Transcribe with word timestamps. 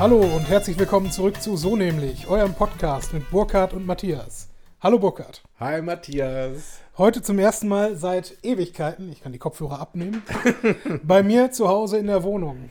Hallo 0.00 0.20
und 0.22 0.48
herzlich 0.48 0.78
willkommen 0.78 1.10
zurück 1.10 1.42
zu 1.42 1.58
So 1.58 1.76
nämlich, 1.76 2.26
eurem 2.26 2.54
Podcast 2.54 3.12
mit 3.12 3.28
Burkhard 3.30 3.74
und 3.74 3.84
Matthias. 3.84 4.48
Hallo 4.80 4.98
Burkhard. 4.98 5.42
Hi 5.58 5.82
Matthias. 5.82 6.78
Heute 6.96 7.20
zum 7.20 7.38
ersten 7.38 7.68
Mal 7.68 7.96
seit 7.96 8.38
Ewigkeiten, 8.42 9.12
ich 9.12 9.20
kann 9.20 9.32
die 9.32 9.38
Kopfhörer 9.38 9.78
abnehmen, 9.78 10.22
bei 11.02 11.22
mir 11.22 11.50
zu 11.50 11.68
Hause 11.68 11.98
in 11.98 12.06
der 12.06 12.22
Wohnung. 12.22 12.70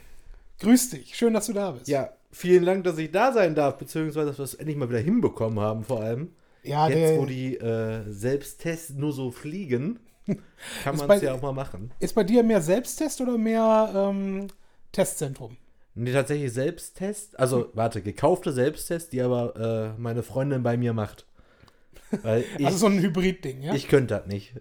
Grüß 0.59 0.89
dich, 0.89 1.15
schön, 1.15 1.35
dass 1.35 1.45
du 1.45 1.53
da 1.53 1.70
bist. 1.70 1.87
Ja, 1.87 2.09
vielen 2.31 2.65
Dank, 2.65 2.84
dass 2.84 2.97
ich 2.97 3.11
da 3.11 3.31
sein 3.31 3.53
darf, 3.53 3.77
beziehungsweise 3.77 4.29
dass 4.29 4.39
wir 4.39 4.45
es 4.45 4.55
endlich 4.55 4.77
mal 4.77 4.89
wieder 4.89 4.98
hinbekommen 4.98 5.59
haben, 5.59 5.84
vor 5.84 6.01
allem. 6.01 6.31
Ja, 6.63 6.87
Jetzt, 6.87 6.98
der, 6.98 7.20
wo 7.20 7.25
die 7.27 7.57
äh, 7.57 8.11
Selbsttests 8.11 8.95
nur 8.95 9.13
so 9.13 9.29
fliegen, 9.29 9.99
kann 10.84 10.98
man 10.98 11.11
es 11.11 11.21
ja 11.21 11.35
auch 11.35 11.43
mal 11.43 11.53
machen. 11.53 11.91
ist 11.99 12.15
bei 12.15 12.23
dir 12.23 12.41
mehr 12.41 12.63
Selbsttest 12.63 13.21
oder 13.21 13.37
mehr 13.37 13.91
ähm, 13.95 14.48
Testzentrum? 14.91 15.57
Nee, 15.95 16.13
tatsächlich 16.13 16.53
Selbsttest, 16.53 17.38
also 17.39 17.70
warte, 17.73 18.02
gekaufte 18.02 18.52
Selbsttest, 18.52 19.11
die 19.11 19.21
aber 19.21 19.95
äh, 19.95 19.99
meine 19.99 20.23
Freundin 20.23 20.63
bei 20.63 20.77
mir 20.77 20.93
macht. 20.93 21.25
Weil 22.23 22.45
ich, 22.57 22.65
also 22.65 22.77
so 22.77 22.85
ein 22.88 22.99
Hybrid-Ding, 22.99 23.62
ja? 23.62 23.73
ich 23.73 23.88
könnte 23.88 24.15
das 24.15 24.27
nicht. 24.27 24.53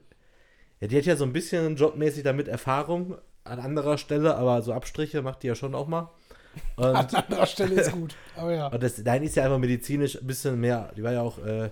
Ja, 0.81 0.89
die 0.89 0.97
hat 0.97 1.05
ja 1.05 1.17
so 1.17 1.25
ein 1.25 1.33
bisschen 1.33 1.77
jobmäßig 1.77 2.23
damit 2.23 2.49
Erfahrung 2.49 3.17
an 3.45 3.61
anderer 3.61 3.99
Stelle, 3.99 4.37
aber 4.37 4.63
so 4.63 4.73
Abstriche 4.73 5.23
macht 5.23 5.43
die 5.43 5.49
ja 5.49 5.55
schon 5.55 5.75
auch 5.75 5.89
mal. 5.89 6.11
Und 6.77 6.85
An 6.85 7.07
anderer 7.07 7.47
Stelle 7.47 7.81
ist 7.81 7.93
gut. 7.93 8.17
Aber 8.37 8.53
ja. 8.53 8.69
Und 8.69 8.83
das, 8.83 8.99
nein, 8.99 9.23
ist 9.23 9.37
ja 9.37 9.45
einfach 9.45 9.59
medizinisch 9.59 10.21
ein 10.21 10.27
bisschen 10.27 10.61
mehr. 10.61 10.93
Die 10.97 11.03
war 11.03 11.13
ja 11.13 11.23
auch 11.23 11.39
äh, 11.45 11.71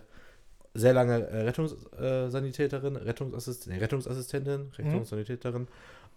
sehr 0.74 0.92
lange 0.92 1.26
äh, 1.26 1.42
Rettungssanitäterin, 1.42 2.96
Rettungsassist 2.96 3.66
nee, 3.66 3.78
Rettungsassistentin, 3.78 4.70
Rettungssanitäterin. 4.78 5.66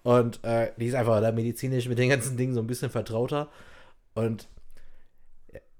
Und 0.03 0.43
äh, 0.43 0.71
die 0.77 0.85
ist 0.87 0.95
einfach 0.95 1.21
da 1.21 1.31
medizinisch 1.31 1.87
mit 1.87 1.97
den 1.97 2.09
ganzen 2.09 2.37
Dingen 2.37 2.53
so 2.53 2.61
ein 2.61 2.67
bisschen 2.67 2.89
vertrauter. 2.89 3.49
Und 4.15 4.47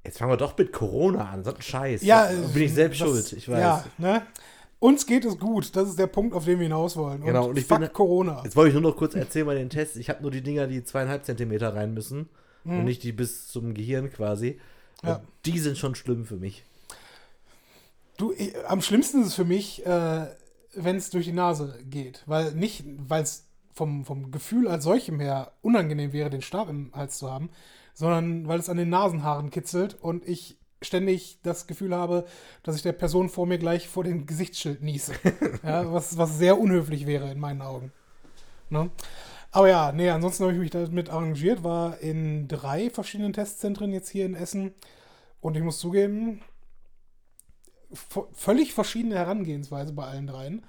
jetzt 0.03 0.17
fangen 0.19 0.31
wir 0.31 0.37
doch 0.37 0.57
mit 0.57 0.71
Corona 0.73 1.29
an. 1.29 1.43
So 1.43 1.53
ein 1.53 1.61
Scheiß. 1.61 2.01
Ja, 2.03 2.31
Da 2.31 2.47
bin 2.47 2.63
ich 2.63 2.73
selbst 2.73 2.99
das- 3.01 3.07
schuld, 3.07 3.33
ich 3.33 3.47
weiß. 3.49 3.59
Ja, 3.59 3.85
ne? 3.97 4.21
Uns 4.79 5.05
geht 5.05 5.25
es 5.25 5.37
gut. 5.37 5.75
Das 5.75 5.89
ist 5.89 5.99
der 5.99 6.07
Punkt, 6.07 6.33
auf 6.33 6.45
den 6.45 6.57
wir 6.59 6.63
hinaus 6.63 6.95
wollen. 6.95 7.21
Genau, 7.21 7.49
und 7.49 7.57
ich 7.57 7.65
fuck 7.65 7.79
bin- 7.79 7.91
Corona. 7.91 8.41
Jetzt 8.45 8.55
wollte 8.55 8.69
ich 8.69 8.73
nur 8.81 8.89
noch 8.91 8.95
kurz 8.97 9.13
erzählen 9.13 9.45
bei 9.45 9.55
den 9.55 9.69
Tests. 9.69 9.97
Ich 9.97 10.09
habe 10.09 10.21
nur 10.21 10.31
die 10.31 10.41
Dinger, 10.41 10.67
die 10.67 10.83
zweieinhalb 10.83 11.25
Zentimeter 11.25 11.75
rein 11.75 11.93
müssen. 11.93 12.29
Und 12.65 12.83
nicht 12.83 13.03
die 13.03 13.11
bis 13.13 13.47
zum 13.47 13.73
Gehirn 13.73 14.11
quasi. 14.11 14.59
Und. 15.01 15.09
Ja. 15.09 15.21
Die 15.45 15.59
sind 15.59 15.77
schon 15.77 15.95
schlimm 15.95 16.25
für 16.25 16.35
mich. 16.35 16.63
Du, 18.17 18.31
ich, 18.33 18.53
am 18.67 18.81
schlimmsten 18.81 19.21
ist 19.21 19.27
es 19.29 19.33
für 19.35 19.45
mich, 19.45 19.85
äh, 19.85 20.27
wenn 20.75 20.97
es 20.97 21.09
durch 21.09 21.25
die 21.25 21.31
Nase 21.31 21.79
geht. 21.89 22.23
Weil 22.25 22.51
nicht, 22.51 22.83
weil 23.07 23.23
es 23.23 23.45
vom, 23.79 24.03
vom 24.03 24.29
Gefühl 24.29 24.67
als 24.67 24.83
solchem 24.83 25.21
her 25.21 25.53
unangenehm 25.61 26.11
wäre, 26.11 26.29
den 26.29 26.41
Stab 26.41 26.67
im 26.67 26.91
Hals 26.93 27.17
zu 27.17 27.31
haben, 27.31 27.49
sondern 27.93 28.45
weil 28.45 28.59
es 28.59 28.67
an 28.67 28.75
den 28.75 28.89
Nasenhaaren 28.89 29.51
kitzelt 29.51 29.95
und 30.01 30.27
ich 30.27 30.57
ständig 30.81 31.39
das 31.43 31.65
Gefühl 31.65 31.95
habe, 31.95 32.25
dass 32.63 32.75
ich 32.75 32.81
der 32.81 32.91
Person 32.91 33.29
vor 33.29 33.47
mir 33.47 33.57
gleich 33.57 33.87
vor 33.87 34.03
den 34.03 34.25
Gesichtsschild 34.25 34.83
niese. 34.83 35.13
ja, 35.63 35.91
was, 35.93 36.17
was 36.17 36.37
sehr 36.37 36.59
unhöflich 36.59 37.07
wäre 37.07 37.31
in 37.31 37.39
meinen 37.39 37.61
Augen. 37.61 37.93
Ne? 38.69 38.91
Aber 39.51 39.69
ja, 39.69 39.93
nee, 39.93 40.09
ansonsten 40.09 40.43
habe 40.43 40.53
ich 40.53 40.59
mich 40.59 40.71
damit 40.71 41.09
arrangiert, 41.09 41.63
war 41.63 41.99
in 41.99 42.49
drei 42.49 42.89
verschiedenen 42.89 43.31
Testzentren 43.31 43.93
jetzt 43.93 44.09
hier 44.09 44.25
in 44.25 44.35
Essen. 44.35 44.73
Und 45.39 45.55
ich 45.55 45.63
muss 45.63 45.79
zugeben, 45.79 46.41
völlig 48.33 48.73
verschiedene 48.73 49.15
Herangehensweise 49.15 49.93
bei 49.93 50.03
allen 50.03 50.27
dreien. 50.27 50.65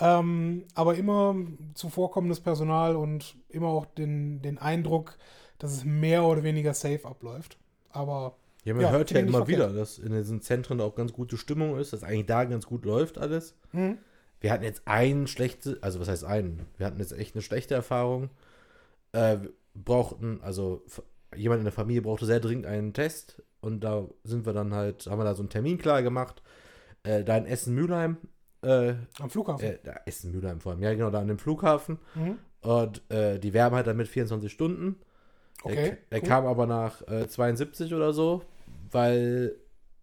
Ähm, 0.00 0.64
aber 0.74 0.94
immer 0.96 1.34
zuvorkommendes 1.74 2.40
Personal 2.40 2.94
und 2.96 3.36
immer 3.48 3.68
auch 3.68 3.86
den, 3.86 4.42
den 4.42 4.58
Eindruck, 4.58 5.18
dass 5.58 5.72
es 5.72 5.84
mehr 5.84 6.24
oder 6.24 6.42
weniger 6.44 6.72
safe 6.74 7.04
abläuft. 7.04 7.58
Aber 7.90 8.36
Ja, 8.64 8.74
man 8.74 8.82
Ja, 8.84 8.90
hört 8.90 9.10
ja 9.10 9.18
immer 9.20 9.40
nicht 9.40 9.48
wieder, 9.48 9.64
verkehrt. 9.64 9.80
dass 9.80 9.98
in 9.98 10.12
diesen 10.12 10.40
Zentren 10.40 10.80
auch 10.80 10.94
ganz 10.94 11.12
gute 11.12 11.36
Stimmung 11.36 11.76
ist, 11.78 11.92
dass 11.92 12.04
eigentlich 12.04 12.26
da 12.26 12.44
ganz 12.44 12.66
gut 12.66 12.84
läuft 12.84 13.18
alles. 13.18 13.56
Mhm. 13.72 13.98
Wir 14.40 14.52
hatten 14.52 14.62
jetzt 14.62 14.82
einen 14.86 15.26
schlechte, 15.26 15.78
also 15.80 15.98
was 15.98 16.08
heißt 16.08 16.24
einen? 16.24 16.66
Wir 16.76 16.86
hatten 16.86 17.00
jetzt 17.00 17.12
echt 17.12 17.34
eine 17.34 17.42
schlechte 17.42 17.74
Erfahrung. 17.74 18.30
Äh, 19.12 19.38
brauchten, 19.74 20.40
also 20.42 20.84
jemand 21.34 21.58
in 21.60 21.64
der 21.64 21.72
Familie 21.72 22.02
brauchte 22.02 22.26
sehr 22.26 22.40
dringend 22.40 22.66
einen 22.66 22.92
Test 22.92 23.42
und 23.60 23.80
da 23.80 24.06
sind 24.22 24.46
wir 24.46 24.52
dann 24.52 24.74
halt, 24.74 25.06
haben 25.06 25.18
wir 25.18 25.24
da 25.24 25.34
so 25.34 25.42
einen 25.42 25.48
Termin 25.50 25.78
klar 25.78 26.02
gemacht. 26.02 26.42
Äh, 27.02 27.24
da 27.24 27.36
in 27.36 27.46
Essen-Mülheim, 27.46 28.16
äh, 28.62 28.94
am 29.20 29.30
Flughafen. 29.30 29.64
äh, 29.66 29.78
da 29.82 29.94
Essen-Mülheim 30.06 30.60
vor 30.60 30.72
allem, 30.72 30.82
ja 30.82 30.92
genau, 30.92 31.10
da 31.10 31.20
an 31.20 31.28
dem 31.28 31.38
Flughafen. 31.38 31.98
Mhm. 32.14 32.38
Und 32.60 33.02
äh, 33.10 33.38
die 33.38 33.52
werben 33.52 33.76
halt 33.76 33.86
damit 33.86 34.08
24 34.08 34.50
Stunden. 34.52 34.96
Okay, 35.62 35.74
Der, 35.74 35.96
der 36.12 36.22
cool. 36.22 36.28
kam 36.28 36.46
aber 36.46 36.66
nach 36.66 37.06
äh, 37.08 37.28
72 37.28 37.94
oder 37.94 38.12
so, 38.12 38.42
weil 38.90 39.54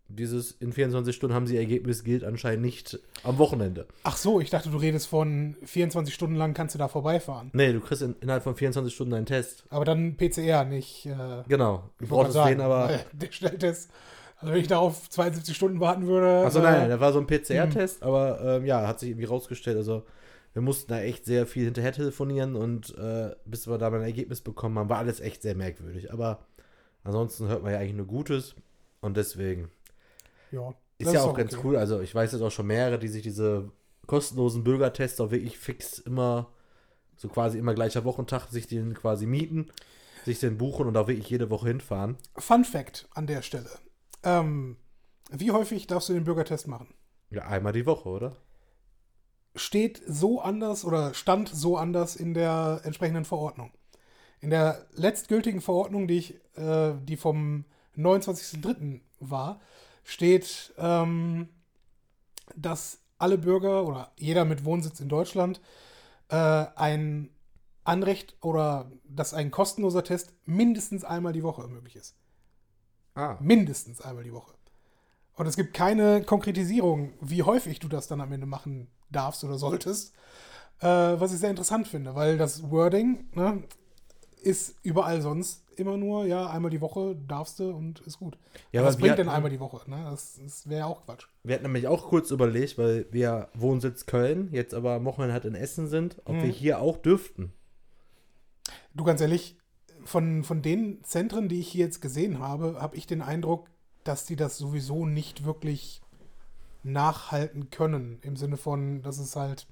dieses 0.07 0.51
in 0.51 0.71
24 0.71 1.15
Stunden 1.15 1.33
haben 1.35 1.47
sie 1.47 1.57
Ergebnis 1.57 2.03
gilt 2.03 2.23
anscheinend 2.23 2.61
nicht 2.63 2.99
am 3.23 3.39
Wochenende. 3.39 3.87
Ach 4.03 4.17
so, 4.17 4.39
ich 4.39 4.51
dachte, 4.51 4.69
du 4.69 4.77
redest 4.77 5.07
von 5.07 5.55
24 5.65 6.13
Stunden 6.13 6.35
lang 6.35 6.53
kannst 6.53 6.75
du 6.75 6.79
da 6.79 6.87
vorbeifahren. 6.87 7.49
Nee, 7.53 7.73
du 7.73 7.79
kriegst 7.79 8.03
in, 8.03 8.15
innerhalb 8.21 8.43
von 8.43 8.55
24 8.55 8.93
Stunden 8.93 9.15
einen 9.15 9.25
Test. 9.25 9.63
Aber 9.69 9.83
dann 9.83 10.15
PCR, 10.15 10.63
nicht. 10.65 11.07
Äh, 11.07 11.43
Genau. 11.47 11.89
Du 11.97 12.05
brauchst 12.07 12.35
den 12.35 12.61
aber. 12.61 12.91
äh, 12.93 12.99
Der 13.13 13.31
Schnelltest. 13.31 13.89
Also 14.45 14.53
wenn 14.53 14.61
ich 14.61 14.67
darauf 14.67 15.09
72 15.09 15.55
Stunden 15.55 15.79
warten 15.79 16.05
würde. 16.05 16.45
Achso, 16.45 16.59
äh, 16.59 16.61
nein, 16.61 16.89
da 16.89 16.99
war 16.99 17.11
so 17.11 17.19
ein 17.19 17.25
PCR-Test, 17.25 18.03
aber 18.03 18.39
ähm, 18.41 18.65
ja, 18.65 18.87
hat 18.87 18.99
sich 18.99 19.09
irgendwie 19.09 19.25
rausgestellt. 19.25 19.75
Also, 19.75 20.03
wir 20.53 20.61
mussten 20.61 20.91
da 20.91 21.01
echt 21.01 21.25
sehr 21.25 21.47
viel 21.47 21.65
hinterher 21.65 21.93
telefonieren 21.93 22.55
und 22.55 22.95
äh, 22.97 23.35
bis 23.45 23.67
wir 23.67 23.79
da 23.79 23.89
mal 23.89 23.97
ein 23.97 24.03
Ergebnis 24.03 24.41
bekommen 24.41 24.77
haben, 24.77 24.87
war 24.87 24.99
alles 24.99 25.19
echt 25.19 25.41
sehr 25.41 25.55
merkwürdig. 25.55 26.13
Aber 26.13 26.45
ansonsten 27.03 27.47
hört 27.47 27.63
man 27.63 27.71
ja 27.71 27.79
eigentlich 27.79 27.95
nur 27.95 28.05
Gutes 28.05 28.53
und 29.01 29.17
deswegen. 29.17 29.71
Ja, 30.51 30.75
Ist 30.99 31.11
ja 31.11 31.23
auch 31.23 31.33
ganz 31.33 31.55
okay. 31.55 31.61
cool. 31.65 31.75
Also 31.75 32.01
ich 32.01 32.13
weiß 32.13 32.31
jetzt 32.31 32.41
auch 32.43 32.51
schon 32.51 32.67
mehrere, 32.67 32.99
die 32.99 33.07
sich 33.07 33.23
diese 33.23 33.71
kostenlosen 34.05 34.63
Bürgertests 34.63 35.19
auch 35.19 35.31
wirklich 35.31 35.57
fix 35.57 35.97
immer, 35.97 36.51
so 37.17 37.29
quasi 37.29 37.57
immer 37.57 37.73
gleicher 37.73 38.03
Wochentag, 38.03 38.47
sich 38.49 38.67
den 38.67 38.93
quasi 38.93 39.25
mieten, 39.25 39.71
sich 40.23 40.39
den 40.39 40.59
buchen 40.59 40.85
und 40.85 40.95
auch 40.95 41.07
wirklich 41.07 41.29
jede 41.29 41.49
Woche 41.49 41.67
hinfahren. 41.67 42.15
Fun 42.37 42.63
Fact 42.63 43.07
an 43.15 43.25
der 43.25 43.41
Stelle. 43.41 43.71
Ähm, 44.25 44.77
wie 45.29 45.51
häufig 45.51 45.87
darfst 45.87 46.09
du 46.09 46.13
den 46.13 46.25
Bürgertest 46.25 46.67
machen? 46.67 46.93
Ja, 47.29 47.43
einmal 47.47 47.73
die 47.73 47.85
Woche, 47.85 48.09
oder? 48.09 48.35
Steht 49.55 50.01
so 50.05 50.41
anders 50.41 50.83
oder 50.83 51.13
stand 51.13 51.47
so 51.49 51.77
anders 51.77 52.15
in 52.15 52.33
der 52.33 52.81
entsprechenden 52.83 53.25
Verordnung. 53.25 53.71
In 54.41 54.49
der 54.49 54.85
letztgültigen 54.93 55.61
Verordnung, 55.61 56.07
die, 56.07 56.17
ich, 56.17 56.35
äh, 56.57 56.93
die 57.03 57.17
vom 57.17 57.65
29.03. 57.97 58.99
war, 59.19 59.61
steht, 60.03 60.73
ähm, 60.77 61.49
dass 62.55 62.99
alle 63.17 63.37
Bürger 63.37 63.85
oder 63.85 64.11
jeder 64.17 64.45
mit 64.45 64.65
Wohnsitz 64.65 64.99
in 64.99 65.09
Deutschland 65.09 65.61
äh, 66.29 66.35
ein 66.35 67.29
Anrecht 67.83 68.35
oder 68.41 68.91
dass 69.07 69.33
ein 69.33 69.51
kostenloser 69.51 70.03
Test 70.03 70.33
mindestens 70.45 71.03
einmal 71.03 71.33
die 71.33 71.43
Woche 71.43 71.67
möglich 71.67 71.95
ist. 71.95 72.15
Ah. 73.15 73.37
Mindestens 73.39 74.01
einmal 74.01 74.23
die 74.23 74.33
Woche. 74.33 74.53
Und 75.35 75.47
es 75.47 75.55
gibt 75.55 75.73
keine 75.73 76.21
Konkretisierung, 76.23 77.13
wie 77.21 77.43
häufig 77.43 77.79
du 77.79 77.87
das 77.87 78.07
dann 78.07 78.21
am 78.21 78.31
Ende 78.31 78.45
machen 78.45 78.87
darfst 79.09 79.43
oder 79.43 79.57
solltest. 79.57 80.13
Äh, 80.79 80.87
was 80.87 81.33
ich 81.33 81.39
sehr 81.39 81.49
interessant 81.49 81.87
finde, 81.87 82.15
weil 82.15 82.37
das 82.37 82.69
Wording 82.69 83.25
ne, 83.33 83.63
ist 84.43 84.75
überall 84.83 85.21
sonst 85.21 85.63
immer 85.77 85.97
nur, 85.97 86.25
ja, 86.25 86.49
einmal 86.49 86.71
die 86.71 86.79
Woche 86.79 87.15
darfst 87.27 87.59
du 87.59 87.69
und 87.71 87.99
ist 88.01 88.19
gut. 88.19 88.37
Ja, 88.71 88.83
was 88.83 88.95
bringt 88.97 89.17
denn 89.17 89.27
einmal 89.27 89.51
die 89.51 89.59
Woche? 89.59 89.89
Ne? 89.89 90.05
Das, 90.09 90.39
das 90.41 90.69
wäre 90.69 90.79
ja 90.81 90.85
auch 90.85 91.05
Quatsch. 91.05 91.27
Wir 91.43 91.55
hatten 91.55 91.63
nämlich 91.63 91.87
auch 91.87 92.07
kurz 92.07 92.31
überlegt, 92.31 92.77
weil 92.77 93.07
wir 93.11 93.49
Wohnsitz 93.53 94.05
Köln, 94.05 94.49
jetzt 94.53 94.73
aber 94.73 94.93
am 94.93 95.05
Wochenende 95.05 95.33
halt 95.33 95.43
in 95.45 95.55
Essen 95.55 95.87
sind, 95.87 96.21
ob 96.25 96.35
Mhm. 96.35 96.43
wir 96.43 96.49
hier 96.51 96.79
auch 96.79 96.97
dürften. 96.97 97.51
Du 98.93 99.03
ganz 99.03 99.19
ehrlich, 99.19 99.57
von, 100.05 100.43
von 100.43 100.61
den 100.61 101.03
Zentren, 101.03 101.49
die 101.49 101.59
ich 101.59 101.67
hier 101.67 101.85
jetzt 101.85 102.01
gesehen 102.01 102.39
habe, 102.39 102.77
habe 102.79 102.95
ich 102.95 103.07
den 103.07 103.21
Eindruck, 103.21 103.67
dass 104.03 104.25
die 104.25 104.35
das 104.35 104.57
sowieso 104.57 105.05
nicht 105.05 105.43
wirklich 105.43 106.01
nachhalten 106.83 107.71
können. 107.71 108.19
Im 108.21 108.37
Sinne 108.37 108.57
von, 108.57 109.01
dass 109.01 109.17
es 109.17 109.35
halt, 109.35 109.65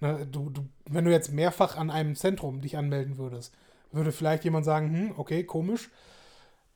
ne, 0.00 0.26
du, 0.26 0.48
du, 0.50 0.66
wenn 0.88 1.04
du 1.04 1.12
jetzt 1.12 1.32
mehrfach 1.32 1.76
an 1.76 1.90
einem 1.90 2.16
Zentrum 2.16 2.62
dich 2.62 2.78
anmelden 2.78 3.18
würdest, 3.18 3.54
würde 3.92 4.10
vielleicht 4.10 4.44
jemand 4.44 4.64
sagen, 4.64 4.90
hm, 4.90 5.14
okay, 5.18 5.44
komisch. 5.44 5.90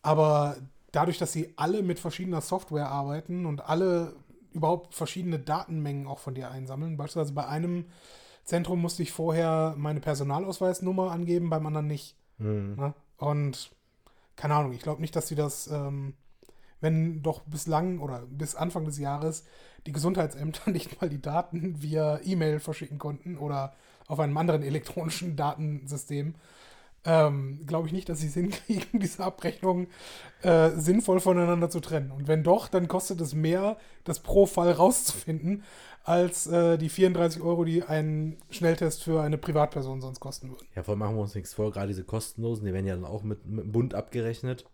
Aber 0.03 0.57
dadurch, 0.93 1.19
dass 1.19 1.33
sie 1.33 1.55
alle 1.57 1.83
mit 1.83 1.99
verschiedener 1.99 2.43
Software 2.43 2.89
arbeiten 2.89 3.47
und 3.47 3.65
alle 3.65 4.15
überhaupt 4.53 4.95
verschiedene 4.95 5.39
Datenmengen 5.39 6.07
auch 6.07 6.19
von 6.19 6.35
dir 6.35 6.51
einsammeln, 6.51 6.99
beispielsweise 6.99 7.33
bei 7.33 7.47
einem 7.47 7.87
Zentrum 8.45 8.81
musste 8.83 9.03
ich 9.03 9.13
vorher 9.13 9.75
meine 9.79 10.01
Personalausweisnummer 10.01 11.11
angeben, 11.11 11.49
beim 11.49 11.67
anderen 11.67 11.87
nicht. 11.87 12.17
Hm. 12.43 12.77
Ne? 12.77 12.95
Und 13.19 13.71
keine 14.37 14.55
Ahnung, 14.55 14.73
ich 14.73 14.81
glaube 14.81 15.01
nicht, 15.01 15.15
dass 15.15 15.29
sie 15.29 15.35
das, 15.35 15.69
ähm, 15.69 16.15
wenn 16.81 17.23
doch 17.23 17.43
bislang 17.43 18.01
oder 18.01 18.23
bis 18.27 18.55
Anfang 18.55 18.85
des 18.85 18.99
Jahres 18.99 19.45
die 19.87 19.93
Gesundheitsämter 19.93 20.71
nicht 20.73 21.01
mal 21.01 21.09
die 21.09 21.23
Daten 21.23 21.83
via 21.83 22.21
E-Mail 22.23 22.61
verschicken 22.61 22.99
konnten 22.99 23.39
oder 23.39 23.75
auf 24.09 24.21
einem 24.21 24.37
anderen 24.37 24.63
elektronischen 24.63 25.37
Datensystem, 25.37 26.35
ähm, 27.05 27.61
glaube 27.67 27.89
ich 27.89 27.93
nicht, 27.93 28.09
dass 28.09 28.21
sie 28.21 28.29
es 28.29 28.35
hinkriegen, 28.35 29.01
diese 29.01 29.25
Abrechnungen 29.25 29.89
äh, 30.43 30.71
sinnvoll 30.71 31.21
voneinander 31.21 31.71
zu 31.71 31.81
trennen. 31.81 32.11
Und 32.11 32.29
wenn 32.29 32.43
doch, 32.43 32.69
dann 32.69 32.89
kostet 32.89 33.21
es 33.21 33.35
mehr, 33.35 33.77
das 34.05 34.21
pro 34.21 34.47
Fall 34.47 34.73
rauszufinden, 34.73 35.65
als 36.05 36.47
äh, 36.49 36.79
die 36.79 36.89
34 36.89 37.43
Euro, 37.43 37.65
die 37.65 37.83
ein 37.85 38.37
Schnelltest 38.51 39.05
für 39.05 39.23
eine 39.23 39.39
Privatperson 39.39 40.01
sonst 40.01 40.21
kosten 40.21 40.51
würden. 40.51 40.67
Ja, 40.75 40.83
vor 40.83 40.93
allem 40.93 41.01
machen 41.01 41.17
wir 41.17 41.23
uns 41.23 41.35
nichts 41.35 41.55
vor, 41.55 41.71
gerade 41.71 41.89
diese 41.89 42.05
kostenlosen, 42.05 42.67
die 42.67 42.73
werden 42.73 42.87
ja 42.87 42.95
dann 42.95 43.05
auch 43.05 43.23
mit, 43.23 43.47
mit 43.47 43.65
dem 43.65 43.73
Bund 43.73 43.95
abgerechnet. 43.95 44.65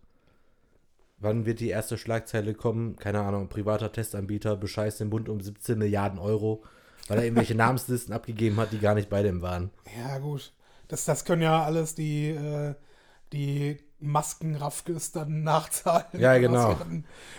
Wann 1.19 1.45
wird 1.45 1.59
die 1.59 1.69
erste 1.69 1.97
Schlagzeile 1.97 2.53
kommen? 2.53 2.95
Keine 2.95 3.19
Ahnung, 3.19 3.49
privater 3.49 3.91
Testanbieter 3.91 4.55
bescheißt 4.55 5.01
den 5.01 5.09
Bund 5.09 5.27
um 5.27 5.41
17 5.41 5.77
Milliarden 5.77 6.17
Euro, 6.17 6.63
weil 7.07 7.17
er 7.19 7.23
irgendwelche 7.25 7.55
Namenslisten 7.57 8.13
abgegeben 8.13 8.57
hat, 8.57 8.71
die 8.71 8.79
gar 8.79 8.95
nicht 8.95 9.09
bei 9.09 9.21
dem 9.21 9.41
waren. 9.41 9.69
Ja, 9.97 10.17
gut. 10.19 10.53
Das, 10.89 11.05
das 11.05 11.25
können 11.25 11.41
ja 11.43 11.63
alles 11.63 11.95
die, 11.95 12.29
äh, 12.31 12.75
die 13.33 13.79
Maskenraffkes 13.99 15.13
dann 15.13 15.43
nachzahlen. 15.43 16.05
Ja, 16.13 16.37
genau. 16.37 16.77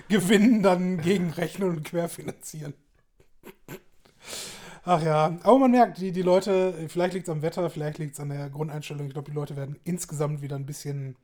Gewinnen 0.08 0.62
dann 0.62 0.99
gegenrechnen 1.02 1.69
und 1.70 1.85
querfinanzieren. 1.85 2.75
Ach 4.85 5.02
ja, 5.02 5.38
aber 5.43 5.58
man 5.58 5.70
merkt, 5.73 5.99
die, 5.99 6.12
die 6.12 6.23
Leute, 6.23 6.88
vielleicht 6.88 7.14
liegt 7.14 7.29
es 7.29 7.32
am 7.32 7.43
Wetter, 7.43 7.69
vielleicht 7.70 7.99
liegt 7.99 8.14
es 8.14 8.20
an 8.20 8.31
der 8.31 8.49
Grundeinstellung. 8.50 9.06
Ich 9.06 9.12
glaube, 9.12 9.31
die 9.31 9.35
Leute 9.37 9.56
werden 9.56 9.79
insgesamt 9.85 10.41
wieder 10.43 10.56
ein 10.56 10.67
bisschen, 10.67 11.17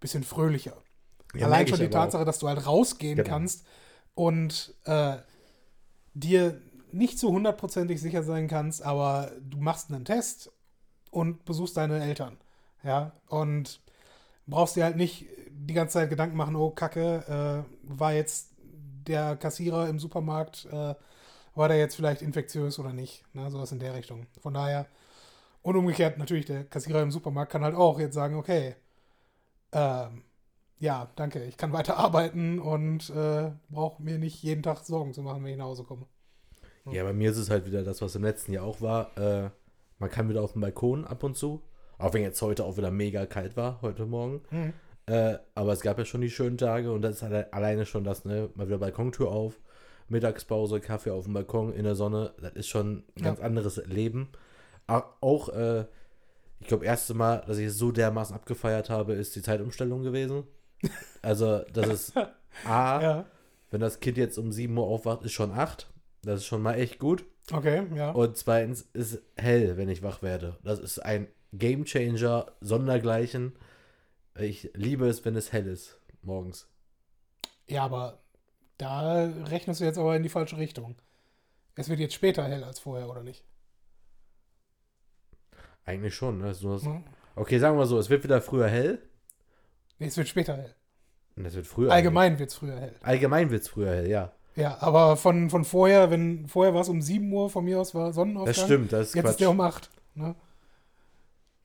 bisschen 0.00 0.24
fröhlicher. 0.24 0.76
Ja, 1.34 1.46
Allein 1.46 1.66
schon 1.68 1.78
die 1.78 1.86
aber 1.86 1.98
auch. 1.98 2.02
Tatsache, 2.04 2.24
dass 2.24 2.38
du 2.40 2.48
halt 2.48 2.66
rausgehen 2.66 3.24
Genau. 3.24 3.28
kannst 3.28 3.64
und 4.14 4.74
äh, 4.84 5.18
dir 6.14 6.60
nicht 6.92 7.18
so 7.18 7.30
hundertprozentig 7.30 8.00
sicher 8.00 8.22
sein 8.22 8.48
kannst, 8.48 8.82
aber 8.82 9.32
du 9.40 9.58
machst 9.58 9.90
einen 9.92 10.04
Test 10.04 10.50
und 11.16 11.46
besuchst 11.46 11.78
deine 11.78 12.02
Eltern. 12.02 12.36
Ja, 12.82 13.12
und 13.28 13.80
brauchst 14.46 14.76
dir 14.76 14.84
halt 14.84 14.96
nicht 14.96 15.24
die 15.50 15.72
ganze 15.72 15.94
Zeit 15.94 16.10
Gedanken 16.10 16.36
machen, 16.36 16.56
oh 16.56 16.70
Kacke, 16.70 17.64
äh, 17.66 17.98
war 17.98 18.12
jetzt 18.12 18.50
der 19.06 19.34
Kassierer 19.36 19.88
im 19.88 19.98
Supermarkt, 19.98 20.66
äh, 20.70 20.94
war 21.54 21.68
der 21.68 21.78
jetzt 21.78 21.96
vielleicht 21.96 22.20
infektiös 22.20 22.78
oder 22.78 22.92
nicht? 22.92 23.24
Ne, 23.32 23.50
sowas 23.50 23.72
in 23.72 23.78
der 23.78 23.94
Richtung. 23.94 24.26
Von 24.42 24.52
daher, 24.52 24.86
und 25.62 25.74
umgekehrt 25.74 26.18
natürlich, 26.18 26.44
der 26.44 26.64
Kassierer 26.64 27.00
im 27.00 27.10
Supermarkt 27.10 27.50
kann 27.50 27.64
halt 27.64 27.74
auch 27.74 27.98
jetzt 27.98 28.14
sagen, 28.14 28.36
okay, 28.36 28.76
ähm, 29.72 30.22
ja, 30.78 31.08
danke, 31.16 31.42
ich 31.44 31.56
kann 31.56 31.72
weiter 31.72 31.96
arbeiten 31.96 32.58
und 32.58 33.08
äh, 33.08 33.52
brauche 33.70 34.02
mir 34.02 34.18
nicht 34.18 34.42
jeden 34.42 34.62
Tag 34.62 34.84
Sorgen 34.84 35.14
zu 35.14 35.22
machen, 35.22 35.42
wenn 35.42 35.52
ich 35.52 35.56
nach 35.56 35.64
Hause 35.64 35.84
komme. 35.84 36.04
Ja, 36.90 37.02
bei 37.04 37.14
mir 37.14 37.30
ist 37.30 37.38
es 37.38 37.48
halt 37.48 37.64
wieder 37.64 37.82
das, 37.82 38.02
was 38.02 38.14
im 38.14 38.22
letzten 38.22 38.52
Jahr 38.52 38.64
auch 38.64 38.82
war. 38.82 39.16
Äh, 39.16 39.50
man 39.98 40.10
kann 40.10 40.28
wieder 40.28 40.42
auf 40.42 40.52
dem 40.52 40.60
Balkon 40.60 41.04
ab 41.04 41.22
und 41.22 41.36
zu. 41.36 41.62
Auch 41.98 42.12
wenn 42.12 42.22
jetzt 42.22 42.40
heute 42.42 42.64
auch 42.64 42.76
wieder 42.76 42.90
mega 42.90 43.26
kalt 43.26 43.56
war, 43.56 43.80
heute 43.82 44.06
Morgen. 44.06 44.42
Mhm. 44.50 44.72
Äh, 45.06 45.38
aber 45.54 45.72
es 45.72 45.80
gab 45.80 45.98
ja 45.98 46.04
schon 46.04 46.20
die 46.20 46.30
schönen 46.30 46.58
Tage 46.58 46.92
und 46.92 47.02
das 47.02 47.16
ist 47.16 47.22
alle, 47.22 47.52
alleine 47.52 47.86
schon 47.86 48.04
das, 48.04 48.24
ne? 48.24 48.50
Mal 48.54 48.66
wieder 48.66 48.78
Balkontür 48.78 49.30
auf, 49.30 49.60
Mittagspause, 50.08 50.80
Kaffee 50.80 51.10
auf 51.10 51.24
dem 51.24 51.34
Balkon 51.34 51.72
in 51.72 51.84
der 51.84 51.94
Sonne. 51.94 52.34
Das 52.40 52.52
ist 52.54 52.68
schon 52.68 53.04
ein 53.16 53.22
ganz 53.22 53.40
anderes 53.40 53.76
Leben. 53.86 54.28
Auch, 54.86 55.04
auch 55.20 55.48
äh, 55.50 55.86
ich 56.60 56.66
glaube, 56.66 56.84
erste 56.84 57.14
Mal, 57.14 57.44
dass 57.46 57.58
ich 57.58 57.66
es 57.66 57.78
so 57.78 57.92
dermaßen 57.92 58.34
abgefeiert 58.34 58.90
habe, 58.90 59.14
ist 59.14 59.36
die 59.36 59.42
Zeitumstellung 59.42 60.02
gewesen. 60.02 60.44
Also, 61.22 61.62
das 61.72 61.88
ist 61.88 62.16
A, 62.64 63.02
Ja, 63.02 63.26
wenn 63.70 63.80
das 63.80 64.00
Kind 64.00 64.16
jetzt 64.16 64.38
um 64.38 64.52
7 64.52 64.76
Uhr 64.76 64.86
aufwacht, 64.86 65.22
ist 65.24 65.32
schon 65.32 65.50
8. 65.50 65.90
Das 66.22 66.40
ist 66.40 66.46
schon 66.46 66.62
mal 66.62 66.74
echt 66.74 66.98
gut. 66.98 67.24
Okay, 67.52 67.86
ja. 67.94 68.10
Und 68.10 68.36
zweitens 68.36 68.82
ist 68.92 69.20
hell, 69.36 69.76
wenn 69.76 69.88
ich 69.88 70.02
wach 70.02 70.22
werde. 70.22 70.58
Das 70.62 70.78
ist 70.78 70.98
ein 70.98 71.28
Gamechanger, 71.52 72.52
sondergleichen. 72.60 73.56
Ich 74.38 74.70
liebe 74.74 75.06
es, 75.08 75.24
wenn 75.24 75.36
es 75.36 75.52
hell 75.52 75.66
ist 75.66 75.98
morgens. 76.22 76.68
Ja, 77.68 77.84
aber 77.84 78.22
da 78.78 79.24
rechnest 79.46 79.80
du 79.80 79.84
jetzt 79.84 79.98
aber 79.98 80.14
in 80.16 80.22
die 80.22 80.28
falsche 80.28 80.58
Richtung. 80.58 80.96
Es 81.74 81.88
wird 81.88 82.00
jetzt 82.00 82.14
später 82.14 82.44
hell 82.44 82.64
als 82.64 82.78
vorher, 82.78 83.08
oder 83.08 83.22
nicht? 83.22 83.44
Eigentlich 85.84 86.14
schon. 86.14 86.38
Ne? 86.38 86.54
So, 86.54 86.70
Mhm. 86.70 87.04
okay, 87.36 87.58
sagen 87.58 87.78
wir 87.78 87.86
so, 87.86 87.98
es 87.98 88.10
wird 88.10 88.24
wieder 88.24 88.40
früher 88.40 88.68
hell. 88.68 88.98
Nee, 89.98 90.06
es 90.06 90.16
wird 90.16 90.28
später 90.28 90.56
hell. 90.56 90.74
Und 91.36 91.44
es 91.44 91.54
wird 91.54 91.66
früher 91.66 91.92
Allgemein 91.92 92.38
wird 92.38 92.50
es 92.50 92.56
früher. 92.56 92.78
Hell. 92.78 92.94
Allgemein 93.02 93.50
wird 93.50 93.62
es 93.62 93.68
früher 93.68 93.90
hell, 93.94 94.08
ja. 94.08 94.32
Ja, 94.56 94.78
aber 94.80 95.16
von, 95.16 95.50
von 95.50 95.64
vorher, 95.64 96.10
wenn 96.10 96.48
vorher 96.48 96.74
war 96.74 96.80
es 96.80 96.88
um 96.88 97.02
7 97.02 97.30
Uhr, 97.32 97.50
von 97.50 97.64
mir 97.64 97.80
aus 97.80 97.94
war 97.94 98.12
Sonnenaufgang. 98.12 98.54
Das 98.54 98.64
stimmt, 98.64 98.92
das 98.92 99.08
ist 99.08 99.14
Jetzt 99.14 99.24
ist 99.24 99.30
Quatsch. 99.30 99.40
der 99.40 99.50
um 99.50 99.60
8. 99.60 99.90
Ne? 100.14 100.34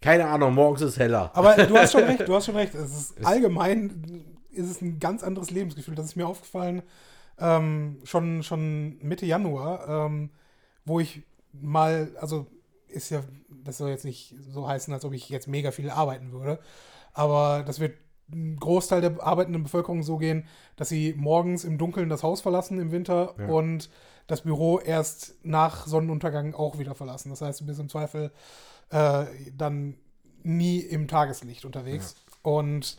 Keine 0.01 0.27
Ahnung, 0.27 0.53
morgens 0.53 0.81
ist 0.81 0.99
heller. 0.99 1.31
Aber 1.33 1.55
du 1.55 1.77
hast 1.77 1.93
schon 1.93 2.03
recht, 2.03 2.27
du 2.27 2.35
hast 2.35 2.45
schon 2.45 2.55
recht. 2.55 2.75
Es 2.75 3.11
ist 3.11 3.25
allgemein 3.25 4.23
ist 4.51 4.69
es 4.69 4.81
ein 4.81 4.99
ganz 4.99 5.23
anderes 5.23 5.49
Lebensgefühl. 5.51 5.95
Das 5.95 6.05
ist 6.05 6.15
mir 6.15 6.27
aufgefallen 6.27 6.83
ähm, 7.41 7.99
schon, 8.03 8.43
schon 8.43 8.97
Mitte 9.01 9.25
Januar, 9.25 9.87
ähm, 9.87 10.29
wo 10.85 10.99
ich 10.99 11.23
mal, 11.51 12.15
also 12.19 12.47
ist 12.87 13.09
ja, 13.09 13.23
das 13.63 13.77
soll 13.77 13.89
jetzt 13.89 14.05
nicht 14.05 14.35
so 14.39 14.67
heißen, 14.67 14.93
als 14.93 15.05
ob 15.05 15.13
ich 15.13 15.29
jetzt 15.29 15.47
mega 15.47 15.71
viel 15.71 15.89
arbeiten 15.89 16.31
würde, 16.31 16.59
aber 17.13 17.63
das 17.65 17.79
wird 17.79 17.97
ein 18.33 18.57
Großteil 18.59 19.01
der 19.01 19.21
arbeitenden 19.21 19.63
Bevölkerung 19.63 20.03
so 20.03 20.17
gehen, 20.17 20.45
dass 20.75 20.89
sie 20.89 21.13
morgens 21.17 21.63
im 21.63 21.77
Dunkeln 21.77 22.09
das 22.09 22.23
Haus 22.23 22.41
verlassen 22.41 22.79
im 22.79 22.91
Winter 22.91 23.35
Ja. 23.37 23.47
und 23.47 23.89
das 24.27 24.41
Büro 24.41 24.79
erst 24.79 25.35
nach 25.43 25.87
Sonnenuntergang 25.87 26.53
auch 26.53 26.77
wieder 26.79 26.95
verlassen. 26.95 27.29
Das 27.29 27.41
heißt, 27.41 27.61
du 27.61 27.65
bist 27.65 27.79
im 27.79 27.89
Zweifel 27.89 28.31
äh, 28.89 29.25
dann 29.57 29.95
nie 30.43 30.79
im 30.79 31.07
Tageslicht 31.07 31.65
unterwegs. 31.65 32.15
Und 32.41 32.97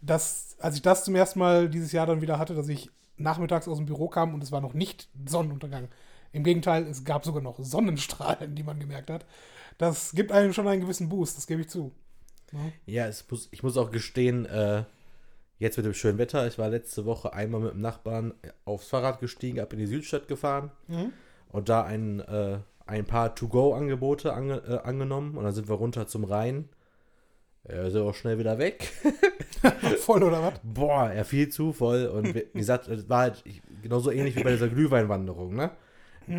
das, 0.00 0.56
als 0.60 0.76
ich 0.76 0.82
das 0.82 1.04
zum 1.04 1.14
ersten 1.14 1.38
Mal 1.38 1.68
dieses 1.68 1.92
Jahr 1.92 2.06
dann 2.06 2.20
wieder 2.20 2.38
hatte, 2.38 2.54
dass 2.54 2.68
ich 2.68 2.90
nachmittags 3.16 3.68
aus 3.68 3.76
dem 3.78 3.86
Büro 3.86 4.08
kam 4.08 4.34
und 4.34 4.42
es 4.42 4.52
war 4.52 4.60
noch 4.60 4.74
nicht 4.74 5.08
Sonnenuntergang. 5.26 5.88
Im 6.32 6.42
Gegenteil, 6.42 6.84
es 6.88 7.04
gab 7.04 7.24
sogar 7.24 7.42
noch 7.42 7.58
Sonnenstrahlen, 7.60 8.56
die 8.56 8.64
man 8.64 8.80
gemerkt 8.80 9.08
hat. 9.10 9.24
Das 9.78 10.12
gibt 10.12 10.32
einem 10.32 10.52
schon 10.52 10.66
einen 10.66 10.80
gewissen 10.80 11.08
Boost, 11.08 11.36
das 11.36 11.46
gebe 11.46 11.60
ich 11.62 11.68
zu. 11.68 11.92
Ja, 12.86 13.06
es 13.06 13.24
muss, 13.30 13.48
ich 13.50 13.62
muss 13.62 13.76
auch 13.76 13.90
gestehen, 13.90 14.46
äh, 14.46 14.84
jetzt 15.58 15.76
mit 15.76 15.86
dem 15.86 15.94
schönen 15.94 16.18
Wetter, 16.18 16.46
ich 16.46 16.58
war 16.58 16.68
letzte 16.68 17.04
Woche 17.04 17.32
einmal 17.32 17.60
mit 17.60 17.72
dem 17.72 17.80
Nachbarn 17.80 18.34
aufs 18.64 18.88
Fahrrad 18.88 19.20
gestiegen, 19.20 19.60
ab 19.60 19.72
in 19.72 19.78
die 19.78 19.86
Südstadt 19.86 20.28
gefahren 20.28 20.70
und 21.48 21.68
da 21.68 21.82
ein, 21.84 22.20
äh, 22.20 22.58
ein 22.86 23.04
paar 23.06 23.34
To-Go-Angebote 23.34 24.32
ange, 24.34 24.62
äh, 24.68 24.78
angenommen 24.86 25.36
und 25.36 25.44
dann 25.44 25.54
sind 25.54 25.68
wir 25.68 25.76
runter 25.76 26.06
zum 26.06 26.24
Rhein. 26.24 26.68
Er 27.66 27.86
ist 27.86 27.96
auch 27.96 28.14
schnell 28.14 28.38
wieder 28.38 28.58
weg. 28.58 28.92
Voll 30.00 30.22
oder 30.22 30.42
was? 30.42 30.60
Boah, 30.62 31.08
er 31.10 31.24
fiel 31.24 31.48
zu 31.48 31.72
voll 31.72 32.06
und 32.06 32.34
wie 32.34 32.44
gesagt, 32.52 32.88
es 32.88 33.08
war 33.08 33.20
halt 33.20 33.42
genauso 33.82 34.10
ähnlich 34.10 34.36
wie 34.36 34.42
bei 34.44 34.50
dieser 34.52 34.68
Glühweinwanderung, 34.68 35.54
ne? 35.54 35.70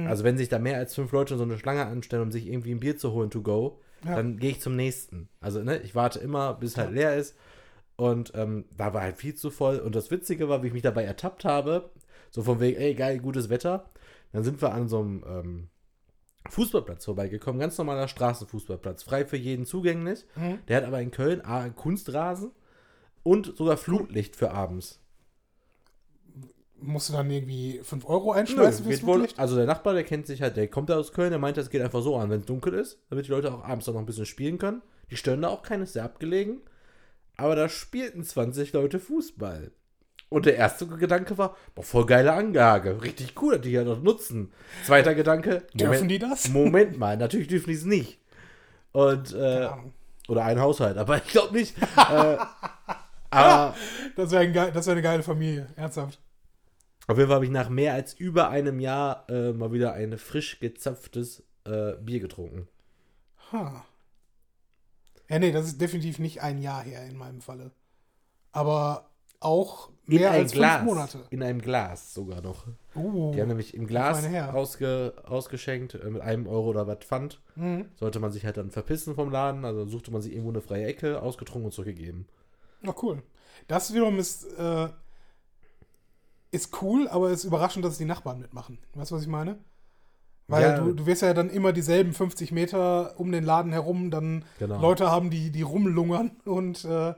Also 0.08 0.24
wenn 0.24 0.38
sich 0.38 0.50
da 0.50 0.60
mehr 0.60 0.78
als 0.78 0.94
fünf 0.94 1.12
Leute 1.12 1.34
in 1.34 1.38
so 1.40 1.44
eine 1.44 1.58
Schlange 1.58 1.86
anstellen, 1.86 2.22
um 2.24 2.32
sich 2.32 2.48
irgendwie 2.48 2.72
ein 2.74 2.80
Bier 2.80 2.98
zu 2.98 3.12
holen 3.12 3.30
to 3.32 3.42
go, 3.42 3.80
Ja. 4.06 4.16
dann 4.16 4.38
gehe 4.38 4.52
ich 4.52 4.62
zum 4.62 4.76
nächsten. 4.76 5.30
Also 5.40 5.64
ne, 5.64 5.80
ich 5.80 5.96
warte 5.96 6.20
immer, 6.20 6.54
bis 6.54 6.78
halt 6.78 6.92
leer 6.92 7.16
ist 7.16 7.36
und 7.96 8.34
ähm, 8.36 8.66
da 8.76 8.94
war 8.94 9.02
halt 9.02 9.18
viel 9.18 9.36
zu 9.36 9.50
voll 9.50 9.80
und 9.80 9.96
das 9.96 10.12
Witzige 10.12 10.50
war, 10.50 10.64
wie 10.64 10.68
ich 10.68 10.74
mich 10.74 10.82
dabei 10.82 11.04
ertappt 11.04 11.46
habe, 11.46 11.92
so 12.30 12.44
von 12.44 12.60
wegen, 12.60 12.80
ey 12.80 12.94
geil, 12.94 13.20
gutes 13.20 13.50
Wetter, 13.50 13.90
dann 14.32 14.44
sind 14.44 14.62
wir 14.62 14.74
an 14.74 14.88
so 14.88 15.00
einem 15.00 15.24
ähm, 15.28 15.68
Fußballplatz 16.50 17.06
vorbeigekommen, 17.06 17.60
ganz 17.60 17.78
normaler 17.78 18.08
Straßenfußballplatz, 18.08 19.04
frei 19.04 19.26
für 19.26 19.38
jeden 19.38 19.66
zugänglich. 19.66 20.26
Mhm. 20.36 20.60
Der 20.68 20.78
hat 20.78 20.84
aber 20.84 21.02
in 21.02 21.12
Köln 21.12 21.42
A, 21.42 21.70
Kunstrasen 21.70 22.52
und 23.24 23.56
sogar 23.58 23.78
Flutlicht 23.78 24.36
für 24.36 24.52
abends. 24.52 25.02
Musst 26.82 27.10
du 27.10 27.14
dann 27.14 27.30
irgendwie 27.32 27.80
5 27.84 28.06
Euro 28.06 28.34
Nö, 28.34 28.40
einschmeißen 28.40 28.86
fürs 28.86 28.98
geht 29.00 29.08
wohl, 29.08 29.28
also 29.38 29.56
der 29.56 29.66
Nachbar, 29.66 29.94
der 29.94 30.04
kennt 30.04 30.28
sich 30.28 30.42
halt, 30.42 30.58
der 30.58 30.68
kommt 30.68 30.90
da 30.90 30.98
aus 30.98 31.14
Köln, 31.14 31.30
der 31.30 31.40
meint, 31.40 31.58
das 31.58 31.70
geht 31.70 31.82
einfach 31.82 32.02
so 32.02 32.18
an, 32.18 32.30
wenn 32.30 32.42
es 32.42 32.46
dunkel 32.46 32.74
ist, 32.74 33.00
damit 33.10 33.28
die 33.28 33.32
Leute 33.32 33.54
auch 33.54 33.64
abends 33.64 33.88
noch 33.88 33.96
ein 33.96 34.06
bisschen 34.06 34.26
spielen 34.26 34.58
können. 34.58 34.82
Die 35.10 35.18
stören 35.18 35.42
da 35.42 35.50
auch 35.50 35.62
keines, 35.62 35.94
sehr 35.94 36.04
abgelegen. 36.04 36.62
Aber 37.38 37.56
da 37.56 37.70
spielten 37.70 38.24
20 38.24 38.74
Leute 38.74 39.00
Fußball. 39.00 39.72
Und 40.30 40.46
der 40.46 40.56
erste 40.56 40.88
Gedanke 40.88 41.38
war, 41.38 41.56
boah, 41.76 41.84
voll 41.84 42.06
geile 42.06 42.34
Anlage, 42.34 43.02
richtig 43.04 43.42
cool, 43.42 43.54
dass 43.54 43.62
die 43.62 43.72
ja 43.72 43.84
noch 43.84 44.02
nutzen. 44.02 44.52
Zweiter 44.84 45.14
Gedanke, 45.14 45.64
Dürfen 45.74 46.08
die 46.08 46.20
das? 46.20 46.48
Moment 46.50 46.98
mal, 46.98 47.16
natürlich 47.16 47.48
dürfen 47.48 47.70
die 47.70 47.76
es 47.76 47.86
nicht. 47.86 48.20
Und, 48.92 49.34
äh, 49.34 49.70
oder 50.28 50.44
ein 50.44 50.60
Haushalt, 50.60 50.98
aber 50.98 51.18
ich 51.18 51.28
glaube 51.28 51.54
nicht. 51.54 51.78
äh, 51.78 52.38
aber 53.30 53.76
Das 54.16 54.32
wäre 54.32 54.44
ein 54.44 54.54
wär 54.54 54.88
eine 54.88 55.02
geile 55.02 55.24
Familie, 55.24 55.68
ernsthaft. 55.76 56.20
Auf 57.08 57.18
jeden 57.18 57.28
Fall 57.28 57.36
habe 57.36 57.46
ich 57.46 57.52
nach 57.52 57.70
mehr 57.70 57.94
als 57.94 58.14
über 58.14 58.50
einem 58.50 58.80
Jahr 58.80 59.30
äh, 59.30 59.54
mal 59.54 59.72
wieder 59.72 59.94
ein 59.94 60.18
frisch 60.18 60.60
gezapftes 60.60 61.44
äh, 61.66 61.94
Bier 62.02 62.20
getrunken. 62.20 62.68
Ha. 63.52 63.86
Ja, 65.30 65.40
nee, 65.40 65.52
das 65.52 65.66
ist 65.66 65.82
definitiv 65.82 66.20
nicht 66.20 66.42
ein 66.42 66.62
Jahr 66.62 66.84
her 66.84 67.06
in 67.06 67.18
meinem 67.18 67.42
Falle. 67.42 67.72
Aber 68.52 69.10
auch 69.40 69.90
mehr 70.06 70.32
als 70.32 70.54
Glas. 70.54 70.78
fünf 70.78 70.86
Monate. 70.86 71.26
In 71.30 71.44
einem 71.44 71.62
Glas 71.62 72.14
sogar 72.14 72.42
noch. 72.42 72.66
Uh, 72.96 73.32
Die 73.34 73.42
haben 73.42 73.50
nämlich 73.50 73.74
im 73.74 73.86
Glas 73.86 74.26
ausge, 74.54 75.14
ausgeschenkt 75.26 75.96
äh, 75.96 76.10
mit 76.10 76.22
einem 76.22 76.48
Euro 76.48 76.70
oder 76.70 76.88
was 76.88 77.00
Pfand. 77.00 77.42
mhm. 77.56 77.90
Sollte 77.96 78.20
man 78.20 78.32
sich 78.32 78.46
halt 78.46 78.58
dann 78.58 78.72
verpissen 78.72 79.16
vom 79.16 79.30
Laden, 79.30 79.66
also 79.66 79.86
suchte 79.86 80.12
man 80.12 80.22
sich 80.22 80.32
irgendwo 80.32 80.52
eine 80.52 80.62
freie 80.62 80.86
Ecke, 80.86 81.22
ausgetrunken 81.22 81.66
und 81.66 81.72
zurückgegeben. 81.74 82.28
Na 82.82 82.96
cool. 83.02 83.22
Das 83.68 83.94
wiederum 83.94 84.20
ist, 84.20 84.46
äh, 84.58 84.90
ist 86.52 86.82
cool, 86.82 87.08
aber 87.08 87.30
es 87.30 87.40
ist 87.40 87.44
überraschend, 87.46 87.84
dass 87.86 87.98
die 87.98 88.06
Nachbarn 88.06 88.40
mitmachen. 88.40 88.78
Weißt 88.94 89.12
du, 89.12 89.16
was 89.16 89.22
ich 89.24 89.28
meine? 89.28 89.58
Weil 90.48 90.62
Ja. 90.64 90.76
du, 90.80 90.94
du 90.94 91.06
wirst 91.06 91.22
ja 91.24 91.34
dann 91.34 91.50
immer 91.50 91.74
dieselben 91.74 92.14
50 92.14 92.52
Meter 92.52 93.20
um 93.20 93.32
den 93.32 93.44
Laden 93.44 93.72
herum, 93.72 94.12
dann 94.12 94.46
Genau. 94.60 94.80
Leute 94.80 95.10
haben, 95.10 95.30
die, 95.32 95.50
die 95.52 95.64
rumlungern 95.64 96.32
und 96.46 96.86
äh, 96.86 97.14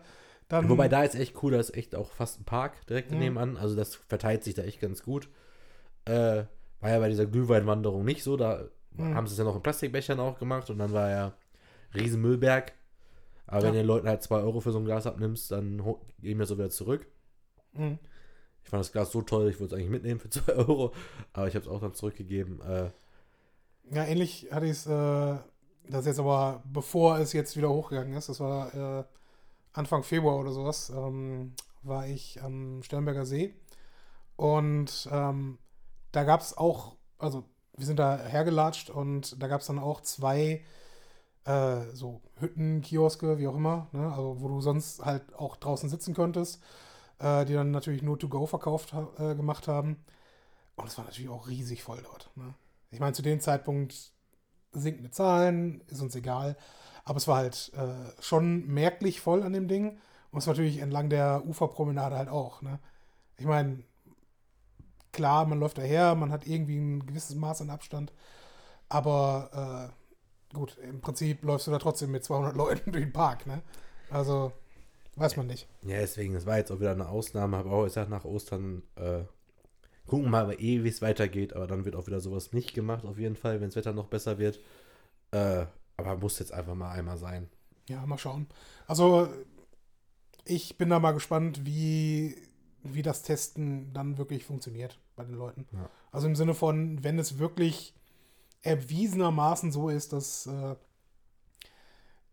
dann. 0.48 0.70
Wobei 0.70 0.88
da 0.88 1.04
ist 1.04 1.16
echt 1.16 1.42
cool, 1.44 1.52
da 1.52 1.60
ist 1.60 1.76
echt 1.76 1.94
auch 1.94 2.12
fast 2.12 2.40
ein 2.40 2.46
Park 2.46 2.86
direkt 2.88 3.12
Mhm. 3.12 3.18
nebenan. 3.20 3.58
Also 3.58 3.76
das 3.76 3.96
verteilt 3.96 4.44
sich 4.44 4.54
da 4.54 4.64
echt 4.64 4.80
ganz 4.80 5.04
gut. 5.04 5.30
Äh, 6.06 6.46
war 6.80 6.90
ja 6.90 7.00
bei 7.00 7.10
dieser 7.10 7.26
Glühweinwanderung 7.26 8.06
nicht 8.06 8.24
so. 8.24 8.38
Da 8.38 8.64
Mhm. 8.92 9.14
haben 9.14 9.28
sie 9.28 9.34
es 9.34 9.38
ja 9.38 9.44
noch 9.44 9.56
in 9.58 9.62
Plastikbechern 9.62 10.20
auch 10.22 10.40
gemacht 10.40 10.70
und 10.70 10.80
dann 10.80 10.94
war 10.94 11.10
ja 11.10 11.34
Riesenmüllberg. 11.94 12.72
Aber 13.46 13.58
wenn 13.64 13.68
Ja. 13.68 13.72
du 13.74 13.78
den 13.80 13.88
Leuten 13.88 14.08
halt 14.08 14.24
2 14.24 14.38
Euro 14.40 14.60
für 14.62 14.72
so 14.72 14.80
ein 14.80 14.86
Glas 14.86 15.06
abnimmst, 15.06 15.52
dann 15.52 15.82
geben 16.22 16.40
wir 16.40 16.46
so 16.46 16.58
wieder 16.58 16.70
zurück. 16.70 17.08
Mhm. 17.74 18.00
Ich 18.68 18.72
fand 18.72 18.82
das 18.82 18.92
Glas 18.92 19.14
so 19.14 19.24
toll, 19.24 19.50
ich 19.50 19.60
wollte 19.62 19.76
es 19.76 19.80
eigentlich 19.80 19.92
mitnehmen 19.92 20.20
für 20.20 20.30
2 20.32 20.54
Euro. 20.56 20.94
Aber 21.34 21.48
ich 21.48 21.56
habe 21.56 21.66
es 21.66 21.72
auch 21.72 21.82
dann 21.82 21.96
zurückgegeben. 21.96 22.62
Äh, 22.62 22.92
Ja, 23.92 24.04
ähnlich 24.06 24.48
hatte 24.52 24.66
ich 24.66 24.72
es, 24.74 24.86
äh, 24.88 25.38
das 25.90 26.06
jetzt 26.06 26.20
aber 26.20 26.62
bevor 26.66 27.20
es 27.20 27.32
jetzt 27.34 27.56
wieder 27.56 27.70
hochgegangen 27.70 28.14
ist, 28.18 28.28
das 28.30 28.40
war 28.40 28.74
äh, 29.02 29.04
Anfang 29.74 30.04
Februar 30.04 30.38
oder 30.40 30.52
sowas, 30.52 30.90
ähm, 30.92 31.54
war 31.84 32.08
ich 32.08 32.42
am 32.44 32.84
Sternberger 32.84 33.26
See. 33.26 33.56
Und 34.38 35.10
ähm, 35.12 35.60
da 36.14 36.24
gab 36.26 36.42
es 36.42 36.58
auch, 36.58 36.98
also 37.20 37.46
wir 37.78 37.86
sind 37.88 38.00
da 38.00 38.18
hergelatscht 38.18 38.90
und 38.90 39.42
da 39.42 39.48
gab 39.48 39.62
es 39.62 39.68
dann 39.68 39.80
auch 39.80 40.02
zwei 40.02 40.66
äh, 41.46 41.82
so 41.94 42.22
Hütten, 42.40 42.82
Kioske, 42.82 43.38
wie 43.40 43.48
auch 43.48 43.56
immer, 43.56 43.88
ne? 43.94 44.10
also 44.12 44.38
wo 44.42 44.48
du 44.50 44.62
sonst 44.62 45.04
halt 45.06 45.36
auch 45.36 45.56
draußen 45.58 45.90
sitzen 45.90 46.14
könntest, 46.14 46.62
äh, 47.20 47.46
die 47.46 47.54
dann 47.54 47.72
natürlich 47.72 48.02
nur 48.02 48.20
to 48.20 48.30
go 48.30 48.46
verkauft 48.46 48.94
äh, 49.18 49.36
gemacht 49.36 49.68
haben. 49.68 50.04
Und 50.76 50.88
es 50.88 50.98
war 50.98 51.06
natürlich 51.06 51.30
auch 51.30 51.48
riesig 51.48 51.84
voll 51.84 52.02
dort. 52.04 52.30
Ne? 52.36 52.54
Ich 52.92 53.00
meine, 53.00 53.14
zu 53.14 53.22
dem 53.22 53.40
Zeitpunkt 53.40 54.14
sinkende 54.72 55.12
Zahlen, 55.12 55.82
ist 55.88 56.02
uns 56.02 56.16
egal. 56.16 56.56
Aber 57.04 57.18
es 57.18 57.28
war 57.28 57.38
halt 57.38 57.72
äh, 57.76 58.22
schon 58.22 58.68
merklich 58.68 59.22
voll 59.22 59.44
an 59.44 59.54
dem 59.54 59.68
Ding. 59.68 59.98
Und 60.32 60.40
es 60.40 60.48
war 60.48 60.54
natürlich 60.54 60.80
entlang 60.80 61.10
der 61.10 61.44
Uferpromenade 61.46 62.16
halt 62.16 62.30
auch. 62.30 62.62
Ne? 62.62 62.80
Ich 63.38 63.46
meine, 63.46 63.84
klar, 65.12 65.46
man 65.46 65.60
läuft 65.60 65.78
daher, 65.78 66.16
man 66.16 66.32
hat 66.32 66.46
irgendwie 66.46 66.78
ein 66.78 67.06
gewisses 67.06 67.36
Maß 67.36 67.62
an 67.62 67.70
Abstand. 67.70 68.14
Aber 68.90 69.92
äh, 70.52 70.56
gut, 70.56 70.78
im 70.78 71.02
Prinzip 71.02 71.44
läufst 71.44 71.68
du 71.68 71.72
da 71.72 71.80
trotzdem 71.80 72.12
mit 72.12 72.24
200 72.24 72.56
Leuten 72.56 72.92
durch 72.92 73.04
den 73.04 73.14
Park. 73.14 73.48
Ne? 73.48 73.62
Also, 74.10 74.52
weiß 75.18 75.38
man 75.38 75.48
nicht. 75.48 75.68
ja, 75.82 75.98
deswegen, 75.98 76.34
das 76.34 76.46
war 76.46 76.58
jetzt 76.58 76.72
auch 76.72 76.80
wieder 76.80 76.92
eine 76.92 77.10
Ausnahme. 77.10 77.58
Habe 77.58 77.72
auch 77.72 77.84
gesagt, 77.84 78.10
nach 78.10 78.26
Ostern 78.26 78.84
äh, 78.96 79.24
gucken 80.06 80.26
wir 80.26 80.32
mal 80.32 80.44
aber 80.44 80.60
eh, 80.60 80.84
wie 80.84 80.90
es 80.90 81.02
weitergeht. 81.02 81.54
Aber 81.54 81.68
dann 81.68 81.86
wird 81.86 81.96
auch 81.96 82.08
wieder 82.08 82.20
sowas 82.20 82.54
nicht 82.54 82.74
gemacht, 82.74 83.06
auf 83.06 83.18
jeden 83.18 83.36
Fall, 83.36 83.60
wenn 83.60 83.68
das 83.68 83.76
Wetter 83.76 83.94
noch 83.94 84.08
besser 84.08 84.38
wird. 84.38 84.60
Äh, 85.32 85.66
aber 85.98 86.18
muss 86.18 86.40
jetzt 86.40 86.54
einfach 86.54 86.76
mal 86.76 86.92
einmal 86.92 87.18
sein. 87.18 87.50
Ja, 87.90 88.06
mal 88.06 88.18
schauen. 88.18 88.48
Also, 88.86 89.30
ich 90.46 90.78
bin 90.78 90.90
da 90.90 91.00
mal 91.00 91.14
gespannt, 91.14 91.66
wie, 91.66 92.36
wie 92.84 93.02
das 93.02 93.24
Testen 93.24 93.94
dann 93.94 94.18
wirklich 94.18 94.46
funktioniert 94.46 95.00
bei 95.16 95.24
den 95.24 95.36
Leuten. 95.36 95.68
Ja. 95.74 95.90
Also 96.12 96.28
im 96.28 96.36
Sinne 96.36 96.54
von, 96.54 97.04
wenn 97.04 97.20
es 97.20 97.40
wirklich 97.40 97.94
erwiesenermaßen 98.62 99.72
so 99.72 99.90
ist, 99.90 100.14
dass 100.14 100.48
äh, 100.48 100.76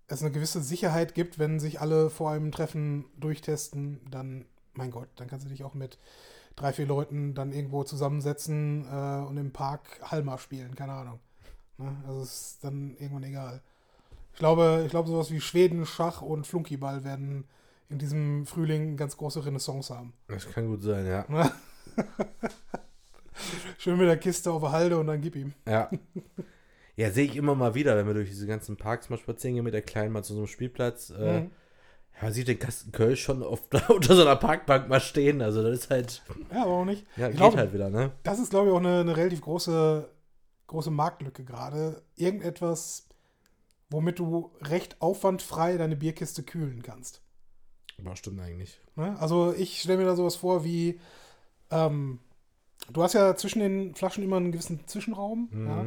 es 0.09 0.23
eine 0.23 0.31
gewisse 0.31 0.63
Sicherheit 0.63 1.15
gibt, 1.15 1.39
wenn 1.39 1.61
sich 1.61 1.81
alle 1.81 2.11
vor 2.11 2.31
einem 2.31 2.53
Treffen 2.53 3.07
durchtesten, 3.19 4.01
dann, 4.11 4.45
mein 4.75 4.91
Gott, 4.91 5.09
dann 5.17 5.29
kannst 5.29 5.47
du 5.47 5.51
dich 5.51 5.65
auch 5.65 5.75
mit 5.75 5.99
drei, 6.57 6.73
vier 6.73 6.87
Leuten 6.87 7.35
dann 7.35 7.53
irgendwo 7.53 7.85
zusammensetzen 7.85 8.87
äh, 8.91 9.27
und 9.27 9.37
im 9.37 9.53
Park 9.53 10.01
Halma 10.03 10.39
spielen, 10.39 10.75
keine 10.75 10.93
Ahnung. 10.93 11.21
Ne? 11.79 11.97
Also 12.07 12.23
es 12.23 12.33
ist 12.33 12.65
dann 12.65 12.97
irgendwann 12.99 13.25
egal. 13.25 13.63
Ich 14.33 14.39
glaube, 14.39 14.83
ich 14.85 14.91
glaube, 14.91 15.09
sowas 15.09 15.31
wie 15.31 15.41
Schweden, 15.41 15.87
Schach 15.87 16.21
und 16.21 16.47
Flunkyball 16.47 17.05
werden 17.05 17.45
in 17.89 17.99
diesem 17.99 18.47
Frühling 18.47 18.83
eine 18.83 18.97
ganz 18.97 19.17
große 19.17 19.45
Renaissance 19.45 19.95
haben. 19.95 20.13
Das 20.29 20.49
kann 20.51 20.67
gut 20.67 20.83
sein, 20.83 21.07
ja. 21.07 21.25
Schön 23.79 23.99
mit 23.99 24.09
der 24.09 24.17
Kiste 24.17 24.51
auf 24.51 24.63
der 24.63 24.73
Halde 24.73 24.99
und 24.99 25.07
dann 25.07 25.21
gib 25.21 25.37
ihm. 25.37 25.55
Ja. 25.67 25.91
Ja, 26.97 27.11
sehe 27.11 27.25
ich 27.25 27.37
immer 27.37 27.55
mal 27.55 27.75
wieder, 27.75 27.97
wenn 27.97 28.07
wir 28.07 28.15
durch 28.15 28.29
diese 28.31 28.47
ganzen 28.47 28.77
Parks 28.77 29.11
mal 29.11 29.19
spazieren 29.19 29.55
gehen 29.57 29.65
mit 29.65 29.75
der 29.75 29.83
Kleinen 29.83 30.13
mal 30.13 30.23
zu 30.23 30.33
so 30.35 30.41
einem 30.41 30.47
Spielplatz. 30.47 31.11
Äh, 31.11 31.41
Mhm. 31.41 31.51
ja, 32.17 32.23
man 32.23 32.33
sieht 32.33 32.47
den 32.49 32.59
Kasten 32.59 32.93
Kölsch 32.93 33.23
schon 33.23 33.43
oft 33.43 33.65
unter 33.91 34.15
so 34.15 34.23
einer 34.23 34.37
Parkbank 34.37 34.89
mal 34.89 35.01
stehen. 35.01 35.43
Also 35.43 35.63
das 35.63 35.73
ist 35.81 35.91
halt, 35.91 36.23
Ja, 36.53 36.63
aber 36.63 36.71
auch 36.73 36.85
nicht. 36.85 37.05
ja, 37.17 37.27
Ich 37.27 37.33
geht 37.33 37.37
glaube- 37.39 37.57
halt 37.57 37.73
wieder, 37.73 37.91
ne? 37.91 38.13
Das 38.23 38.39
ist, 38.39 38.51
glaube 38.51 38.69
ich, 38.69 38.73
auch 38.75 38.79
eine, 38.79 39.01
eine 39.01 39.17
relativ 39.17 39.41
große, 39.41 40.09
große 40.69 40.91
Marktlücke 40.93 41.43
gerade. 41.45 42.03
Irgendetwas, 42.15 43.09
womit 43.91 44.19
du 44.21 44.53
recht 44.63 45.01
aufwandfrei 45.01 45.77
deine 45.77 45.97
Bierkiste 45.97 46.43
kühlen 46.45 46.83
kannst. 46.83 47.23
War 47.99 48.15
stimmt 48.17 48.41
eigentlich. 48.41 48.81
Ne? 48.97 49.17
Also 49.21 49.53
ich 49.57 49.81
stelle 49.81 49.99
mir 49.99 50.05
da 50.05 50.17
sowas 50.17 50.37
vor 50.37 50.65
wie, 50.65 50.99
ähm, 51.71 52.19
du 52.93 53.03
hast 53.03 53.13
ja 53.15 53.35
zwischen 53.37 53.61
den 53.61 53.95
Flaschen 53.95 54.23
immer 54.25 54.37
einen 54.37 54.53
gewissen 54.53 54.87
Zwischenraum. 54.87 55.49
Ja? 55.53 55.87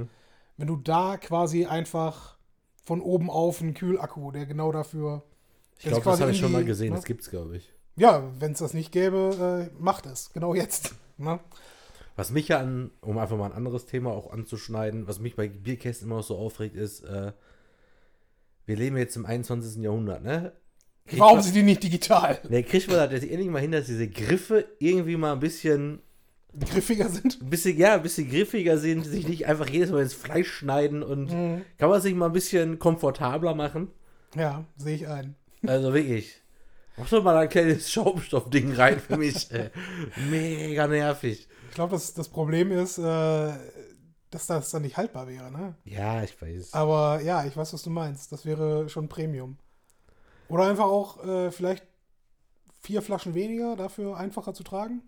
Wenn 0.58 0.68
du 0.68 0.76
da 0.76 1.18
quasi 1.18 1.66
einfach 1.66 2.38
von 2.84 3.02
oben 3.02 3.30
auf 3.30 3.62
einen 3.62 3.74
Kühlakku, 3.74 4.32
der 4.32 4.46
genau 4.46 4.72
dafür. 4.72 5.24
Ich 5.78 5.86
glaube, 5.86 6.04
das 6.04 6.20
habe 6.22 6.32
ich 6.32 6.40
schon 6.40 6.52
mal 6.52 6.66
gesehen. 6.66 6.90
ne? 6.90 6.96
Das 6.96 7.06
gibt's, 7.06 7.30
glaube 7.30 7.58
ich. 7.58 7.72
Ja, 7.96 8.24
wenn 8.40 8.54
es 8.54 8.60
das 8.60 8.74
nicht 8.74 8.92
gäbe, 8.92 9.70
äh, 9.74 9.82
macht 9.82 10.06
es. 10.06 10.32
Genau 10.34 10.54
jetzt. 10.54 10.94
Ne? 11.20 11.40
Was 12.16 12.30
mich 12.30 12.48
ja 12.50 12.60
an, 12.60 12.92
um 13.02 13.18
einfach 13.18 13.38
mal 13.38 13.48
ein 13.48 13.52
anderes 13.58 13.88
Thema 13.88 14.12
auch 14.12 14.32
anzuschneiden, 14.32 15.08
was 15.08 15.20
mich 15.20 15.36
bei 15.36 15.48
Bierkästen 15.50 16.06
immer 16.08 16.18
noch 16.18 16.24
so 16.24 16.38
aufregt, 16.38 16.76
ist, 16.76 17.04
äh, 17.04 17.32
wir 18.68 18.76
leben 18.76 18.98
jetzt 18.98 19.16
im 19.16 19.26
21. 19.26 19.82
Jahrhundert, 19.84 20.22
ne? 20.24 20.52
Kriegt 21.08 21.20
Warum 21.20 21.38
man- 21.38 21.44
sind 21.44 21.56
die 21.56 21.64
nicht 21.64 21.82
digital? 21.82 22.40
Ne, 22.50 22.62
kriegt 22.64 22.88
man 22.88 22.98
das 22.98 23.12
jetzt 23.14 23.24
endlich 23.32 23.50
mal 23.50 23.62
hin, 23.62 23.72
dass 23.72 23.88
diese 23.88 24.08
Griffe 24.08 24.66
irgendwie 24.78 25.18
mal 25.18 25.34
ein 25.34 25.40
bisschen, 25.40 26.04
Griffiger 26.60 27.10
sind? 27.10 27.40
ein 27.42 27.50
bisschen, 27.50 27.78
ja, 27.78 27.96
ein 27.96 28.02
bisschen 28.02 28.30
griffiger 28.30 28.78
sind, 28.78 29.04
sich 29.06 29.28
nicht 29.28 29.46
einfach 29.48 29.70
jedes 29.70 29.92
Mal 29.92 30.02
ins 30.02 30.14
Fleisch 30.14 30.52
schneiden 30.52 31.04
und 31.04 31.32
Mhm. 31.32 31.62
kann 31.78 31.90
man 31.90 32.02
sich 32.02 32.16
mal 32.16 32.28
ein 32.28 32.34
bisschen 32.34 32.80
komfortabler 32.80 33.54
machen? 33.54 33.90
Ja, 34.36 34.66
sehe 34.78 34.96
ich 34.96 35.08
ein. 35.08 35.36
Also 35.66 35.94
wirklich. 35.94 36.42
Mach 36.98 37.08
doch 37.10 37.24
mal 37.24 37.38
ein 37.38 37.50
kleines 37.50 37.92
Schaumstoffding 37.92 38.74
rein 38.74 39.00
für 39.00 39.18
mich. 39.18 39.48
Mega 40.30 40.88
nervig. 40.88 41.48
Ich 41.70 41.76
glaube, 41.76 41.92
das, 41.92 42.14
das 42.16 42.28
Problem 42.30 42.72
ist, 42.72 42.98
äh, 42.98 43.54
dass 44.32 44.48
das 44.48 44.72
dann 44.72 44.82
nicht 44.82 44.98
haltbar 44.98 45.28
wäre. 45.28 45.52
Ne? 45.52 45.76
Ja, 45.86 46.24
ich 46.24 46.42
weiß. 46.42 46.74
Aber 46.74 47.22
ja, 47.22 47.46
ich 47.46 47.56
weiß, 47.56 47.74
was 47.74 47.84
du 47.84 47.90
meinst. 47.92 48.32
Das 48.32 48.46
wäre 48.46 48.90
schon 48.90 49.10
Premium. 49.10 49.58
Oder 50.50 50.64
einfach 50.68 50.86
auch 50.86 51.24
äh, 51.24 51.52
vielleicht 51.52 51.84
vier 52.82 53.02
Flaschen 53.04 53.36
weniger, 53.36 53.76
dafür 53.76 54.18
einfacher 54.18 54.54
zu 54.54 54.64
tragen. 54.64 55.04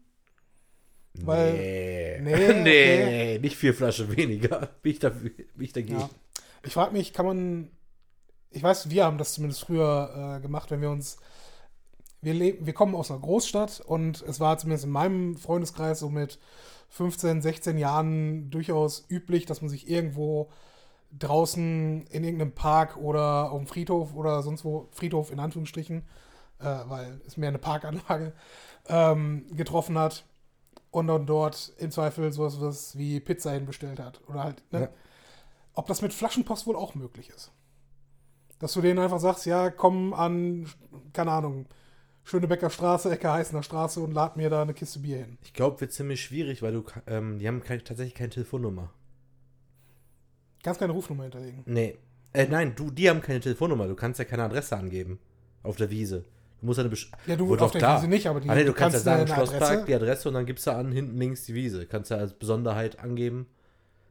Weil- 1.13 1.53
nee. 1.53 2.19
Nee, 2.21 2.63
Nee, 2.63 3.39
nicht 3.39 3.55
vier 3.57 3.73
Flaschen 3.73 4.15
weniger. 4.15 4.69
Bin 4.81 4.91
ich, 4.91 4.99
dafür, 4.99 5.29
bin 5.29 5.47
ich 5.65 5.73
dagegen. 5.73 5.99
Ja. 5.99 6.09
Ich 6.63 6.73
frage 6.73 6.91
mich, 6.91 7.13
kann 7.13 7.25
man. 7.25 7.71
Ich 8.51 8.63
weiß, 8.63 8.89
wir 8.89 9.05
haben 9.05 9.17
das 9.17 9.33
zumindest 9.33 9.61
früher 9.61 10.37
äh, 10.37 10.41
gemacht, 10.41 10.71
wenn 10.71 10.81
wir 10.81 10.89
uns. 10.89 11.17
Wir, 12.21 12.33
leben, 12.33 12.65
wir 12.65 12.73
kommen 12.73 12.95
aus 12.95 13.11
einer 13.11 13.21
Großstadt 13.21 13.79
und 13.79 14.21
es 14.23 14.41
war 14.41 14.57
zumindest 14.57 14.83
in 14.85 14.91
meinem 14.91 15.37
Freundeskreis 15.37 15.99
so 15.99 16.09
mit 16.09 16.37
15, 16.89 17.41
16 17.41 17.77
Jahren 17.77 18.49
durchaus 18.49 19.05
üblich, 19.09 19.45
dass 19.45 19.61
man 19.61 19.69
sich 19.69 19.89
irgendwo 19.89 20.49
draußen 21.17 22.05
in 22.07 22.23
irgendeinem 22.23 22.51
Park 22.51 22.97
oder 22.97 23.51
auf 23.51 23.59
dem 23.59 23.67
Friedhof 23.67 24.13
oder 24.15 24.43
sonst 24.43 24.65
wo, 24.65 24.89
Friedhof 24.91 25.31
in 25.31 25.39
Anführungsstrichen, 25.39 26.03
äh, 26.59 26.65
weil 26.87 27.21
es 27.25 27.37
mehr 27.37 27.49
eine 27.49 27.57
Parkanlage, 27.57 28.33
ähm, 28.89 29.45
getroffen 29.55 29.97
hat 29.97 30.25
und 30.91 31.07
dann 31.07 31.25
dort 31.25 31.73
im 31.77 31.91
Zweifel 31.91 32.31
sowas 32.31 32.59
was 32.59 32.97
wie 32.97 33.19
Pizza 33.19 33.51
hinbestellt 33.51 33.99
hat. 33.99 34.21
Oder 34.27 34.43
halt, 34.43 34.63
ne? 34.71 34.81
Ja. 34.81 34.89
ob 35.73 35.87
das 35.87 36.01
mit 36.01 36.13
Flaschenpost 36.13 36.67
wohl 36.67 36.75
auch 36.75 36.95
möglich 36.95 37.29
ist. 37.29 37.51
Dass 38.59 38.73
du 38.73 38.81
denen 38.81 38.99
einfach 38.99 39.19
sagst, 39.19 39.45
ja, 39.45 39.69
komm 39.69 40.13
an, 40.13 40.67
keine 41.13 41.31
Ahnung, 41.31 41.67
Schönebecker 42.23 42.69
Straße, 42.69 43.09
Ecke 43.09 43.31
Heißener 43.31 43.63
Straße 43.63 43.99
und 43.99 44.11
lad 44.11 44.37
mir 44.37 44.49
da 44.49 44.61
eine 44.61 44.73
Kiste 44.73 44.99
Bier 44.99 45.17
hin. 45.17 45.37
Ich 45.41 45.53
glaube, 45.53 45.81
wird 45.81 45.93
ziemlich 45.93 46.21
schwierig, 46.21 46.61
weil 46.61 46.73
du, 46.73 46.83
ähm, 47.07 47.39
die 47.39 47.47
haben 47.47 47.63
kein, 47.63 47.83
tatsächlich 47.83 48.15
keine 48.15 48.29
Telefonnummer. 48.29 48.91
Kannst 50.61 50.79
keine 50.79 50.93
Rufnummer 50.93 51.23
hinterlegen. 51.23 51.63
Nee. 51.65 51.97
Äh, 52.33 52.47
nein, 52.47 52.75
du, 52.75 52.91
die 52.91 53.09
haben 53.09 53.21
keine 53.21 53.39
Telefonnummer. 53.39 53.87
Du 53.87 53.95
kannst 53.95 54.19
ja 54.19 54.25
keine 54.25 54.43
Adresse 54.43 54.75
angeben. 54.77 55.19
Auf 55.63 55.77
der 55.77 55.89
Wiese. 55.89 56.25
Du 56.61 56.65
musst 56.65 56.79
eine 56.79 56.89
Besch 56.89 57.09
Ja, 57.25 57.35
du 57.35 57.55
auf 57.55 57.71
der 57.71 57.79
klar. 57.79 57.97
Wiese 57.99 58.09
nicht, 58.09 58.27
aber 58.27 58.39
die 58.41 58.49
ah, 58.49 58.55
nee, 58.55 58.61
du 58.63 58.67
du 58.67 58.73
kannst, 58.73 58.95
ja 58.95 58.99
sagen, 58.99 59.27
Schlosspark, 59.27 59.61
Adresse- 59.61 59.85
die 59.85 59.95
Adresse 59.95 60.27
und 60.27 60.33
dann 60.35 60.45
gibst 60.45 60.67
du 60.67 60.71
an, 60.71 60.91
hinten 60.91 61.17
links 61.17 61.45
die 61.45 61.53
Wiese. 61.53 61.85
Kannst 61.85 62.11
du 62.11 62.15
als 62.15 62.33
Besonderheit 62.33 62.99
angeben. 62.99 63.47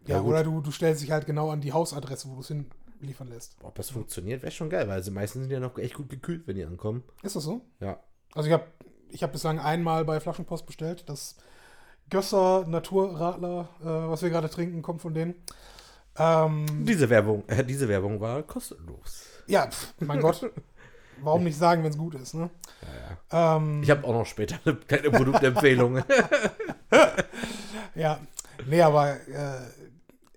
Ja, 0.07 0.17
Ja, 0.17 0.23
oder 0.23 0.43
du, 0.45 0.61
du 0.61 0.71
stellst 0.71 1.03
dich 1.03 1.11
halt 1.11 1.27
genau 1.27 1.51
an 1.51 1.61
die 1.61 1.73
Hausadresse, 1.73 2.29
wo 2.31 2.35
du 2.37 2.41
es 2.41 2.49
hinliefern 2.49 3.29
lässt. 3.29 3.57
Ob 3.63 3.75
das 3.75 3.91
funktioniert, 3.91 4.43
wäre 4.43 4.51
schon 4.53 4.71
geil, 4.71 4.89
weil 4.89 5.03
sie 5.03 5.11
meistens 5.11 5.43
sind 5.43 5.51
ja 5.53 5.61
noch 5.61 5.77
echt 5.79 5.95
gut 5.95 6.09
gekühlt, 6.09 6.47
wenn 6.47 6.57
die 6.57 6.65
ankommen. 6.65 7.03
Ist 7.23 7.37
das 7.37 7.45
so? 7.45 7.61
Ja. 7.81 8.01
Also 8.35 8.47
ich 8.49 8.53
habe 8.55 8.65
ich 9.11 9.23
hab 9.23 9.33
bislang 9.33 9.59
einmal 9.59 10.05
bei 10.05 10.19
Flaschenpost 10.21 10.65
bestellt. 10.67 11.05
Das 11.09 11.37
Gösser 12.11 12.65
Naturradler, 12.67 13.69
äh, 13.83 13.85
was 13.85 14.23
wir 14.23 14.31
gerade 14.31 14.49
trinken, 14.49 14.81
kommt 14.81 15.03
von 15.03 15.13
denen. 15.13 15.35
Ähm, 16.17 16.67
Diese 16.87 17.11
Werbung, 17.11 17.45
äh, 17.47 17.63
diese 17.65 17.89
Werbung 17.89 18.21
war 18.21 18.43
kostenlos. 18.43 19.25
ja, 19.47 19.69
pf, 19.71 19.95
mein 20.01 20.21
Gott. 20.21 20.51
Warum 21.23 21.45
nicht 21.45 21.57
sagen, 21.59 21.83
wenn 21.85 21.91
es 21.91 21.99
gut 21.99 22.15
ist, 22.15 22.35
ne? 22.35 22.51
Ähm, 23.31 23.83
Ich 23.83 23.91
habe 23.91 24.05
auch 24.07 24.13
noch 24.13 24.27
später 24.27 24.59
eine 24.65 24.77
kleine 24.77 25.11
Produktempfehlung. 25.11 26.03
Ja, 27.95 28.21
nee, 28.67 28.81
aber 28.81 29.15
äh, 29.29 29.61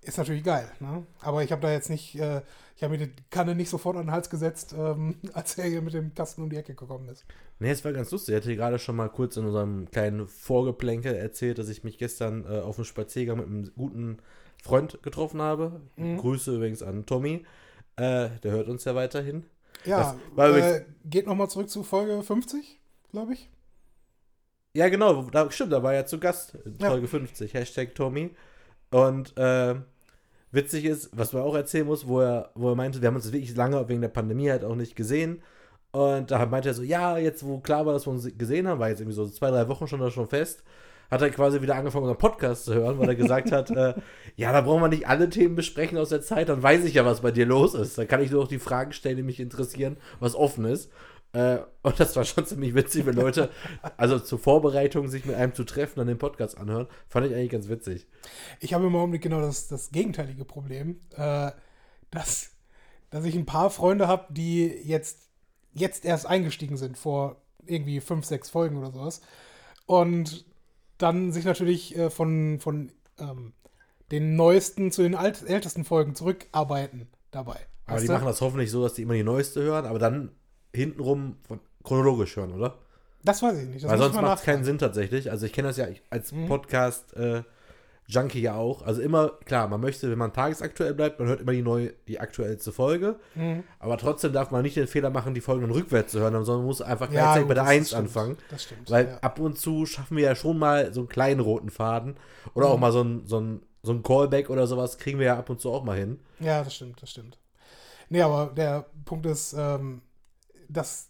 ist 0.01 0.17
natürlich 0.17 0.43
geil. 0.43 0.69
Ne? 0.79 1.05
Aber 1.21 1.43
ich 1.43 1.51
habe 1.51 1.61
da 1.61 1.71
jetzt 1.71 1.89
nicht, 1.89 2.15
äh, 2.19 2.41
ich 2.75 2.83
habe 2.83 2.97
mir 2.97 3.05
die 3.05 3.13
Kanne 3.29 3.53
nicht 3.53 3.69
sofort 3.69 3.97
an 3.97 4.05
den 4.07 4.11
Hals 4.11 4.29
gesetzt, 4.29 4.73
ähm, 4.77 5.15
als 5.33 5.57
er 5.57 5.65
hier 5.69 5.81
mit 5.81 5.93
dem 5.93 6.13
Kasten 6.15 6.41
um 6.41 6.49
die 6.49 6.55
Ecke 6.57 6.73
gekommen 6.73 7.07
ist. 7.09 7.23
nee, 7.59 7.69
es 7.69 7.85
war 7.85 7.93
ganz 7.93 8.09
lustig. 8.11 8.33
Ich 8.35 8.41
hatte 8.41 8.55
gerade 8.55 8.79
schon 8.79 8.95
mal 8.95 9.09
kurz 9.09 9.37
in 9.37 9.45
unserem 9.45 9.89
kleinen 9.91 10.27
Vorgeplänkel 10.27 11.13
erzählt, 11.13 11.59
dass 11.59 11.69
ich 11.69 11.83
mich 11.83 11.97
gestern 11.97 12.45
äh, 12.45 12.59
auf 12.61 12.77
einem 12.77 12.85
Spaziergang 12.85 13.37
mit 13.37 13.45
einem 13.47 13.71
guten 13.75 14.17
Freund 14.63 15.01
getroffen 15.03 15.41
habe. 15.41 15.81
Mhm. 15.97 16.17
Grüße 16.17 16.55
übrigens 16.55 16.81
an 16.81 17.05
Tommy. 17.05 17.45
Äh, 17.97 18.29
der 18.43 18.51
hört 18.51 18.69
uns 18.69 18.85
ja 18.85 18.95
weiterhin. 18.95 19.45
Ja, 19.85 20.15
Das 20.35 20.55
äh, 20.55 20.85
geht 21.05 21.27
nochmal 21.27 21.49
zurück 21.49 21.69
zu 21.69 21.83
Folge 21.83 22.21
50, 22.21 22.79
glaube 23.11 23.33
ich. 23.33 23.49
Ja, 24.73 24.87
genau, 24.89 25.23
da, 25.23 25.51
stimmt, 25.51 25.73
da 25.73 25.83
war 25.83 25.93
er 25.93 26.05
zu 26.05 26.19
Gast 26.19 26.55
in 26.65 26.77
Ja. 26.79 26.89
Folge 26.89 27.07
50, 27.07 27.53
Hashtag 27.53 27.93
Tommy. 27.93 28.31
Und 28.89 29.37
äh, 29.37 29.75
witzig 30.51 30.85
ist, 30.85 31.09
was 31.13 31.33
man 31.33 31.43
auch 31.43 31.55
erzählen 31.55 31.85
muss, 31.85 32.07
wo 32.07 32.21
er, 32.21 32.51
wo 32.55 32.69
er 32.69 32.75
meinte, 32.75 33.01
wir 33.01 33.07
haben 33.07 33.15
uns 33.15 33.31
wirklich 33.31 33.55
lange 33.55 33.87
wegen 33.89 34.01
der 34.01 34.09
Pandemie 34.09 34.49
halt 34.49 34.63
auch 34.63 34.75
nicht 34.75 34.95
gesehen. 34.95 35.41
Und 35.91 36.31
da 36.31 36.45
meinte 36.45 36.69
er 36.69 36.73
so, 36.73 36.83
ja, 36.83 37.17
jetzt 37.17 37.45
wo 37.45 37.59
klar 37.59 37.85
war, 37.85 37.93
dass 37.93 38.07
wir 38.07 38.11
uns 38.11 38.37
gesehen 38.37 38.67
haben, 38.67 38.79
war 38.79 38.89
jetzt 38.89 39.01
irgendwie 39.01 39.15
so 39.15 39.27
zwei, 39.27 39.49
drei 39.51 39.67
Wochen 39.67 39.87
schon 39.87 39.99
da 39.99 40.09
schon 40.09 40.27
fest, 40.27 40.63
hat 41.11 41.21
er 41.21 41.29
quasi 41.29 41.61
wieder 41.61 41.75
angefangen, 41.75 42.05
unseren 42.05 42.17
Podcast 42.17 42.65
zu 42.65 42.73
hören, 42.73 42.97
weil 42.97 43.09
er 43.09 43.15
gesagt 43.15 43.51
hat, 43.51 43.69
äh, 43.69 43.93
ja, 44.37 44.53
da 44.53 44.61
brauchen 44.61 44.81
wir 44.81 44.87
nicht 44.87 45.07
alle 45.07 45.29
Themen 45.29 45.55
besprechen 45.55 45.97
aus 45.97 46.09
der 46.09 46.21
Zeit, 46.21 46.47
dann 46.49 46.63
weiß 46.63 46.85
ich 46.85 46.93
ja, 46.93 47.05
was 47.05 47.21
bei 47.21 47.31
dir 47.31 47.45
los 47.45 47.73
ist. 47.73 47.97
Dann 47.97 48.07
kann 48.07 48.23
ich 48.23 48.31
nur 48.31 48.41
noch 48.41 48.47
die 48.47 48.59
Fragen 48.59 48.93
stellen, 48.93 49.17
die 49.17 49.23
mich 49.23 49.41
interessieren, 49.41 49.97
was 50.21 50.35
offen 50.35 50.63
ist. 50.65 50.89
Äh, 51.33 51.59
und 51.81 51.99
das 51.99 52.15
war 52.15 52.23
schon 52.23 52.45
ziemlich 52.45 52.73
witzig, 52.75 53.05
wenn 53.05 53.15
Leute, 53.15 53.49
also 53.97 54.19
zur 54.19 54.39
Vorbereitung, 54.39 55.09
sich 55.09 55.25
mit 55.25 55.35
einem 55.35 55.53
zu 55.53 55.65
treffen, 55.65 55.95
dann 55.97 56.07
den 56.07 56.17
Podcast 56.17 56.57
anhören. 56.57 56.87
Fand 57.09 57.27
ich 57.27 57.35
eigentlich 57.35 57.51
ganz 57.51 57.67
witzig. 57.67 58.07
Ich 58.61 58.73
habe 58.73 58.87
im 58.87 58.95
Augenblick 58.95 59.21
genau 59.21 59.41
das, 59.41 59.67
das 59.67 59.91
gegenteilige 59.91 60.45
Problem, 60.45 61.01
äh, 61.17 61.51
dass, 62.09 62.51
dass 63.09 63.25
ich 63.25 63.35
ein 63.35 63.45
paar 63.45 63.69
Freunde 63.69 64.07
habe, 64.07 64.33
die 64.33 64.67
jetzt, 64.67 65.29
jetzt 65.73 66.05
erst 66.05 66.25
eingestiegen 66.25 66.77
sind, 66.77 66.97
vor 66.97 67.41
irgendwie 67.65 67.99
fünf, 67.99 68.25
sechs 68.25 68.49
Folgen 68.49 68.77
oder 68.77 68.91
sowas. 68.91 69.21
Und 69.85 70.45
dann 71.01 71.31
sich 71.31 71.45
natürlich 71.45 71.97
äh, 71.97 72.09
von, 72.09 72.59
von 72.59 72.91
ähm, 73.19 73.53
den 74.11 74.35
neuesten 74.35 74.91
zu 74.91 75.01
den 75.03 75.15
alt, 75.15 75.43
ältesten 75.47 75.85
Folgen 75.85 76.15
zurückarbeiten 76.15 77.07
dabei. 77.31 77.57
Aber 77.85 77.99
die 77.99 78.07
du? 78.07 78.13
machen 78.13 78.25
das 78.25 78.41
hoffentlich 78.41 78.71
so, 78.71 78.83
dass 78.83 78.93
die 78.93 79.01
immer 79.03 79.13
die 79.13 79.23
neueste 79.23 79.61
hören, 79.61 79.85
aber 79.85 79.99
dann 79.99 80.31
hintenrum 80.73 81.37
von, 81.47 81.59
chronologisch 81.83 82.35
hören, 82.35 82.53
oder? 82.53 82.77
Das 83.23 83.41
weiß 83.41 83.57
ich 83.57 83.67
nicht. 83.67 83.83
Das 83.83 83.91
Weil 83.91 83.97
sonst 83.99 84.15
macht 84.15 84.39
es 84.39 84.45
keinen. 84.45 84.63
Sinn 84.63 84.77
tatsächlich. 84.77 85.29
Also 85.29 85.45
ich 85.45 85.53
kenne 85.53 85.67
das 85.67 85.77
ja 85.77 85.87
als 86.09 86.31
Mhm. 86.31 86.47
Podcast 86.47 87.13
äh, 87.15 87.43
Junkie 88.07 88.41
ja 88.41 88.55
auch. 88.55 88.81
Also 88.81 89.01
immer, 89.01 89.29
klar, 89.45 89.67
man 89.69 89.79
möchte, 89.79 90.09
wenn 90.11 90.17
man 90.17 90.33
tagesaktuell 90.33 90.93
bleibt, 90.93 91.19
man 91.19 91.29
hört 91.29 91.39
immer 91.41 91.53
die 91.53 91.61
neue, 91.61 91.93
die 92.07 92.19
aktuellste 92.19 92.71
Folge. 92.73 93.19
Mhm. 93.35 93.63
Aber 93.79 93.97
trotzdem 93.97 94.33
darf 94.33 94.51
man 94.51 94.63
nicht 94.63 94.75
den 94.75 94.87
Fehler 94.87 95.09
machen, 95.09 95.33
die 95.33 95.39
Folgen 95.41 95.61
dann 95.61 95.71
rückwärts 95.71 96.11
zu 96.11 96.19
hören, 96.19 96.33
sondern 96.43 96.57
man 96.57 96.65
muss 96.65 96.81
einfach 96.81 97.05
Ja, 97.07 97.11
gleichzeitig 97.35 97.41
gut, 97.43 97.47
bei 97.49 97.53
der 97.53 97.63
das 97.63 97.71
1 97.71 97.87
stimmt. 97.87 98.01
anfangen. 98.01 98.37
Das 98.49 98.63
stimmt. 98.63 98.91
Weil 98.91 99.07
ja. 99.07 99.17
ab 99.19 99.39
und 99.39 99.57
zu 99.57 99.85
schaffen 99.85 100.17
wir 100.17 100.23
ja 100.25 100.35
schon 100.35 100.57
mal 100.59 100.93
so 100.93 101.01
einen 101.01 101.09
kleinen 101.09 101.39
roten 101.39 101.69
Faden. 101.69 102.17
Oder 102.53 102.67
auch 102.67 102.75
Mhm. 102.75 102.81
mal 102.81 102.91
so 102.91 103.01
ein, 103.03 103.25
so, 103.25 103.39
ein, 103.39 103.61
so 103.83 103.93
ein 103.93 104.03
Callback 104.03 104.49
oder 104.49 104.67
sowas 104.67 104.97
kriegen 104.97 105.19
wir 105.19 105.27
ja 105.27 105.37
ab 105.39 105.49
und 105.49 105.61
zu 105.61 105.71
auch 105.71 105.83
mal 105.83 105.97
hin. 105.97 106.19
ja, 106.39 106.63
das 106.63 106.75
stimmt, 106.75 107.01
das 107.01 107.11
stimmt. 107.11 107.37
Nee, 108.09 108.21
aber 108.23 108.51
der 108.53 108.87
Punkt 109.05 109.25
ist, 109.25 109.53
ähm, 109.57 110.01
dass 110.67 111.07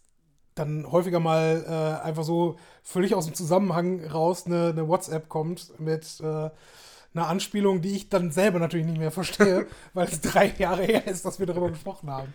dann 0.54 0.90
häufiger 0.92 1.18
mal 1.18 1.64
äh, 1.66 2.04
einfach 2.06 2.22
so 2.24 2.56
völlig 2.82 3.14
aus 3.14 3.26
dem 3.26 3.34
Zusammenhang 3.34 4.04
raus 4.06 4.46
eine, 4.46 4.68
eine 4.70 4.88
WhatsApp 4.88 5.28
kommt 5.28 5.78
mit 5.78 6.20
äh, 6.20 6.24
einer 7.14 7.28
Anspielung, 7.28 7.80
die 7.82 7.94
ich 7.94 8.08
dann 8.08 8.30
selber 8.30 8.58
natürlich 8.58 8.86
nicht 8.86 8.98
mehr 8.98 9.10
verstehe, 9.10 9.66
weil 9.94 10.08
es 10.08 10.20
drei 10.20 10.52
Jahre 10.58 10.82
her 10.82 11.06
ist, 11.06 11.24
dass 11.24 11.38
wir 11.38 11.46
darüber 11.46 11.70
gesprochen 11.70 12.10
haben. 12.10 12.32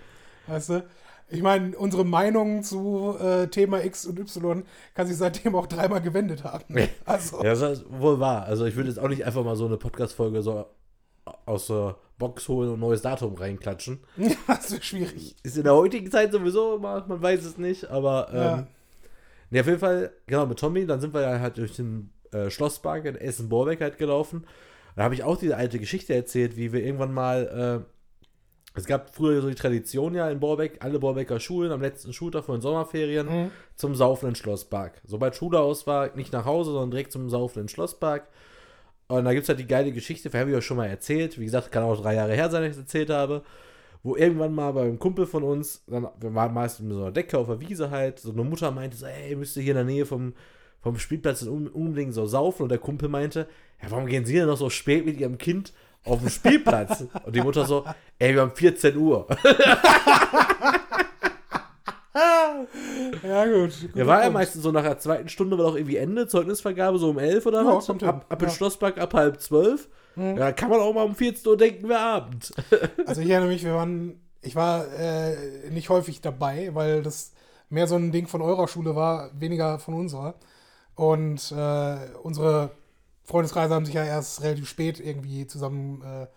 Weißt 0.48 0.70
du? 0.70 0.86
Ich 1.30 1.42
meine, 1.42 1.78
unsere 1.78 2.06
Meinung 2.06 2.64
zu 2.64 3.18
äh, 3.20 3.48
Thema 3.48 3.84
X 3.84 4.06
und 4.06 4.18
Y 4.18 4.64
kann 4.94 5.08
sich 5.08 5.18
seitdem 5.18 5.56
auch 5.56 5.68
dreimal 5.68 6.02
gewendet 6.02 6.46
haben. 6.46 6.64
Also, 7.06 7.44
Ja, 7.44 7.54
das 7.54 7.80
ist 7.80 7.86
wohl 7.90 8.20
wahr. 8.22 8.44
Also 8.44 8.66
ich 8.66 8.76
würde 8.78 8.88
jetzt 8.90 9.00
auch 9.00 9.10
nicht 9.10 9.26
einfach 9.26 9.44
mal 9.44 9.58
so 9.58 9.66
eine 9.66 9.76
Podcast-Folge 9.76 10.42
so 10.42 10.66
aus 11.46 11.68
der 11.68 11.98
Box 12.18 12.48
holen 12.48 12.70
und 12.70 12.76
ein 12.76 12.80
neues 12.80 13.02
Datum 13.02 13.36
reinklatschen. 13.36 14.00
das 14.48 14.72
ist 14.72 14.86
schwierig. 14.86 15.36
Ist 15.44 15.58
in 15.58 15.64
der 15.66 15.76
heutigen 15.76 16.10
Zeit 16.10 16.32
sowieso 16.32 16.78
immer, 16.78 17.06
man 17.06 17.22
weiß 17.22 17.44
es 17.44 17.58
nicht, 17.58 17.90
aber 17.90 18.30
ähm, 18.32 18.38
Ja. 18.38 18.68
Nee, 19.50 19.60
auf 19.60 19.68
jeden 19.68 19.80
Fall, 19.80 20.12
genau, 20.26 20.46
mit 20.46 20.60
Tommy, 20.60 20.86
dann 20.86 21.00
sind 21.02 21.14
wir 21.14 21.22
ja 21.22 21.40
halt 21.40 21.58
durch 21.58 21.76
den 21.76 22.12
äh, 22.32 22.50
Schlosspark 22.50 23.06
in 23.06 23.16
Essen-Borbeck 23.16 23.82
halt 23.82 23.98
gelaufen. 23.98 24.46
Da 24.96 25.04
habe 25.04 25.14
ich 25.14 25.24
auch 25.24 25.38
diese 25.38 25.56
alte 25.56 25.80
Geschichte 25.80 26.14
erzählt, 26.16 26.58
wie 26.58 26.74
wir 26.74 26.84
irgendwann 26.84 27.14
mal, 27.14 27.86
äh, 27.86 28.78
es 28.78 28.86
gab 28.86 29.14
früher 29.14 29.42
so 29.42 29.50
die 29.50 29.56
Tradition 29.56 30.14
ja 30.14 30.30
in 30.30 30.40
Borbeck, 30.40 30.78
alle 30.84 31.00
Borbecker 31.00 31.40
Schulen 31.40 31.72
am 31.72 31.82
letzten 31.82 32.14
Schultag 32.14 32.46
vor 32.46 32.56
den 32.56 32.62
Sommerferien 32.62 33.28
Mhm. 33.28 33.52
zum 33.76 33.96
Saufenden 33.96 34.36
Schlosspark. 34.36 35.02
Sobald 35.06 35.36
Schule 35.36 35.60
aus 35.60 35.88
war, 35.88 36.16
nicht 36.16 36.32
nach 36.34 36.46
Hause, 36.46 36.72
sondern 36.72 36.92
direkt 36.92 37.12
zum 37.12 37.30
Saufenden 37.30 37.70
Schlosspark. 37.70 38.28
Und 39.08 39.24
da 39.26 39.32
gibt 39.34 39.44
es 39.44 39.50
halt 39.50 39.60
die 39.60 39.68
geile 39.68 39.92
Geschichte, 39.92 40.30
habe 40.38 40.50
ich 40.52 40.56
euch 40.58 40.66
schon 40.66 40.78
mal 40.78 40.88
erzählt. 40.88 41.40
Wie 41.40 41.46
gesagt, 41.46 41.72
kann 41.72 41.84
auch 41.84 42.00
drei 42.00 42.16
Jahre 42.16 42.34
her 42.34 42.50
sein, 42.50 42.62
dass 42.64 42.72
ich 42.72 42.78
es 42.78 42.84
erzählt 42.84 43.10
habe. 43.10 43.44
Wo 44.04 44.16
irgendwann 44.16 44.54
mal 44.54 44.72
bei 44.74 44.84
einem 44.84 45.00
Kumpel 45.00 45.26
von 45.26 45.44
uns, 45.44 45.84
dann, 45.88 46.08
wir 46.20 46.34
waren 46.34 46.54
meist 46.54 46.80
mit 46.82 46.94
so 46.94 47.02
einer 47.02 47.12
Decke 47.12 47.38
auf 47.38 47.48
der 47.48 47.60
Wiese 47.60 47.90
halt, 47.92 48.20
so 48.20 48.32
eine 48.32 48.44
Mutter 48.44 48.72
meinte 48.72 48.96
so, 48.96 49.06
ey, 49.06 49.36
müsst 49.36 49.58
ihr 49.58 49.64
hier 49.64 49.72
in 49.74 49.78
der 49.78 49.86
Nähe 49.86 50.06
vom, 50.06 50.34
vom 50.82 50.98
Spielplatz 50.98 51.44
un- 51.44 51.68
unbedingt 51.68 52.14
so 52.14 52.26
saufen. 52.26 52.64
Und 52.64 52.70
der 52.70 52.78
Kumpel 52.78 53.10
meinte, 53.10 53.48
ja, 53.82 53.92
warum 53.92 54.06
gehen 54.06 54.26
sie 54.26 54.36
denn 54.36 54.48
noch 54.48 54.58
so 54.58 54.70
spät 54.70 55.06
mit 55.06 55.20
ihrem 55.20 55.38
Kind 55.38 55.74
auf 56.06 56.20
den 56.20 56.30
Spielplatz? 56.30 57.06
Und 57.26 57.36
die 57.36 57.42
Mutter 57.42 57.66
so, 57.66 57.84
ey, 58.20 58.34
wir 58.34 58.42
haben 58.42 58.52
14 58.56 58.96
Uhr. 58.98 59.28
Ja, 63.24 63.46
gut. 63.46 63.72
Ja, 63.94 64.08
war 64.08 64.24
ja 64.24 64.30
meistens 64.30 64.64
so 64.64 64.72
nach 64.72 64.84
der 64.84 64.98
zweiten 64.98 65.30
Stunde, 65.30 65.58
war 65.58 65.66
doch 65.66 65.76
irgendwie 65.76 65.98
Ende, 65.98 66.28
Zeugnisvergabe 66.28 66.98
so 66.98 67.10
um 67.10 67.20
11 67.20 67.46
oder 67.46 67.62
Ja, 67.64 67.76
was? 67.76 67.90
Ab, 67.90 68.26
ab 68.30 68.42
in 68.42 68.48
Ja. 68.48 68.54
Schlosspark 68.54 68.98
ab 68.98 69.14
halb 69.14 69.40
zwölf. 69.40 69.88
Ja, 70.18 70.52
kann 70.52 70.70
man 70.70 70.80
auch 70.80 70.94
mal 70.94 71.06
um 71.06 71.16
14 71.16 71.48
Uhr 71.48 71.58
denken, 71.58 71.88
wir 71.90 72.00
Abend. 72.00 72.54
Also 73.06 73.22
ich 73.22 73.30
erinnere 73.30 73.50
mich, 73.50 73.64
wir 73.64 73.74
waren, 73.74 74.20
ich 74.42 74.56
war 74.56 74.86
äh, 74.94 75.70
nicht 75.70 75.90
häufig 75.90 76.22
dabei, 76.22 76.74
weil 76.74 77.04
das 77.04 77.34
mehr 77.70 77.88
so 77.88 77.96
ein 77.96 78.12
Ding 78.12 78.28
von 78.28 78.42
eurer 78.42 78.68
Schule 78.68 78.96
war, 78.96 79.32
weniger 79.40 79.80
von 79.80 79.94
unserer. 79.94 80.36
Und 80.96 81.52
äh, 81.52 81.98
unsere 82.24 82.72
Freundeskreise 83.24 83.74
haben 83.74 83.86
sich 83.86 83.96
ja 83.96 84.04
erst 84.04 84.42
relativ 84.42 84.68
spät 84.68 85.00
irgendwie 85.00 85.46
zusammen 85.48 86.02
äh. 86.02 86.28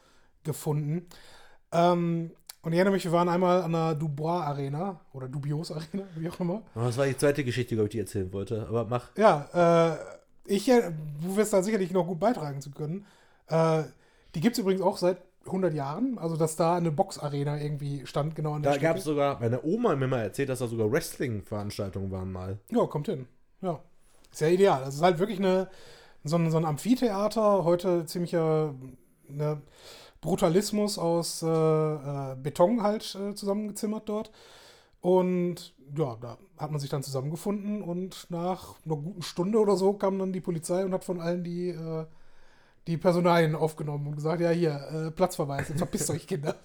Ähm, 1.72 2.30
und 2.62 2.72
ich 2.72 2.78
erinnere 2.78 2.92
mich, 2.92 3.04
wir 3.04 3.12
waren 3.12 3.28
einmal 3.28 3.62
an 3.62 3.72
der 3.72 3.94
Dubois 3.94 4.42
Arena 4.42 5.00
oder 5.12 5.28
Dubios 5.28 5.72
Arena, 5.72 6.04
wie 6.16 6.28
auch 6.28 6.40
immer. 6.40 6.62
Oh, 6.74 6.80
das 6.80 6.98
war 6.98 7.06
die 7.06 7.16
zweite 7.16 7.42
Geschichte, 7.42 7.74
glaube 7.74 7.86
ich, 7.86 7.92
die 7.92 7.98
ich 7.98 8.04
erzählen 8.04 8.32
wollte. 8.32 8.66
Aber 8.68 8.84
mach. 8.84 9.16
Ja, 9.16 9.94
äh, 9.94 9.98
ich, 10.44 10.68
äh, 10.68 10.92
du 11.22 11.36
wirst 11.36 11.52
da 11.52 11.62
sicherlich 11.62 11.90
noch 11.92 12.06
gut 12.06 12.20
beitragen 12.20 12.60
zu 12.60 12.70
können. 12.70 13.06
Äh, 13.50 13.84
die 14.34 14.40
gibt 14.40 14.54
es 14.54 14.60
übrigens 14.60 14.82
auch 14.82 14.96
seit 14.96 15.18
100 15.46 15.74
Jahren, 15.74 16.18
also 16.18 16.36
dass 16.36 16.56
da 16.56 16.76
eine 16.76 16.90
Boxarena 16.90 17.60
irgendwie 17.60 18.06
stand, 18.06 18.34
genau 18.34 18.54
an 18.54 18.62
der 18.62 18.72
Da 18.72 18.78
gab 18.78 18.96
es 18.96 19.04
sogar, 19.04 19.40
meine 19.40 19.62
Oma 19.64 19.90
hat 19.90 19.98
mir 19.98 20.06
mal 20.06 20.22
erzählt, 20.22 20.48
dass 20.48 20.60
da 20.60 20.66
sogar 20.66 20.90
Wrestling-Veranstaltungen 20.90 22.10
waren 22.10 22.30
mal. 22.30 22.58
Ja, 22.70 22.86
kommt 22.86 23.06
hin. 23.06 23.26
Ja. 23.60 23.80
Ist 24.30 24.40
ja 24.40 24.48
ideal. 24.48 24.82
Das 24.84 24.94
ist 24.94 25.02
halt 25.02 25.18
wirklich 25.18 25.38
eine, 25.38 25.68
so, 26.24 26.36
ein, 26.36 26.50
so 26.50 26.58
ein 26.58 26.64
Amphitheater, 26.64 27.64
heute 27.64 28.04
ziemlicher 28.06 28.74
ne, 29.28 29.60
Brutalismus 30.20 30.98
aus 30.98 31.42
äh, 31.42 31.46
äh, 31.46 32.36
Beton 32.36 32.82
halt 32.82 33.14
äh, 33.14 33.34
zusammengezimmert 33.34 34.08
dort. 34.08 34.30
Und 35.00 35.74
ja, 35.96 36.16
da 36.20 36.36
hat 36.58 36.70
man 36.70 36.78
sich 36.78 36.90
dann 36.90 37.02
zusammengefunden 37.02 37.82
und 37.82 38.26
nach 38.30 38.76
einer 38.84 38.96
guten 38.96 39.22
Stunde 39.22 39.58
oder 39.58 39.76
so 39.76 39.94
kam 39.94 40.18
dann 40.18 40.32
die 40.32 40.42
Polizei 40.42 40.84
und 40.84 40.92
hat 40.92 41.04
von 41.04 41.20
allen 41.20 41.42
die, 41.42 41.70
äh, 41.70 42.04
die 42.90 42.98
Personalien 42.98 43.54
aufgenommen 43.54 44.06
und 44.08 44.16
gesagt, 44.16 44.40
ja 44.42 44.50
hier, 44.50 45.06
äh, 45.08 45.10
Platzverweis, 45.10 45.68
jetzt 45.68 45.78
verpisst 45.78 46.10
euch 46.10 46.26
Kinder. 46.26 46.56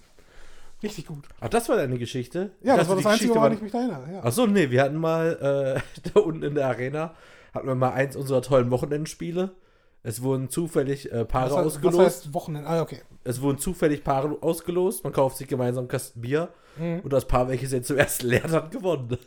Richtig 0.82 1.06
gut. 1.06 1.24
Ach, 1.40 1.48
das 1.48 1.68
war 1.70 1.76
deine 1.76 1.98
Geschichte? 1.98 2.50
Ja, 2.62 2.76
das 2.76 2.88
war 2.88 2.96
das 2.96 3.06
Einzige, 3.06 3.34
woran 3.34 3.54
ich 3.54 3.62
mich 3.62 3.72
da 3.72 3.78
erinnere. 3.78 4.12
Ja. 4.12 4.20
Ach 4.22 4.32
so, 4.32 4.46
nee, 4.46 4.70
wir 4.70 4.82
hatten 4.82 4.96
mal 4.96 5.80
äh, 6.04 6.10
da 6.14 6.20
unten 6.20 6.42
in 6.42 6.54
der 6.54 6.66
Arena, 6.66 7.14
hatten 7.54 7.66
wir 7.66 7.74
mal 7.74 7.92
eins 7.92 8.14
unserer 8.16 8.42
tollen 8.42 8.70
Wochenendspiele. 8.70 9.52
Es 10.02 10.22
wurden 10.22 10.50
zufällig 10.50 11.10
äh, 11.10 11.24
Paare 11.24 11.50
was, 11.50 11.52
heißt- 11.52 11.58
was 11.58 11.66
ausgelost. 11.76 11.98
heißt 12.00 12.34
Wochenende? 12.34 12.68
Ah, 12.68 12.82
okay. 12.82 13.00
Es 13.24 13.40
wurden 13.40 13.58
zufällig 13.58 14.04
Paare 14.04 14.36
ausgelost. 14.40 15.02
Man 15.02 15.12
kauft 15.12 15.36
sich 15.38 15.48
gemeinsam 15.48 15.82
einen 15.82 15.88
Kasten 15.88 16.20
Bier. 16.20 16.50
Mhm. 16.78 17.00
Und 17.00 17.12
das 17.12 17.26
Paar, 17.26 17.48
welches 17.48 17.72
jetzt 17.72 17.88
zum 17.88 17.96
ersten 17.96 18.26
lernt, 18.28 18.52
hat 18.52 18.70
gewonnen. 18.70 19.16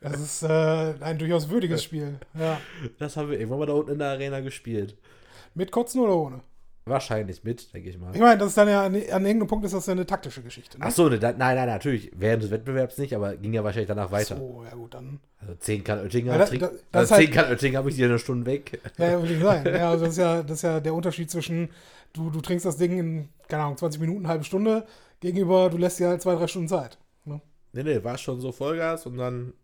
Das 0.00 0.20
ist 0.20 0.42
äh, 0.42 0.94
ein 1.00 1.18
durchaus 1.18 1.48
würdiges 1.48 1.82
Spiel. 1.82 2.18
Ja. 2.38 2.60
Das 2.98 3.16
haben 3.16 3.30
wir 3.30 3.38
irgendwann 3.38 3.60
mal 3.60 3.66
da 3.66 3.72
unten 3.72 3.92
in 3.92 3.98
der 3.98 4.08
Arena 4.10 4.40
gespielt. 4.40 4.96
Mit 5.56 5.72
Kotzen 5.72 6.00
oder 6.02 6.14
ohne? 6.16 6.40
Wahrscheinlich 6.84 7.42
mit, 7.42 7.72
denke 7.74 7.88
ich 7.90 7.98
mal. 7.98 8.14
Ich 8.14 8.20
meine, 8.20 8.38
das 8.38 8.50
ist 8.50 8.58
dann 8.58 8.68
ja 8.68 8.82
an, 8.84 8.94
an 8.94 8.94
irgendeinem 8.94 9.48
Punkt 9.48 9.64
ist 9.64 9.74
das 9.74 9.86
ja 9.86 9.92
eine 9.92 10.06
taktische 10.06 10.40
Geschichte. 10.42 10.78
Ne? 10.78 10.84
Ach 10.86 10.92
so, 10.92 11.08
ne, 11.08 11.18
da, 11.18 11.32
nein, 11.32 11.56
nein, 11.56 11.66
natürlich. 11.66 12.12
Während 12.14 12.44
des 12.44 12.52
Wettbewerbs 12.52 12.98
nicht, 12.98 13.12
aber 13.12 13.36
ging 13.36 13.52
ja 13.54 13.64
wahrscheinlich 13.64 13.88
danach 13.88 14.12
weiter. 14.12 14.36
So, 14.36 14.62
ja 14.62 14.72
gut, 14.76 14.94
dann. 14.94 15.18
Also 15.40 15.54
10 15.56 15.82
kann 15.82 15.98
Oettinger, 15.98 16.32
Ja, 16.32 16.38
da- 16.38 16.44
da- 16.44 16.50
das 16.58 16.70
also 16.92 17.04
ist 17.04 17.10
halt- 17.10 17.22
10 17.24 17.30
kann 17.32 17.50
Oettinger 17.50 17.78
habe 17.78 17.90
ich 17.90 17.96
dir 17.96 18.06
eine 18.06 18.20
Stunde 18.20 18.46
weg. 18.46 18.80
Ja, 18.98 19.20
würde 19.20 19.34
ich 19.34 19.42
sagen. 19.42 19.66
Ja, 19.74 19.90
also 19.90 20.04
das 20.04 20.12
ist 20.14 20.18
ja, 20.18 20.42
das 20.44 20.52
ist 20.58 20.62
ja 20.62 20.78
der 20.78 20.94
Unterschied 20.94 21.28
zwischen, 21.28 21.70
du, 22.12 22.30
du 22.30 22.40
trinkst 22.40 22.64
das 22.66 22.76
Ding 22.76 22.98
in, 23.00 23.28
keine 23.48 23.64
Ahnung, 23.64 23.78
20 23.78 24.00
Minuten, 24.00 24.20
eine 24.20 24.28
halbe 24.28 24.44
Stunde, 24.44 24.86
gegenüber, 25.18 25.68
du 25.70 25.78
lässt 25.78 25.98
dir 25.98 26.06
halt 26.08 26.22
zwei, 26.22 26.36
drei 26.36 26.46
Stunden 26.46 26.68
Zeit. 26.68 26.98
Ne? 27.24 27.40
Nee, 27.72 27.82
nee, 27.82 28.04
war 28.04 28.16
schon 28.16 28.40
so 28.40 28.52
Vollgas 28.52 29.06
und 29.06 29.16
dann. 29.16 29.54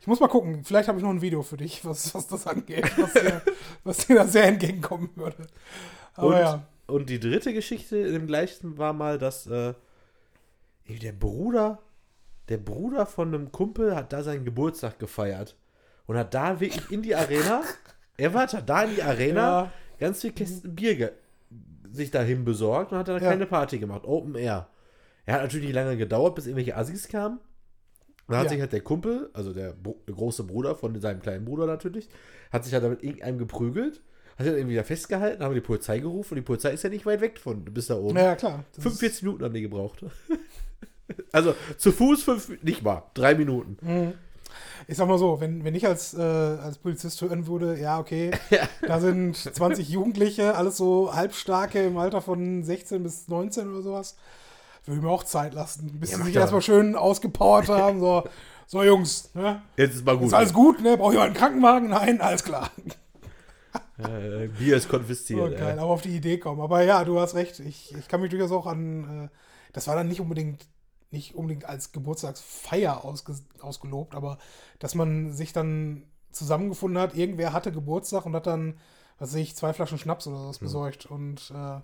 Ich 0.00 0.06
muss 0.06 0.20
mal 0.20 0.28
gucken, 0.28 0.64
vielleicht 0.64 0.88
habe 0.88 0.98
ich 0.98 1.04
noch 1.04 1.10
ein 1.10 1.20
Video 1.22 1.42
für 1.42 1.56
dich, 1.56 1.84
was, 1.84 2.14
was 2.14 2.26
das 2.26 2.46
angeht, 2.46 2.90
was 2.98 3.12
dir, 3.12 3.42
was 3.84 4.06
dir 4.06 4.16
da 4.16 4.26
sehr 4.26 4.44
entgegenkommen 4.46 5.10
würde. 5.14 5.46
Aber 6.14 6.26
und, 6.28 6.32
ja. 6.36 6.66
und 6.86 7.08
die 7.10 7.20
dritte 7.20 7.52
Geschichte 7.54 7.96
in 7.98 8.12
dem 8.12 8.26
gleichen 8.26 8.76
war 8.78 8.92
mal, 8.92 9.18
dass 9.18 9.46
äh, 9.46 9.74
der 10.88 11.12
Bruder, 11.12 11.78
der 12.48 12.58
Bruder 12.58 13.06
von 13.06 13.28
einem 13.28 13.52
Kumpel 13.52 13.94
hat 13.94 14.12
da 14.12 14.22
seinen 14.22 14.44
Geburtstag 14.44 14.98
gefeiert 14.98 15.56
und 16.06 16.16
hat 16.16 16.34
da 16.34 16.58
wirklich 16.60 16.90
in 16.90 17.02
die 17.02 17.14
Arena, 17.14 17.62
er 18.16 18.34
war 18.34 18.46
da 18.46 18.82
in 18.82 18.96
die 18.96 19.02
Arena, 19.02 19.64
Ja. 19.64 19.72
ganz 20.00 20.22
viel 20.22 20.32
Kästen 20.32 20.74
Bier 20.74 21.12
sich 21.90 22.10
dahin 22.10 22.44
besorgt 22.44 22.92
und 22.92 22.98
hat 22.98 23.08
dann 23.08 23.22
Ja. 23.22 23.30
keine 23.30 23.46
Party 23.46 23.78
gemacht, 23.78 24.04
Open 24.04 24.34
Air. 24.34 24.66
Er 25.24 25.34
hat 25.34 25.42
natürlich 25.42 25.66
nicht 25.66 25.74
lange 25.74 25.96
gedauert, 25.96 26.34
bis 26.34 26.46
irgendwelche 26.46 26.76
Assis 26.76 27.06
kamen. 27.08 27.38
Dann 28.28 28.36
hat 28.38 28.44
Ja. 28.44 28.50
sich 28.50 28.60
halt 28.60 28.72
der 28.72 28.82
Kumpel, 28.82 29.30
also 29.32 29.52
der, 29.52 29.74
große 30.06 30.44
Bruder 30.44 30.74
von 30.74 31.00
seinem 31.00 31.20
kleinen 31.20 31.44
Bruder 31.44 31.66
natürlich, 31.66 32.08
hat 32.52 32.64
sich 32.64 32.72
halt 32.74 32.84
damit 32.84 33.02
irgendeinem 33.02 33.38
geprügelt, 33.38 34.02
hat 34.36 34.44
sich 34.44 34.48
dann 34.48 34.56
irgendwie 34.58 34.76
da 34.76 34.84
festgehalten, 34.84 35.42
haben 35.42 35.54
die 35.54 35.60
Polizei 35.60 35.98
gerufen 35.98 36.34
und 36.34 36.36
die 36.36 36.42
Polizei 36.42 36.70
ist 36.72 36.84
ja 36.84 36.90
nicht 36.90 37.06
weit 37.06 37.20
weg 37.20 37.38
von 37.38 37.64
bis 37.64 37.86
da 37.86 37.96
oben. 37.96 38.16
Ja, 38.16 38.36
klar. 38.36 38.64
Das 38.74 38.82
45 38.82 39.22
Minuten 39.22 39.44
haben 39.44 39.54
die 39.54 39.62
gebraucht. 39.62 40.04
also 41.32 41.54
zu 41.78 41.90
Fuß 41.92 42.22
fünf, 42.22 42.62
nicht 42.62 42.82
mal, 42.82 43.02
drei 43.14 43.34
Minuten. 43.34 43.76
Mhm. 43.80 44.12
ich 44.86 44.96
sag 44.96 45.08
mal 45.08 45.18
so, 45.18 45.40
wenn, 45.40 45.64
wenn 45.64 45.74
ich 45.74 45.86
als, 45.86 46.14
äh, 46.14 46.20
als 46.20 46.78
Polizist 46.78 47.20
hören 47.22 47.46
würde, 47.46 47.78
ja, 47.78 47.98
okay, 47.98 48.30
da 48.86 49.00
sind 49.00 49.36
20 49.36 49.88
Jugendliche, 49.88 50.54
alles 50.54 50.76
so 50.76 51.14
halbstarke 51.14 51.82
im 51.82 51.96
Alter 51.96 52.20
von 52.20 52.62
16 52.62 53.02
bis 53.02 53.28
19 53.28 53.70
oder 53.70 53.82
sowas, 53.82 54.16
würde 54.88 54.98
ich 54.98 55.04
mir 55.04 55.10
auch 55.10 55.24
Zeit 55.24 55.54
lassen, 55.54 56.00
bis 56.00 56.10
Ja, 56.12 56.16
sie 56.18 56.24
sich 56.24 56.36
erstmal 56.36 56.62
schön 56.62 56.96
ausgepowert 56.96 57.68
haben. 57.68 58.00
So, 58.00 58.24
so 58.66 58.82
Jungs, 58.82 59.34
ne? 59.34 59.62
Jetzt 59.76 59.94
ist 59.96 60.04
mal 60.04 60.16
gut. 60.18 60.28
Ist 60.28 60.34
alles 60.34 60.52
gut, 60.52 60.80
ne? 60.80 60.96
Braucht 60.96 61.12
jemand 61.12 61.28
einen 61.30 61.36
Krankenwagen? 61.36 61.88
Nein, 61.90 62.20
alles 62.20 62.44
klar. 62.44 62.70
äh, 63.98 64.48
Bier 64.48 64.76
ist 64.76 64.84
So, 64.84 64.90
konfisziert. 64.90 65.58
geil, 65.58 65.76
äh. 65.76 65.80
aber 65.80 65.90
auf 65.90 66.02
die 66.02 66.16
Idee 66.16 66.38
kommen. 66.38 66.60
Aber 66.60 66.82
ja, 66.82 67.04
du 67.04 67.18
hast 67.20 67.34
recht. 67.34 67.60
Ich, 67.60 67.94
ich 67.96 68.08
kann 68.08 68.20
mich 68.20 68.30
durchaus 68.30 68.52
auch 68.52 68.66
an. 68.66 69.24
Äh, 69.26 69.28
das 69.72 69.86
war 69.86 69.94
dann 69.96 70.08
nicht 70.08 70.20
unbedingt, 70.20 70.66
nicht 71.10 71.34
unbedingt 71.34 71.64
als 71.66 71.92
Geburtstagsfeier 71.92 73.04
ausge, 73.04 73.34
ausgelobt, 73.60 74.14
aber 74.14 74.38
dass 74.78 74.94
man 74.94 75.32
sich 75.32 75.52
dann 75.52 76.04
zusammengefunden 76.32 77.00
hat, 77.00 77.14
irgendwer 77.14 77.52
hatte 77.52 77.72
Geburtstag 77.72 78.26
und 78.26 78.34
hat 78.34 78.46
dann, 78.46 78.78
was 79.18 79.30
weiß 79.30 79.40
ich, 79.40 79.56
zwei 79.56 79.72
Flaschen 79.72 79.98
Schnaps 79.98 80.26
oder 80.26 80.36
sowas 80.38 80.58
besorgt. 80.58 81.06
Und 81.06 81.50
äh, 81.54 81.80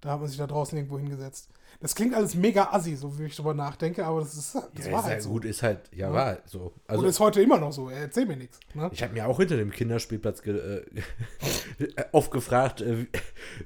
da 0.00 0.10
hat 0.10 0.20
man 0.20 0.28
sich 0.28 0.38
da 0.38 0.46
draußen 0.46 0.76
irgendwo 0.76 0.98
hingesetzt. 0.98 1.48
Das 1.80 1.94
klingt 1.94 2.14
alles 2.14 2.34
mega 2.34 2.68
assi, 2.72 2.96
so 2.96 3.18
wie 3.18 3.24
ich 3.24 3.36
drüber 3.36 3.52
nachdenke, 3.52 4.06
aber 4.06 4.20
das, 4.20 4.34
ist, 4.34 4.54
das 4.54 4.86
Ja, 4.86 4.92
war 4.92 5.00
ist 5.00 5.04
halt 5.04 5.04
halt 5.14 5.22
so. 5.22 5.28
gut, 5.30 5.44
ist 5.44 5.62
halt, 5.62 5.80
ja, 5.92 6.10
war 6.10 6.26
halt 6.26 6.42
so. 6.46 6.72
Also, 6.86 7.02
und 7.02 7.08
ist 7.08 7.20
heute 7.20 7.42
immer 7.42 7.58
noch 7.58 7.72
so. 7.72 7.90
Erzähl 7.90 8.24
mir 8.24 8.36
nichts. 8.36 8.58
Ne? 8.72 8.88
Ich 8.92 9.02
habe 9.02 9.12
mir 9.12 9.26
auch 9.26 9.36
hinter 9.38 9.56
dem 9.58 9.70
Kinderspielplatz 9.70 10.40
ge 10.42 10.56
äh, 11.78 11.86
oft 12.12 12.30
gefragt, 12.30 12.80
äh, 12.80 12.98
wie, 13.00 13.08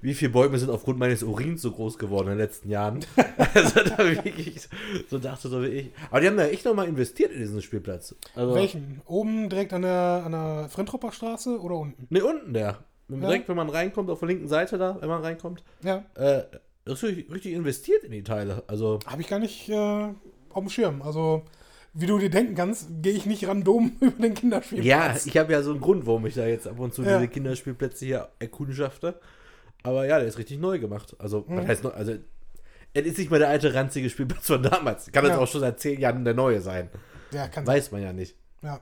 wie 0.03 0.14
viele 0.14 0.33
Bäume 0.33 0.59
sind 0.59 0.71
aufgrund 0.71 0.99
meines 0.99 1.23
Urins 1.23 1.62
so 1.62 1.71
groß 1.71 1.99
geworden 1.99 2.29
in 2.29 2.33
den 2.33 2.38
letzten 2.38 2.69
Jahren. 2.69 3.01
also 3.55 3.81
da 3.85 3.99
wirklich 3.99 4.69
so 5.09 5.19
dachte 5.19 5.49
so 5.49 5.62
wie 5.62 5.66
ich. 5.66 5.90
Aber 6.11 6.21
die 6.21 6.27
haben 6.27 6.37
da 6.37 6.47
echt 6.47 6.64
nochmal 6.64 6.88
investiert 6.88 7.31
in 7.31 7.38
diesen 7.38 7.62
Spielplatz. 7.62 8.16
Also, 8.35 8.55
Welchen? 8.55 9.03
Oben 9.07 9.49
direkt 9.49 9.73
an 9.73 9.83
der, 9.83 10.23
an 10.25 10.33
der 10.33 10.69
Frentropper 10.69 11.12
Straße 11.12 11.61
oder 11.61 11.77
unten? 11.77 12.07
Ne, 12.11 12.25
unten 12.25 12.55
der. 12.55 12.79
Ja. 13.11 13.16
Direkt, 13.18 13.49
wenn 13.49 13.57
man 13.57 13.68
reinkommt, 13.68 14.11
auf 14.11 14.18
der 14.20 14.29
linken 14.29 14.49
Seite 14.49 14.79
da, 14.79 14.99
wenn 15.01 15.09
man 15.09 15.23
reinkommt. 15.23 15.62
Ja. 15.83 16.05
Äh, 16.14 16.42
richtig, 16.88 17.31
richtig 17.33 17.53
investiert 17.55 18.05
in 18.05 18.12
die 18.12 18.23
Teile. 18.23 18.62
Also, 18.66 18.99
Habe 19.07 19.20
ich 19.23 19.29
gar 19.29 19.38
nicht 19.38 19.68
äh, 19.68 19.75
auf 19.75 20.14
dem 20.62 20.68
Schirm. 20.68 21.03
Also, 21.03 21.42
wie 21.92 22.07
du 22.07 22.18
dir 22.18 22.31
denken 22.31 22.55
kannst, 22.55 22.88
gehe 23.03 23.12
ich 23.14 23.27
nicht 23.27 23.46
random 23.49 23.92
über 24.01 24.23
den 24.23 24.35
Kinderspielplatz. 24.35 24.87
ja, 24.87 25.16
ich 25.27 25.37
habe 25.37 25.53
ja 25.53 25.62
so 25.62 25.73
einen 25.73 25.81
Grund, 25.81 26.07
warum 26.07 26.25
ich 26.27 26.35
da 26.35 26.46
jetzt 26.46 26.68
ab 26.68 26.79
und 26.79 26.94
zu 26.94 27.03
Ja. 27.03 27.18
diese 27.18 27.29
Kinderspielplätze 27.29 28.05
hier 28.07 28.29
erkundschafte. 28.38 29.18
Aber 29.83 30.07
ja, 30.07 30.18
der 30.18 30.29
ist 30.29 30.38
richtig 30.38 30.59
neu 30.61 30.79
gemacht. 30.79 31.16
Also, 31.18 31.44
Mhm. 31.49 31.57
was 31.59 31.66
heißt 31.66 31.85
neu? 31.85 31.90
Also, 31.90 32.12
es 32.92 33.07
ist 33.07 33.18
nicht 33.18 33.31
mehr 33.31 33.38
der 33.40 33.49
alte 33.49 33.73
ranzige 33.75 34.11
Spielplatz 34.11 34.46
von 34.46 34.62
damals. 34.62 35.11
Kann 35.12 35.25
jetzt 35.25 35.35
Ja. 35.35 35.38
auch 35.40 35.49
schon 35.49 35.61
seit 35.61 35.81
zehn 35.81 35.99
Jahren 36.01 36.25
der 36.25 36.35
neue 36.35 36.61
sein. 36.61 36.90
ja 37.33 37.46
kann. 37.49 37.66
Weiß 37.66 37.90
man 37.92 38.03
ja 38.03 38.12
nicht. 38.12 38.37
Ja. 38.62 38.81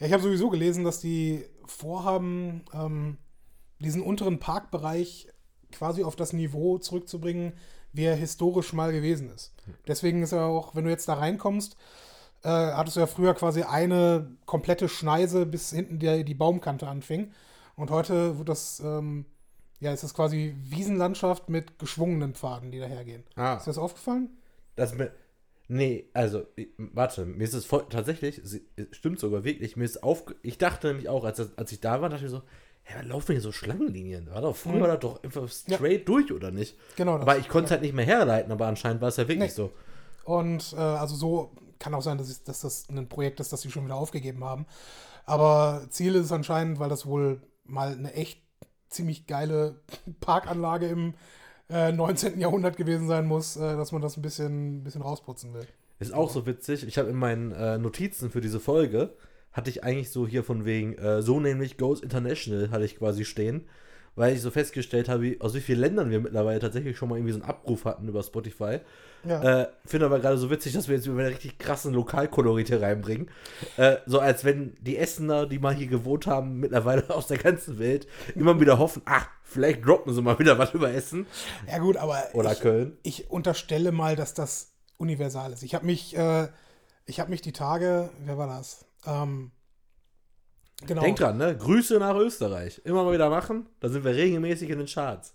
ja, 0.00 0.06
ich 0.06 0.12
habe 0.12 0.22
sowieso 0.22 0.50
gelesen, 0.50 0.84
dass 0.84 1.00
die 1.00 1.44
vorhaben, 1.66 2.62
ähm, 2.74 3.16
diesen 3.78 4.02
unteren 4.02 4.38
Parkbereich 4.38 5.28
quasi 5.72 6.04
auf 6.04 6.16
das 6.16 6.32
Niveau 6.32 6.78
zurückzubringen, 6.78 7.54
wie 7.92 8.04
er 8.04 8.16
historisch 8.16 8.72
mal 8.72 8.92
gewesen 8.92 9.30
ist. 9.30 9.54
Deswegen 9.86 10.22
ist 10.22 10.32
ja 10.32 10.46
auch, 10.46 10.74
wenn 10.74 10.84
du 10.84 10.90
jetzt 10.90 11.08
da 11.08 11.14
reinkommst, 11.14 11.76
äh, 12.42 12.48
hattest 12.48 12.96
du 12.96 13.00
ja 13.00 13.06
früher 13.06 13.34
quasi 13.34 13.62
eine 13.62 14.36
komplette 14.46 14.88
Schneise, 14.88 15.46
bis 15.46 15.70
hinten 15.70 15.98
die, 15.98 16.24
die 16.24 16.34
Baumkante 16.34 16.86
anfing. 16.86 17.32
Und 17.76 17.90
heute 17.90 18.38
wird 18.38 18.48
das, 18.48 18.80
ähm, 18.80 19.26
ja, 19.80 19.92
ist 19.92 20.04
das 20.04 20.14
quasi 20.14 20.54
Wiesenlandschaft 20.62 21.48
mit 21.48 21.78
geschwungenen 21.78 22.34
Pfaden, 22.34 22.70
die 22.70 22.78
dahergehen. 22.78 23.24
Ah. 23.36 23.54
Ist 23.54 23.66
dir 23.66 23.70
das 23.70 23.78
aufgefallen? 23.78 24.30
Das 24.76 24.94
mir. 24.94 25.12
Nee, 25.66 26.10
also, 26.12 26.42
warte, 26.76 27.24
mir 27.24 27.44
ist 27.44 27.54
es 27.54 27.64
voll, 27.64 27.86
tatsächlich, 27.88 28.42
stimmt 28.90 29.18
sogar 29.18 29.44
wirklich, 29.44 29.76
mir 29.76 29.84
ist 29.84 30.02
auf, 30.02 30.24
ich 30.42 30.58
dachte 30.58 30.88
nämlich 30.88 31.08
auch, 31.08 31.24
als, 31.24 31.56
als 31.56 31.72
ich 31.72 31.80
da 31.80 32.02
war, 32.02 32.10
dachte 32.10 32.26
ich 32.26 32.30
so, 32.30 32.42
hä, 32.84 33.02
laufen 33.06 33.32
hier 33.32 33.40
so 33.40 33.52
Schlangenlinien? 33.52 34.30
War 34.30 34.40
doch, 34.42 34.54
früher 34.56 34.74
Mhm. 34.74 34.80
war 34.80 34.88
das 34.88 35.00
doch 35.00 35.22
einfach 35.22 35.48
straight 35.48 36.08
durch, 36.08 36.32
oder 36.32 36.50
nicht? 36.50 36.76
Genau. 36.96 37.14
das. 37.18 37.22
Aber 37.22 37.38
ich 37.38 37.48
konnte 37.48 37.66
es 37.66 37.70
halt 37.72 37.82
nicht 37.82 37.94
mehr 37.94 38.04
herleiten, 38.06 38.52
aber 38.52 38.66
anscheinend 38.66 39.00
war 39.00 39.08
es 39.08 39.16
ja 39.16 39.24
wirklich 39.28 39.38
Nee. 39.50 39.54
so. 39.54 39.72
Und 40.24 40.72
äh, 40.74 40.80
also 40.80 41.14
so 41.16 41.52
kann 41.78 41.94
auch 41.94 42.02
sein, 42.02 42.16
dass, 42.18 42.30
ich, 42.30 42.42
dass 42.44 42.60
das 42.60 42.88
ein 42.88 43.08
Projekt 43.08 43.40
ist, 43.40 43.52
das 43.52 43.60
sie 43.62 43.70
schon 43.70 43.84
wieder 43.84 43.96
aufgegeben 43.96 44.44
haben. 44.44 44.64
Aber 45.26 45.82
Ziel 45.90 46.14
ist 46.14 46.26
es 46.26 46.32
anscheinend, 46.32 46.78
weil 46.78 46.88
das 46.88 47.04
wohl 47.06 47.40
mal 47.64 47.92
eine 47.92 48.12
echt 48.14 48.40
ziemlich 48.88 49.26
geile 49.26 49.80
Parkanlage 50.20 50.86
im 50.88 51.14
äh, 51.70 51.92
19. 51.92 52.38
Jahrhundert 52.38 52.76
gewesen 52.76 53.08
sein 53.08 53.26
muss, 53.26 53.56
äh, 53.56 53.76
dass 53.76 53.92
man 53.92 54.02
das 54.02 54.16
ein 54.16 54.22
bisschen, 54.22 54.78
ein 54.80 54.84
bisschen 54.84 55.02
rausputzen 55.02 55.52
will. 55.54 55.66
Ist 55.98 56.12
auch 56.12 56.28
so 56.30 56.44
witzig. 56.46 56.86
Ich 56.86 56.98
habe 56.98 57.08
in 57.10 57.16
meinen 57.16 57.52
äh, 57.52 57.78
Notizen 57.78 58.30
für 58.30 58.40
diese 58.40 58.60
Folge, 58.60 59.14
hatte 59.54 59.70
ich 59.70 59.82
eigentlich 59.82 60.10
so 60.10 60.26
hier 60.26 60.44
von 60.44 60.66
wegen, 60.66 60.98
äh, 60.98 61.22
so 61.22 61.40
nämlich 61.40 61.78
Goes 61.78 62.00
International, 62.02 62.70
hatte 62.70 62.84
ich 62.84 62.98
quasi 62.98 63.24
stehen, 63.24 63.66
weil 64.16 64.34
ich 64.34 64.42
so 64.42 64.50
festgestellt 64.50 65.08
habe, 65.08 65.22
wie- 65.22 65.40
aus 65.40 65.54
wie 65.54 65.60
vielen 65.60 65.80
Ländern 65.80 66.10
wir 66.10 66.20
mittlerweile 66.20 66.60
tatsächlich 66.60 66.96
schon 66.98 67.08
mal 67.08 67.16
irgendwie 67.16 67.32
so 67.32 67.40
einen 67.40 67.48
Abruf 67.48 67.84
hatten 67.84 68.06
über 68.06 68.22
Spotify. 68.22 68.80
Ja. 69.24 69.62
Äh, 69.62 69.68
Finde 69.86 70.06
aber 70.06 70.20
gerade 70.20 70.36
so 70.36 70.50
witzig, 70.50 70.72
dass 70.74 70.86
wir 70.88 70.96
jetzt 70.96 71.06
über 71.06 71.20
eine 71.20 71.30
richtig 71.30 71.58
krassen 71.58 71.94
Lokalkolorite 71.94 72.80
reinbringen. 72.80 73.30
Äh, 73.78 73.96
so 74.06 74.18
als 74.20 74.44
wenn 74.44 74.76
die 74.80 74.98
Essener, 74.98 75.46
die 75.46 75.58
mal 75.58 75.74
hier 75.74 75.86
gewohnt 75.86 76.26
haben, 76.26 76.60
mittlerweile 76.60 77.08
aus 77.10 77.26
der 77.28 77.38
ganzen 77.38 77.78
Welt, 77.78 78.06
immer 78.34 78.60
wieder 78.60 78.78
hoffen, 78.78 79.02
ach, 79.06 79.28
vielleicht 79.42 79.84
droppen 79.86 80.12
sie 80.12 80.20
mal 80.22 80.38
wieder 80.38 80.58
was 80.58 80.74
über 80.74 80.92
Essen 80.92 81.26
ja 81.68 81.78
gut, 81.78 81.96
aber 81.96 82.22
oder 82.34 82.52
ich, 82.52 82.60
Köln. 82.60 82.96
ich 83.02 83.30
unterstelle 83.30 83.92
mal, 83.92 84.14
dass 84.16 84.34
das 84.34 84.72
universal 84.98 85.52
ist. 85.52 85.62
Ich 85.62 85.74
habe 85.74 85.86
mich, 85.86 86.16
äh, 86.16 86.48
ich 87.06 87.18
habe 87.20 87.30
mich 87.30 87.40
die 87.40 87.52
Tage, 87.52 88.10
wer 88.24 88.36
war 88.38 88.46
das? 88.48 88.84
Ähm, 89.06 89.50
genau. 90.86 91.02
Denk 91.02 91.18
dran, 91.18 91.36
ne? 91.36 91.56
Grüße 91.56 91.98
nach 91.98 92.14
Österreich. 92.16 92.80
Immer 92.84 93.04
mal 93.04 93.12
wieder 93.12 93.30
machen, 93.30 93.66
da 93.80 93.88
sind 93.88 94.04
wir 94.04 94.14
regelmäßig 94.14 94.70
in 94.70 94.78
den 94.78 94.86
Charts. 94.86 95.34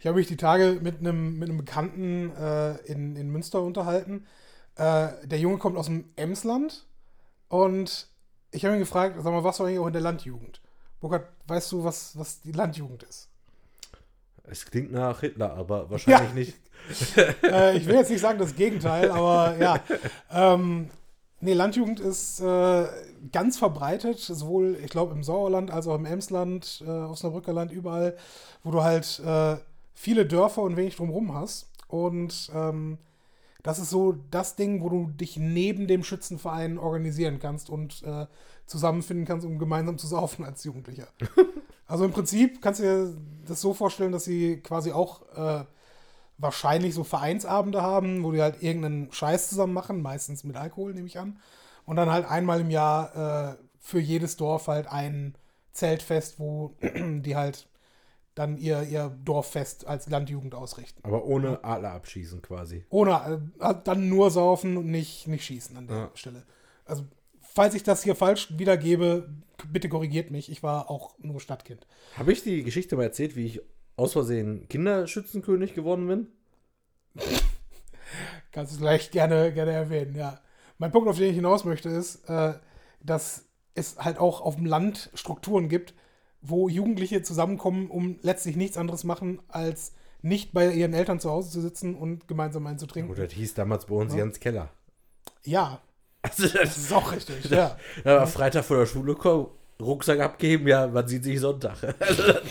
Ich 0.00 0.06
habe 0.06 0.16
mich 0.16 0.26
die 0.26 0.36
Tage 0.36 0.78
mit 0.80 1.00
einem, 1.00 1.38
mit 1.38 1.48
einem 1.48 1.58
Bekannten 1.58 2.32
äh, 2.36 2.76
in, 2.86 3.16
in 3.16 3.28
Münster 3.30 3.62
unterhalten. 3.62 4.26
Äh, 4.76 5.08
der 5.24 5.38
Junge 5.38 5.58
kommt 5.58 5.76
aus 5.76 5.86
dem 5.86 6.06
Emsland 6.16 6.86
und 7.48 8.08
ich 8.50 8.64
habe 8.64 8.74
ihn 8.74 8.80
gefragt, 8.80 9.16
sag 9.18 9.32
mal, 9.32 9.44
was 9.44 9.58
war 9.60 9.66
eigentlich 9.66 9.80
auch 9.80 9.86
in 9.86 9.92
der 9.92 10.02
Landjugend? 10.02 10.60
Burkhard, 11.00 11.28
weißt 11.46 11.72
du, 11.72 11.84
was, 11.84 12.18
was 12.18 12.40
die 12.40 12.52
Landjugend 12.52 13.02
ist? 13.02 13.28
Es 14.44 14.64
klingt 14.64 14.90
nach 14.90 15.20
Hitler, 15.20 15.52
aber 15.54 15.90
wahrscheinlich 15.90 16.28
Ja. 16.30 16.34
nicht. 16.34 16.56
äh, 17.42 17.76
ich 17.76 17.86
will 17.86 17.96
jetzt 17.96 18.10
nicht 18.10 18.20
sagen 18.20 18.38
das 18.38 18.54
Gegenteil, 18.54 19.10
aber 19.10 19.56
ja. 19.58 19.80
Ähm, 20.32 20.88
nee, 21.40 21.52
Landjugend 21.52 22.00
ist 22.00 22.40
äh, 22.40 22.86
ganz 23.32 23.58
verbreitet, 23.58 24.18
sowohl, 24.18 24.78
ich 24.82 24.90
glaube, 24.90 25.12
im 25.12 25.22
Sauerland 25.22 25.70
als 25.70 25.86
auch 25.86 25.94
im 25.94 26.04
Emsland, 26.04 26.82
äh, 26.86 26.90
Osnabrücker 26.90 27.52
Land, 27.52 27.72
überall, 27.72 28.16
wo 28.62 28.70
du 28.70 28.82
halt 28.82 29.20
äh, 29.24 29.56
viele 29.94 30.26
Dörfer 30.26 30.62
und 30.62 30.76
wenig 30.76 30.96
drumherum 30.96 31.34
hast. 31.34 31.70
Und 31.88 32.50
ähm, 32.54 32.98
das 33.62 33.78
ist 33.78 33.90
so 33.90 34.14
das 34.30 34.56
Ding, 34.56 34.82
wo 34.82 34.88
du 34.88 35.06
dich 35.08 35.36
neben 35.36 35.86
dem 35.88 36.04
Schützenverein 36.04 36.78
organisieren 36.78 37.38
kannst 37.38 37.70
und 37.70 38.02
äh, 38.02 38.26
zusammenfinden 38.66 39.26
kannst, 39.26 39.46
um 39.46 39.58
gemeinsam 39.58 39.98
zu 39.98 40.06
saufen 40.06 40.44
als 40.44 40.64
Jugendlicher. 40.64 41.08
Also 41.90 42.04
im 42.04 42.10
Prinzip 42.10 42.60
kannst 42.60 42.80
du 42.80 42.84
dir 42.84 43.16
das 43.46 43.62
so 43.62 43.72
vorstellen, 43.72 44.12
dass 44.12 44.24
sie 44.24 44.58
quasi 44.58 44.92
auch 44.92 45.22
äh, 45.34 45.64
wahrscheinlich 46.38 46.94
so 46.94 47.04
Vereinsabende 47.04 47.82
haben, 47.82 48.22
wo 48.24 48.32
die 48.32 48.40
halt 48.40 48.62
irgendeinen 48.62 49.12
Scheiß 49.12 49.48
zusammen 49.48 49.72
machen, 49.74 50.02
meistens 50.02 50.44
mit 50.44 50.56
Alkohol, 50.56 50.94
nehme 50.94 51.06
ich 51.06 51.18
an. 51.18 51.38
Und 51.84 51.96
dann 51.96 52.10
halt 52.10 52.26
einmal 52.26 52.60
im 52.60 52.70
Jahr 52.70 53.52
äh, 53.52 53.56
für 53.80 53.98
jedes 54.00 54.36
Dorf 54.36 54.68
halt 54.68 54.86
ein 54.86 55.34
Zeltfest, 55.72 56.38
wo 56.38 56.74
die 56.82 57.36
halt 57.36 57.68
dann 58.34 58.56
ihr, 58.56 58.82
ihr 58.84 59.16
Dorffest 59.24 59.86
als 59.88 60.08
Landjugend 60.08 60.54
ausrichten. 60.54 61.00
Aber 61.02 61.24
ohne 61.24 61.64
Adler 61.64 61.90
abschießen 61.92 62.40
quasi. 62.40 62.84
Ohne 62.88 63.42
äh, 63.58 63.74
dann 63.82 64.08
nur 64.08 64.30
saufen 64.30 64.76
und 64.76 64.86
nicht, 64.86 65.26
nicht 65.26 65.44
schießen 65.44 65.76
an 65.76 65.88
der 65.88 65.96
Ja. 65.96 66.10
Stelle. 66.14 66.44
Also, 66.84 67.04
falls 67.40 67.74
ich 67.74 67.82
das 67.82 68.04
hier 68.04 68.14
falsch 68.14 68.56
wiedergebe, 68.56 69.28
bitte 69.72 69.88
korrigiert 69.88 70.30
mich. 70.30 70.52
Ich 70.52 70.62
war 70.62 70.88
auch 70.88 71.14
nur 71.18 71.40
Stadtkind. 71.40 71.84
Habe 72.16 72.32
ich 72.32 72.44
die 72.44 72.62
Geschichte 72.62 72.94
mal 72.94 73.02
erzählt, 73.02 73.34
wie 73.34 73.46
ich 73.46 73.60
aus 73.98 74.12
Versehen 74.12 74.66
Kinderschützenkönig 74.68 75.74
geworden 75.74 76.06
bin? 76.06 76.28
Kannst 78.52 78.74
du 78.74 78.78
gleich 78.78 79.10
gerne, 79.10 79.52
gerne 79.52 79.72
erwähnen, 79.72 80.14
ja. 80.14 80.40
Mein 80.78 80.92
Punkt, 80.92 81.08
auf 81.08 81.18
den 81.18 81.30
ich 81.30 81.34
hinaus 81.34 81.64
möchte, 81.64 81.88
ist, 81.88 82.28
äh, 82.28 82.54
dass 83.02 83.44
es 83.74 83.98
halt 83.98 84.18
auch 84.18 84.40
auf 84.40 84.54
dem 84.56 84.66
Land 84.66 85.10
Strukturen 85.14 85.68
gibt, 85.68 85.94
wo 86.40 86.68
Jugendliche 86.68 87.22
zusammenkommen, 87.22 87.90
um 87.90 88.18
letztlich 88.22 88.56
nichts 88.56 88.76
anderes 88.76 89.02
machen, 89.04 89.40
als 89.48 89.92
nicht 90.22 90.52
bei 90.52 90.72
ihren 90.72 90.94
Eltern 90.94 91.20
zu 91.20 91.30
Hause 91.30 91.50
zu 91.50 91.60
sitzen 91.60 91.94
und 91.94 92.28
gemeinsam 92.28 92.66
einzutrinken. 92.66 93.10
Oder 93.10 93.24
das 93.24 93.34
hieß 93.34 93.54
damals 93.54 93.86
bei 93.86 93.94
uns 93.96 94.14
Jans 94.14 94.38
Keller. 94.38 94.70
Ja, 95.44 95.80
Also 96.22 96.44
das 96.44 96.52
das 96.52 96.76
ist 96.76 96.92
auch 96.92 97.12
richtig, 97.12 97.44
ja. 97.50 97.76
da 98.04 98.18
war 98.18 98.26
Freitag 98.26 98.64
vor 98.64 98.78
der 98.78 98.86
Schule 98.86 99.14
kommen, 99.14 99.48
Rucksack 99.80 100.20
abgeben, 100.20 100.66
ja, 100.66 100.86
man 100.86 101.06
sieht 101.06 101.24
sich 101.24 101.40
Sonntag. 101.40 101.76
Also, 102.00 102.22
dann, 102.32 102.42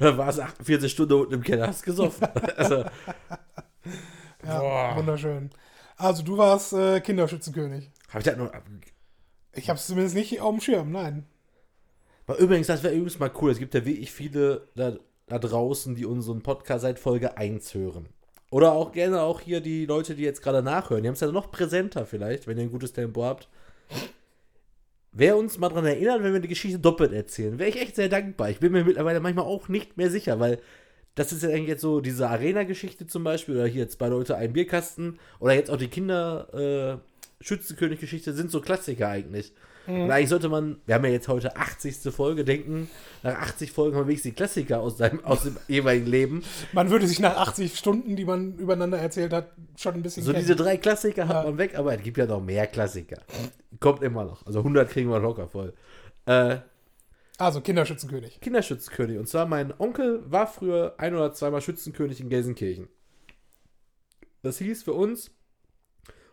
dann 0.00 0.18
war 0.18 0.28
es 0.28 0.38
48 0.38 0.90
Stunden 0.90 1.12
unten 1.14 1.34
im 1.34 1.42
Keller, 1.42 1.66
hast 1.68 1.82
gesoffen. 1.84 2.26
Also, 2.56 2.84
Ja, 4.44 4.58
Boah. 4.60 4.96
wunderschön. 4.96 5.50
Also 5.96 6.22
du 6.22 6.36
warst 6.36 6.72
äh, 6.72 7.00
Kinderschützenkönig. 7.00 7.90
habe 8.08 8.18
ich 8.18 8.24
das 8.24 8.36
noch. 8.36 8.50
Ich 9.52 9.68
habe 9.68 9.78
es 9.78 9.86
zumindest 9.86 10.16
nicht 10.16 10.40
auf 10.40 10.50
dem 10.54 10.60
Schirm, 10.60 10.90
nein. 10.92 11.26
Aber 12.26 12.38
übrigens, 12.38 12.66
das 12.66 12.82
wäre 12.82 12.94
übrigens 12.94 13.18
mal 13.18 13.30
cool. 13.40 13.50
Es 13.50 13.58
gibt 13.58 13.74
ja 13.74 13.84
wirklich 13.84 14.10
viele 14.10 14.68
da, 14.74 14.96
da 15.28 15.38
draußen, 15.38 15.94
die 15.94 16.04
unseren 16.06 16.42
Podcast 16.42 16.82
seit 16.82 16.98
Folge 16.98 17.36
1 17.38 17.72
hören. 17.74 18.08
Oder 18.50 18.72
auch 18.72 18.92
gerne 18.92 19.22
auch 19.22 19.40
hier 19.40 19.60
die 19.60 19.86
Leute, 19.86 20.14
die 20.14 20.22
jetzt 20.22 20.42
gerade 20.42 20.62
nachhören. 20.62 21.02
Die 21.02 21.08
haben 21.08 21.14
es 21.14 21.20
ja 21.20 21.30
noch 21.30 21.50
präsenter 21.50 22.06
vielleicht, 22.06 22.46
wenn 22.46 22.56
ihr 22.56 22.64
ein 22.64 22.70
gutes 22.72 22.92
Tempo 22.92 23.24
habt. 23.24 23.48
Wer 25.16 25.36
uns 25.36 25.58
mal 25.58 25.68
daran 25.68 25.86
erinnert, 25.86 26.24
wenn 26.24 26.32
wir 26.32 26.40
die 26.40 26.48
Geschichte 26.48 26.80
doppelt 26.80 27.12
erzählen, 27.12 27.56
wäre 27.60 27.70
ich 27.70 27.80
echt 27.80 27.94
sehr 27.94 28.08
dankbar. 28.08 28.50
Ich 28.50 28.58
bin 28.58 28.72
mir 28.72 28.84
mittlerweile 28.84 29.20
manchmal 29.20 29.44
auch 29.44 29.68
nicht 29.68 29.96
mehr 29.96 30.10
sicher, 30.10 30.40
weil 30.40 30.58
das 31.14 31.32
ist 31.32 31.44
ja 31.44 31.50
eigentlich 31.50 31.68
jetzt 31.68 31.82
so 31.82 32.00
diese 32.00 32.28
Arena-Geschichte 32.28 33.06
zum 33.06 33.22
Beispiel, 33.22 33.54
oder 33.54 33.66
hier 33.66 33.86
bei 33.96 34.08
Leute 34.08 34.36
ein 34.36 34.52
Bierkasten, 34.52 35.20
oder 35.38 35.54
jetzt 35.54 35.70
auch 35.70 35.76
die 35.76 35.86
Kinder- 35.86 37.00
äh, 37.00 37.44
sind 38.32 38.50
so 38.50 38.60
Klassiker 38.60 39.08
eigentlich. 39.08 39.52
Und 39.86 40.10
eigentlich 40.10 40.28
sollte 40.30 40.48
man, 40.48 40.78
wir 40.86 40.94
haben 40.94 41.04
ja 41.04 41.10
jetzt 41.10 41.28
heute 41.28 41.56
80. 41.56 41.96
Folge, 42.14 42.44
denken, 42.44 42.88
nach 43.22 43.34
80 43.40 43.70
Folgen 43.72 43.96
haben 43.96 44.04
wir 44.04 44.08
wenigstens 44.08 44.30
die 44.30 44.36
Klassiker 44.36 44.80
aus, 44.80 44.96
deinem, 44.96 45.22
aus 45.24 45.42
dem 45.42 45.56
jeweiligen 45.68 46.06
Leben. 46.06 46.42
Man 46.72 46.90
würde 46.90 47.06
sich 47.06 47.20
nach 47.20 47.36
80 47.36 47.76
Stunden, 47.76 48.16
die 48.16 48.24
man 48.24 48.56
übereinander 48.56 48.98
erzählt 48.98 49.32
hat, 49.32 49.50
schon 49.76 49.94
ein 49.94 50.02
bisschen 50.02 50.22
So 50.22 50.32
kennen. 50.32 50.42
diese 50.42 50.56
drei 50.56 50.76
Klassiker 50.78 51.28
hat 51.28 51.36
Ja. 51.36 51.42
man 51.50 51.58
weg, 51.58 51.76
aber 51.78 51.94
es 51.94 52.02
gibt 52.02 52.16
ja 52.16 52.26
noch 52.26 52.40
mehr 52.42 52.66
Klassiker. 52.66 53.20
Kommt 53.80 54.02
immer 54.02 54.24
noch. 54.24 54.46
Also 54.46 54.60
100 54.60 54.88
kriegen 54.88 55.10
wir 55.10 55.20
locker 55.20 55.48
voll. 55.48 55.74
Äh, 56.26 56.58
Also 57.38 57.60
Kinderschützenkönig. 57.60 58.40
Kinderschützenkönig. 58.40 59.18
Und 59.18 59.28
zwar 59.28 59.44
mein 59.46 59.74
Onkel 59.78 60.22
war 60.30 60.46
früher 60.46 60.94
ein 60.98 61.14
oder 61.14 61.32
zweimal 61.32 61.60
Schützenkönig 61.60 62.20
in 62.20 62.28
Gelsenkirchen. 62.30 62.88
Das 64.42 64.58
hieß 64.58 64.82
für 64.82 64.92
uns, 64.92 65.30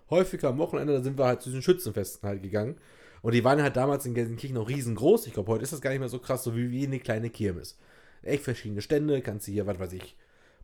häufiger 0.10 0.50
am 0.50 0.58
Wochenende, 0.58 0.94
da 0.94 1.02
sind 1.02 1.18
wir 1.18 1.26
halt 1.26 1.42
zu 1.42 1.50
diesen 1.50 1.62
Schützenfesten 1.62 2.28
halt 2.28 2.42
gegangen. 2.44 2.76
Und 3.22 3.34
die 3.34 3.44
waren 3.44 3.62
halt 3.62 3.76
damals 3.76 4.06
in 4.06 4.14
Gelsenkirchen 4.14 4.56
noch 4.58 4.68
riesengroß. 4.70 5.28
Ich 5.28 5.34
glaube, 5.34 5.52
heute 5.52 5.64
ist 5.64 5.74
das 5.74 5.82
gar 5.82 5.92
nicht 5.92 6.00
mehr 6.00 6.10
so 6.10 6.20
krass, 6.20 6.44
so 6.44 6.56
wie, 6.56 6.72
wie 6.72 6.86
eine 6.88 7.00
kleine 7.00 7.30
Kirmes. 7.30 7.78
Echt 8.24 8.44
verschiedene 8.44 8.82
Stände, 8.82 9.22
kannst 9.22 9.48
du 9.48 9.52
hier, 9.52 9.68
was 9.68 9.80
weiß 9.80 9.94
ich, 9.94 10.16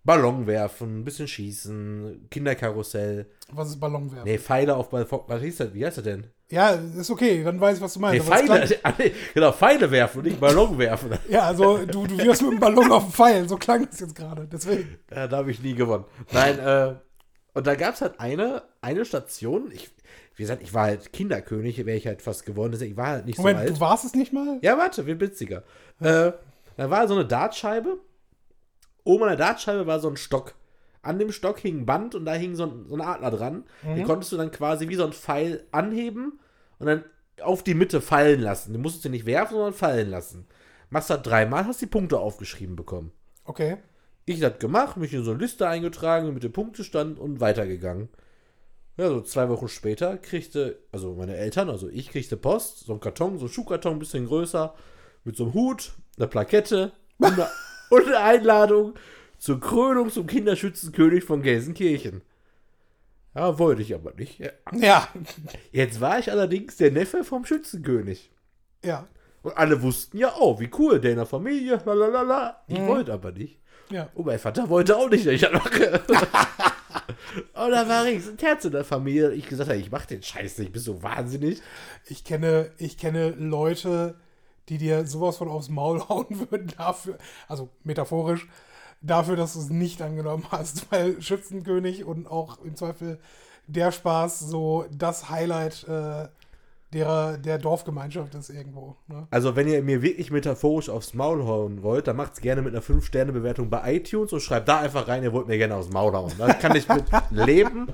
Ballon 0.04 0.48
werfen, 0.48 1.00
ein 1.02 1.04
bisschen 1.04 1.28
schießen, 1.28 2.28
Kinderkarussell. 2.32 3.26
Was 3.52 3.70
ist 3.70 3.80
Ballonwerfen? 3.80 4.24
Nee, 4.30 4.38
Pfeile 4.38 4.76
auf 4.76 4.90
Ballon. 4.90 5.08
Was 5.28 5.42
hieß 5.42 5.58
das? 5.58 5.74
Wie 5.74 5.86
heißt 5.86 5.98
das 5.98 6.04
denn? 6.06 6.28
Ja, 6.50 6.70
ist 6.70 7.10
okay, 7.12 7.44
dann 7.44 7.60
weiß 7.60 7.78
ich, 7.78 7.84
was 7.84 7.94
du 7.94 8.00
Nee, 8.00 8.20
meinst. 8.20 8.22
es 8.22 8.28
Pfeile. 8.30 8.80
Ah, 8.84 8.94
nee, 8.98 9.12
Genau, 9.34 9.52
Pfeile 9.52 9.92
werfen 9.92 10.20
und 10.20 10.26
nicht 10.26 10.40
Ballon 10.40 10.78
werfen. 10.78 11.12
Ja, 11.30 11.42
also 11.42 11.86
du, 11.86 12.08
du 12.08 12.18
wirfst 12.18 12.42
mit 12.42 12.54
dem 12.54 12.60
Ballon 12.60 12.90
auf 12.92 13.04
den 13.04 13.12
Pfeil, 13.12 13.50
so 13.50 13.58
klang 13.58 13.86
das 13.90 14.00
jetzt 14.00 14.16
gerade. 14.16 14.48
Deswegen. 14.50 14.98
Ja, 15.14 15.28
da 15.28 15.38
habe 15.38 15.52
ich 15.52 15.62
nie 15.62 15.74
gewonnen. 15.76 16.06
Nein, 16.32 16.58
äh, 16.60 16.96
und 17.54 17.68
da 17.68 17.76
gab 17.76 17.96
es 17.96 18.02
halt 18.02 18.20
eine, 18.20 18.64
eine 18.82 19.04
Station. 19.04 19.72
Ich, 19.74 19.90
wie 20.38 20.44
gesagt, 20.44 20.62
ich 20.62 20.74
war 20.74 20.84
halt 20.84 21.12
Kinderkönig, 21.12 21.84
wäre 21.86 21.98
ich 21.98 22.06
halt 22.06 22.22
fast 22.22 22.46
geworden. 22.46 22.72
Deswegen, 22.72 22.92
ich 22.92 22.98
war 22.98 23.08
halt 23.08 23.26
nicht 23.26 23.40
Moment, 23.40 23.58
so 23.58 23.62
alt. 23.64 23.76
du 23.76 23.80
warst 23.80 24.06
es 24.06 24.14
nicht 24.14 24.34
mal? 24.34 24.60
Ja, 24.62 24.78
warte, 24.78 25.08
wird 25.08 25.20
witziger. 25.20 25.64
Äh, 26.00 26.32
da 26.78 26.90
war 26.90 27.08
so 27.08 27.16
eine 27.16 27.26
Dartscheibe. 27.26 27.98
Oben 29.04 29.24
an 29.24 29.30
der 29.30 29.38
Dartscheibe 29.38 29.88
war 29.88 30.00
so 30.00 30.10
ein 30.10 30.16
Stock. 30.16 30.54
An 31.02 31.18
dem 31.18 31.32
Stock 31.32 31.60
hing 31.60 31.80
ein 31.80 31.86
Band 31.88 32.14
und 32.14 32.26
da 32.26 32.34
hing 32.34 32.56
so 32.56 32.66
ein, 32.66 32.86
so 32.88 32.96
ein 32.96 33.02
Adler 33.02 33.32
dran. 33.32 33.64
Den 33.84 34.06
konntest 34.06 34.32
du 34.32 34.38
dann 34.38 34.52
quasi 34.52 34.90
wie 34.90 34.96
so 34.96 35.06
ein 35.06 35.14
Pfeil 35.14 35.66
anheben 35.72 36.40
und 36.78 36.86
dann 36.86 37.04
auf 37.42 37.64
die 37.64 37.74
Mitte 37.74 38.00
fallen 38.00 38.42
lassen. 38.42 38.74
Du 38.74 38.80
musstest 38.80 39.06
ihn 39.06 39.12
nicht 39.12 39.26
werfen, 39.26 39.56
sondern 39.56 39.74
fallen 39.74 40.10
lassen. 40.10 40.46
Machst 40.90 41.10
das 41.10 41.24
dreimal, 41.24 41.66
hast 41.66 41.82
die 41.82 41.88
Punkte 41.88 42.20
aufgeschrieben 42.20 42.76
bekommen. 42.76 43.12
Okay. 43.44 43.78
Ich 44.26 44.40
das 44.40 44.60
gemacht, 44.60 44.98
mich 44.98 45.14
in 45.14 45.24
so 45.24 45.32
eine 45.32 45.40
Liste 45.40 45.68
eingetragen 45.68 46.34
mit 46.34 46.44
dem 46.44 46.52
Punktestand 46.52 47.18
und 47.18 47.40
weitergegangen. 47.40 48.10
Ja, 48.98 49.10
so 49.10 49.22
zwei 49.22 49.48
Wochen 49.50 49.68
später 49.68 50.18
kriegte, 50.18 50.80
also 50.92 51.14
meine 51.14 51.38
Eltern, 51.38 51.70
also 51.70 51.88
ich 51.88 52.10
kriegte 52.10 52.36
Post, 52.36 52.80
so 52.86 52.94
ein 52.94 53.00
Karton, 53.00 53.38
so 53.38 53.46
ein 53.46 53.50
Schuhkarton, 53.52 53.94
ein 53.94 54.00
bisschen 54.00 54.26
größer, 54.26 54.74
mit 55.24 55.36
so 55.38 55.44
einem 55.46 55.54
Hut, 55.54 55.92
einer 56.18 56.28
Plakette 56.28 56.92
und 57.20 57.34
eine, 57.34 57.48
und 57.92 58.08
eine 58.08 58.20
Einladung 58.20 58.96
zur 59.38 59.60
Krönung 59.60 60.10
zum 60.10 60.26
Kinderschützenkönig 60.26 61.24
von 61.24 61.44
Gelsenkirchen. 61.44 62.22
Ja, 63.36 63.60
wollte 63.60 63.84
ich 63.84 63.94
aber 63.94 64.14
nicht. 64.16 64.40
Ja. 64.40 64.50
Ja, 64.74 65.08
Jetzt 65.72 66.02
war 66.02 66.18
ich 66.18 66.32
allerdings 66.32 66.78
der 66.78 66.90
Neffe 66.92 67.24
vom 67.24 67.46
Schützenkönig. 67.46 68.32
ja, 68.84 69.08
Und 69.44 69.56
alle 69.56 69.80
wussten 69.84 70.18
ja, 70.18 70.34
oh, 70.40 70.60
wie 70.60 70.72
cool, 70.80 71.00
der 71.00 71.12
in 71.12 71.18
der 71.18 71.28
Familie, 71.28 71.80
lalalala. 71.86 72.64
Ich 72.68 72.80
wollte 72.82 73.14
aber 73.14 73.32
nicht. 73.32 73.60
ja. 73.92 74.10
Und 74.16 74.26
mein 74.26 74.40
Vater 74.40 74.68
wollte 74.70 74.98
auch 74.98 75.08
nicht, 75.08 75.28
dass 75.28 75.34
ich 75.34 75.42
das 75.42 75.52
mache. 75.52 76.02
und 77.54 77.72
da 77.72 77.88
war 77.88 78.06
ich 78.08 78.26
ein 78.28 78.38
Herz 78.40 78.66
in 78.66 78.72
der 78.72 78.86
Familie. 78.86 79.34
Ich 79.34 79.48
gesagt 79.48 79.70
habe, 79.70 79.80
ich 79.80 79.92
mach 79.92 80.06
den 80.06 80.24
Scheiß 80.24 80.58
nicht, 80.58 80.72
bist 80.72 80.88
du 80.88 81.02
wahnsinnig? 81.02 81.62
Ich 82.06 82.24
kenne, 82.24 82.72
ich 82.78 82.98
kenne 82.98 83.30
Leute, 83.32 84.16
die 84.70 84.78
dir 84.78 85.06
sowas 85.06 85.38
von 85.38 85.50
aufs 85.50 85.70
Maul 85.70 86.00
hauen 86.10 86.50
würden 86.52 86.72
dafür, 86.78 87.18
also 87.48 87.70
metaphorisch, 87.84 88.48
dafür, 89.02 89.36
dass 89.36 89.54
du 89.54 89.60
es 89.60 89.70
nicht 89.70 90.02
angenommen 90.02 90.46
hast, 90.52 90.92
weil 90.92 91.22
Schützenkönig 91.22 92.04
und 92.06 92.28
auch 92.28 92.60
im 92.64 92.76
Zweifel 92.76 93.20
der 93.68 93.92
Spaß 93.92 94.40
so 94.40 94.86
das 94.92 95.30
Highlight 95.30 95.86
äh, 95.88 96.28
derer, 96.94 97.38
der 97.38 97.58
Dorfgemeinschaft 97.58 98.34
ist 98.36 98.50
irgendwo. 98.50 98.96
Ne? 99.08 99.28
Also, 99.32 99.56
wenn 99.56 99.68
ihr 99.68 99.82
mir 99.84 100.02
wirklich 100.02 100.32
metaphorisch 100.32 100.90
aufs 100.90 101.14
Maul 101.14 101.46
hauen 101.46 101.84
wollt, 101.84 102.08
dann 102.08 102.16
macht's 102.16 102.42
gerne 102.42 102.62
mit 102.62 102.74
einer 102.74 102.84
5-Sterne-Bewertung 102.84 103.70
bei 103.70 103.96
iTunes 103.96 104.34
und 104.34 104.42
schreibt 104.42 104.68
da 104.68 104.80
einfach 104.80 105.08
rein, 105.08 105.24
ihr 105.24 105.34
wollt 105.34 105.48
mir 105.48 105.58
gerne 105.58 105.76
aufs 105.76 105.92
Maul 105.92 106.14
hauen. 106.14 106.32
Da 106.38 106.54
kann 106.54 106.76
ich 106.76 106.88
mit 106.88 107.06
leben. 107.32 107.88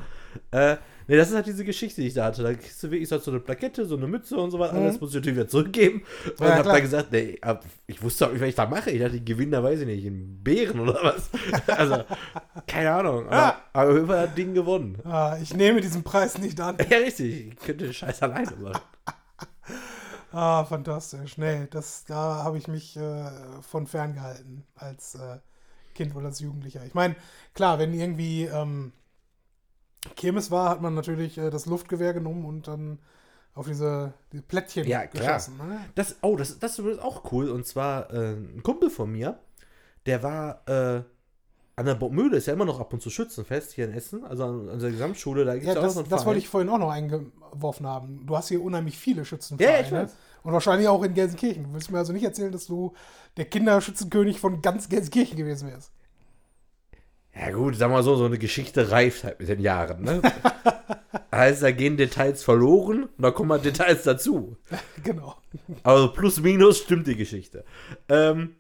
Äh, 0.52 0.78
ne, 1.08 1.18
das 1.18 1.30
ist 1.30 1.36
halt 1.36 1.46
diese 1.48 1.66
Geschichte, 1.66 2.02
die 2.02 2.08
ich 2.08 2.14
da 2.14 2.26
hatte. 2.26 2.44
Da 2.44 2.54
kriegst 2.54 2.82
du 2.84 2.92
wirklich 2.92 3.10
so 3.10 3.32
eine 3.32 3.40
Plakette, 3.40 3.86
so 3.86 3.96
eine 3.98 4.08
Mütze 4.08 4.38
und 4.38 4.52
so 4.52 4.60
was. 4.60 4.72
Alles 4.72 5.00
muss 5.02 5.10
ich 5.12 5.16
natürlich 5.16 5.38
wieder 5.38 5.48
zurückgeben. 5.48 6.04
Und 6.40 6.46
Ja, 6.48 6.56
hab 6.56 6.62
klar. 6.64 6.74
dann 6.76 6.84
gesagt, 6.84 7.12
nee, 7.12 7.38
ab- 7.42 7.66
ich 7.88 8.02
wusste 8.02 8.28
auch 8.28 8.32
nicht, 8.32 8.42
was 8.42 8.50
ich 8.50 8.56
da 8.56 8.66
mache. 8.66 8.92
Ich 8.92 9.02
dachte, 9.02 9.16
ich 9.18 9.26
gewinne 9.26 9.52
da, 9.52 9.64
weiß 9.64 9.80
ich 9.82 9.86
nicht, 9.86 10.06
in 10.06 10.44
Bären 10.44 10.80
oder 10.80 11.00
was. 11.02 11.30
Also, 11.68 12.04
keine 12.68 12.92
Ahnung. 12.92 13.28
Aber, 13.28 13.58
aber 13.74 14.08
Fall 14.08 14.20
hat 14.20 14.28
das 14.30 14.36
Ding 14.36 14.54
gewonnen. 14.54 14.98
Ah, 15.04 15.38
ich 15.42 15.54
nehme 15.54 15.82
diesen 15.82 16.04
Preis 16.04 16.38
nicht 16.38 16.60
an. 16.60 16.78
Ja, 16.90 16.98
richtig. 16.98 17.48
Ich 17.50 17.56
könnte 17.58 17.86
den 17.86 17.94
Scheiß 17.94 18.22
alleine 18.24 18.52
machen. 18.58 18.80
Ah, 20.32 20.66
fantastisch. 20.66 21.38
Nee, 21.38 21.68
das, 21.70 22.06
da 22.06 22.44
habe 22.44 22.58
ich 22.58 22.68
mich 22.68 22.98
äh, 22.98 23.30
von 23.62 23.86
ferngehalten 23.86 24.64
als 24.76 25.14
äh, 25.16 25.38
Kind 25.94 26.16
oder 26.16 26.26
als 26.28 26.40
Jugendlicher. 26.40 26.84
Ich 26.86 26.96
meine, 26.96 27.16
klar, 27.54 27.78
wenn 27.78 27.94
irgendwie 27.94 28.46
ähm, 28.46 28.94
Kirmes 30.16 30.52
war, 30.52 30.70
hat 30.70 30.82
man 30.82 30.94
natürlich 30.94 31.38
äh, 31.38 31.50
das 31.50 31.66
Luftgewehr 31.66 32.14
genommen 32.14 32.46
und 32.46 32.68
dann 32.68 33.00
auf 33.56 33.68
diese, 33.68 34.14
diese 34.32 34.44
Plättchen 34.44 34.88
Ja, 34.88 35.06
geschossen. 35.06 35.58
Ne? 35.58 35.80
Das, 35.96 36.18
oh, 36.22 36.36
das, 36.36 36.60
das 36.60 36.80
ist 36.80 37.00
auch 37.00 37.32
cool. 37.32 37.50
Und 37.50 37.66
zwar 37.68 38.12
äh, 38.14 38.34
ein 38.34 38.64
Kumpel 38.64 38.90
von 38.90 39.12
mir, 39.12 39.40
der 40.06 40.24
war 40.24 40.68
äh, 40.68 41.04
an 41.76 41.86
der 41.86 41.96
Burgmühle, 41.96 42.38
ist 42.38 42.48
ja 42.48 42.54
immer 42.54 42.66
noch 42.66 42.80
ab 42.80 42.94
und 42.94 43.02
zu 43.02 43.10
Schützenfest 43.10 43.72
hier 43.74 43.86
in 43.86 43.94
Essen, 43.94 44.24
also 44.26 44.44
an, 44.46 44.70
an 44.70 44.80
der 44.80 44.92
Gesamtschule, 44.92 45.46
da 45.46 45.54
gibt 45.54 45.66
Ja, 45.66 45.76
das, 45.76 45.96
auch 45.96 46.02
einen 46.02 46.10
das 46.10 46.26
wollte 46.26 46.40
ich 46.40 46.50
vorhin 46.50 46.70
auch 46.70 46.78
noch 46.78 46.92
eingeworfen 46.92 47.88
haben. 47.88 48.26
Du 48.26 48.36
hast 48.38 48.50
hier 48.50 48.62
unheimlich 48.62 48.98
viele 48.98 49.18
Ja, 49.18 49.22
ja, 49.22 49.26
Schützenvereine. 49.26 49.86
ich 49.86 49.92
weiß. 49.92 50.16
Und 50.44 50.52
wahrscheinlich 50.54 50.88
auch 50.90 51.04
in 51.04 51.14
Gelsenkirchen. 51.14 51.64
Du 51.64 51.74
willst 51.74 51.90
mir 51.90 52.00
also 52.00 52.12
nicht 52.12 52.24
erzählen, 52.26 52.52
dass 52.52 52.66
du 52.68 52.94
der 53.38 53.46
Kinderschützenkönig 53.46 54.40
von 54.40 54.62
ganz 54.62 54.90
Gelsenkirchen 54.90 55.38
gewesen 55.38 55.70
wärst. 55.70 55.92
Ja 57.36 57.52
gut, 57.52 57.76
sag 57.76 57.90
mal 57.90 58.04
so, 58.04 58.16
so 58.16 58.26
eine 58.26 58.38
Geschichte 58.38 58.92
reift 58.92 59.24
halt 59.24 59.40
mit 59.40 59.50
den 59.50 59.60
Jahren, 59.60 60.04
ne? 60.04 60.22
heißt, 61.32 61.64
da 61.64 61.72
gehen 61.72 61.98
Details 61.98 62.44
verloren 62.44 63.06
und 63.06 63.22
da 63.24 63.32
kommen 63.32 63.52
halt 63.52 63.66
Details 63.66 64.04
dazu. 64.04 64.58
genau. 65.04 65.36
Also 65.84 66.12
plus 66.14 66.40
minus 66.42 66.80
stimmt 66.80 67.08
die 67.08 67.16
Geschichte. 67.16 67.66
Ähm, 68.08 68.56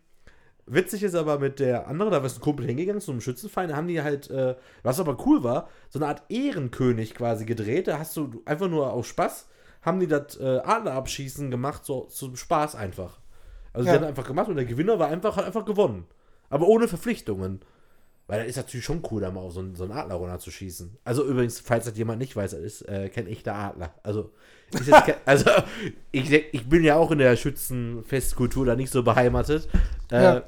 witzig 0.65 1.03
ist 1.03 1.13
aber 1.13 1.37
mit 1.37 1.59
der 1.59 1.87
anderen, 1.87 2.11
da 2.11 2.17
ist 2.25 2.37
ein 2.37 2.41
Kumpel 2.41 2.65
hingegangen 2.65 2.99
zu 3.01 3.11
einem 3.11 3.21
Schützenverein, 3.21 3.69
da 3.69 3.75
haben 3.75 3.87
die 3.87 4.01
halt, 4.01 4.29
äh, 4.31 4.55
was 4.81 4.99
aber 4.99 5.17
cool 5.25 5.43
war, 5.43 5.69
so 5.89 5.99
eine 5.99 6.07
Art 6.07 6.23
Ehrenkönig 6.29 7.13
quasi 7.13 7.45
gedreht. 7.45 7.87
Da 7.87 7.99
hast 7.99 8.17
du 8.17 8.41
einfach 8.45 8.69
nur 8.69 8.91
aus 8.91 9.05
Spaß, 9.05 9.47
haben 9.83 9.99
die 9.99 10.07
das 10.07 10.39
äh, 10.39 10.61
Adlerabschießen 10.63 11.51
gemacht, 11.51 11.85
so 11.85 12.05
zum 12.05 12.35
Spaß 12.35 12.75
einfach. 12.75 13.19
Also 13.71 13.87
Ja. 13.87 13.93
die 13.93 13.99
haben 13.99 14.07
einfach 14.09 14.25
gemacht 14.27 14.47
und 14.49 14.55
der 14.55 14.65
Gewinner 14.65 14.97
war 14.97 15.09
einfach, 15.09 15.37
hat 15.37 15.45
einfach 15.45 15.65
gewonnen. 15.65 16.05
Aber 16.49 16.67
ohne 16.67 16.87
Verpflichtungen. 16.87 17.61
Weil 18.27 18.39
das 18.39 18.49
ist 18.49 18.55
natürlich 18.55 18.85
schon 18.85 19.03
cool, 19.11 19.21
da 19.21 19.31
mal 19.31 19.41
auf 19.41 19.53
so 19.53 19.59
einen, 19.59 19.75
so 19.75 19.83
einen 19.83 19.91
Adler 19.93 20.15
runterzuschießen. 20.15 20.97
Also 21.03 21.25
übrigens, 21.25 21.59
falls 21.59 21.85
das 21.85 21.97
jemand 21.97 22.19
nicht 22.19 22.35
weiß, 22.35 22.51
das 22.51 22.61
ist 22.61 22.81
äh, 22.83 23.09
kein 23.09 23.27
echter 23.27 23.53
Adler. 23.53 23.93
Also, 24.01 24.31
kein, 24.71 25.15
also 25.25 25.49
ich, 26.11 26.31
ich 26.31 26.69
bin 26.69 26.83
ja 26.83 26.95
auch 26.95 27.11
in 27.11 27.17
der 27.17 27.35
Schützenfestkultur 27.35 28.65
da 28.65 28.75
nicht 28.75 28.91
so 28.91 29.03
beheimatet. 29.03 29.67
Äh, 30.11 30.23
Ja. 30.23 30.43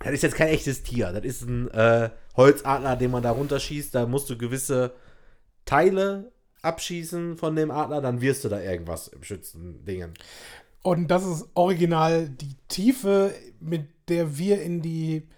Das 0.00 0.12
ist 0.12 0.22
jetzt 0.22 0.34
kein 0.34 0.48
echtes 0.48 0.82
Tier. 0.82 1.12
Das 1.12 1.24
ist 1.24 1.42
ein 1.42 1.70
äh, 1.70 2.10
Holzadler, 2.36 2.96
den 2.96 3.12
man 3.12 3.22
da 3.22 3.30
runterschießt. 3.30 3.94
Da 3.94 4.06
musst 4.06 4.28
du 4.30 4.36
gewisse 4.36 4.92
Teile 5.64 6.32
abschießen 6.62 7.36
von 7.36 7.56
dem 7.56 7.70
Adler, 7.70 8.00
dann 8.00 8.20
wirst 8.20 8.44
du 8.44 8.48
da 8.48 8.60
irgendwas 8.60 9.08
im 9.08 9.22
Schützendingen. 9.22 10.14
Und 10.82 11.08
das 11.08 11.24
ist 11.24 11.46
original 11.54 12.28
die 12.28 12.56
Tiefe, 12.68 13.32
mit 13.60 13.88
der 14.08 14.36
wir 14.38 14.60
in 14.62 14.82
die 14.82 15.28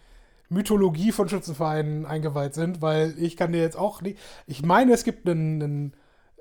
Mythologie 0.55 1.13
von 1.13 1.29
Schützenvereinen 1.29 2.07
eingeweiht 2.07 2.55
sind, 2.55 2.81
weil 2.81 3.15
ich 3.19 3.37
kann 3.37 3.53
dir 3.53 3.61
jetzt 3.61 3.77
auch 3.77 4.01
nicht. 4.01 4.19
Ich 4.47 4.63
meine, 4.65 4.93
es 4.95 5.05
gibt 5.05 5.29
einen, 5.29 5.63
einen, 5.63 5.93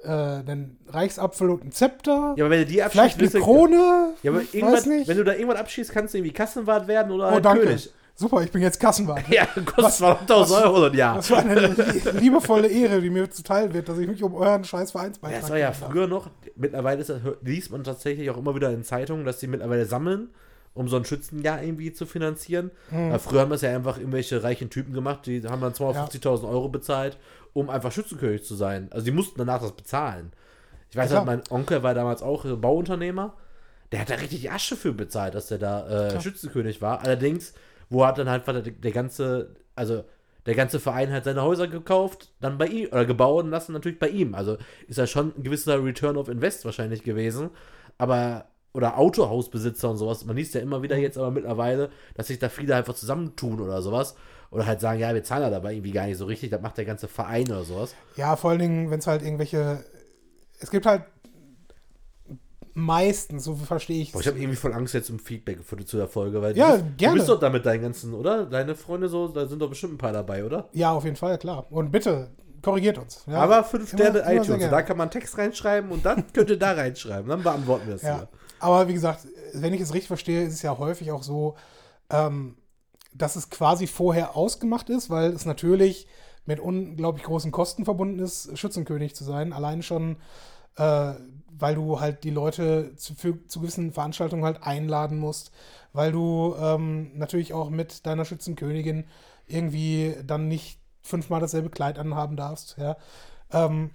äh, 0.04 0.08
einen 0.50 0.78
Reichsapfel 0.88 1.50
und 1.50 1.66
ein 1.66 1.72
Zepter. 1.74 2.34
Ja, 2.38 2.46
aber 2.46 2.52
wenn 2.52 2.60
du 2.62 2.66
die 2.68 2.74
vielleicht 2.76 2.96
abschießt, 2.96 3.14
eine 3.16 3.24
bist 3.24 3.36
du- 3.36 3.42
Krone. 3.42 4.14
Ja, 4.24 4.32
aber 4.32 4.42
ich 4.42 4.54
irgendwann, 4.56 4.74
weiß 4.78 4.86
nicht. 4.86 5.08
wenn 5.10 5.18
du 5.18 5.24
da 5.26 5.34
irgendwann 5.34 5.58
abschießt, 5.58 5.92
kannst 5.92 6.14
du 6.14 6.20
irgendwie 6.20 6.34
Kassenwart 6.34 6.88
werden 6.88 7.12
oder 7.12 7.36
oh, 7.36 7.40
danke. 7.42 7.66
König. 7.66 7.90
Super, 8.16 8.44
ich 8.44 8.52
bin 8.52 8.62
jetzt 8.62 8.80
Kassenwart. 8.80 9.24
Ja, 9.30 9.48
kostet 9.66 10.06
200.000 10.08 10.64
Euro 10.66 10.86
im 10.88 10.94
Jahr. 10.94 11.16
Das 11.16 11.32
war 11.32 11.40
eine 11.40 11.56
lie- 11.68 12.12
liebevolle 12.20 12.68
Ehre, 12.68 13.02
die 13.02 13.10
mir 13.10 13.28
zuteil 13.32 13.74
wird, 13.74 13.90
dass 13.90 13.98
ich 13.98 14.08
mich 14.08 14.22
um 14.22 14.36
euren 14.36 14.64
scheiß 14.64 14.92
Vereinsbeitrag 14.92 15.36
Ja, 15.36 15.42
das 15.42 15.50
war 15.50 15.58
ja 15.58 15.72
früher 15.72 16.06
noch, 16.08 16.30
mittlerweile 16.56 17.02
ist 17.02 17.12
liest 17.42 17.72
man 17.72 17.84
tatsächlich 17.84 18.30
auch 18.30 18.38
immer 18.38 18.54
wieder 18.54 18.70
in 18.70 18.84
Zeitungen, 18.84 19.26
dass 19.26 19.40
die 19.40 19.48
mittlerweile 19.48 19.86
sammeln, 19.86 20.30
um 20.74 20.88
so 20.88 20.98
ein 20.98 21.06
Schützenjahr 21.06 21.62
irgendwie 21.62 21.94
zu 21.94 22.06
finanzieren. 22.06 22.72
Hm. 22.90 23.10
Aber 23.10 23.20
früher 23.20 23.42
haben 23.42 23.52
das 23.52 23.62
ja 23.62 23.76
einfach 23.76 23.98
irgendwelche 23.98 24.44
reichen 24.44 24.70
Typen 24.70 24.94
gemacht, 24.94 25.26
die 25.26 25.44
haben 25.44 25.62
dann 25.62 25.74
250.000 25.74 26.50
Euro 26.50 26.70
bezahlt, 26.70 27.18
um 27.54 27.70
einfach 27.70 27.92
Schützenkönig 27.92 28.44
zu 28.44 28.56
sein. 28.56 28.88
Also 28.92 29.06
die 29.06 29.12
mussten 29.12 29.38
danach 29.38 29.62
das 29.62 29.74
bezahlen. 29.74 30.32
Ich 30.90 30.98
weiß 30.98 31.12
Ja, 31.12 31.18
halt, 31.18 31.26
mein 31.28 31.42
Onkel 31.50 31.84
war 31.84 31.94
damals 31.94 32.22
auch 32.22 32.46
Bauunternehmer. 32.58 33.34
Der 33.92 34.02
hat 34.02 34.10
da 34.10 34.16
richtig 34.16 34.52
Asche 34.52 34.76
für 34.76 34.94
bezahlt, 34.94 35.36
dass 35.36 35.48
der 35.48 35.60
da 35.60 35.88
äh. 35.88 36.22
Schützenkönig 36.22 36.82
war. 36.82 37.02
Allerdings, 37.02 37.54
wo 37.90 38.06
hat 38.06 38.18
dann 38.18 38.30
halt 38.30 38.48
der, 38.48 38.62
der 38.62 38.92
ganze, 38.92 39.56
also 39.76 40.04
der 40.46 40.56
ganze 40.56 40.80
Verein 40.80 41.12
hat 41.12 41.24
seine 41.24 41.44
Häuser 41.44 41.68
gekauft, 41.68 42.32
dann 42.42 42.58
bei 42.58 42.68
ihm, 42.68 42.88
oder 42.88 43.06
gebaut 43.06 43.46
und 43.46 43.52
lassen 43.52 43.74
natürlich 43.74 44.00
bei 44.00 44.10
ihm. 44.10 44.36
Also 44.36 44.58
ist 44.88 44.98
ja 44.98 45.08
schon 45.08 45.34
ein 45.38 45.44
gewisser 45.44 45.84
Return 45.84 46.18
of 46.18 46.28
Invest 46.28 46.66
wahrscheinlich 46.66 47.04
gewesen. 47.04 47.52
Aber, 47.98 48.46
oder 48.74 48.98
Autohausbesitzer 48.98 49.90
und 49.90 49.98
sowas, 49.98 50.26
man 50.26 50.36
liest 50.36 50.56
ja 50.56 50.62
immer 50.62 50.82
wieder 50.82 50.98
jetzt 50.98 51.18
aber 51.18 51.32
mittlerweile, 51.32 51.90
dass 52.16 52.28
sich 52.28 52.40
da 52.40 52.50
viele 52.50 52.76
einfach 52.76 52.96
zusammentun 52.96 53.60
oder 53.62 53.82
sowas. 53.82 54.16
Oder 54.50 54.68
halt 54.68 54.82
sagen, 54.82 55.00
ja, 55.00 55.14
wir 55.16 55.24
zahlen 55.24 55.42
ja 55.44 55.50
dabei 55.50 55.74
irgendwie 55.74 55.92
gar 55.92 56.06
nicht 56.06 56.18
so 56.18 56.26
richtig, 56.26 56.52
das 56.52 56.62
macht 56.62 56.78
der 56.78 56.86
ganze 56.86 57.08
Verein 57.08 57.48
oder 57.48 57.64
sowas. 57.64 57.96
Ja, 58.18 58.36
vor 58.36 58.52
allen 58.52 58.60
Dingen, 58.60 58.92
wenn 58.92 59.00
es 59.00 59.08
halt 59.08 59.24
irgendwelche. 59.24 59.84
Es 60.60 60.70
gibt 60.70 60.86
halt 60.86 61.04
meistens, 62.76 63.44
so 63.44 63.56
verstehe 63.56 64.02
ich 64.02 64.16
ich 64.16 64.28
habe 64.28 64.40
irgendwie 64.40 64.56
voll 64.56 64.74
Angst 64.74 64.94
jetzt 64.94 65.10
im 65.10 65.20
Feedback 65.20 65.64
für, 65.64 65.78
zu 65.86 65.98
der 65.98 66.08
Folge, 66.08 66.42
weil 66.42 66.58
Ja, 66.58 66.78
du, 66.78 66.84
bist, 66.84 66.98
gerne. 66.98 67.14
du 67.14 67.20
bist 67.20 67.30
doch 67.30 67.40
da 67.40 67.50
mit 67.50 67.66
deinen 67.66 67.82
ganzen, 67.84 68.14
oder? 68.14 68.46
Deine 68.46 68.76
Freunde 68.76 69.10
so, 69.10 69.28
da 69.28 69.46
sind 69.48 69.60
doch 69.62 69.70
bestimmt 69.70 69.94
ein 69.94 69.98
paar 69.98 70.14
dabei, 70.14 70.44
oder? 70.44 70.70
Ja, 70.74 70.92
auf 70.92 71.04
jeden 71.04 71.16
Fall, 71.16 71.38
klar. 71.38 71.68
Und 71.70 71.92
bitte, 71.92 72.32
korrigiert 72.64 72.98
uns. 72.98 73.24
Ja, 73.28 73.38
Aber 73.40 73.64
fünf 73.64 73.90
Sterne 73.90 74.20
immer 74.20 74.34
iTunes, 74.42 74.70
da 74.70 74.82
kann 74.82 74.98
man 74.98 75.12
Text 75.12 75.38
reinschreiben 75.38 75.92
und 75.92 76.04
dann 76.06 76.24
könnt 76.34 76.50
ihr 76.50 76.58
da 76.58 76.72
reinschreiben, 76.72 77.30
dann 77.30 77.44
beantworten 77.44 77.88
wir 77.88 77.96
es 77.96 78.02
Ja. 78.02 78.16
hier. 78.18 78.28
Aber 78.64 78.88
wie 78.88 78.94
gesagt, 78.94 79.28
wenn 79.54 79.74
ich 79.74 79.82
es 79.82 79.94
richtig 79.94 80.08
verstehe, 80.08 80.44
ist 80.44 80.54
es 80.54 80.62
ja 80.62 80.78
häufig 80.78 81.12
auch 81.12 81.24
so, 81.24 81.56
ähm, 82.10 82.56
dass 83.14 83.36
es 83.36 83.50
quasi 83.50 83.88
vorher 83.88 84.38
ausgemacht 84.38 84.90
ist, 84.90 85.10
weil 85.10 85.34
es 85.34 85.46
natürlich 85.46 86.08
mit 86.46 86.60
unglaublich 86.60 87.26
großen 87.26 87.52
Kosten 87.52 87.84
verbunden 87.84 88.20
ist, 88.20 88.58
Schützenkönig 88.58 89.16
zu 89.16 89.26
sein. 89.26 89.52
Allein 89.52 89.84
schon, 89.84 90.18
äh, 90.78 91.14
weil 91.52 91.76
du 91.76 92.00
halt 92.00 92.24
die 92.24 92.30
Leute 92.30 92.96
zu, 92.96 93.16
für, 93.16 93.46
zu 93.48 93.60
gewissen 93.60 93.92
Veranstaltungen 93.92 94.46
halt 94.46 94.64
einladen 94.64 95.20
musst, 95.20 95.52
weil 95.92 96.14
du 96.14 96.56
ähm, 96.58 97.12
natürlich 97.18 97.54
auch 97.54 97.70
mit 97.70 98.06
deiner 98.06 98.26
Schützenkönigin 98.26 99.06
irgendwie 99.46 100.16
dann 100.26 100.48
nicht 100.48 100.80
fünfmal 101.02 101.42
dasselbe 101.42 101.70
Kleid 101.70 102.00
anhaben 102.00 102.38
darfst. 102.38 102.78
Ja. 102.78 102.96
Ähm, 103.52 103.92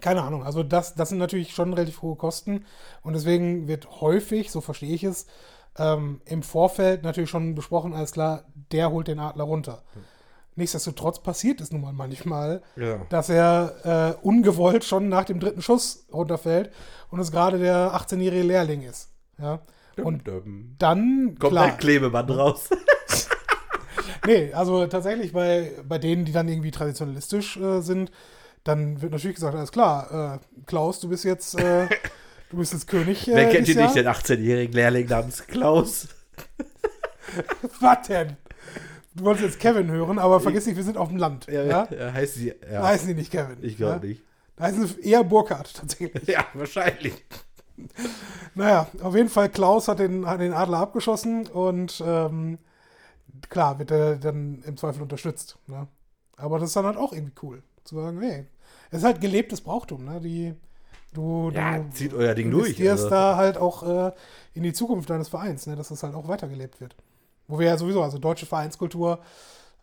keine 0.00 0.22
Ahnung, 0.22 0.42
also 0.44 0.62
das, 0.62 0.94
das 0.94 1.08
sind 1.10 1.18
natürlich 1.18 1.54
schon 1.54 1.72
relativ 1.72 2.02
hohe 2.02 2.16
Kosten 2.16 2.64
und 3.02 3.12
deswegen 3.14 3.68
wird 3.68 4.00
häufig, 4.00 4.50
so 4.50 4.60
verstehe 4.60 4.94
ich 4.94 5.04
es, 5.04 5.26
ähm, 5.78 6.20
im 6.24 6.42
Vorfeld 6.42 7.02
natürlich 7.02 7.30
schon 7.30 7.54
besprochen, 7.54 7.94
alles 7.94 8.12
klar, 8.12 8.44
der 8.72 8.90
holt 8.90 9.08
den 9.08 9.18
Adler 9.18 9.44
runter. 9.44 9.82
Nichtsdestotrotz 10.58 11.22
passiert 11.22 11.60
es 11.60 11.70
nun 11.70 11.82
mal 11.82 11.92
manchmal, 11.92 12.62
Ja. 12.76 13.04
dass 13.10 13.28
er 13.28 14.16
äh, 14.22 14.26
ungewollt 14.26 14.84
schon 14.84 15.08
nach 15.10 15.24
dem 15.24 15.38
dritten 15.38 15.60
Schuss 15.60 16.06
runterfällt 16.12 16.72
und 17.10 17.20
es 17.20 17.30
gerade 17.30 17.58
der 17.58 17.92
18-jährige 17.94 18.42
Lehrling 18.42 18.82
ist. 18.82 19.10
Ja? 19.38 19.60
Und 20.02 20.26
Dum. 20.26 20.74
dann, 20.78 21.36
kommt 21.38 21.52
klar, 21.52 21.64
ein 21.66 21.76
Klebeband 21.78 22.30
raus. 22.30 22.70
Nee, 24.26 24.52
also 24.52 24.86
tatsächlich 24.86 25.32
bei, 25.32 25.72
bei 25.88 25.98
denen, 25.98 26.24
die 26.24 26.32
dann 26.32 26.48
irgendwie 26.48 26.70
traditionalistisch 26.72 27.56
äh, 27.58 27.80
sind, 27.80 28.10
dann 28.68 29.00
wird 29.02 29.12
natürlich 29.12 29.36
gesagt, 29.36 29.54
alles 29.56 29.72
klar, 29.72 30.40
äh, 30.40 30.62
Klaus, 30.66 31.00
du 31.00 31.08
bist 31.08 31.24
jetzt, 31.24 31.58
äh, 31.58 31.88
du 32.50 32.56
bist 32.58 32.72
jetzt 32.72 32.86
König. 32.88 33.28
Äh, 33.28 33.34
Wer 33.34 33.50
kennt 33.50 33.66
hier 33.66 33.80
nicht 33.82 33.94
den 33.94 34.06
18-jährigen 34.08 34.74
Lehrling 34.74 35.06
namens 35.08 35.46
Klaus? 35.46 36.08
Was 37.80 38.06
denn? 38.08 38.36
Du 39.14 39.24
wolltest 39.24 39.44
jetzt 39.46 39.60
Kevin 39.60 39.90
hören, 39.90 40.18
aber 40.18 40.40
vergiss 40.40 40.66
nicht, 40.66 40.76
wir 40.76 40.84
sind 40.84 40.98
auf 40.98 41.08
dem 41.08 41.16
Land. 41.16 41.46
Ja, 41.46 41.62
ja, 41.64 41.88
heißt 42.12 42.34
sie. 42.34 42.54
Da 42.60 42.70
Ja, 42.70 42.82
heißen 42.84 43.08
die 43.08 43.14
nicht 43.14 43.32
Kevin. 43.32 43.56
ich 43.62 43.78
ja? 43.78 43.92
glaube 43.92 44.06
nicht. 44.08 44.22
Da 44.56 44.64
heißen 44.64 44.86
sie 44.86 45.00
eher 45.00 45.24
Burkhardt 45.24 45.74
tatsächlich. 45.74 46.26
Ja, 46.28 46.44
wahrscheinlich. 46.54 47.24
Naja, 48.54 48.88
auf 49.02 49.14
jeden 49.14 49.28
Fall, 49.28 49.48
Klaus 49.50 49.88
hat 49.88 49.98
den, 49.98 50.26
hat 50.26 50.40
den 50.40 50.52
Adler 50.52 50.78
abgeschossen 50.78 51.46
und 51.46 52.02
ähm, 52.06 52.58
klar, 53.50 53.78
wird 53.78 53.90
er 53.90 54.16
dann 54.16 54.62
im 54.66 54.76
Zweifel 54.76 55.02
unterstützt. 55.02 55.58
Ne? 55.66 55.86
Aber 56.36 56.58
das 56.58 56.70
ist 56.70 56.76
dann 56.76 56.86
halt 56.86 56.96
auch 56.96 57.12
irgendwie 57.12 57.34
cool, 57.42 57.62
zu 57.84 57.96
sagen, 57.96 58.20
hey, 58.20 58.46
es 58.90 58.98
ist 58.98 59.04
halt 59.04 59.20
gelebtes 59.20 59.60
Brauchtum, 59.60 60.04
ne? 60.04 60.20
Die, 60.20 60.54
du, 61.12 61.50
Ja, 61.54 61.78
du 61.78 61.90
zieht 61.90 62.14
euer 62.14 62.34
Ding 62.34 62.50
durch. 62.50 62.68
investierst 62.68 63.04
Also. 63.04 63.10
da 63.14 63.36
halt 63.36 63.56
auch 63.58 63.82
äh, 64.08 64.12
in 64.54 64.62
die 64.62 64.72
Zukunft 64.72 65.10
deines 65.10 65.28
Vereins, 65.28 65.66
ne? 65.66 65.76
dass 65.76 65.88
das 65.88 66.02
halt 66.02 66.14
auch 66.14 66.28
weitergelebt 66.28 66.80
wird. 66.80 66.96
Wo 67.48 67.58
wir 67.58 67.66
ja 67.66 67.76
sowieso, 67.78 68.02
also 68.02 68.18
deutsche 68.18 68.46
Vereinskultur, 68.46 69.20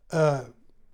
äh, 0.09 0.39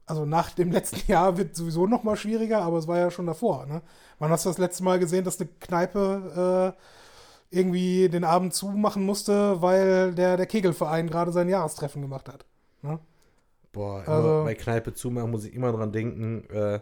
also 0.06 0.26
nach 0.26 0.52
dem 0.52 0.72
letzten 0.72 1.02
Jahr 1.12 1.38
wird 1.38 1.56
sowieso 1.56 1.88
noch 1.88 2.04
mal 2.04 2.16
schwieriger, 2.16 2.62
aber 2.62 2.78
es 2.78 2.88
war 2.88 2.98
ja 2.98 3.12
schon 3.12 3.26
davor. 3.28 3.66
Ne? 3.66 3.82
Wann 4.20 4.32
hast 4.32 4.46
du 4.46 4.50
das 4.50 4.58
letzte 4.58 4.84
Mal 4.84 5.00
gesehen, 5.00 5.24
dass 5.24 5.40
eine 5.40 5.50
Kneipe 5.60 6.76
äh, 6.76 7.56
irgendwie 7.56 8.10
den 8.10 8.24
Abend 8.24 8.54
zumachen 8.54 9.04
musste, 9.06 9.62
weil 9.62 10.14
der, 10.14 10.38
der 10.38 10.46
Kegelverein 10.46 11.08
gerade 11.10 11.32
sein 11.32 11.50
Jahrestreffen 11.50 12.02
gemacht 12.02 12.28
hat? 12.30 12.46
Ne? 12.82 13.00
Boah, 13.72 14.04
Also- 14.08 14.44
bei 14.46 14.56
Kneipe 14.56 14.94
zumachen 14.94 15.32
muss 15.32 15.46
ich 15.46 15.54
immer 15.54 15.72
dran 15.72 15.92
denken. 15.92 16.44
Äh, 16.50 16.80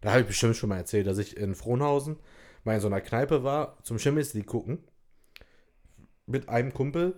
da 0.00 0.10
habe 0.10 0.20
ich 0.22 0.26
bestimmt 0.26 0.56
schon 0.56 0.68
mal 0.68 0.76
erzählt, 0.78 1.06
dass 1.06 1.18
ich 1.18 1.36
in 1.36 1.54
Frohnhausen 1.54 2.16
mal 2.64 2.74
in 2.74 2.80
so 2.80 2.86
einer 2.88 3.00
Kneipe 3.00 3.44
war, 3.44 3.78
zum 3.82 3.98
Champions 3.98 4.34
League 4.34 4.46
gucken. 4.46 4.78
Mit 6.26 6.48
einem 6.48 6.72
Kumpel. 6.74 7.14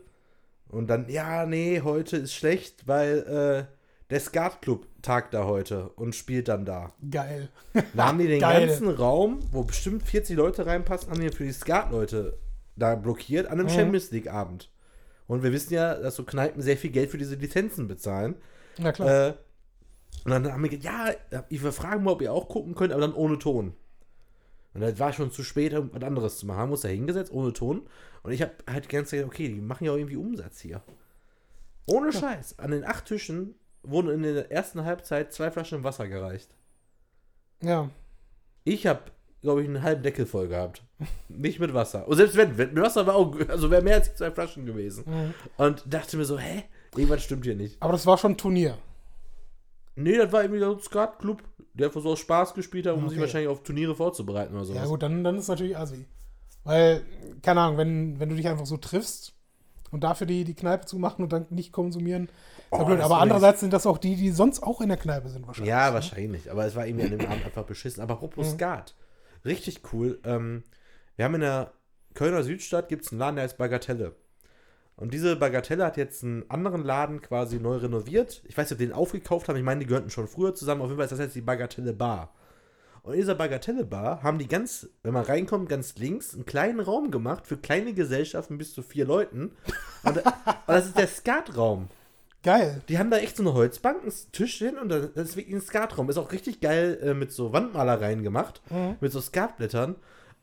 Und 0.69 0.89
dann, 0.89 1.09
ja, 1.09 1.47
nee, 1.47 1.81
heute 1.83 2.19
ist 2.19 2.35
schlecht, 2.35 2.87
weil 2.87 3.67
äh, 3.71 3.75
der 4.11 4.21
Skatclub 4.21 4.87
tagt 5.01 5.33
da 5.33 5.45
heute 5.45 5.89
und 5.91 6.15
spielt 6.15 6.49
dann 6.49 6.67
da. 6.67 6.93
Geil. 7.11 7.49
Da 7.95 8.09
haben 8.09 8.19
die 8.19 8.27
den 8.29 8.41
Geil. 8.41 8.67
ganzen 8.67 8.89
Raum, 8.91 9.41
wo 9.51 9.65
bestimmt 9.65 10.03
40 10.03 10.37
Leute 10.37 10.67
reinpassen, 10.67 11.11
haben 11.11 11.21
die 11.21 11.31
für 11.31 11.45
die 11.45 11.53
Skat-Leute 11.53 12.39
da 12.77 12.95
blockiert 12.97 13.47
an 13.47 13.55
einem 13.59 13.67
Mhm. 13.67 13.71
Champions 13.73 14.11
League-Abend. 14.11 14.71
Und 15.27 15.43
wir 15.43 15.53
wissen 15.53 15.73
ja, 15.75 15.95
dass 15.95 16.17
so 16.17 16.25
Kneipen 16.25 16.61
sehr 16.63 16.77
viel 16.77 16.91
Geld 16.91 17.11
für 17.11 17.19
diese 17.19 17.35
Lizenzen 17.35 17.89
bezahlen. 17.89 18.35
Na 18.79 18.93
klar. 18.93 19.29
Äh, 19.29 19.35
und 20.25 20.31
dann 20.31 20.53
haben 20.53 20.63
wir 20.63 20.71
gesagt, 20.71 21.21
ja, 21.33 21.45
ich 21.49 21.63
will 21.63 21.73
fragen 21.73 22.05
mal, 22.05 22.13
ob 22.13 22.23
ihr 22.23 22.33
auch 22.33 22.49
gucken 22.49 22.75
könnt, 22.75 22.93
aber 22.93 23.01
dann 23.01 23.15
ohne 23.15 23.39
Ton. 23.39 23.75
Und 24.75 24.81
dann 24.81 24.99
war 24.99 25.13
schon 25.13 25.31
zu 25.31 25.43
spät, 25.43 25.73
irgendwas 25.73 26.03
anderes 26.03 26.39
zu 26.39 26.47
machen. 26.47 26.59
Haben 26.59 26.71
uns 26.73 26.83
da 26.83 26.89
hingesetzt, 26.89 27.33
ohne 27.33 27.53
Ton. 27.53 27.87
Und 28.23 28.33
ich 28.33 28.43
habe 28.43 28.53
halt 28.71 28.85
die 28.85 28.89
ganze 28.89 29.11
Zeit 29.11 29.21
gedacht, 29.21 29.35
okay, 29.35 29.49
die 29.49 29.61
machen 29.61 29.85
ja 29.85 29.93
auch 29.93 29.97
irgendwie 29.97 30.17
Umsatz 30.17 30.61
hier. 30.61 30.83
Ohne 31.87 32.13
Scheiß. 32.13 32.59
An 32.59 32.71
den 32.71 32.85
acht 32.85 33.07
Tischen 33.07 33.55
wurden 33.83 34.11
in 34.11 34.23
der 34.23 34.53
ersten 34.53 34.85
Halbzeit 34.85 35.33
zwei 35.33 35.51
Flaschen 35.51 35.85
Wasser 35.85 36.07
gereicht. 36.09 36.51
ja. 37.63 37.91
Ich 38.65 38.87
habe, 38.87 39.01
glaube 39.41 39.63
ich, 39.63 39.69
einen 39.69 39.83
halben 39.83 40.03
Deckel 40.03 40.27
voll 40.27 40.49
gehabt. 40.49 40.83
Nicht 41.29 41.59
mit 41.59 41.73
Wasser. 41.73 42.07
Und 42.07 42.19
selbst 42.19 42.37
wenn, 42.37 42.55
mit 42.55 42.77
Wasser 42.77 43.07
war 43.07 43.15
auch, 43.15 43.35
also 43.49 43.71
wäre 43.71 43.81
mehr 43.81 43.95
als 43.95 44.15
zwei 44.15 44.31
Flaschen 44.31 44.67
gewesen. 44.67 45.05
Mhm. 45.07 45.35
Und 45.57 45.85
dachte 45.87 46.19
mir 46.19 46.27
so, 46.27 46.39
hä? 46.39 46.65
Irgendwas 46.95 47.25
stimmt 47.25 47.45
hier 47.47 47.55
nicht. 47.55 47.81
Aber 47.81 47.93
das 47.93 48.05
war 48.05 48.19
schon 48.19 48.33
ein 48.33 48.37
Turnier. 48.37 48.77
Nee, 49.99 50.17
das 50.17 50.31
war 50.33 50.43
irgendwie 50.43 50.61
so 50.61 50.73
ein 50.75 50.81
Skat-Club, 50.81 51.43
der 51.75 51.87
einfach 51.89 52.01
so 52.03 52.11
aus 52.11 52.19
Spaß 52.21 52.55
gespielt 52.55 52.87
hat, 52.87 52.95
um 52.95 53.09
sich 53.09 53.19
Okay. 53.19 53.21
wahrscheinlich 53.23 53.49
auf 53.49 53.63
Turniere 53.63 53.95
vorzubereiten 53.95 54.55
oder 54.55 54.65
sowas. 54.65 54.83
Ja 54.83 54.87
gut, 54.89 55.03
dann, 55.03 55.25
dann 55.25 55.37
ist 55.37 55.43
es 55.43 55.49
natürlich 55.49 55.77
assi. 55.77 56.07
Weil, 56.65 57.03
keine 57.43 57.61
Ahnung, 57.63 57.79
wenn, 57.79 58.21
wenn 58.21 58.29
du 58.29 58.37
dich 58.37 58.47
einfach 58.49 58.67
so 58.67 58.77
triffst 58.77 59.33
und 59.91 60.05
dafür 60.05 60.27
die, 60.27 60.45
die 60.45 60.55
Kneipe 60.55 60.87
zumachen 60.87 61.23
und 61.25 61.33
dann 61.33 61.47
nicht 61.51 61.73
konsumieren, 61.73 62.29
Oh, 62.71 62.85
blöd. 62.85 63.01
Aber 63.01 63.19
andererseits 63.19 63.61
sind 63.61 63.73
das 63.73 63.87
auch 63.87 63.97
die, 63.97 64.15
die 64.15 64.31
sonst 64.31 64.63
auch 64.63 64.83
in 64.83 64.89
der 64.89 64.99
Kneipe 64.99 65.31
sind 65.31 65.47
wahrscheinlich. 65.47 65.71
Ja, 65.71 65.95
wahrscheinlich. 65.95 66.51
Aber 66.51 66.67
es 66.67 66.77
war 66.77 66.87
irgendwie 66.87 67.07
an 67.07 67.11
dem 67.19 67.27
Abend 67.27 67.45
einfach 67.47 67.65
beschissen. 67.65 68.03
Aber 68.03 68.15
apropos 68.15 68.47
Mhm. 68.49 68.53
Skat. 68.57 68.95
Richtig 69.47 69.81
cool. 69.93 70.21
Ähm, 70.25 70.65
wir 71.17 71.25
haben 71.25 71.35
in 71.37 71.41
der 71.41 71.73
Kölner 72.13 72.43
Südstadt 72.43 72.89
gibt 72.91 73.05
es 73.07 73.11
einen 73.13 73.21
Laden, 73.21 73.37
der 73.37 73.45
heißt 73.45 73.57
Bagatelle. 73.57 74.15
Und 74.99 75.15
diese 75.15 75.37
Bagatelle 75.37 75.85
hat 75.85 75.97
jetzt 75.97 76.25
einen 76.25 76.45
anderen 76.51 76.83
Laden 76.85 77.23
quasi 77.23 77.59
neu 77.61 77.77
renoviert. 77.77 78.43
Ich 78.49 78.59
weiß 78.59 78.67
nicht, 78.67 78.73
ob 78.73 78.79
die 78.79 78.87
den 78.87 78.93
aufgekauft 78.93 79.49
haben. 79.49 79.57
Ich 79.57 79.63
meine, 79.63 79.81
die 79.81 79.87
gehörten 79.87 80.11
schon 80.11 80.27
früher 80.29 80.55
zusammen. 80.55 80.83
Auf 80.83 80.89
jeden 80.89 80.99
Fall 80.99 81.05
ist 81.07 81.13
das 81.13 81.21
jetzt 81.21 81.37
die 81.37 81.41
Bagatelle 81.41 81.93
Bar. 81.93 82.35
Und 83.05 83.15
in 83.15 83.21
dieser 83.21 83.37
Bagatelle 83.37 83.85
Bar 83.85 84.23
haben 84.25 84.39
die 84.39 84.49
ganz, 84.49 84.89
wenn 85.05 85.15
man 85.15 85.25
reinkommt, 85.25 85.69
ganz 85.69 85.95
links 85.97 86.35
einen 86.35 86.47
kleinen 86.47 86.81
Raum 86.81 87.11
gemacht 87.13 87.47
für 87.47 87.57
kleine 87.57 87.95
Gesellschaften 87.95 88.59
bis 88.59 88.75
zu 88.75 88.83
vier 88.83 89.07
Leuten. 89.07 89.53
Und, 90.03 90.21
das 90.67 90.87
ist 90.87 90.99
der 90.99 91.07
Skatraum. 91.07 91.89
Geil. 92.43 92.83
Die 92.89 92.99
haben 92.99 93.11
da 93.11 93.19
echt 93.19 93.37
so 93.37 93.43
eine 93.45 93.55
Holzbank, 93.55 94.03
einen 94.03 94.13
Tisch 94.33 94.59
hin 94.59 94.77
und 94.79 94.89
das 94.91 95.11
ist 95.15 95.37
wirklich 95.37 95.55
ein 95.55 95.61
Skatraum. 95.61 96.11
Ist 96.11 96.19
auch 96.19 96.33
richtig 96.33 96.61
geil 96.61 96.99
äh, 97.03 97.15
mit 97.15 97.33
so 97.33 97.53
Wandmalereien 97.53 98.23
gemacht, 98.23 98.63
Mhm. 98.71 98.97
mit 99.01 99.13
so 99.13 99.21
Skatblättern. 99.21 99.95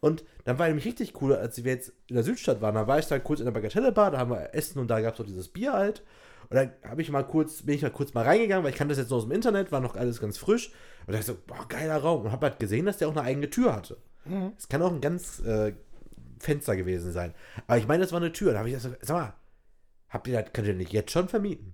Und 0.05 0.23
dann 0.43 0.59
war 0.59 0.67
nämlich 0.67 0.85
richtig 0.85 1.19
cool, 1.19 1.33
als 1.33 1.63
wir 1.63 1.73
jetzt 1.73 1.91
in 2.05 2.13
der 2.13 2.23
Südstadt 2.23 2.61
waren, 2.61 2.75
da 2.75 2.85
war 2.85 2.99
ich 2.99 3.07
dann 3.07 3.23
kurz 3.23 3.39
in 3.39 3.45
der 3.45 3.53
Bagatelle-Bar, 3.53 4.11
da 4.11 4.19
haben 4.19 4.29
wir 4.29 4.53
Essen 4.53 4.77
und 4.77 4.87
da 4.87 5.01
gab 5.01 5.15
es 5.15 5.19
auch 5.19 5.25
dieses 5.25 5.47
Bier 5.47 5.73
halt. 5.73 6.03
Und 6.47 6.57
dann 6.57 6.73
habe 6.87 7.01
ich 7.01 7.09
mal 7.09 7.23
kurz, 7.23 7.63
bin 7.63 7.73
ich 7.73 7.81
mal 7.81 7.89
kurz 7.89 8.13
mal 8.13 8.23
reingegangen, 8.23 8.63
weil 8.63 8.69
ich 8.69 8.77
kannte 8.77 8.91
das 8.91 8.99
jetzt 8.99 9.09
nur 9.09 9.17
aus 9.17 9.25
dem 9.25 9.31
Internet, 9.31 9.71
war 9.71 9.79
noch 9.79 9.95
alles 9.95 10.21
ganz 10.21 10.37
frisch. 10.37 10.71
Und 11.07 11.13
da 11.13 11.17
ich 11.17 11.25
so, 11.25 11.35
boah, 11.47 11.67
geiler 11.67 11.97
Raum. 11.97 12.21
Und 12.21 12.31
habe 12.31 12.45
halt 12.45 12.59
gesehen, 12.59 12.85
dass 12.85 12.99
der 12.99 13.07
auch 13.07 13.15
eine 13.15 13.23
eigene 13.23 13.49
Tür 13.49 13.75
hatte. 13.75 13.97
Mhm. 14.25 14.51
Es 14.55 14.69
kann 14.69 14.83
auch 14.83 14.91
ein 14.91 15.01
ganz 15.01 15.39
äh, 15.39 15.73
Fenster 16.39 16.75
gewesen 16.75 17.11
sein. 17.11 17.33
Aber 17.65 17.79
ich 17.79 17.87
meine, 17.87 18.03
das 18.03 18.11
war 18.11 18.21
eine 18.21 18.31
Tür. 18.31 18.51
Da 18.53 18.59
habe 18.59 18.69
ich 18.69 18.75
gesagt, 18.75 19.03
sag 19.03 19.15
mal, 19.17 19.33
habt 20.09 20.27
ihr 20.27 20.39
das, 20.39 20.53
könnt 20.53 20.67
ihr 20.67 20.75
nicht 20.75 20.93
jetzt 20.93 21.09
schon 21.09 21.29
vermieten? 21.29 21.73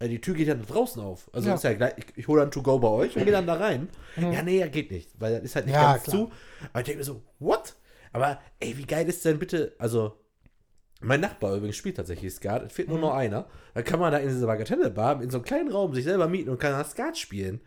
Äh, 0.00 0.08
Die 0.08 0.20
Tür 0.20 0.34
geht 0.34 0.48
ja 0.48 0.54
nach 0.54 0.66
draußen 0.66 1.00
auf. 1.00 1.30
Also 1.32 1.48
Ja. 1.48 1.54
ist 1.54 1.62
ja 1.64 1.74
gleich, 1.74 1.92
ich, 1.98 2.06
ich 2.16 2.26
hole 2.28 2.40
dann 2.40 2.50
To-Go 2.50 2.78
bei 2.80 2.88
euch 2.88 3.16
und 3.16 3.22
gehe 3.24 3.32
dann 3.32 3.46
da 3.46 3.54
rein. 3.54 3.88
Ja, 4.16 4.42
nee, 4.42 4.58
ja, 4.58 4.66
geht 4.66 4.90
nicht, 4.90 5.10
weil 5.20 5.34
das 5.36 5.42
ist 5.44 5.54
halt 5.56 5.66
nicht 5.66 5.76
Mhm. 5.76 5.82
Ja, 5.82 5.92
ganz 5.92 6.02
klar. 6.04 6.16
zu. 6.16 6.32
Aber 6.72 6.80
ich 6.80 6.86
denke 6.86 6.98
mir 6.98 7.04
so, 7.04 7.22
what? 7.38 7.74
Aber 8.12 8.40
ey, 8.58 8.76
wie 8.76 8.86
geil 8.86 9.08
ist 9.08 9.24
denn 9.24 9.38
bitte, 9.38 9.74
also 9.78 10.16
mein 11.02 11.20
Nachbar 11.20 11.54
übrigens 11.56 11.76
spielt 11.76 11.96
tatsächlich 11.96 12.32
Skat, 12.34 12.62
es 12.66 12.72
fehlt 12.72 12.88
nur 12.88 12.96
Mhm. 12.98 13.04
noch 13.04 13.14
einer. 13.14 13.46
Dann 13.74 13.84
kann 13.84 14.00
man 14.00 14.10
da 14.10 14.18
in 14.18 14.28
dieser 14.28 14.46
Bagatelle-Bar 14.46 15.22
in 15.22 15.30
so 15.30 15.38
einem 15.38 15.44
kleinen 15.44 15.70
Raum 15.70 15.94
sich 15.94 16.04
selber 16.04 16.28
mieten 16.28 16.50
und 16.50 16.58
kann 16.58 16.72
da 16.72 16.84
Skat 16.84 17.16
spielen. 17.16 17.60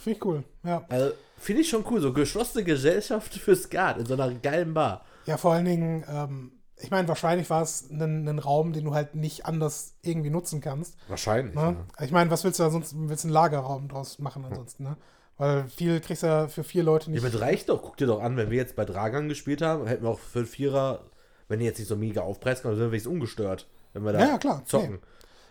Finde 0.00 0.18
ich 0.18 0.24
cool. 0.24 0.42
Ja. 0.64 0.84
Also 0.88 1.12
finde 1.38 1.62
ich 1.62 1.68
schon 1.68 1.84
cool, 1.90 2.00
so 2.00 2.12
geschlossene 2.12 2.64
Gesellschaft 2.64 3.34
für 3.34 3.54
Skat 3.54 3.98
in 3.98 4.06
so 4.06 4.14
einer 4.14 4.32
geilen 4.34 4.74
Bar. 4.74 5.04
Ja, 5.26 5.36
vor 5.36 5.52
allen 5.52 5.64
Dingen, 5.64 6.04
ähm, 6.10 6.52
ich 6.76 6.90
meine, 6.90 7.06
wahrscheinlich 7.08 7.48
war 7.50 7.62
es 7.62 7.88
ein, 7.90 8.28
ein 8.28 8.38
Raum, 8.38 8.72
den 8.72 8.84
du 8.84 8.94
halt 8.94 9.14
nicht 9.14 9.46
anders 9.46 9.94
irgendwie 10.02 10.30
nutzen 10.30 10.60
kannst. 10.60 10.96
Wahrscheinlich. 11.08 11.54
Ne? 11.54 11.76
Ich 12.00 12.10
meine, 12.10 12.30
was 12.30 12.44
willst 12.44 12.58
du 12.58 12.64
da 12.64 12.70
sonst? 12.70 12.94
Willst 12.96 13.24
du 13.24 13.28
einen 13.28 13.34
Lagerraum 13.34 13.88
draus 13.88 14.18
machen 14.18 14.44
ansonsten, 14.44 14.82
ne? 14.84 14.96
Weil 15.36 15.66
viel 15.68 16.00
kriegst 16.00 16.22
du 16.22 16.28
ja 16.28 16.46
für 16.48 16.62
vier 16.62 16.84
Leute 16.84 17.06
Ja, 17.06 17.12
nicht. 17.12 17.22
mit 17.24 17.40
reicht 17.40 17.68
doch. 17.68 17.82
Guck 17.82 17.96
dir 17.96 18.06
doch 18.06 18.22
an, 18.22 18.36
wenn 18.36 18.50
wir 18.50 18.56
jetzt 18.56 18.76
bei 18.76 18.84
Dragan 18.84 19.28
gespielt 19.28 19.62
haben, 19.62 19.86
hätten 19.86 20.04
wir 20.04 20.10
auch 20.10 20.18
für 20.20 20.46
Vierer, 20.46 21.04
wenn 21.48 21.58
die 21.58 21.64
jetzt 21.64 21.78
nicht 21.78 21.88
so 21.88 21.96
mega 21.96 22.20
aufpreisen, 22.22 22.62
dann 22.64 22.74
sind 22.74 22.84
wir 22.86 22.90
wenigstens 22.92 23.12
ungestört, 23.12 23.68
wenn 23.94 24.04
wir 24.04 24.12
da 24.12 24.20
Ja, 24.20 24.26
ja, 24.28 24.38
klar. 24.38 24.64
zocken. 24.64 24.92
Nee. 24.94 24.98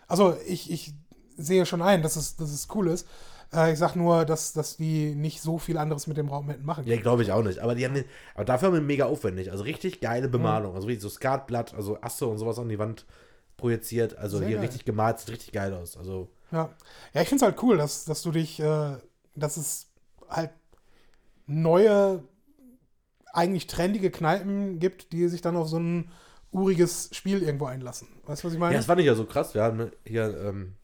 Also 0.08 0.36
ich, 0.46 0.70
ich 0.70 0.94
sehe 1.36 1.66
schon 1.66 1.82
ein, 1.82 2.00
dass 2.02 2.16
es, 2.16 2.36
dass 2.36 2.50
es 2.50 2.68
cool 2.74 2.88
ist. 2.88 3.06
Äh, 3.54 3.72
ich 3.72 3.78
sag 3.78 3.94
nur, 3.96 4.24
dass, 4.24 4.52
dass 4.52 4.76
die 4.76 5.14
nicht 5.14 5.40
so 5.40 5.58
viel 5.58 5.78
anderes 5.78 6.06
mit 6.06 6.16
dem 6.16 6.28
Raum 6.28 6.48
hätten 6.50 6.64
machen 6.64 6.86
Ja, 6.86 6.96
glaube 7.00 7.22
ich 7.22 7.32
auch 7.32 7.42
nicht. 7.42 7.60
Aber 7.60 7.74
die 7.74 7.84
haben 7.84 7.94
den, 7.94 8.04
aber 8.34 8.44
dafür 8.44 8.68
haben 8.68 8.74
wir 8.74 8.80
mega 8.80 9.06
aufwendig. 9.06 9.50
Also 9.50 9.64
richtig 9.64 9.96
Mhm. 9.96 10.00
geile 10.00 10.28
Bemalung. 10.28 10.74
Also 10.74 10.86
richtig 10.86 11.02
so 11.02 11.08
Skatblatt, 11.08 11.74
also 11.74 11.98
Asse 12.02 12.26
und 12.26 12.38
sowas 12.38 12.58
an 12.58 12.68
die 12.68 12.78
Wand 12.78 13.06
projiziert. 13.56 14.16
Also 14.18 14.38
Sehr 14.38 14.48
hier 14.48 14.56
geil. 14.56 14.64
richtig 14.66 14.84
gemalt, 14.84 15.18
sieht 15.20 15.30
richtig 15.30 15.52
geil 15.52 15.72
aus. 15.74 15.96
Also 15.96 16.28
Ja, 16.52 16.70
ja 17.12 17.22
ich 17.22 17.28
finde 17.28 17.44
es 17.44 17.50
halt 17.50 17.62
cool, 17.62 17.76
dass, 17.76 18.04
dass 18.04 18.22
du 18.22 18.30
dich, 18.32 18.60
äh, 18.60 18.96
dass 19.36 19.56
es 19.56 19.90
halt 20.28 20.50
neue, 21.46 22.22
eigentlich 23.32 23.66
trendige 23.66 24.10
Kneipen 24.10 24.78
gibt, 24.78 25.12
die 25.12 25.28
sich 25.28 25.40
dann 25.42 25.56
auf 25.56 25.68
so 25.68 25.78
ein 25.78 26.10
uriges 26.52 27.10
Spiel 27.12 27.42
irgendwo 27.42 27.66
einlassen. 27.66 28.08
Weißt 28.26 28.42
du, 28.42 28.46
was 28.46 28.54
ich 28.54 28.60
meine? 28.60 28.74
Ja, 28.74 28.78
das 28.78 28.86
fand 28.86 29.00
ich 29.00 29.06
ja 29.06 29.14
so 29.14 29.24
krass. 29.24 29.54
Wir 29.54 29.62
haben 29.62 29.90
hier 30.04 30.36
ähm, 30.40 30.74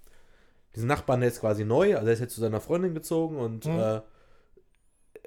diesen 0.75 0.87
Nachbarn, 0.89 1.21
der 1.21 1.29
ist 1.31 1.41
quasi 1.41 1.64
neu, 1.64 1.95
also 1.97 2.07
er 2.07 2.12
ist 2.12 2.21
jetzt 2.21 2.35
zu 2.35 2.41
seiner 2.41 2.61
Freundin 2.61 2.95
gezogen 2.95 3.37
und 3.37 3.66
Mhm. 3.66 3.79
äh, 3.79 4.01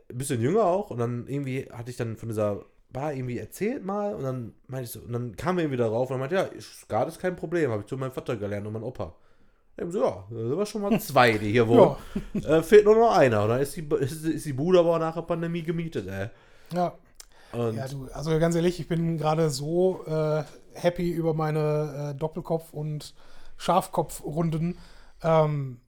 ein 0.10 0.18
bisschen 0.18 0.42
jünger 0.42 0.64
auch. 0.66 0.90
Und 0.92 1.00
dann 1.00 1.26
irgendwie 1.28 1.68
hatte 1.72 1.92
ich 1.92 1.98
dann 1.98 2.18
von 2.18 2.30
dieser 2.30 2.64
Bar 2.92 3.14
irgendwie 3.14 3.40
erzählt 3.40 3.84
mal 3.84 4.14
und 4.14 4.24
dann 4.24 4.54
meinte 4.68 4.86
ich 4.86 4.92
so, 4.92 5.00
und 5.00 5.12
dann 5.14 5.36
kam 5.36 5.58
er 5.58 5.64
irgendwie 5.64 5.78
darauf 5.78 6.12
und 6.12 6.20
meinte, 6.20 6.36
ja, 6.36 6.48
Skat 6.62 7.08
ist 7.08 7.20
kein 7.20 7.36
Problem, 7.36 7.72
habe 7.72 7.82
ich 7.82 7.88
zu 7.88 7.98
meinem 7.98 8.12
Vater 8.12 8.36
gelernt 8.38 8.68
und 8.68 8.74
meinem 8.74 8.84
Opa. 8.84 9.16
Eben 9.80 9.90
so, 9.92 10.04
ja, 10.04 10.24
da 10.30 10.36
sind 10.38 10.58
wir 10.58 10.66
schon 10.68 10.82
mal 10.84 11.00
zwei, 11.02 11.38
die 11.40 11.52
hier 11.52 11.68
wohnen. 11.68 11.96
Äh, 12.36 12.62
fehlt 12.62 12.86
nur 12.86 12.96
noch 12.96 13.18
einer. 13.18 13.42
Und 13.44 13.50
dann 13.50 13.60
ist 13.62 13.76
die, 13.76 13.82
ist, 14.00 14.24
ist 14.24 14.46
die 14.46 14.54
Bude 14.54 14.80
aber 14.80 15.00
nach 15.00 15.16
der 15.16 15.24
Pandemie 15.24 15.64
gemietet, 15.64 16.08
ey. 16.08 16.30
ja. 16.74 16.94
Und 17.52 17.76
Ja, 17.76 17.88
du, 17.88 18.08
also 18.14 18.38
ganz 18.40 18.56
ehrlich, 18.56 18.80
ich 18.80 18.88
bin 18.88 19.18
gerade 19.18 19.50
so 19.52 20.04
äh, 20.08 20.44
happy 20.74 21.12
über 21.12 21.34
meine 21.36 22.14
äh, 22.16 22.20
Doppelkopf- 22.20 22.72
und 22.74 23.14
Schafkopf-Runden, 23.58 24.78
ähm, 25.24 25.80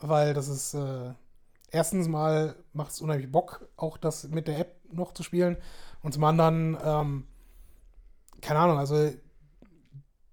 weil 0.00 0.34
das 0.34 0.48
ist, 0.48 0.74
äh, 0.74 1.12
erstens 1.70 2.08
mal 2.08 2.56
macht 2.72 2.92
es 2.92 3.00
unheimlich 3.00 3.30
Bock, 3.30 3.68
auch 3.76 3.96
das 3.96 4.28
mit 4.28 4.48
der 4.48 4.58
App 4.58 4.80
noch 4.90 5.12
zu 5.12 5.22
spielen 5.22 5.56
und 6.02 6.12
zum 6.12 6.24
anderen, 6.24 6.76
ähm, 6.84 7.26
keine 8.40 8.60
Ahnung, 8.60 8.78
also 8.78 9.10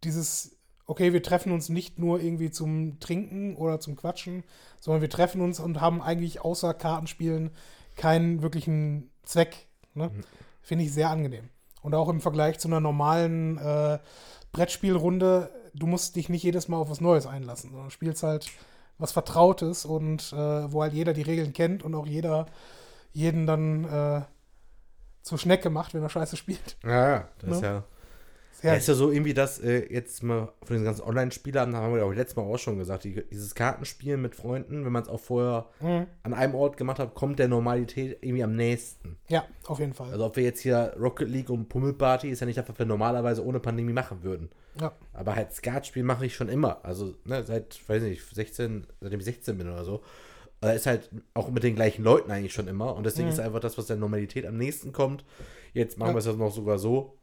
dieses, 0.03 0.57
okay, 0.85 1.13
wir 1.13 1.21
treffen 1.21 1.51
uns 1.51 1.69
nicht 1.69 1.99
nur 1.99 2.19
irgendwie 2.19 2.51
zum 2.51 2.99
Trinken 2.99 3.55
oder 3.55 3.79
zum 3.79 3.95
Quatschen, 3.95 4.43
sondern 4.79 5.01
wir 5.01 5.09
treffen 5.09 5.41
uns 5.41 5.59
und 5.59 5.81
haben 5.81 6.01
eigentlich 6.01 6.41
außer 6.41 6.73
Kartenspielen 6.73 7.51
keinen 7.95 8.41
wirklichen 8.41 9.11
Zweck. 9.23 9.67
Ne? 9.93 10.11
Finde 10.61 10.85
ich 10.85 10.93
sehr 10.93 11.09
angenehm. 11.09 11.49
Und 11.81 11.93
auch 11.95 12.09
im 12.09 12.21
Vergleich 12.21 12.59
zu 12.59 12.67
einer 12.67 12.79
normalen 12.79 13.57
äh, 13.57 13.99
Brettspielrunde, 14.51 15.51
du 15.73 15.87
musst 15.87 16.15
dich 16.15 16.29
nicht 16.29 16.43
jedes 16.43 16.67
Mal 16.67 16.77
auf 16.77 16.89
was 16.89 17.01
Neues 17.01 17.25
einlassen, 17.25 17.71
sondern 17.71 17.91
spielst 17.91 18.23
halt 18.23 18.49
was 18.97 19.11
Vertrautes 19.11 19.85
und 19.85 20.33
äh, 20.33 20.71
wo 20.71 20.81
halt 20.81 20.93
jeder 20.93 21.13
die 21.13 21.21
Regeln 21.21 21.53
kennt 21.53 21.83
und 21.83 21.95
auch 21.95 22.05
jeder 22.05 22.47
jeden 23.11 23.47
dann 23.47 23.85
äh, 23.85 24.21
zur 25.21 25.37
Schnecke 25.37 25.69
macht, 25.69 25.93
wenn 25.93 26.03
er 26.03 26.09
Scheiße 26.09 26.37
spielt. 26.37 26.77
ja, 26.83 27.09
ja, 27.09 27.27
das 27.39 27.49
ist 27.51 27.61
Ne? 27.61 27.67
ja. 27.67 27.83
Ja, 28.63 28.73
ist 28.73 28.87
ja 28.87 28.93
so 28.93 29.11
irgendwie 29.11 29.33
das, 29.33 29.59
äh, 29.59 29.91
jetzt 29.93 30.21
mal 30.23 30.51
von 30.63 30.75
den 30.75 30.83
ganzen 30.85 31.01
Online-Spielern, 31.03 31.75
haben 31.75 31.93
wir 31.93 31.99
ja 31.99 32.05
auch 32.05 32.13
letztes 32.13 32.35
Mal 32.35 32.43
auch 32.43 32.57
schon 32.57 32.77
gesagt, 32.77 33.03
die, 33.03 33.23
dieses 33.29 33.55
Kartenspielen 33.55 34.21
mit 34.21 34.35
Freunden, 34.35 34.85
wenn 34.85 34.91
man 34.91 35.03
es 35.03 35.09
auch 35.09 35.19
vorher 35.19 35.67
Mhm. 35.81 36.07
an 36.23 36.33
einem 36.33 36.55
Ort 36.55 36.77
gemacht 36.77 36.99
hat, 36.99 37.15
kommt 37.15 37.39
der 37.39 37.47
Normalität 37.47 38.17
irgendwie 38.21 38.43
am 38.43 38.55
nächsten. 38.55 39.17
Ja, 39.27 39.45
auf 39.67 39.79
jeden 39.79 39.93
Fall. 39.93 40.11
Also 40.11 40.25
ob 40.25 40.35
wir 40.35 40.43
jetzt 40.43 40.61
hier 40.61 40.93
Rocket 40.99 41.29
League 41.29 41.49
und 41.49 41.69
Pummelparty 41.69 42.29
ist 42.29 42.39
ja 42.41 42.45
nicht 42.45 42.57
das, 42.57 42.67
was 42.67 42.77
wir 42.79 42.85
normalerweise 42.85 43.45
ohne 43.45 43.59
Pandemie 43.59 43.93
machen 43.93 44.23
würden. 44.23 44.49
ja. 44.79 44.91
Aber 45.13 45.35
halt 45.35 45.51
Skatspiel 45.53 46.03
mache 46.03 46.25
ich 46.25 46.35
schon 46.35 46.47
immer. 46.49 46.79
Also 46.83 47.15
ne, 47.25 47.43
seit, 47.43 47.79
weiß 47.89 48.03
nicht, 48.03 48.23
16, 48.33 48.87
seitdem 49.01 49.19
ich 49.19 49.25
16 49.25 49.57
bin 49.57 49.67
oder 49.67 49.83
so. 49.83 50.01
Äh, 50.61 50.75
ist 50.75 50.85
halt 50.87 51.09
auch 51.33 51.49
mit 51.51 51.63
den 51.63 51.75
gleichen 51.75 52.03
Leuten 52.03 52.31
eigentlich 52.31 52.53
schon 52.53 52.67
immer. 52.67 52.95
Und 52.95 53.05
deswegen 53.05 53.27
Mhm. 53.27 53.33
ist 53.33 53.39
einfach 53.39 53.59
das, 53.61 53.77
was 53.77 53.87
der 53.87 53.95
Normalität 53.95 54.45
am 54.45 54.57
nächsten 54.57 54.91
kommt. 54.91 55.23
Jetzt 55.73 55.97
machen 55.97 56.09
Ja. 56.09 56.15
wir 56.15 56.19
es 56.19 56.25
ja 56.25 56.33
noch 56.33 56.51
sogar 56.53 56.77
so, 56.79 57.17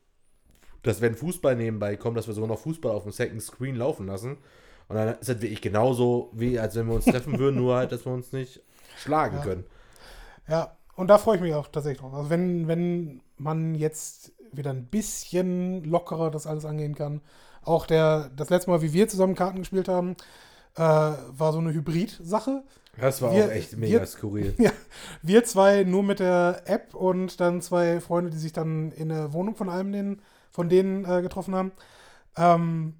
dass 0.86 1.00
wenn 1.00 1.14
Fußball 1.14 1.56
nebenbei 1.56 1.96
kommt, 1.96 2.16
dass 2.16 2.26
wir 2.26 2.34
sogar 2.34 2.48
noch 2.48 2.58
Fußball 2.60 2.92
auf 2.92 3.02
dem 3.04 3.12
Second 3.12 3.42
Screen 3.42 3.76
laufen 3.76 4.06
lassen. 4.06 4.38
Und 4.88 4.94
dann 4.96 5.08
ist 5.08 5.28
das 5.28 5.40
wirklich 5.42 5.60
genauso, 5.60 6.30
wie 6.32 6.58
als 6.60 6.76
wenn 6.76 6.86
wir 6.86 6.94
uns 6.94 7.04
treffen 7.06 7.38
würden, 7.38 7.56
nur 7.56 7.76
halt, 7.76 7.90
dass 7.92 8.04
wir 8.06 8.12
uns 8.12 8.32
nicht 8.32 8.60
schlagen 8.98 9.36
Ja. 9.38 9.42
können. 9.42 9.64
Ja, 10.48 10.76
und 10.94 11.08
da 11.08 11.18
freue 11.18 11.36
ich 11.36 11.42
mich 11.42 11.54
auch 11.54 11.68
tatsächlich 11.68 12.00
drauf. 12.00 12.14
Also 12.14 12.30
wenn, 12.30 12.68
wenn 12.68 13.20
man 13.36 13.74
jetzt 13.74 14.32
wieder 14.52 14.70
ein 14.70 14.86
bisschen 14.86 15.84
lockerer 15.84 16.30
das 16.30 16.46
alles 16.46 16.64
angehen 16.64 16.94
kann. 16.94 17.20
Auch 17.62 17.84
der, 17.86 18.30
das 18.36 18.48
letzte 18.48 18.70
Mal, 18.70 18.80
wie 18.80 18.92
wir 18.92 19.08
zusammen 19.08 19.34
Karten 19.34 19.58
gespielt 19.58 19.88
haben, 19.88 20.12
äh, 20.76 20.80
war 20.80 21.52
so 21.52 21.58
eine 21.58 21.72
Hybrid-Sache. 21.74 22.62
Das 22.98 23.20
war 23.20 23.34
Wir- 23.34 23.46
auch 23.46 23.50
echt 23.50 23.76
mega 23.76 23.98
wir- 24.00 24.06
skurril. 24.06 24.54
Ja, 24.58 24.70
wir 25.20 25.42
zwei 25.44 25.82
nur 25.82 26.02
mit 26.04 26.20
der 26.20 26.62
App 26.66 26.94
und 26.94 27.40
dann 27.40 27.60
zwei 27.60 28.00
Freunde, 28.00 28.30
die 28.30 28.38
sich 28.38 28.52
dann 28.52 28.92
in 28.92 29.08
der 29.08 29.32
Wohnung 29.32 29.56
von 29.56 29.68
einem 29.68 29.92
den, 29.92 30.22
von 30.56 30.70
denen 30.70 31.04
äh, 31.04 31.20
getroffen 31.20 31.54
haben. 31.54 31.72
Ähm, 32.34 32.94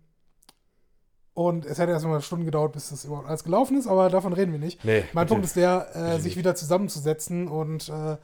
und 1.32 1.64
es 1.64 1.78
hätte 1.78 1.92
erstmal 1.92 2.20
Stunden 2.20 2.44
gedauert, 2.44 2.72
bis 2.72 2.90
das 2.90 3.06
überhaupt 3.06 3.28
alles 3.28 3.44
gelaufen 3.44 3.78
ist, 3.78 3.86
aber 3.86 4.10
davon 4.10 4.34
reden 4.34 4.52
wir 4.52 4.58
nicht. 4.58 4.84
Nee, 4.84 5.04
Mein 5.14 5.26
Punkt 5.26 5.44
ist 5.44 5.56
der, 5.56 5.96
äh, 5.96 6.18
sich 6.20 6.36
wieder 6.36 6.54
zusammenzusetzen 6.54 7.48
und 7.48 7.88
äh, 7.88 8.18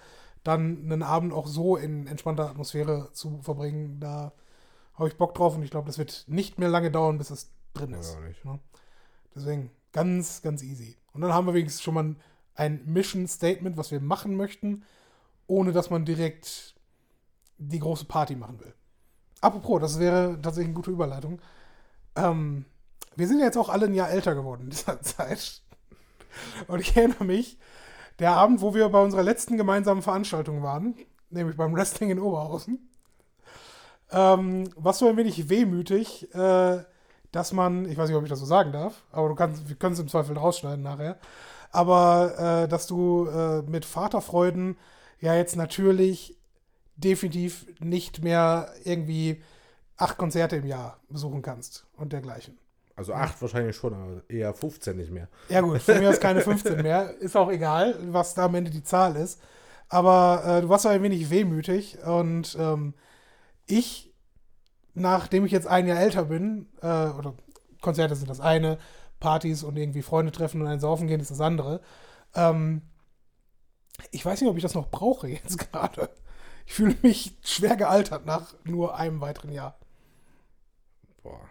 dann 0.44 0.82
einen 0.84 1.02
Abend 1.02 1.32
auch 1.32 1.46
so 1.46 1.76
in 1.76 2.06
entspannter 2.06 2.48
Atmosphäre 2.48 3.08
zu 3.12 3.40
verbringen. 3.42 4.00
Da 4.00 4.32
habe 4.94 5.08
ich 5.08 5.16
Bock 5.16 5.34
drauf 5.34 5.56
und 5.56 5.62
ich 5.62 5.70
glaube, 5.70 5.86
das 5.86 5.96
wird 5.96 6.24
nicht 6.26 6.58
mehr 6.58 6.68
lange 6.68 6.90
dauern, 6.90 7.16
bis 7.16 7.30
es 7.30 7.50
drin 7.72 7.94
ist. 7.94 8.18
Ja. 8.44 8.52
Ne? 8.52 8.60
Deswegen 9.34 9.70
ganz, 9.92 10.42
ganz 10.42 10.62
easy. 10.62 10.98
Und 11.14 11.22
dann 11.22 11.32
haben 11.32 11.46
wir 11.46 11.54
wenigstens 11.54 11.82
schon 11.82 11.94
mal 11.94 12.04
ein, 12.04 12.16
ein 12.54 12.84
Mission 12.84 13.26
Statement, 13.26 13.78
was 13.78 13.90
wir 13.90 14.00
machen 14.00 14.36
möchten, 14.36 14.84
ohne 15.46 15.72
dass 15.72 15.88
man 15.88 16.04
direkt 16.04 16.74
die 17.56 17.78
große 17.78 18.04
Party 18.04 18.36
machen 18.36 18.60
will. 18.60 18.74
Apropos, 19.42 19.80
das 19.80 19.98
wäre 19.98 20.38
tatsächlich 20.40 20.68
eine 20.68 20.74
gute 20.74 20.92
Überleitung. 20.92 21.40
Ähm, 22.16 22.64
wir 23.16 23.28
sind 23.28 23.40
jetzt 23.40 23.58
auch 23.58 23.68
alle 23.68 23.86
ein 23.86 23.94
Jahr 23.94 24.08
älter 24.08 24.34
geworden 24.34 24.62
in 24.62 24.70
dieser 24.70 25.02
Zeit. 25.02 25.60
Und 26.68 26.80
ich 26.80 26.96
erinnere 26.96 27.24
mich, 27.24 27.58
der 28.18 28.32
Abend, 28.32 28.60
wo 28.60 28.72
wir 28.72 28.88
bei 28.88 29.02
unserer 29.02 29.24
letzten 29.24 29.56
gemeinsamen 29.56 30.00
Veranstaltung 30.00 30.62
waren, 30.62 30.94
nämlich 31.28 31.56
beim 31.56 31.74
Wrestling 31.74 32.10
in 32.10 32.20
Oberhausen, 32.20 32.88
ähm, 34.12 34.70
war 34.76 34.92
so 34.92 35.08
ein 35.08 35.16
wenig 35.16 35.48
wehmütig, 35.48 36.32
äh, 36.34 36.84
dass 37.32 37.52
man, 37.52 37.86
ich 37.86 37.96
weiß 37.96 38.08
nicht, 38.08 38.16
ob 38.16 38.22
ich 38.22 38.30
das 38.30 38.38
so 38.38 38.46
sagen 38.46 38.72
darf, 38.72 39.02
aber 39.10 39.28
du 39.28 39.34
kannst, 39.34 39.68
wir 39.68 39.76
können 39.76 39.94
es 39.94 39.98
im 39.98 40.08
Zweifel 40.08 40.38
rausschneiden 40.38 40.82
nachher, 40.82 41.18
aber 41.72 42.62
äh, 42.64 42.68
dass 42.68 42.86
du 42.86 43.26
äh, 43.26 43.62
mit 43.62 43.84
Vaterfreuden 43.84 44.76
ja 45.20 45.34
jetzt 45.34 45.56
natürlich 45.56 46.38
definitiv 46.96 47.66
nicht 47.80 48.22
mehr 48.22 48.72
irgendwie 48.84 49.42
acht 49.96 50.18
Konzerte 50.18 50.56
im 50.56 50.66
Jahr 50.66 51.00
besuchen 51.08 51.42
kannst 51.42 51.86
und 51.96 52.12
dergleichen. 52.12 52.58
Also 52.94 53.14
acht 53.14 53.40
wahrscheinlich 53.40 53.76
schon, 53.76 53.94
aber 53.94 54.22
eher 54.28 54.52
15 54.52 54.96
nicht 54.96 55.10
mehr. 55.10 55.28
Ja 55.48 55.60
gut, 55.60 55.80
von 55.80 55.98
mir 55.98 56.10
ist 56.10 56.20
keine 56.20 56.40
15 56.40 56.82
mehr. 56.82 57.16
Ist 57.20 57.36
auch 57.36 57.50
egal, 57.50 57.96
was 58.12 58.34
da 58.34 58.44
am 58.44 58.54
Ende 58.54 58.70
die 58.70 58.82
Zahl 58.82 59.16
ist. 59.16 59.40
Aber 59.88 60.42
äh, 60.44 60.60
du 60.60 60.68
warst 60.68 60.84
ja 60.84 60.90
ein 60.90 61.02
wenig 61.02 61.30
wehmütig 61.30 61.98
und 62.04 62.56
ähm, 62.58 62.94
ich, 63.66 64.12
nachdem 64.94 65.44
ich 65.44 65.52
jetzt 65.52 65.66
ein 65.66 65.86
Jahr 65.86 66.00
älter 66.00 66.24
bin, 66.26 66.68
äh, 66.80 66.86
oder 66.86 67.34
Konzerte 67.80 68.14
sind 68.16 68.30
das 68.30 68.40
eine, 68.40 68.78
Partys 69.20 69.62
und 69.62 69.76
irgendwie 69.76 70.02
Freunde 70.02 70.32
treffen 70.32 70.60
und 70.60 70.66
ein 70.66 70.80
Saufen 70.80 71.06
gehen 71.08 71.20
ist 71.20 71.30
das 71.30 71.40
andere. 71.40 71.80
Ähm, 72.34 72.82
ich 74.10 74.24
weiß 74.24 74.40
nicht, 74.40 74.50
ob 74.50 74.56
ich 74.56 74.62
das 74.62 74.74
noch 74.74 74.90
brauche 74.90 75.28
jetzt 75.28 75.58
gerade. 75.72 76.10
Ich 76.66 76.74
fühle 76.74 76.96
mich 77.02 77.36
schwer 77.44 77.76
gealtert 77.76 78.26
nach 78.26 78.54
nur 78.64 78.96
einem 78.96 79.20
weiteren 79.20 79.52
Jahr. 79.52 79.78
Boah. 81.22 81.48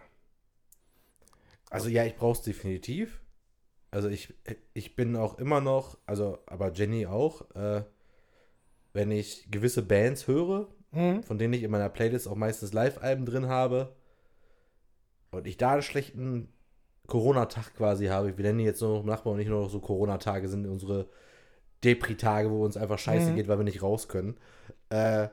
Also 1.70 1.90
ja, 1.90 2.06
ich 2.06 2.16
brauch's 2.16 2.42
definitiv. 2.42 3.22
Also 3.92 4.08
ich, 4.10 4.34
ich 4.74 4.96
bin 4.96 5.16
auch 5.16 5.38
immer 5.38 5.60
noch, 5.62 5.98
also 6.06 6.40
aber 6.46 6.72
Jenny 6.72 7.06
auch, 7.06 7.50
äh, 7.56 7.84
wenn 8.94 9.12
ich 9.12 9.50
gewisse 9.52 9.82
Bands 9.84 10.28
höre, 10.28 10.68
Mhm. 10.94 11.24
von 11.24 11.38
denen 11.38 11.54
ich 11.54 11.64
in 11.64 11.72
meiner 11.72 11.88
Playlist 11.88 12.28
auch 12.28 12.36
meistens 12.36 12.74
Live-Alben 12.74 13.26
drin 13.26 13.48
habe 13.48 13.96
und 15.32 15.48
ich 15.48 15.56
da 15.56 15.72
einen 15.72 15.82
schlechten 15.84 16.52
Corona-Tag 17.08 17.76
quasi 17.76 18.08
habe, 18.08 18.38
wir 18.38 18.44
nennen 18.44 18.60
die 18.60 18.66
jetzt 18.66 18.82
nur 18.82 18.96
noch 18.96 19.00
im 19.02 19.06
Nachbar 19.06 19.32
und 19.32 19.40
nicht 19.40 19.48
nur 19.48 19.62
noch 19.62 19.70
so 19.70 19.80
Corona-Tage 19.80 20.50
sind 20.50 20.68
unsere 20.68 21.10
Depri-Tage, 21.84 22.50
wo 22.52 22.64
uns 22.64 22.78
einfach 22.78 23.00
scheiße 23.00 23.32
Mhm. 23.32 23.36
geht, 23.36 23.48
weil 23.48 23.58
wir 23.60 23.64
nicht 23.64 23.82
raus 23.82 24.08
können, 24.08 24.38
äh, 24.90 25.28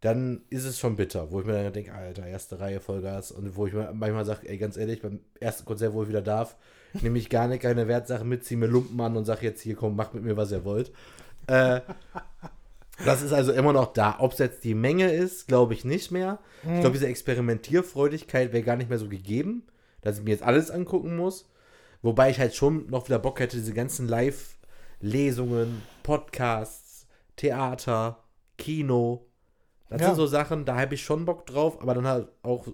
dann 0.00 0.42
ist 0.50 0.64
es 0.64 0.78
schon 0.80 0.96
bitter, 0.96 1.30
wo 1.30 1.40
ich 1.40 1.46
mir 1.46 1.52
dann 1.62 1.72
denke, 1.72 1.92
Alter, 1.94 2.26
erste 2.26 2.58
Reihe 2.58 2.80
Vollgas 2.80 3.30
und 3.30 3.54
wo 3.56 3.66
ich 3.66 3.72
mir 3.72 3.92
manchmal 3.92 4.24
sage, 4.24 4.48
ey, 4.48 4.58
ganz 4.58 4.76
ehrlich, 4.76 5.00
beim 5.00 5.20
ersten 5.38 5.64
Konzert, 5.64 5.92
wo 5.92 6.02
ich 6.02 6.08
wieder 6.08 6.22
darf, 6.22 6.56
nehme 7.02 7.18
ich 7.18 7.30
gar 7.30 7.46
nicht 7.46 7.62
keine 7.62 7.86
Wertsache 7.86 8.24
mit, 8.24 8.44
ziehe 8.44 8.58
mir 8.58 8.66
Lumpen 8.66 9.00
an 9.00 9.16
und 9.16 9.24
sage 9.26 9.46
jetzt 9.46 9.60
hier, 9.60 9.76
komm, 9.76 9.94
macht 9.94 10.12
mit 10.14 10.24
mir, 10.24 10.36
was 10.36 10.50
ihr 10.50 10.64
wollt. 10.64 10.90
Äh, 11.46 11.82
das 13.04 13.22
ist 13.22 13.32
also 13.32 13.52
immer 13.52 13.72
noch 13.72 13.92
da. 13.92 14.16
Ob 14.18 14.32
es 14.32 14.38
jetzt 14.38 14.64
die 14.64 14.74
Menge 14.74 15.12
ist, 15.12 15.46
glaube 15.48 15.72
ich 15.74 15.84
nicht 15.84 16.10
mehr. 16.10 16.38
Ich 16.74 16.80
glaube, 16.80 16.94
diese 16.94 17.06
Experimentierfreudigkeit 17.08 18.52
wäre 18.52 18.62
gar 18.62 18.76
nicht 18.76 18.90
mehr 18.90 18.98
so 18.98 19.08
gegeben, 19.08 19.64
dass 20.02 20.18
ich 20.18 20.24
mir 20.24 20.30
jetzt 20.30 20.42
alles 20.42 20.70
angucken 20.70 21.16
muss. 21.16 21.48
Wobei 22.02 22.30
ich 22.30 22.38
halt 22.40 22.54
schon 22.54 22.88
noch 22.90 23.06
wieder 23.06 23.18
Bock 23.18 23.38
hätte, 23.40 23.56
diese 23.56 23.72
ganzen 23.72 24.08
Live-Lesungen, 25.02 25.82
Podcasts, 26.04 27.06
Theater, 27.36 28.22
Kino. 28.56 29.26
Das 29.90 30.00
Ja. 30.00 30.06
sind 30.08 30.16
so 30.16 30.26
Sachen, 30.26 30.64
da 30.64 30.76
habe 30.76 30.94
ich 30.94 31.02
schon 31.02 31.24
Bock 31.24 31.44
drauf, 31.46 31.82
aber 31.82 31.94
dann 31.94 32.06
halt 32.06 32.28
auch, 32.42 32.66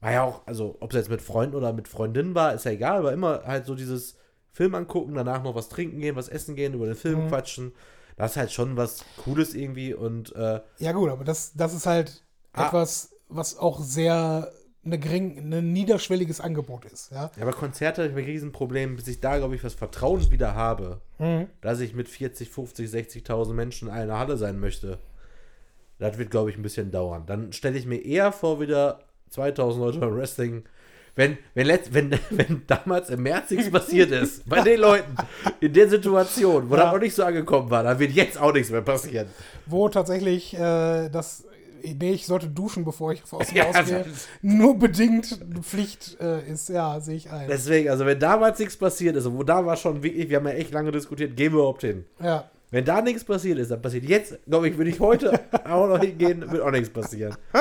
war 0.00 0.12
ja 0.12 0.22
auch, 0.22 0.46
also 0.46 0.76
ob 0.80 0.92
es 0.92 0.96
jetzt 0.96 1.10
mit 1.10 1.20
Freunden 1.20 1.56
oder 1.56 1.72
mit 1.72 1.88
Freundinnen 1.88 2.34
war, 2.34 2.54
ist 2.54 2.64
ja 2.64 2.70
egal, 2.70 2.98
aber 2.98 3.12
immer 3.12 3.42
halt 3.44 3.66
so 3.66 3.74
dieses 3.74 4.16
Film 4.52 4.74
angucken, 4.74 5.14
danach 5.14 5.42
noch 5.42 5.54
was 5.54 5.68
trinken 5.68 6.00
gehen, 6.00 6.16
was 6.16 6.28
essen 6.28 6.54
gehen, 6.54 6.72
über 6.74 6.86
den 6.86 6.94
Film 6.94 7.24
Mhm. 7.24 7.28
quatschen. 7.28 7.72
Das 8.16 8.30
ist 8.32 8.36
halt 8.38 8.52
schon 8.52 8.76
was 8.76 9.04
Cooles 9.16 9.52
irgendwie 9.54 9.92
und 9.92 10.34
äh, 10.36 10.60
Ja, 10.78 10.92
gut, 10.92 11.10
aber 11.10 11.24
das, 11.24 11.52
das 11.54 11.74
ist 11.74 11.84
halt 11.86 12.24
Ah. 12.54 12.68
etwas, 12.68 13.10
was 13.28 13.58
auch 13.58 13.80
sehr 13.80 14.50
eine 14.86 14.98
gering, 14.98 15.52
ein 15.52 15.72
niederschwelliges 15.72 16.40
Angebot 16.40 16.84
ist. 16.86 17.10
Ja? 17.12 17.30
Ja, 17.36 17.42
aber 17.42 17.52
Konzerte 17.52 18.02
habe 18.08 18.12
ich 18.20 18.26
ein 18.26 18.30
Riesenproblem, 18.32 18.96
bis 18.96 19.08
ich 19.08 19.20
da, 19.20 19.36
glaube 19.38 19.54
ich, 19.56 19.62
das 19.62 19.74
Vertrauen 19.74 20.30
wieder 20.30 20.54
habe, 20.54 21.00
Mhm. 21.18 21.46
dass 21.60 21.80
ich 21.80 21.94
mit 21.94 22.08
40, 22.08 22.48
50, 22.50 22.88
60.000 22.88 23.52
Menschen 23.54 23.88
in 23.88 23.94
einer 23.94 24.18
Halle 24.18 24.36
sein 24.36 24.58
möchte. 24.60 24.98
Das 25.98 26.18
wird, 26.18 26.30
glaube 26.30 26.50
ich, 26.50 26.56
ein 26.56 26.62
bisschen 26.62 26.90
dauern. 26.90 27.24
Dann 27.26 27.52
stelle 27.52 27.78
ich 27.78 27.86
mir 27.86 27.96
eher 28.04 28.30
vor, 28.32 28.60
wieder 28.60 29.00
2000 29.30 29.84
Leute 29.84 29.98
beim 29.98 30.14
Wrestling. 30.16 30.64
Wenn, 31.14 31.38
wenn, 31.54 31.66
letzt, 31.66 31.94
wenn, 31.94 32.10
wenn 32.30 32.62
damals 32.66 33.08
im 33.08 33.22
März 33.22 33.50
nichts 33.50 33.70
passiert 33.70 34.10
ist, 34.10 34.46
bei 34.48 34.60
den 34.60 34.78
Leuten, 34.80 35.16
in 35.60 35.72
der 35.72 35.88
Situation, 35.88 36.68
wo 36.68 36.74
Ja. 36.76 36.82
das 36.84 36.92
noch 36.92 37.00
nicht 37.00 37.14
so 37.14 37.24
angekommen 37.24 37.70
war, 37.70 37.82
dann 37.82 37.98
wird 37.98 38.12
jetzt 38.12 38.38
auch 38.38 38.52
nichts 38.52 38.70
mehr 38.70 38.82
passieren. 38.82 39.28
Wo 39.64 39.88
tatsächlich 39.88 40.52
äh, 40.52 41.08
das, 41.08 41.44
nee, 41.94 42.12
ich 42.12 42.26
sollte 42.26 42.48
duschen, 42.48 42.84
bevor 42.84 43.12
ich 43.12 43.22
aus 43.30 43.46
dem 43.48 43.56
Ja, 43.56 43.66
Haus 43.74 43.86
gehe, 43.86 44.04
nur 44.42 44.78
bedingt 44.78 45.38
Pflicht 45.62 46.16
äh, 46.20 46.46
ist. 46.50 46.68
Ja, 46.68 46.98
sehe 47.00 47.16
ich 47.16 47.30
ein. 47.30 47.48
Deswegen, 47.48 47.90
also 47.90 48.04
wenn 48.06 48.18
damals 48.18 48.58
nichts 48.58 48.76
passiert 48.76 49.16
ist, 49.16 49.26
und 49.26 49.36
wo 49.36 49.42
da 49.42 49.64
war 49.64 49.76
schon 49.76 50.02
wirklich, 50.02 50.28
wir 50.28 50.36
haben 50.38 50.46
ja 50.46 50.52
echt 50.54 50.72
lange 50.72 50.90
diskutiert, 50.92 51.36
gehen 51.36 51.52
wir 51.52 51.58
überhaupt 51.60 51.82
hin. 51.82 52.04
ja. 52.20 52.50
Wenn 52.72 52.84
da 52.84 53.00
nichts 53.00 53.22
passiert 53.22 53.58
ist, 53.60 53.70
dann 53.70 53.80
passiert 53.80 54.04
jetzt, 54.06 54.40
glaube 54.44 54.68
ich, 54.68 54.76
würde 54.76 54.90
ich 54.90 54.98
heute 54.98 55.38
auch 55.66 55.86
noch 55.86 56.00
hingehen, 56.00 56.50
wird 56.50 56.60
auch 56.62 56.72
nichts 56.72 56.90
passieren. 56.90 57.32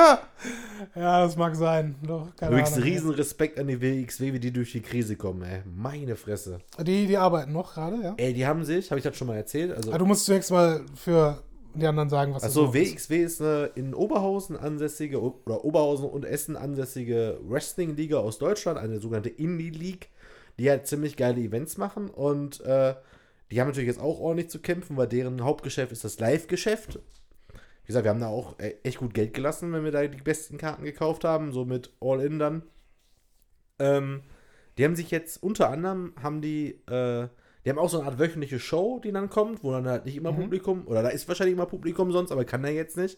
ja, 0.96 1.24
das 1.24 1.36
mag 1.38 1.56
sein. 1.56 1.94
Doch, 2.02 2.36
keine 2.36 2.52
Übrigens, 2.54 2.74
Ahnung. 2.74 2.84
riesen 2.84 3.10
Respekt 3.12 3.60
an 3.60 3.68
die 3.68 3.80
WXW, 3.80 4.34
wie 4.34 4.40
die 4.40 4.52
durch 4.52 4.72
die 4.72 4.82
Krise 4.82 5.16
kommen, 5.16 5.44
ey. 5.44 5.62
Meine 5.76 6.16
Fresse. 6.16 6.58
Die, 6.82 7.06
die 7.06 7.18
arbeiten 7.18 7.52
noch 7.54 7.76
gerade, 7.76 7.98
ja. 8.02 8.14
Ey, 8.18 8.34
die 8.34 8.48
haben 8.48 8.66
sich, 8.66 8.90
habe 8.90 8.98
ich 8.98 9.04
das 9.04 9.16
schon 9.16 9.28
mal 9.28 9.36
erzählt? 9.38 9.76
Also, 9.76 9.90
Aber 9.92 10.00
du 10.00 10.06
musst 10.08 10.26
zunächst 10.26 10.50
mal 10.52 10.82
für 10.96 11.38
die 11.80 11.88
anderen 11.88 12.10
sagen, 12.10 12.34
was 12.34 12.44
achso, 12.44 12.62
überhaupt 12.62 12.78
ist. 12.78 13.10
WXW 13.10 13.24
ist 13.24 13.42
eine 13.42 13.66
in 13.76 13.94
Oberhausen 13.94 14.58
ansässige, 14.58 15.22
oder 15.22 15.64
Oberhausen 15.64 16.10
und 16.10 16.26
Essen 16.26 16.56
ansässige 16.56 17.40
Wrestling-Liga 17.44 18.18
aus 18.18 18.38
Deutschland, 18.38 18.80
eine 18.80 19.00
sogenannte 19.00 19.30
Indie-League, 19.30 20.10
die 20.60 20.70
halt 20.70 20.88
ziemlich 20.88 21.18
geile 21.18 21.42
Events 21.42 21.78
machen 21.78 22.10
und 22.10 22.62
äh, 22.62 22.96
die 23.52 23.62
haben 23.62 23.68
natürlich 23.68 23.88
jetzt 23.88 24.02
auch 24.02 24.20
ordentlich 24.20 24.50
zu 24.50 24.60
kämpfen, 24.60 24.98
weil 24.98 25.08
deren 25.08 25.44
Hauptgeschäft 25.44 25.92
ist 25.92 26.04
das 26.04 26.20
Live-Geschäft. 26.20 27.00
Wie 27.84 27.88
gesagt, 27.88 28.06
wir 28.06 28.10
haben 28.10 28.20
da 28.20 28.28
auch 28.28 28.58
äh, 28.60 28.76
echt 28.84 28.98
gut 28.98 29.14
Geld 29.14 29.34
gelassen, 29.34 29.72
wenn 29.72 29.84
wir 29.84 29.92
da 29.92 30.06
die 30.08 30.22
besten 30.22 30.58
Karten 30.58 30.84
gekauft 30.84 31.24
haben, 31.24 31.52
so 31.52 31.66
mit 31.66 31.92
All-In 32.02 32.40
dann. 32.40 32.64
Ähm, 33.78 34.24
die 34.78 34.84
haben 34.84 34.96
sich 34.96 35.12
jetzt 35.12 35.42
unter 35.44 35.70
anderem, 35.70 36.14
haben 36.22 36.42
die, 36.42 36.82
äh, 36.88 37.28
die 37.66 37.70
haben 37.72 37.80
auch 37.80 37.90
so 37.90 38.00
eine 38.00 38.08
Art 38.08 38.20
wöchentliche 38.20 38.60
Show, 38.60 39.02
die 39.04 39.12
dann 39.12 39.30
kommt, 39.30 39.64
wo 39.64 39.72
dann 39.72 39.88
halt 39.88 40.06
nicht 40.06 40.16
immer 40.16 40.32
Mhm. 40.32 40.38
Publikum, 40.44 40.88
oder 40.88 41.02
da 41.04 41.10
ist 41.10 41.28
wahrscheinlich 41.28 41.56
immer 41.56 41.66
Publikum 41.66 42.12
sonst, 42.12 42.32
aber 42.32 42.46
kann 42.46 42.64
er 42.64 42.72
jetzt 42.72 42.96
nicht. 42.96 43.18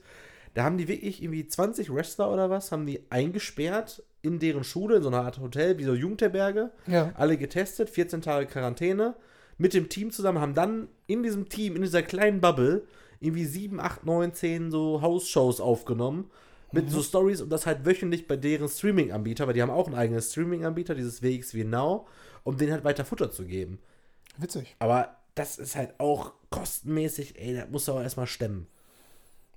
Da 0.54 0.64
haben 0.64 0.78
die 0.78 0.88
wirklich 0.88 1.22
irgendwie 1.22 1.48
20 1.48 1.94
Wrestler 1.94 2.32
oder 2.32 2.50
was, 2.50 2.72
haben 2.72 2.86
die 2.86 3.02
eingesperrt 3.10 4.04
in 4.22 4.40
deren 4.40 4.64
Schule, 4.64 4.98
in 4.98 5.04
so 5.04 5.10
einer 5.10 5.22
Art 5.22 5.40
Hotel, 5.40 5.78
wie 5.78 5.84
so 5.84 5.94
Jugendherberge 5.94 6.72
Ja. 6.88 7.12
alle 7.16 7.38
getestet, 7.38 7.90
14 7.90 8.22
Tage 8.22 8.48
Quarantäne, 8.48 9.16
mit 9.58 9.74
dem 9.74 9.90
Team 9.90 10.12
zusammen, 10.12 10.40
haben 10.40 10.54
dann 10.54 10.88
in 11.08 11.24
diesem 11.24 11.50
Team, 11.50 11.76
in 11.76 11.82
dieser 11.82 12.02
kleinen 12.04 12.42
Bubble, 12.42 12.84
irgendwie 13.20 13.46
7, 13.46 13.80
8, 13.80 14.06
9, 14.06 14.34
10 14.34 14.72
so 14.72 15.02
Hausshows 15.02 15.60
aufgenommen. 15.60 16.30
mit 16.74 16.92
so 16.92 17.02
Stories 17.02 17.40
und 17.42 17.50
das 17.50 17.66
halt 17.66 17.86
wöchentlich 17.86 18.28
bei 18.28 18.36
deren 18.36 18.68
Streaming-Anbieter, 18.68 19.48
weil 19.48 19.54
die 19.54 19.62
haben 19.62 19.70
auch 19.72 19.88
einen 19.88 19.96
eigenen 19.96 20.22
Streaming-Anbieter, 20.22 20.96
dieses 20.96 21.22
WXW 21.24 21.64
Now, 21.64 22.08
um 22.44 22.58
denen 22.58 22.74
halt 22.74 22.84
weiter 22.84 23.06
Futter 23.06 23.32
zu 23.32 23.46
geben. 23.46 23.80
Witzig. 24.38 24.76
Aber 24.80 25.16
das 25.36 25.58
ist 25.58 25.76
halt 25.76 25.94
auch 26.00 26.34
kostenmäßig, 26.50 27.40
ey, 27.40 27.56
das 27.56 27.70
musst 27.70 27.88
du 27.88 27.94
auch 27.94 28.02
erstmal 28.02 28.28
stemmen. 28.28 28.68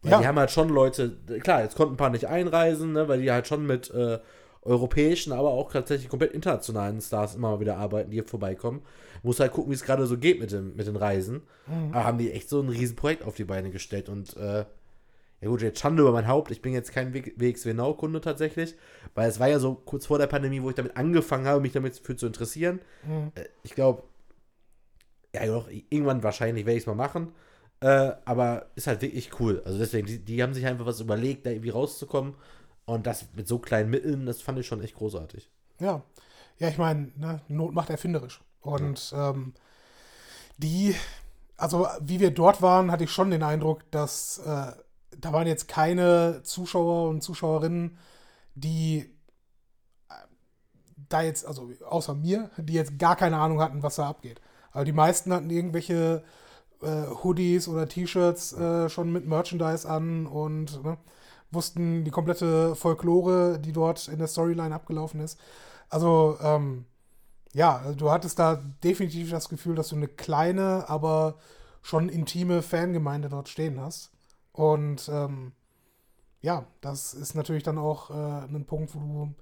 Weil 0.02 0.12
Ja. 0.12 0.18
die 0.20 0.26
haben 0.26 0.38
halt 0.38 0.50
schon 0.50 0.68
Leute, 0.68 1.16
klar, 1.42 1.62
jetzt 1.62 1.76
konnten 1.76 1.94
ein 1.94 1.98
paar 1.98 2.10
nicht 2.10 2.26
einreisen, 2.26 2.92
ne, 2.92 3.08
weil 3.08 3.20
die 3.22 3.30
halt 3.30 3.46
schon 3.46 3.66
mit 3.66 3.90
äh, 3.90 4.18
europäischen, 4.62 5.32
aber 5.32 5.50
auch 5.50 5.72
tatsächlich 5.72 6.08
komplett 6.08 6.32
internationalen 6.32 7.00
Stars 7.00 7.34
immer 7.34 7.50
mal 7.52 7.60
wieder 7.60 7.76
arbeiten, 7.78 8.10
die 8.10 8.16
hier 8.18 8.24
vorbeikommen. 8.24 8.82
Muss 9.22 9.40
halt 9.40 9.52
gucken, 9.52 9.70
wie 9.70 9.74
es 9.74 9.84
gerade 9.84 10.06
so 10.06 10.16
geht 10.18 10.40
mit, 10.40 10.52
dem, 10.52 10.76
mit 10.76 10.86
den 10.86 10.96
Reisen. 10.96 11.42
Aber 11.92 12.04
haben 12.04 12.18
die 12.18 12.30
echt 12.32 12.48
so 12.48 12.60
ein 12.60 12.68
Riesenprojekt 12.68 13.22
auf 13.24 13.34
die 13.34 13.44
Beine 13.44 13.70
gestellt 13.70 14.08
und 14.08 14.36
äh, 14.36 14.64
ja 15.42 15.48
gut, 15.48 15.62
jetzt 15.62 15.78
Schande 15.80 16.02
über 16.02 16.12
mein 16.12 16.28
Haupt. 16.28 16.50
Ich 16.50 16.60
bin 16.60 16.74
jetzt 16.74 16.92
kein 16.92 17.14
W- 17.14 17.32
WXW 17.36 17.72
Now-Kunde 17.72 18.20
tatsächlich, 18.20 18.74
weil 19.14 19.28
es 19.30 19.40
war 19.40 19.48
ja 19.48 19.58
so 19.58 19.74
kurz 19.74 20.04
vor 20.06 20.18
der 20.18 20.26
Pandemie, 20.26 20.62
wo 20.62 20.68
ich 20.68 20.74
damit 20.76 20.96
angefangen 20.98 21.46
habe, 21.46 21.60
mich 21.62 21.72
damit 21.72 21.96
für 21.96 22.14
zu 22.16 22.26
interessieren. 22.26 22.80
Äh, 23.34 23.44
ich 23.62 23.74
glaube, 23.74 24.02
ja 25.34 25.46
doch, 25.46 25.68
irgendwann 25.68 26.22
wahrscheinlich 26.22 26.66
werde 26.66 26.76
ich 26.76 26.84
es 26.84 26.86
mal 26.86 26.94
machen. 26.94 27.32
Äh, 27.80 28.12
aber 28.24 28.66
ist 28.74 28.86
halt 28.86 29.00
wirklich 29.00 29.40
cool. 29.40 29.62
Also 29.64 29.78
deswegen, 29.78 30.06
die, 30.06 30.18
die 30.18 30.42
haben 30.42 30.54
sich 30.54 30.66
einfach 30.66 30.86
was 30.86 31.00
überlegt, 31.00 31.46
da 31.46 31.50
irgendwie 31.50 31.70
rauszukommen. 31.70 32.34
Und 32.84 33.06
das 33.06 33.26
mit 33.34 33.48
so 33.48 33.58
kleinen 33.58 33.90
Mitteln, 33.90 34.26
das 34.26 34.42
fand 34.42 34.58
ich 34.58 34.66
schon 34.66 34.82
echt 34.82 34.96
großartig. 34.96 35.50
Ja. 35.78 36.02
Ja, 36.58 36.68
ich 36.68 36.76
meine, 36.76 37.10
ne, 37.16 37.40
Not 37.48 37.72
macht 37.72 37.88
erfinderisch. 37.88 38.42
Und 38.60 39.14
ähm, 39.16 39.54
die, 40.58 40.94
also 41.56 41.86
wie 42.00 42.20
wir 42.20 42.32
dort 42.32 42.60
waren, 42.60 42.90
hatte 42.90 43.04
ich 43.04 43.10
schon 43.10 43.30
den 43.30 43.42
Eindruck, 43.42 43.90
dass 43.90 44.38
äh, 44.38 44.72
da 45.18 45.32
waren 45.32 45.46
jetzt 45.46 45.68
keine 45.68 46.42
Zuschauer 46.42 47.08
und 47.08 47.22
Zuschauerinnen, 47.22 47.98
die 48.54 49.10
äh, 50.08 50.14
da 51.08 51.22
jetzt, 51.22 51.46
also 51.46 51.70
außer 51.86 52.14
mir, 52.14 52.50
die 52.58 52.74
jetzt 52.74 52.98
gar 52.98 53.16
keine 53.16 53.38
Ahnung 53.38 53.60
hatten, 53.60 53.82
was 53.82 53.96
da 53.96 54.08
abgeht. 54.08 54.40
Aber 54.72 54.84
die 54.84 54.92
meisten 54.92 55.32
hatten 55.32 55.50
irgendwelche 55.50 56.22
äh, 56.82 57.06
Hoodies 57.22 57.68
oder 57.68 57.88
T-Shirts 57.88 58.52
äh, 58.52 58.88
schon 58.88 59.12
mit 59.12 59.26
Merchandise 59.26 59.88
an 59.88 60.26
und 60.26 60.82
ne, 60.84 60.96
wussten 61.50 62.04
die 62.04 62.10
komplette 62.10 62.74
Folklore, 62.74 63.58
die 63.58 63.72
dort 63.72 64.08
in 64.08 64.18
der 64.18 64.28
Storyline 64.28 64.74
abgelaufen 64.74 65.20
ist. 65.20 65.38
Also, 65.88 66.38
ähm, 66.40 66.84
ja, 67.52 67.78
also 67.78 67.94
du 67.94 68.10
hattest 68.10 68.38
da 68.38 68.62
definitiv 68.84 69.30
das 69.30 69.48
Gefühl, 69.48 69.74
dass 69.74 69.88
du 69.88 69.96
eine 69.96 70.08
kleine, 70.08 70.88
aber 70.88 71.34
schon 71.82 72.08
intime 72.08 72.62
Fangemeinde 72.62 73.28
dort 73.28 73.48
stehen 73.48 73.80
hast. 73.80 74.12
Und 74.52 75.08
ähm, 75.12 75.52
ja, 76.42 76.64
das 76.80 77.14
ist 77.14 77.34
natürlich 77.34 77.62
dann 77.62 77.78
auch 77.78 78.10
äh, 78.10 78.44
ein 78.44 78.64
Punkt, 78.66 78.94
wo 78.94 79.00
du 79.00 79.34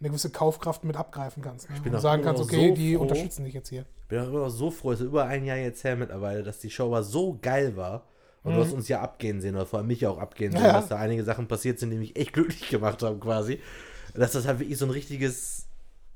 eine 0.00 0.08
gewisse 0.10 0.30
Kaufkraft 0.30 0.84
mit 0.84 0.96
abgreifen 0.96 1.42
kannst. 1.42 1.68
Ne? 1.70 1.76
bin 1.82 1.94
Und 1.94 2.00
sagen 2.00 2.22
kannst, 2.22 2.42
okay, 2.42 2.68
so 2.70 2.74
die 2.74 2.94
froh. 2.94 3.02
unterstützen 3.02 3.44
dich 3.44 3.54
jetzt 3.54 3.68
hier. 3.68 3.84
Ich 4.02 4.08
bin 4.08 4.20
auch 4.20 4.28
immer 4.28 4.38
noch 4.40 4.48
so 4.50 4.70
froh, 4.70 4.92
es 4.92 5.00
ist 5.00 5.06
über 5.06 5.24
ein 5.26 5.44
Jahr 5.44 5.56
jetzt 5.56 5.82
her 5.84 5.96
mittlerweile, 5.96 6.42
dass 6.42 6.58
die 6.60 6.70
Show 6.70 6.86
aber 6.86 7.02
so 7.02 7.38
geil 7.42 7.76
war. 7.76 8.04
Und 8.44 8.54
du 8.54 8.62
hast 8.62 8.72
uns 8.72 8.88
ja 8.88 9.02
abgehen 9.02 9.40
sehen, 9.42 9.56
oder 9.56 9.66
vor 9.66 9.80
allem 9.80 9.88
mich 9.88 10.06
auch 10.06 10.16
abgehen 10.18 10.52
sehen, 10.52 10.60
Mhm. 10.60 10.66
Ja, 10.66 10.72
ja. 10.72 10.80
dass 10.80 10.88
da 10.88 10.96
einige 10.96 11.22
Sachen 11.24 11.48
passiert 11.48 11.78
sind, 11.78 11.90
die 11.90 11.98
mich 11.98 12.16
echt 12.16 12.32
glücklich 12.32 12.68
gemacht 12.70 13.02
haben, 13.02 13.20
quasi. 13.20 13.60
Dass 14.14 14.32
das 14.32 14.46
halt 14.46 14.60
wirklich 14.60 14.78
so 14.78 14.86
ein 14.86 14.90
richtiges, 14.90 15.66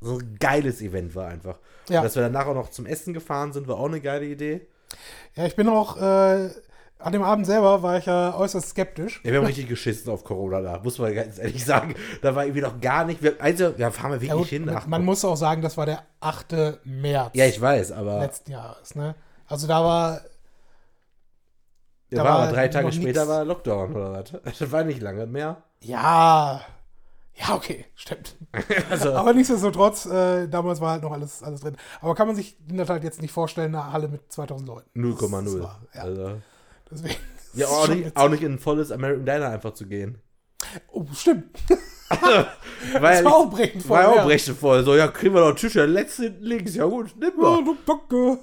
so 0.01 0.19
ein 0.19 0.37
geiles 0.41 0.81
Event 0.81 1.15
war 1.15 1.29
einfach. 1.29 1.59
Ja. 1.91 1.99
Und 1.99 2.05
dass 2.05 2.15
wir 2.15 2.23
danach 2.23 2.47
auch 2.47 2.55
noch 2.55 2.71
zum 2.71 2.87
Essen 2.87 3.13
gefahren 3.13 3.53
sind, 3.53 3.69
war 3.69 3.77
auch 3.77 3.87
eine 3.87 4.01
geile 4.01 4.25
Idee. 4.25 4.63
Ja, 5.35 5.45
ich 5.45 5.57
bin 5.57 5.69
auch, 5.69 6.01
äh, 6.01 6.51
an 7.05 7.13
dem 7.13 7.23
Abend 7.23 7.47
selber 7.47 7.83
war 7.83 7.99
ich 7.99 8.07
ja 8.07 8.35
äußerst 8.37 8.71
skeptisch. 8.71 9.21
Ja, 9.25 9.31
wir 9.33 9.39
haben 9.39 9.47
richtig 9.47 9.69
geschissen 9.69 10.13
auf 10.13 10.25
Corona 10.25 10.61
da, 10.61 10.81
muss 10.83 10.99
man 10.99 11.15
ganz 11.15 11.39
ehrlich 11.39 11.65
sagen. 11.65 11.95
Da 12.23 12.35
war 12.35 12.45
irgendwie 12.45 12.61
noch 12.63 12.81
gar 12.81 13.05
nicht. 13.05 13.23
Wir, 13.23 13.35
also, 13.41 13.75
ja, 13.77 13.91
fahren 13.91 14.11
wir 14.13 14.17
wirklich 14.21 14.29
Ja, 14.31 14.35
gut, 14.37 14.47
hin. 14.49 14.69
Ach, 14.75 14.87
man 14.87 15.05
muss 15.05 15.25
auch 15.25 15.37
sagen, 15.37 15.63
das 15.63 15.77
war 15.77 15.87
der 15.87 16.03
8. 16.21 16.81
März 16.85 17.31
ja, 17.35 17.47
ich 17.47 17.61
weiß, 17.61 17.93
aber 17.93 18.21
letzten 18.21 18.51
Jahres. 18.53 18.95
Ne? 18.95 19.15
Also 19.47 19.67
da 19.67 19.85
war, 19.85 20.21
ja, 22.11 22.19
da 22.19 22.25
war 22.25 22.25
war 22.25 22.43
aber 22.45 22.53
drei 22.53 22.69
Tage 22.69 22.93
später 22.93 23.21
nix. 23.21 23.29
war 23.29 23.45
Lockdown 23.45 23.95
oder 23.95 24.13
was. 24.13 24.33
Das 24.59 24.71
war 24.73 24.85
nicht 24.85 25.01
lange 25.01 25.27
mehr. 25.27 25.63
ja, 25.81 26.61
ja, 27.35 27.55
okay, 27.55 27.87
stimmt. 27.95 28.37
Also, 28.91 29.15
Aber 29.15 29.33
nichtsdestotrotz, 29.33 30.05
äh, 30.05 30.49
damals 30.49 30.83
war 30.83 30.91
halt 30.93 31.03
noch 31.03 31.13
alles, 31.13 31.43
alles 31.43 31.61
drin. 31.63 31.77
Aber 32.03 32.15
kann 32.15 32.27
man 32.27 32.37
sich 32.37 32.59
in 32.69 32.77
der 32.77 32.85
Tat 32.85 33.03
jetzt 33.03 33.23
nicht 33.23 33.33
vorstellen, 33.33 33.75
eine 33.75 33.91
Halle 33.91 34.09
mit 34.09 34.31
2000 34.31 34.69
Leuten. 34.69 34.91
Das 34.95 35.03
0,0. 35.23 35.63
war- 35.63 35.81
Ja, 35.95 36.03
Also, 36.03 36.33
deswegen. 36.93 37.17
ja, 37.55 37.67
auch 37.67 37.89
nicht, 37.89 38.17
auch 38.17 38.29
nicht 38.29 38.43
in 38.43 38.53
ein 38.53 38.59
volles 38.59 38.93
American 38.93 39.27
Diner 39.27 39.49
einfach 39.49 39.75
zu 39.75 39.87
gehen. 39.87 40.19
Oh, 40.93 41.07
stimmt. 41.13 41.59
War 42.13 43.13
ja 43.15 43.23
Das 43.23 43.25
war 43.25 43.35
auch 43.35 43.51
brechend 43.51 43.89
war 43.89 44.03
voll, 44.03 44.13
auch 44.13 44.17
ja. 44.17 44.25
brechend 44.25 44.59
voll. 44.59 44.85
So, 44.85 44.95
ja, 44.95 45.09
kriegen 45.09 45.35
wir 45.35 45.41
noch 45.41 45.55
Tisch, 45.55 45.73
der 45.73 45.87
letzte 45.87 46.29
links. 46.29 46.75
Ja 46.75 46.85
gut, 46.85 47.15
nimm 47.19 47.33
Ja, 47.41 47.61
mal. 47.61 48.39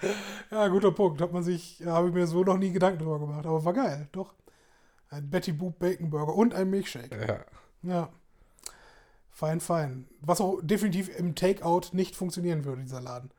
ja, 0.50 0.68
guter 0.68 0.92
Punkt. 0.92 1.20
Hat 1.20 1.32
man 1.32 1.42
sich, 1.42 1.82
habe 1.84 2.08
ich 2.08 2.14
mir 2.14 2.26
so 2.26 2.42
noch 2.44 2.56
nie 2.56 2.72
Gedanken 2.72 3.00
drüber 3.00 3.18
gemacht. 3.18 3.44
Aber 3.46 3.64
war 3.64 3.72
geil, 3.72 4.08
doch. 4.12 4.34
Ein 5.10 5.28
Betty 5.30 5.52
Boop 5.52 5.78
Bacon 5.78 6.10
Burger 6.10 6.34
und 6.34 6.54
ein 6.54 6.70
Milkshake. 6.70 7.14
Ja. 7.26 7.44
Ja. 7.82 8.08
Fein, 9.30 9.60
fein. 9.60 10.08
Was 10.20 10.40
auch 10.40 10.60
definitiv 10.62 11.10
im 11.18 11.34
Takeout 11.34 11.88
nicht 11.92 12.16
funktionieren 12.16 12.64
würde, 12.64 12.82
dieser 12.82 13.00
Laden. 13.00 13.30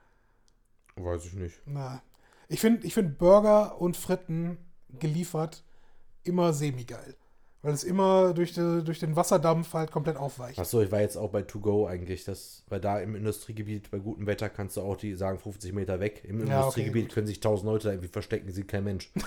Weiß 0.96 1.26
ich 1.26 1.34
nicht. 1.34 1.60
Na. 1.66 2.02
Ich 2.48 2.60
finde 2.60 2.86
ich 2.86 2.94
find 2.94 3.18
Burger 3.18 3.80
und 3.82 3.98
Fritten 3.98 4.58
geliefert 5.00 5.64
immer 6.24 6.54
semi-geil. 6.54 7.16
Weil 7.62 7.74
es 7.74 7.84
immer 7.84 8.34
durch, 8.36 8.54
de, 8.54 8.84
durch 8.84 9.00
den 9.00 9.16
Wasserdampf 9.16 9.74
halt 9.74 9.92
komplett 9.92 10.18
aufweicht. 10.18 10.60
Achso, 10.60 10.82
ich 10.82 10.92
war 10.92 11.02
jetzt 11.02 11.18
auch 11.18 11.32
bei 11.32 11.42
To 11.42 11.60
Go 11.60 11.88
eigentlich. 11.88 12.24
Das, 12.24 12.64
weil 12.70 12.80
da 12.80 13.00
im 13.00 13.16
Industriegebiet 13.16 13.90
bei 13.90 13.98
gutem 13.98 14.28
Wetter 14.28 14.50
kannst 14.50 14.78
du 14.78 14.82
auch 14.82 14.96
die 14.98 15.16
sagen 15.16 15.40
50 15.40 15.74
Meter 15.74 16.00
weg. 16.00 16.24
Im 16.26 16.40
Ja, 16.42 16.44
okay, 16.46 16.54
Industriegebiet 16.58 17.06
gut. 17.08 17.14
können 17.16 17.28
sich 17.28 17.38
1000 17.38 17.66
Leute 17.66 17.88
da 17.88 17.94
irgendwie 17.94 18.10
verstecken, 18.12 18.52
sieht 18.52 18.68
kein 18.68 18.84
Mensch. 18.84 19.12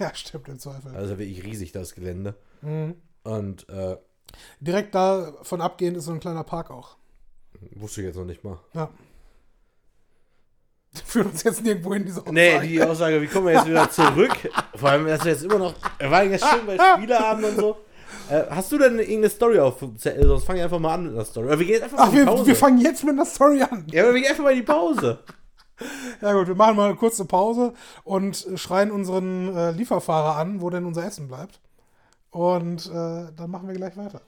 Ja, 0.00 0.14
stimmt, 0.14 0.46
im 0.46 0.60
Zweifel. 0.60 0.94
Also 0.94 1.18
wirklich 1.18 1.42
riesig 1.42 1.72
das 1.72 1.96
Gelände. 1.96 2.36
Mhm. 2.62 2.94
Und 3.24 3.68
äh, 3.68 3.96
Direkt 4.60 4.94
davon 4.94 5.60
abgehend 5.60 5.96
ist 5.96 6.04
so 6.04 6.12
ein 6.12 6.20
kleiner 6.20 6.44
Park 6.44 6.70
auch. 6.70 6.96
wusste 7.72 8.02
ich 8.02 8.06
jetzt 8.06 8.14
noch 8.16 8.24
nicht 8.24 8.44
mal. 8.44 8.60
Ja. 8.74 8.90
Führt 11.04 11.26
uns 11.26 11.42
jetzt 11.42 11.62
nirgendwo 11.62 11.94
hin, 11.94 12.04
diese 12.04 12.22
Nee, 12.30 12.50
Aussage. 12.54 12.68
die 12.68 12.82
Aussage, 12.82 13.22
wie 13.22 13.26
kommen 13.26 13.46
wir 13.46 13.54
jetzt 13.54 13.66
wieder 13.66 13.90
zurück? 13.90 14.50
Vor 14.74 14.88
allem, 14.90 15.06
dass 15.06 15.24
wir 15.24 15.32
jetzt 15.32 15.44
immer 15.44 15.58
noch. 15.58 15.74
Wir 15.98 16.10
waren 16.10 16.30
jetzt 16.30 16.46
schon 16.46 16.66
bei 16.66 16.76
Spieleabend 16.96 17.44
und 17.46 17.56
so. 17.56 17.76
Äh, 18.30 18.44
hast 18.50 18.70
du 18.72 18.78
denn 18.78 18.98
irgendeine 18.98 19.30
Story 19.30 19.58
auf 19.58 19.76
Zettel? 19.96 20.26
Sonst 20.26 20.44
fang 20.44 20.56
ich 20.56 20.62
einfach 20.62 20.78
mal 20.78 20.94
an 20.94 21.04
mit 21.04 21.12
einer 21.14 21.24
Story. 21.24 21.46
Oder 21.46 21.58
wir 21.58 21.66
gehen 21.66 21.82
einfach 21.82 21.98
mal 21.98 22.04
Ach, 22.04 22.08
in 22.08 22.12
die 22.14 22.18
wir, 22.20 22.26
Pause. 22.26 22.46
wir 22.46 22.56
fangen 22.56 22.78
jetzt 22.80 23.04
mit 23.04 23.14
einer 23.14 23.24
Story 23.26 23.62
an. 23.62 23.86
ja, 23.90 24.02
aber 24.04 24.14
wir 24.14 24.20
gehen 24.20 24.30
einfach 24.30 24.44
mal 24.44 24.50
in 24.50 24.56
die 24.58 24.62
Pause. 24.64 25.18
Ja 26.20 26.32
gut, 26.32 26.48
wir 26.48 26.54
machen 26.56 26.76
mal 26.76 26.86
eine 26.86 26.96
kurze 26.96 27.24
Pause 27.24 27.72
und 28.04 28.46
schreien 28.56 28.90
unseren 28.90 29.54
äh, 29.56 29.70
Lieferfahrer 29.70 30.36
an, 30.36 30.60
wo 30.60 30.70
denn 30.70 30.84
unser 30.84 31.04
Essen 31.06 31.28
bleibt. 31.28 31.60
Und 32.30 32.86
äh, 32.86 32.90
dann 33.36 33.50
machen 33.50 33.68
wir 33.68 33.74
gleich 33.76 33.96
weiter. 33.96 34.20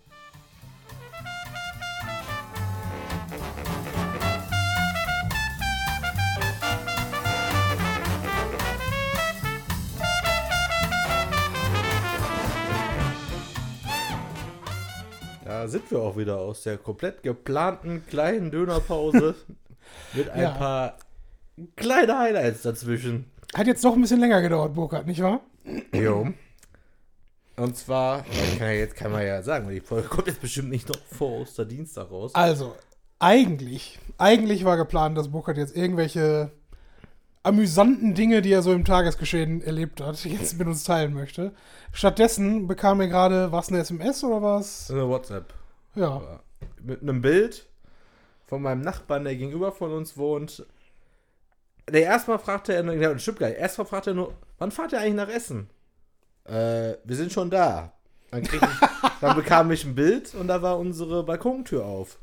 Da 15.61 15.69
sind 15.69 15.91
wir 15.91 16.01
auch 16.01 16.17
wieder 16.17 16.39
aus 16.39 16.63
der 16.63 16.79
komplett 16.79 17.23
geplanten 17.23 18.03
kleinen 18.09 18.51
Dönerpause 18.51 19.35
mit 20.15 20.31
ein 20.31 20.41
Ja. 20.45 20.51
paar 20.53 20.97
kleine 21.77 22.19
Highlights 22.19 22.63
dazwischen. 22.63 23.27
Hat 23.55 23.67
jetzt 23.67 23.85
doch 23.85 23.93
ein 23.95 24.01
bisschen 24.01 24.21
länger 24.21 24.41
gedauert, 24.41 24.73
Burkhard, 24.73 25.07
nicht 25.07 25.21
wahr? 25.23 25.43
Jo. 25.95 26.29
Und 27.57 27.77
zwar, 27.77 28.23
kann 28.57 28.69
ja 28.69 28.71
jetzt 28.71 28.97
kann 28.97 29.13
man 29.13 29.27
ja 29.27 29.43
sagen, 29.43 29.69
die 29.69 29.81
Folge 29.81 30.09
kommt 30.09 30.29
jetzt 30.29 30.41
bestimmt 30.41 30.71
nicht 30.71 30.89
noch 30.89 30.97
vor 31.13 31.41
Osterdienstag 31.43 32.11
raus. 32.11 32.35
Also, 32.35 32.75
eigentlich, 33.19 33.99
eigentlich 34.17 34.65
war 34.65 34.79
geplant, 34.79 35.19
dass 35.19 35.31
Burkhard 35.31 35.59
jetzt 35.59 35.77
irgendwelche 35.77 36.53
amüsanten 37.43 38.15
Dinge, 38.15 38.43
die 38.43 38.53
er 38.53 38.63
so 38.63 38.73
im 38.73 38.85
Tagesgeschehen 38.85 39.63
erlebt 39.63 40.01
hat, 40.01 40.25
jetzt 40.25 40.59
mit 40.59 40.67
uns 40.67 40.85
teilen 40.85 41.15
möchte. 41.15 41.53
Stattdessen 41.93 42.67
bekam 42.67 43.01
er 43.01 43.09
gerade, 43.09 43.53
was 43.53 43.69
eine 43.69 43.79
SMS 43.79 44.23
oder 44.25 44.43
was? 44.43 44.91
Eine 44.91 45.09
WhatsApp. 45.09 45.53
Ja. 45.95 46.41
Mit 46.83 47.03
einem 47.03 47.21
Bild 47.21 47.67
von 48.47 48.63
meinem 48.63 48.83
Nachbarn, 48.83 49.25
der 49.25 49.37
gegenüber 49.37 49.73
von 49.73 49.93
uns 49.93 50.17
wohnt. 50.17 50.67
Der 51.89 52.03
erstmal 52.03 52.39
fragte 52.39 52.75
er, 52.75 52.85
ja, 52.95 53.19
stimmt 53.19 53.39
gar 53.39 53.49
nicht. 53.49 53.59
Erstmal 53.59 53.87
fragte 53.87 54.11
er 54.11 54.15
nur, 54.15 54.35
wann 54.59 54.71
fahrt 54.71 54.93
ihr 54.93 55.01
eigentlich 55.01 55.15
nach 55.15 55.29
Essen? 55.29 55.71
Äh, 56.45 56.95
wir 57.05 57.17
sind 57.17 57.33
schon 57.33 57.51
da. 57.51 57.93
Dann, 58.31 58.43
ich, 58.43 58.51
dann 59.21 59.37
bekam 59.37 59.71
ich 59.71 59.85
ein 59.85 59.95
Bild 59.95 60.35
und 60.35 60.49
da 60.49 60.63
war 60.63 60.79
unsere 60.79 61.25
Balkontür 61.25 61.85
auf. 61.85 62.19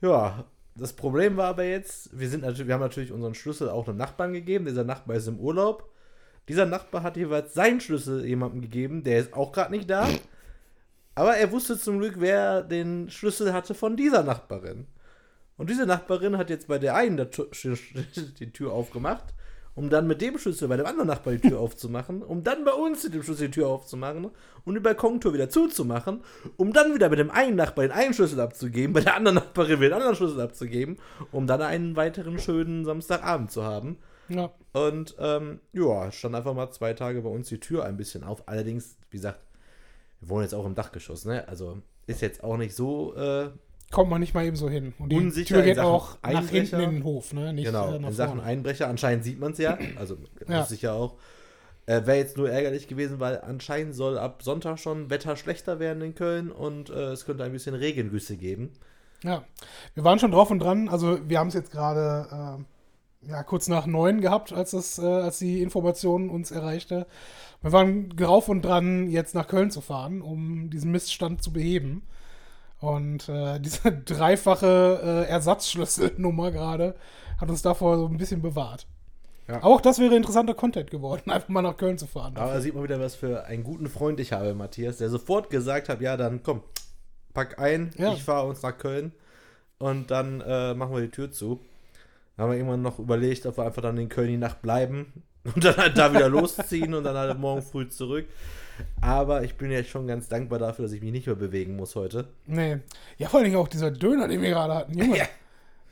Ja, 0.00 0.44
das 0.74 0.92
Problem 0.92 1.36
war 1.36 1.48
aber 1.48 1.64
jetzt, 1.64 2.18
wir 2.18 2.28
sind 2.28 2.42
natürlich, 2.42 2.66
wir 2.66 2.74
haben 2.74 2.80
natürlich 2.80 3.12
unseren 3.12 3.34
Schlüssel 3.34 3.68
auch 3.68 3.88
einem 3.88 3.98
Nachbarn 3.98 4.32
gegeben. 4.32 4.66
Dieser 4.66 4.84
Nachbar 4.84 5.16
ist 5.16 5.26
im 5.26 5.38
Urlaub. 5.38 5.90
Dieser 6.48 6.66
Nachbar 6.66 7.02
hat 7.02 7.16
jeweils 7.16 7.54
seinen 7.54 7.80
Schlüssel 7.80 8.24
jemandem 8.24 8.60
gegeben, 8.62 9.04
der 9.04 9.20
ist 9.20 9.34
auch 9.34 9.52
gerade 9.52 9.70
nicht 9.70 9.88
da. 9.88 10.08
Aber 11.14 11.36
er 11.36 11.52
wusste 11.52 11.78
zum 11.78 11.98
Glück, 11.98 12.14
wer 12.18 12.62
den 12.62 13.10
Schlüssel 13.10 13.52
hatte 13.52 13.74
von 13.74 13.96
dieser 13.96 14.22
Nachbarin. 14.22 14.86
Und 15.56 15.68
diese 15.68 15.86
Nachbarin 15.86 16.38
hat 16.38 16.50
jetzt 16.50 16.68
bei 16.68 16.78
der 16.78 16.94
einen 16.94 17.16
die 18.40 18.52
Tür 18.52 18.72
aufgemacht, 18.72 19.34
um 19.80 19.88
dann 19.88 20.06
mit 20.06 20.20
dem 20.20 20.36
Schlüssel 20.36 20.68
bei 20.68 20.76
dem 20.76 20.84
anderen 20.84 21.08
Nachbar 21.08 21.32
die 21.32 21.48
Tür 21.48 21.58
aufzumachen, 21.60 22.22
um 22.22 22.44
dann 22.44 22.66
bei 22.66 22.72
uns 22.72 23.02
mit 23.02 23.14
dem 23.14 23.22
Schlüssel 23.22 23.46
die 23.46 23.52
Tür 23.52 23.68
aufzumachen 23.68 24.30
und 24.66 24.74
die 24.74 24.80
Balkontür 24.80 25.32
wieder 25.32 25.48
zuzumachen, 25.48 26.22
um 26.58 26.74
dann 26.74 26.94
wieder 26.94 27.08
mit 27.08 27.18
dem 27.18 27.30
einen 27.30 27.56
Nachbar 27.56 27.86
den 27.86 27.92
einen 27.92 28.12
Schlüssel 28.12 28.40
abzugeben, 28.40 28.92
bei 28.92 29.00
der 29.00 29.16
anderen 29.16 29.36
Nachbarin 29.36 29.80
wieder 29.80 29.88
den 29.88 29.94
anderen 29.94 30.16
Schlüssel 30.16 30.42
abzugeben, 30.42 30.98
um 31.32 31.46
dann 31.46 31.62
einen 31.62 31.96
weiteren 31.96 32.38
schönen 32.38 32.84
Samstagabend 32.84 33.50
zu 33.50 33.64
haben. 33.64 33.96
Ja. 34.28 34.50
Und 34.74 35.16
ähm, 35.18 35.60
ja, 35.72 36.12
stand 36.12 36.34
einfach 36.34 36.52
mal 36.52 36.70
zwei 36.72 36.92
Tage 36.92 37.22
bei 37.22 37.30
uns 37.30 37.48
die 37.48 37.58
Tür 37.58 37.84
ein 37.86 37.96
bisschen 37.96 38.22
auf. 38.22 38.46
Allerdings, 38.46 38.98
wie 39.08 39.16
gesagt, 39.16 39.40
wir 40.20 40.28
wohnen 40.28 40.42
jetzt 40.42 40.54
auch 40.54 40.66
im 40.66 40.74
Dachgeschoss, 40.74 41.24
ne? 41.24 41.48
Also 41.48 41.78
ist 42.06 42.20
jetzt 42.20 42.44
auch 42.44 42.58
nicht 42.58 42.76
so, 42.76 43.14
äh, 43.14 43.48
Kommt 43.90 44.08
man 44.08 44.20
nicht 44.20 44.34
mal 44.34 44.44
eben 44.44 44.56
so 44.56 44.70
hin. 44.70 44.94
Und 44.98 45.10
die 45.10 45.16
Unsicher 45.16 45.56
Tür 45.56 45.64
geht 45.64 45.78
auch 45.80 46.16
nach 46.22 46.48
hinten 46.48 46.80
in 46.80 46.90
den 46.90 47.04
Hof, 47.04 47.32
ne? 47.32 47.52
Nicht 47.52 47.66
genau, 47.66 47.92
äh, 47.92 47.96
in 47.96 48.12
Sachen 48.12 48.36
vorne. 48.36 48.44
Einbrecher. 48.44 48.88
Anscheinend 48.88 49.24
sieht 49.24 49.40
man 49.40 49.52
es 49.52 49.58
ja. 49.58 49.78
Also 49.96 50.16
Ja. 50.48 50.66
ja 50.70 50.92
auch. 50.92 51.16
Äh, 51.86 52.06
Wäre 52.06 52.18
jetzt 52.18 52.36
nur 52.36 52.48
ärgerlich 52.48 52.86
gewesen, 52.86 53.18
weil 53.18 53.40
anscheinend 53.40 53.96
soll 53.96 54.16
ab 54.16 54.42
Sonntag 54.44 54.78
schon 54.78 55.10
Wetter 55.10 55.36
schlechter 55.36 55.80
werden 55.80 56.02
in 56.02 56.14
Köln 56.14 56.52
und 56.52 56.88
äh, 56.90 57.12
es 57.12 57.24
könnte 57.24 57.42
ein 57.42 57.50
bisschen 57.50 57.74
Regengüsse 57.74 58.36
geben. 58.36 58.70
Ja, 59.24 59.44
wir 59.94 60.04
waren 60.04 60.20
schon 60.20 60.30
drauf 60.30 60.52
und 60.52 60.60
dran. 60.60 60.88
Also 60.88 61.18
wir 61.28 61.40
haben 61.40 61.48
es 61.48 61.54
jetzt 61.54 61.72
gerade 61.72 62.58
äh, 63.24 63.28
ja, 63.30 63.42
kurz 63.42 63.66
nach 63.66 63.86
neun 63.86 64.20
gehabt, 64.20 64.52
als, 64.52 64.70
das, 64.70 64.98
äh, 64.98 65.02
als 65.04 65.38
die 65.40 65.62
Information 65.62 66.30
uns 66.30 66.52
erreichte. 66.52 67.06
Wir 67.60 67.72
waren 67.72 68.10
drauf 68.10 68.48
und 68.48 68.62
dran, 68.62 69.08
jetzt 69.08 69.34
nach 69.34 69.48
Köln 69.48 69.70
zu 69.70 69.80
fahren, 69.80 70.22
um 70.22 70.70
diesen 70.70 70.92
Missstand 70.92 71.42
zu 71.42 71.52
beheben. 71.52 72.02
Und 72.80 73.28
äh, 73.28 73.58
diese 73.60 73.92
dreifache 73.92 75.00
äh, 75.26 75.30
Ersatzschlüsselnummer 75.30 76.50
gerade 76.50 76.94
hat 77.40 77.48
uns 77.48 77.62
davor 77.62 77.96
so 77.98 78.06
ein 78.06 78.16
bisschen 78.16 78.42
bewahrt. 78.42 78.86
Ja. 79.48 79.62
Auch 79.62 79.80
das 79.80 79.98
wäre 79.98 80.14
interessanter 80.14 80.54
Content 80.54 80.90
geworden, 80.90 81.30
einfach 81.30 81.48
mal 81.48 81.62
nach 81.62 81.76
Köln 81.76 81.98
zu 81.98 82.06
fahren. 82.06 82.36
Aber 82.36 82.54
da 82.54 82.60
sieht 82.60 82.74
man 82.74 82.84
wieder, 82.84 83.00
was 83.00 83.14
für 83.14 83.44
einen 83.44 83.64
guten 83.64 83.88
Freund 83.88 84.20
ich 84.20 84.32
habe, 84.32 84.54
Matthias, 84.54 84.98
der 84.98 85.10
sofort 85.10 85.50
gesagt 85.50 85.88
hat, 85.88 86.00
ja, 86.00 86.16
dann 86.16 86.42
komm, 86.42 86.62
pack 87.34 87.58
ein, 87.58 87.90
Ja. 87.96 88.12
ich 88.12 88.22
fahre 88.22 88.46
uns 88.46 88.62
nach 88.62 88.76
Köln 88.78 89.12
und 89.78 90.10
dann 90.10 90.40
äh, 90.40 90.74
machen 90.74 90.94
wir 90.94 91.02
die 91.02 91.10
Tür 91.10 91.30
zu. 91.32 91.60
Dann 92.36 92.44
haben 92.44 92.52
wir 92.52 92.58
irgendwann 92.58 92.82
noch 92.82 92.98
überlegt, 92.98 93.44
ob 93.46 93.58
wir 93.58 93.64
einfach 93.64 93.82
dann 93.82 93.98
in 93.98 94.08
Köln 94.08 94.28
die 94.28 94.36
Nacht 94.36 94.62
bleiben 94.62 95.24
und 95.54 95.64
dann 95.64 95.76
halt 95.76 95.98
da 95.98 96.12
wieder 96.12 96.28
losziehen 96.28 96.94
und 96.94 97.04
dann 97.04 97.16
halt 97.16 97.38
morgen 97.38 97.62
früh 97.62 97.88
zurück. 97.88 98.26
Aber 99.00 99.44
ich 99.44 99.56
bin 99.56 99.70
jetzt 99.70 99.90
schon 99.90 100.06
ganz 100.06 100.28
dankbar 100.28 100.58
dafür, 100.58 100.84
dass 100.84 100.92
ich 100.92 101.02
mich 101.02 101.12
nicht 101.12 101.26
mehr 101.26 101.36
bewegen 101.36 101.76
muss 101.76 101.94
heute. 101.96 102.28
Nee. 102.46 102.78
Ja, 103.18 103.28
vor 103.28 103.38
allen 103.38 103.44
Dingen 103.44 103.60
auch 103.60 103.68
dieser 103.68 103.90
Döner, 103.90 104.28
den 104.28 104.42
wir 104.42 104.50
gerade 104.50 104.74
hatten. 104.74 104.98
Junge. 104.98 105.16
Ja. 105.18 105.24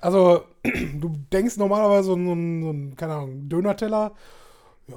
Also, 0.00 0.44
du 0.62 1.18
denkst 1.32 1.56
normalerweise 1.56 2.04
so 2.04 2.14
ein, 2.14 2.62
so 2.62 2.70
ein 2.70 2.96
keine 2.96 3.14
Ahnung, 3.14 3.48
Dönerteller, 3.48 4.14
ja, 4.86 4.94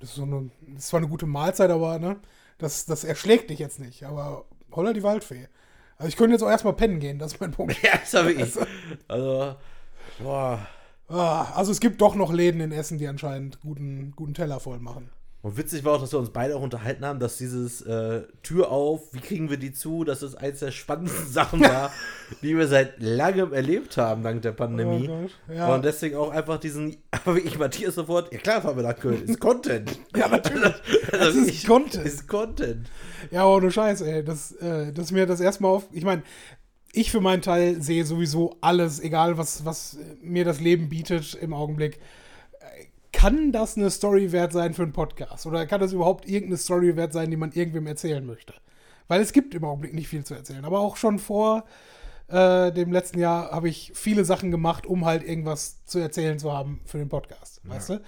das 0.00 0.08
ist 0.10 0.16
so 0.16 0.24
eine, 0.24 0.50
das 0.66 0.82
ist 0.82 0.88
zwar 0.88 0.98
eine 0.98 1.08
gute 1.08 1.26
Mahlzeit, 1.26 1.70
aber 1.70 2.00
ne, 2.00 2.16
das, 2.58 2.86
das 2.86 3.04
erschlägt 3.04 3.50
dich 3.50 3.60
jetzt 3.60 3.78
nicht. 3.78 4.02
Aber 4.04 4.46
holla 4.72 4.92
die 4.92 5.04
Waldfee. 5.04 5.46
Also 5.96 6.08
ich 6.08 6.16
könnte 6.16 6.32
jetzt 6.32 6.42
auch 6.42 6.50
erstmal 6.50 6.72
pennen 6.72 6.98
gehen, 6.98 7.20
das 7.20 7.34
ist 7.34 7.40
mein 7.40 7.52
Punkt. 7.52 7.76
Ja, 7.82 7.92
das 7.92 8.12
habe 8.14 8.32
ich. 8.32 8.58
Also, 9.06 9.54
boah. 10.18 10.66
Ah, 11.08 11.52
also 11.54 11.70
es 11.70 11.78
gibt 11.78 12.00
doch 12.00 12.14
noch 12.14 12.32
Läden 12.32 12.60
in 12.60 12.72
Essen, 12.72 12.98
die 12.98 13.06
anscheinend 13.06 13.60
guten, 13.60 14.12
guten 14.16 14.34
Teller 14.34 14.58
voll 14.58 14.80
machen. 14.80 15.10
Und 15.42 15.56
witzig 15.56 15.84
war 15.84 15.94
auch, 15.94 16.00
dass 16.00 16.12
wir 16.12 16.20
uns 16.20 16.30
beide 16.30 16.54
auch 16.54 16.62
unterhalten 16.62 17.04
haben, 17.04 17.18
dass 17.18 17.36
dieses 17.36 17.82
äh, 17.82 18.22
Tür 18.44 18.70
auf, 18.70 19.12
wie 19.12 19.18
kriegen 19.18 19.50
wir 19.50 19.56
die 19.56 19.72
zu, 19.72 20.04
dass 20.04 20.20
das 20.20 20.36
eins 20.36 20.60
der 20.60 20.70
spannendsten 20.70 21.26
Sachen 21.32 21.60
war, 21.60 21.90
die 22.42 22.56
wir 22.56 22.68
seit 22.68 23.02
langem 23.02 23.52
erlebt 23.52 23.96
haben, 23.96 24.22
dank 24.22 24.42
der 24.42 24.52
Pandemie. 24.52 25.10
Oh 25.10 25.52
ja. 25.52 25.74
Und 25.74 25.84
deswegen 25.84 26.14
auch 26.14 26.30
einfach 26.30 26.60
diesen, 26.60 26.96
aber 27.10 27.38
ich 27.38 27.58
Matthias 27.58 27.96
sofort, 27.96 28.32
ja 28.32 28.38
klar 28.38 28.62
fahren 28.62 28.76
wir 28.76 28.84
nach 28.84 28.96
Köln, 28.96 29.24
ist 29.24 29.40
Content. 29.40 29.98
Ja, 30.16 30.28
natürlich. 30.28 30.74
Das 31.10 31.18
Das 31.20 31.34
ist 31.34 31.66
Content. 31.66 32.06
Ist 32.06 32.28
Content. 32.28 32.90
Ja, 33.30 33.46
ohne 33.46 33.72
Scheiß, 33.72 34.02
ey. 34.02 34.22
Das, 34.22 34.52
äh, 34.52 34.92
das 34.92 35.06
ist 35.06 35.12
mir 35.12 35.26
das 35.26 35.40
erste 35.40 35.62
Mal 35.64 35.70
auf. 35.70 35.88
Ich 35.90 36.04
meine, 36.04 36.22
ich 36.92 37.10
für 37.10 37.20
meinen 37.20 37.42
Teil 37.42 37.82
sehe 37.82 38.04
sowieso 38.04 38.56
alles, 38.60 39.00
egal 39.00 39.38
was, 39.38 39.64
was 39.64 39.98
mir 40.22 40.44
das 40.44 40.60
Leben 40.60 40.88
bietet 40.88 41.34
im 41.34 41.54
Augenblick. 41.54 41.98
Kann 43.12 43.52
das 43.52 43.76
eine 43.76 43.90
Story 43.90 44.32
wert 44.32 44.52
sein 44.52 44.74
für 44.74 44.82
einen 44.82 44.92
Podcast? 44.92 45.46
Oder 45.46 45.66
kann 45.66 45.80
das 45.80 45.92
überhaupt 45.92 46.26
irgendeine 46.26 46.56
Story 46.56 46.96
wert 46.96 47.12
sein, 47.12 47.30
die 47.30 47.36
man 47.36 47.52
irgendwem 47.52 47.86
erzählen 47.86 48.24
möchte? 48.24 48.54
Weil 49.08 49.20
es 49.20 49.32
gibt 49.32 49.54
im 49.54 49.64
Augenblick 49.64 49.94
nicht 49.94 50.08
viel 50.08 50.24
zu 50.24 50.34
erzählen. 50.34 50.64
Aber 50.64 50.80
auch 50.80 50.96
schon 50.96 51.18
vor 51.18 51.64
äh, 52.28 52.72
dem 52.72 52.92
letzten 52.92 53.18
Jahr 53.18 53.50
habe 53.50 53.68
ich 53.68 53.92
viele 53.94 54.24
Sachen 54.24 54.50
gemacht, 54.50 54.86
um 54.86 55.04
halt 55.04 55.22
irgendwas 55.22 55.84
zu 55.84 55.98
erzählen 55.98 56.38
zu 56.38 56.52
haben 56.52 56.80
für 56.86 56.98
den 56.98 57.08
Podcast. 57.08 57.60
Weißt 57.64 57.90
du? 57.90 58.00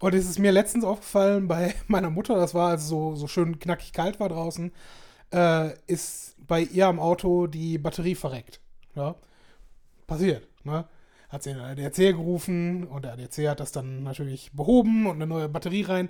Und 0.00 0.14
es 0.14 0.28
ist 0.28 0.38
mir 0.38 0.52
letztens 0.52 0.84
aufgefallen 0.84 1.48
bei 1.48 1.74
meiner 1.86 2.10
Mutter, 2.10 2.36
das 2.36 2.54
war, 2.54 2.70
als 2.70 2.82
es 2.82 2.88
so, 2.88 3.14
so 3.14 3.26
schön 3.26 3.58
knackig 3.58 3.92
kalt 3.92 4.20
war 4.20 4.28
draußen, 4.28 4.72
äh, 5.32 5.70
ist 5.86 6.36
bei 6.46 6.60
ihr 6.60 6.86
am 6.86 7.00
Auto 7.00 7.46
die 7.46 7.78
Batterie 7.78 8.14
verreckt. 8.14 8.60
Ja? 8.94 9.16
Passiert. 10.06 10.46
Ne? 10.64 10.84
Hat 11.28 11.42
sie 11.42 11.52
den 11.52 11.60
ADAC 11.60 11.96
gerufen 11.96 12.84
und 12.84 13.04
der 13.04 13.14
ADAC 13.14 13.48
hat 13.48 13.60
das 13.60 13.72
dann 13.72 14.02
natürlich 14.02 14.52
behoben 14.52 15.06
und 15.06 15.16
eine 15.16 15.26
neue 15.26 15.48
Batterie 15.48 15.82
rein. 15.82 16.08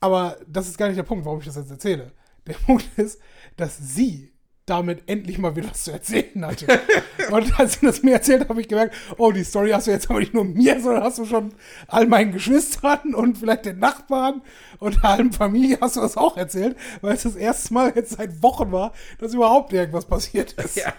Aber 0.00 0.36
das 0.46 0.68
ist 0.68 0.78
gar 0.78 0.88
nicht 0.88 0.98
der 0.98 1.02
Punkt, 1.04 1.24
warum 1.24 1.40
ich 1.40 1.46
das 1.46 1.56
jetzt 1.56 1.70
erzähle. 1.70 2.12
Der 2.46 2.52
Punkt 2.66 2.86
ist, 2.98 3.20
dass 3.56 3.78
sie 3.78 4.34
damit 4.66 5.02
endlich 5.06 5.38
mal 5.38 5.56
wieder 5.56 5.70
was 5.70 5.84
zu 5.84 5.92
erzählen 5.92 6.44
hatte. 6.44 6.66
und 7.30 7.58
als 7.58 7.74
sie 7.74 7.86
das 7.86 8.02
mir 8.02 8.14
erzählt 8.14 8.42
hat, 8.42 8.48
habe 8.48 8.60
ich 8.60 8.68
gemerkt, 8.68 8.94
oh, 9.18 9.30
die 9.30 9.44
Story 9.44 9.70
hast 9.70 9.86
du 9.86 9.90
jetzt 9.90 10.08
aber 10.08 10.20
nicht 10.20 10.32
nur 10.32 10.44
mir, 10.44 10.80
sondern 10.80 11.02
hast 11.02 11.18
du 11.18 11.26
schon 11.26 11.54
all 11.86 12.06
meinen 12.06 12.32
Geschwistern 12.32 13.14
und 13.14 13.36
vielleicht 13.36 13.66
den 13.66 13.78
Nachbarn 13.78 14.42
und 14.78 14.96
der 14.96 15.02
halben 15.02 15.32
Familie 15.32 15.78
hast 15.80 15.96
du 15.96 16.00
das 16.00 16.16
auch 16.16 16.36
erzählt, 16.36 16.76
weil 17.02 17.14
es 17.14 17.24
das 17.24 17.36
erste 17.36 17.74
Mal 17.74 17.92
jetzt 17.94 18.12
seit 18.12 18.42
Wochen 18.42 18.72
war, 18.72 18.92
dass 19.18 19.34
überhaupt 19.34 19.72
irgendwas 19.72 20.06
passiert 20.06 20.52
ist. 20.52 20.76
Ja, 20.84 20.92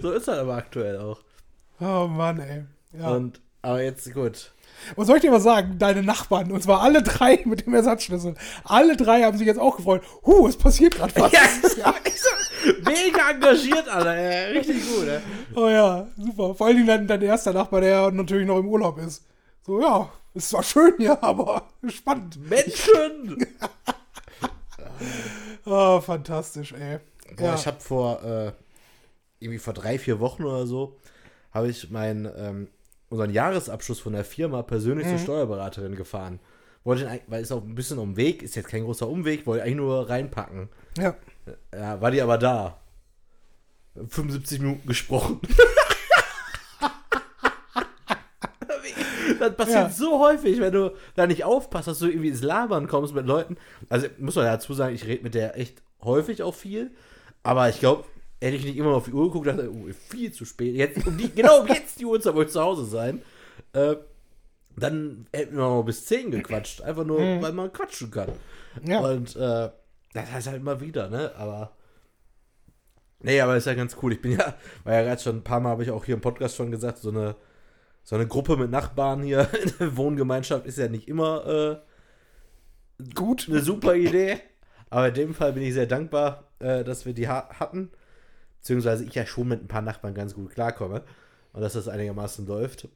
so 0.00 0.12
ist 0.12 0.26
das 0.26 0.38
aber 0.38 0.56
aktuell 0.56 0.98
auch. 0.98 1.20
Oh 1.82 2.06
Mann, 2.06 2.38
ey. 2.38 2.64
Ja. 2.96 3.10
Und, 3.10 3.40
aber 3.60 3.82
jetzt 3.82 4.12
gut. 4.14 4.52
soll 4.96 5.16
ich 5.16 5.22
dir 5.22 5.32
was 5.32 5.42
sagen? 5.42 5.78
Deine 5.78 6.04
Nachbarn, 6.04 6.52
und 6.52 6.62
zwar 6.62 6.80
alle 6.80 7.02
drei 7.02 7.42
mit 7.44 7.66
dem 7.66 7.74
Ersatzschlüssel, 7.74 8.34
alle 8.62 8.96
drei 8.96 9.22
haben 9.22 9.36
sich 9.36 9.48
jetzt 9.48 9.58
auch 9.58 9.76
gefreut. 9.76 10.02
Huh, 10.24 10.46
es 10.46 10.56
passiert 10.56 10.94
gerade 10.94 11.12
was. 11.16 11.32
Ja, 11.76 11.94
mega 12.84 13.30
engagiert, 13.30 13.88
Alter. 13.88 14.14
ey. 14.14 14.58
Richtig 14.58 14.86
gut, 14.86 15.08
ey. 15.08 15.20
Oh 15.56 15.68
ja, 15.68 16.06
super. 16.16 16.54
Vor 16.54 16.68
allen 16.68 16.76
Dingen 16.76 16.86
dein, 16.86 17.08
dein 17.08 17.22
erster 17.22 17.52
Nachbar, 17.52 17.80
der 17.80 18.12
natürlich 18.12 18.46
noch 18.46 18.58
im 18.58 18.68
Urlaub 18.68 18.98
ist. 18.98 19.24
So, 19.66 19.80
ja, 19.80 20.08
ist 20.34 20.50
zwar 20.50 20.62
schön 20.62 20.94
hier, 20.98 21.20
aber 21.24 21.64
spannend. 21.88 22.38
Menschen! 22.48 23.44
Oh, 25.64 26.00
fantastisch, 26.00 26.72
ey. 26.74 27.00
Boah, 27.36 27.44
ja. 27.44 27.54
ich 27.56 27.66
habe 27.66 27.80
vor, 27.80 28.22
äh, 28.22 28.52
irgendwie 29.40 29.58
vor 29.58 29.74
drei, 29.74 29.98
vier 29.98 30.20
Wochen 30.20 30.44
oder 30.44 30.64
so, 30.66 30.96
habe 31.52 31.68
ich 31.68 31.90
meinen, 31.90 32.28
ähm, 32.36 32.68
unseren 33.08 33.30
Jahresabschluss 33.30 34.00
von 34.00 34.12
der 34.14 34.24
Firma 34.24 34.62
persönlich 34.62 35.06
zur 35.08 35.18
Steuerberaterin 35.18 35.94
gefahren. 35.96 36.40
Wollte, 36.84 37.08
eigentlich- 37.08 37.22
weil 37.28 37.42
es 37.42 37.52
auch 37.52 37.62
ein 37.62 37.74
bisschen 37.74 37.98
um 37.98 38.16
Weg, 38.16 38.42
ist 38.42 38.56
jetzt 38.56 38.68
kein 38.68 38.84
großer 38.84 39.08
Umweg, 39.08 39.46
wollte 39.46 39.62
eigentlich 39.64 39.76
nur 39.76 40.08
reinpacken. 40.08 40.68
ja. 40.98 41.14
Ja, 41.74 42.00
war 42.00 42.10
die 42.12 42.22
aber 42.22 42.38
da. 42.38 42.78
75 44.08 44.60
Minuten 44.60 44.86
gesprochen. 44.86 45.40
das 49.38 49.56
passiert 49.56 49.76
Ja. 49.76 49.90
so 49.90 50.20
häufig, 50.20 50.60
wenn 50.60 50.72
du 50.72 50.94
da 51.14 51.26
nicht 51.26 51.44
aufpasst, 51.44 51.88
dass 51.88 51.98
du 51.98 52.06
irgendwie 52.06 52.28
ins 52.28 52.42
Labern 52.42 52.86
kommst 52.88 53.14
mit 53.14 53.26
Leuten. 53.26 53.56
Also 53.88 54.06
muss 54.18 54.36
man 54.36 54.44
dazu 54.44 54.72
sagen, 54.74 54.94
ich 54.94 55.04
rede 55.06 55.22
mit 55.24 55.34
der 55.34 55.58
echt 55.58 55.82
häufig 56.02 56.42
auch 56.42 56.54
viel. 56.54 56.92
Aber 57.42 57.68
ich 57.68 57.80
glaube, 57.80 58.04
hätte 58.42 58.56
ich 58.56 58.64
nicht 58.64 58.76
immer 58.76 58.90
auf 58.90 59.04
die 59.04 59.12
Uhr 59.12 59.26
geguckt, 59.26 59.46
dachte, 59.46 59.70
oh, 59.72 59.86
viel 60.08 60.32
zu 60.32 60.44
spät. 60.44 60.74
Jetzt, 60.74 61.06
um 61.06 61.16
die, 61.16 61.30
genau 61.30 61.60
um 61.60 61.68
jetzt 61.68 62.00
die 62.00 62.04
Uhrzeit 62.04 62.34
wollte 62.34 62.48
ich 62.48 62.52
zu 62.52 62.60
Hause 62.60 62.84
sein. 62.84 63.22
Äh, 63.72 63.96
dann 64.76 65.26
hätten 65.32 65.56
wir 65.56 65.62
noch 65.62 65.82
bis 65.82 66.06
10 66.06 66.30
gequatscht. 66.30 66.82
Einfach 66.82 67.04
nur, 67.04 67.18
weil 67.18 67.52
man 67.52 67.72
quatschen 67.72 68.10
kann. 68.10 68.32
Ja. 68.84 69.00
Und 69.00 69.36
äh, 69.36 69.70
das 70.12 70.32
heißt 70.32 70.48
halt 70.48 70.60
immer 70.60 70.80
wieder, 70.80 71.08
ne? 71.08 71.32
Aber. 71.36 71.72
Nee, 73.20 73.40
aber 73.40 73.56
ist 73.56 73.66
ja 73.66 73.74
ganz 73.74 73.96
cool. 74.02 74.14
Ich 74.14 74.20
bin 74.20 74.32
ja, 74.32 74.54
war 74.82 74.94
ja 74.94 75.02
gerade 75.02 75.22
schon 75.22 75.36
ein 75.36 75.44
paar 75.44 75.60
Mal, 75.60 75.70
habe 75.70 75.84
ich 75.84 75.90
auch 75.90 76.04
hier 76.04 76.14
im 76.14 76.20
Podcast 76.20 76.56
schon 76.56 76.72
gesagt, 76.72 76.98
so 76.98 77.10
eine, 77.10 77.36
so 78.02 78.16
eine 78.16 78.26
Gruppe 78.26 78.56
mit 78.56 78.70
Nachbarn 78.70 79.22
hier 79.22 79.48
in 79.62 79.72
der 79.78 79.96
Wohngemeinschaft 79.96 80.66
ist 80.66 80.78
ja 80.78 80.88
nicht 80.88 81.06
immer 81.06 81.46
äh, 82.98 83.04
Gut. 83.14 83.46
eine 83.48 83.60
super 83.60 83.94
Idee. 83.94 84.40
Aber 84.90 85.08
in 85.08 85.14
dem 85.14 85.34
Fall 85.34 85.52
bin 85.52 85.62
ich 85.62 85.74
sehr 85.74 85.86
dankbar, 85.86 86.48
äh, 86.58 86.82
dass 86.82 87.06
wir 87.06 87.14
die 87.14 87.28
ha 87.28 87.48
hatten. 87.60 87.90
Beziehungsweise 88.62 89.04
ich 89.04 89.14
ja 89.16 89.26
schon 89.26 89.48
mit 89.48 89.60
ein 89.60 89.66
paar 89.66 89.82
Nachbarn 89.82 90.14
ganz 90.14 90.34
gut 90.34 90.52
klarkomme. 90.52 91.02
Und 91.52 91.62
dass 91.62 91.72
das 91.72 91.88
einigermaßen 91.88 92.46
läuft. 92.46 92.88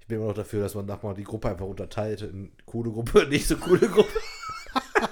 Ich 0.00 0.06
bin 0.06 0.16
immer 0.16 0.28
noch 0.28 0.34
dafür, 0.34 0.62
dass 0.62 0.74
man 0.74 0.86
nachher 0.86 1.12
die 1.12 1.24
Gruppe 1.24 1.50
einfach 1.50 1.66
unterteilt 1.66 2.22
in 2.22 2.52
coole 2.64 2.90
Gruppe, 2.90 3.26
nicht 3.28 3.46
so 3.46 3.56
coole 3.56 3.86
Gruppe. 3.86 4.08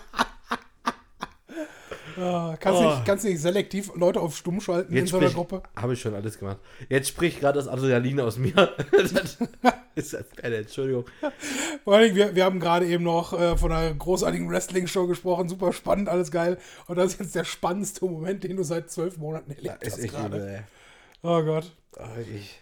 Ja, 2.21 2.57
kannst, 2.61 2.81
Oh. 2.81 2.85
nicht, 2.91 3.05
kannst 3.07 3.25
nicht 3.25 3.41
selektiv 3.41 3.91
Leute 3.95 4.21
auf 4.21 4.37
stumm 4.37 4.61
schalten 4.61 4.95
in 4.95 5.07
so 5.07 5.17
einer 5.19 5.31
Gruppe. 5.31 5.63
Habe 5.75 5.95
ich 5.95 6.01
schon 6.01 6.15
alles 6.15 6.39
gemacht. 6.39 6.59
Jetzt 6.89 7.09
spricht 7.09 7.41
gerade 7.41 7.59
das 7.59 7.67
Adrenalin 7.67 8.21
aus 8.21 8.37
mir. 8.37 8.53
das 8.93 9.39
ist 9.95 10.13
das 10.13 10.25
eine 10.43 10.57
Entschuldigung. 10.57 11.07
Vor 11.85 11.95
allem, 11.97 12.15
wir, 12.15 12.35
wir 12.35 12.45
haben 12.45 12.61
gerade 12.61 12.87
eben 12.87 13.05
noch 13.05 13.33
äh, 13.33 13.57
von 13.57 13.73
einer 13.73 13.95
großartigen 13.95 14.51
Wrestling-Show 14.51 15.07
gesprochen. 15.07 15.49
Super 15.49 15.73
spannend, 15.73 16.09
alles 16.09 16.31
geil. 16.31 16.59
Und 16.87 16.97
das 16.97 17.13
ist 17.15 17.21
jetzt 17.21 17.35
der 17.35 17.45
spannendste 17.45 18.05
Moment, 18.05 18.45
den 18.45 18.57
du 18.57 18.63
seit 18.65 18.91
zwölf 18.91 19.17
Monaten 19.17 19.51
erlebt 19.53 19.83
Ist 19.83 19.95
hast 19.95 20.05
echt 20.05 20.15
gerade. 20.15 20.37
übel, 20.37 20.49
ey. 20.49 20.61
Oh 21.23 21.43
Gott. 21.43 21.75
Ah, 21.97 22.17
wirklich. 22.17 22.59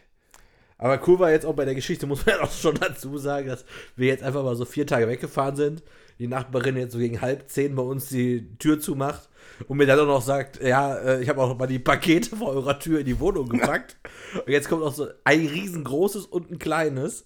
Aber 0.78 1.00
cool 1.06 1.18
war 1.18 1.32
jetzt 1.32 1.44
auch 1.44 1.54
bei 1.54 1.64
der 1.64 1.74
Geschichte, 1.74 2.06
muss 2.06 2.24
man 2.24 2.36
ja 2.36 2.42
auch 2.42 2.52
schon 2.52 2.76
dazu 2.76 3.18
sagen, 3.18 3.48
dass 3.48 3.64
wir 3.96 4.06
jetzt 4.06 4.22
einfach 4.22 4.44
mal 4.44 4.56
so 4.56 4.64
vier 4.64 4.86
Tage 4.86 5.08
weggefahren 5.08 5.56
sind. 5.56 5.82
Die 6.18 6.28
Nachbarin 6.28 6.76
jetzt 6.76 6.92
so 6.92 6.98
gegen 6.98 7.20
halb 7.20 7.48
zehn 7.48 7.74
bei 7.74 7.82
uns 7.82 8.08
die 8.08 8.56
Tür 8.58 8.80
zumacht 8.80 9.28
und 9.66 9.76
mir 9.76 9.86
dann 9.86 10.00
auch 10.00 10.06
noch 10.06 10.22
sagt, 10.22 10.62
ja, 10.62 10.96
äh, 10.96 11.22
ich 11.22 11.28
habe 11.28 11.40
auch 11.40 11.48
noch 11.48 11.58
mal 11.58 11.66
die 11.66 11.78
Pakete 11.78 12.36
vor 12.36 12.50
eurer 12.50 12.78
Tür 12.78 13.00
in 13.00 13.06
die 13.06 13.20
Wohnung 13.20 13.48
gepackt. 13.48 13.96
und 14.34 14.48
jetzt 14.48 14.68
kommt 14.68 14.82
auch 14.82 14.94
so 14.94 15.08
ein 15.24 15.46
riesengroßes 15.46 16.26
und 16.26 16.50
ein 16.50 16.58
kleines. 16.58 17.24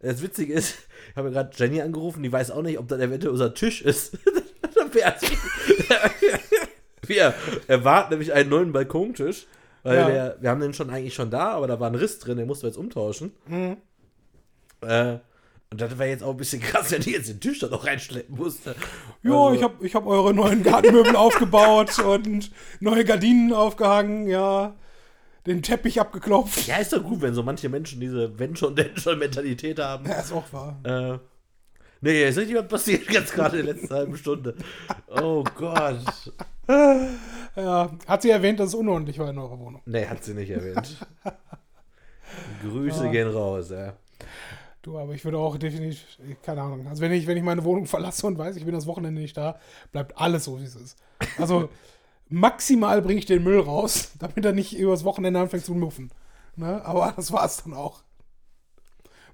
Das 0.00 0.20
Witzige 0.20 0.52
ist, 0.52 0.76
ich 1.10 1.16
habe 1.16 1.30
gerade 1.30 1.50
Jenny 1.54 1.80
angerufen, 1.80 2.22
die 2.22 2.32
weiß 2.32 2.50
auch 2.50 2.62
nicht, 2.62 2.78
ob 2.78 2.88
das 2.88 3.00
eventuell 3.00 3.32
unser 3.32 3.54
Tisch 3.54 3.82
ist. 3.82 4.18
wir 7.06 7.34
erwarten 7.68 8.10
nämlich 8.10 8.32
einen 8.32 8.50
neuen 8.50 8.72
Balkontisch. 8.72 9.46
Weil 9.84 9.96
Ja. 9.96 10.08
der, 10.08 10.36
wir 10.40 10.50
haben 10.50 10.60
den 10.60 10.74
schon 10.74 10.90
eigentlich 10.90 11.14
schon 11.14 11.30
da, 11.30 11.52
aber 11.52 11.66
da 11.68 11.78
war 11.78 11.88
ein 11.88 11.94
Riss 11.94 12.18
drin, 12.18 12.36
den 12.38 12.46
mussten 12.48 12.64
wir 12.64 12.68
jetzt 12.70 12.78
umtauschen. 12.78 13.32
Äh, 14.80 15.18
und 15.70 15.80
das 15.80 15.98
wäre 15.98 16.08
jetzt 16.10 16.22
auch 16.22 16.30
ein 16.30 16.36
bisschen 16.36 16.60
krass, 16.62 16.90
wenn 16.90 17.02
die 17.02 17.12
jetzt 17.12 17.28
den 17.28 17.40
Tisch 17.40 17.58
da 17.60 17.68
noch 17.68 17.86
reinschleppen 17.86 18.36
musste. 18.36 18.74
Jo, 19.22 19.46
Also, 19.48 19.56
ich 19.56 19.62
habe 19.62 19.86
ich 19.86 19.94
hab 19.94 20.06
eure 20.06 20.34
neuen 20.34 20.62
Gartenmöbel 20.62 21.14
aufgebaut 21.16 21.98
und 21.98 22.50
neue 22.80 23.04
Gardinen 23.04 23.52
aufgehangen, 23.52 24.26
ja. 24.26 24.74
Den 25.46 25.62
Teppich 25.62 26.00
abgeklopft. 26.00 26.66
Ja, 26.66 26.78
ist 26.78 26.94
doch 26.94 27.02
gut, 27.02 27.20
wenn 27.20 27.34
so 27.34 27.42
manche 27.42 27.68
Menschen 27.68 28.00
diese 28.00 28.38
wenn 28.38 28.56
schon, 28.56 28.74
denn 28.76 28.96
schon 28.96 29.18
Mentalität 29.18 29.78
haben. 29.78 30.06
Ja, 30.06 30.20
ist 30.20 30.32
auch 30.32 30.50
wahr. 30.52 30.80
Äh, 30.84 31.18
nee, 32.00 32.26
ist 32.26 32.38
richtig 32.38 32.56
was 32.56 32.68
passiert 32.68 33.10
jetzt 33.10 33.34
gerade 33.34 33.58
in 33.58 33.66
der 33.66 33.74
letzten 33.74 33.92
halben 33.92 34.16
Stunde. 34.16 34.54
Oh 35.20 35.44
Gott. 35.54 36.32
Ja, 37.56 37.90
hat 38.06 38.22
sie 38.22 38.30
erwähnt, 38.30 38.58
dass 38.60 38.68
es 38.68 38.74
unordentlich 38.74 39.18
war 39.18 39.30
in 39.30 39.38
eurer 39.38 39.58
Wohnung. 39.58 39.80
Nee, 39.86 40.06
hat 40.06 40.24
sie 40.24 40.34
nicht 40.34 40.50
erwähnt. 40.50 41.06
Grüße 42.62 43.04
Ja. 43.06 43.10
gehen 43.12 43.28
raus, 43.28 43.70
ja. 43.70 43.94
Du, 44.82 44.98
aber 44.98 45.14
ich 45.14 45.24
würde 45.24 45.38
auch 45.38 45.56
definitiv, 45.56 46.18
keine 46.42 46.62
Ahnung. 46.62 46.86
Also 46.88 47.00
wenn 47.00 47.12
ich, 47.12 47.26
wenn 47.26 47.36
ich 47.36 47.42
meine 47.42 47.64
Wohnung 47.64 47.86
verlasse 47.86 48.26
und 48.26 48.36
weiß, 48.38 48.56
ich 48.56 48.64
bin 48.64 48.74
das 48.74 48.86
Wochenende 48.86 49.20
nicht 49.20 49.36
da, 49.36 49.58
bleibt 49.92 50.18
alles 50.18 50.44
so, 50.44 50.58
wie 50.60 50.64
es 50.64 50.74
ist. 50.76 50.98
Also 51.38 51.68
maximal 52.28 53.00
bringe 53.02 53.18
ich 53.18 53.26
den 53.26 53.42
Müll 53.44 53.60
raus, 53.60 54.12
damit 54.18 54.44
er 54.44 54.52
nicht 54.52 54.76
übers 54.76 55.04
Wochenende 55.04 55.40
anfängt 55.40 55.64
zu 55.64 55.74
muffen. 55.74 56.10
Ne? 56.56 56.84
Aber 56.84 57.12
das 57.16 57.32
war's 57.32 57.62
dann 57.62 57.74
auch. 57.74 58.02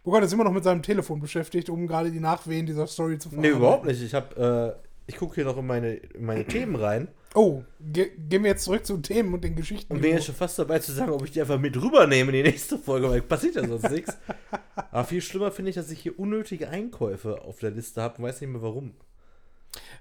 Bogart 0.02 0.24
ist 0.24 0.32
immer 0.32 0.44
noch 0.44 0.52
mit 0.52 0.64
seinem 0.64 0.82
Telefon 0.82 1.20
beschäftigt, 1.20 1.68
um 1.68 1.86
gerade 1.86 2.10
die 2.10 2.20
Nachwehen 2.20 2.64
dieser 2.64 2.86
Story 2.86 3.18
zu 3.18 3.28
Nee, 3.28 3.34
verarbeiten. 3.34 3.58
überhaupt 3.58 3.84
nicht. 3.86 4.02
Ich 4.02 4.14
hab, 4.14 4.36
äh, 4.38 4.72
ich 5.10 5.16
gucke 5.16 5.34
hier 5.34 5.44
noch 5.44 5.58
in 5.58 5.66
meine, 5.66 5.94
in 5.94 6.24
meine 6.24 6.44
Themen 6.44 6.76
rein 6.76 7.08
Oh, 7.34 7.62
ge 7.78 8.10
gehen 8.16 8.42
wir 8.42 8.50
jetzt 8.50 8.64
zurück 8.64 8.84
zu 8.84 8.94
den 8.94 9.04
Themen 9.04 9.32
und 9.32 9.44
den 9.44 9.54
Geschichten. 9.54 9.92
und 9.92 10.00
bin 10.00 10.12
jetzt 10.12 10.26
schon 10.26 10.34
fast 10.34 10.58
dabei 10.58 10.80
zu 10.80 10.90
sagen, 10.90 11.12
ob 11.12 11.24
ich 11.24 11.30
die 11.30 11.40
einfach 11.40 11.60
mit 11.60 11.76
rübernehme 11.76 12.32
in 12.32 12.44
die 12.44 12.50
nächste 12.50 12.76
Folge, 12.76 13.08
weil 13.08 13.22
passiert 13.22 13.54
ja 13.54 13.66
sonst 13.66 13.88
nichts. 13.90 14.16
Aber 14.74 15.04
viel 15.04 15.22
schlimmer 15.22 15.52
finde 15.52 15.68
ich, 15.70 15.76
dass 15.76 15.92
ich 15.92 16.00
hier 16.00 16.18
unnötige 16.18 16.68
Einkäufe 16.68 17.42
auf 17.42 17.60
der 17.60 17.70
Liste 17.70 18.02
habe 18.02 18.18
und 18.18 18.24
weiß 18.24 18.40
nicht 18.40 18.50
mehr 18.50 18.62
warum. 18.62 18.94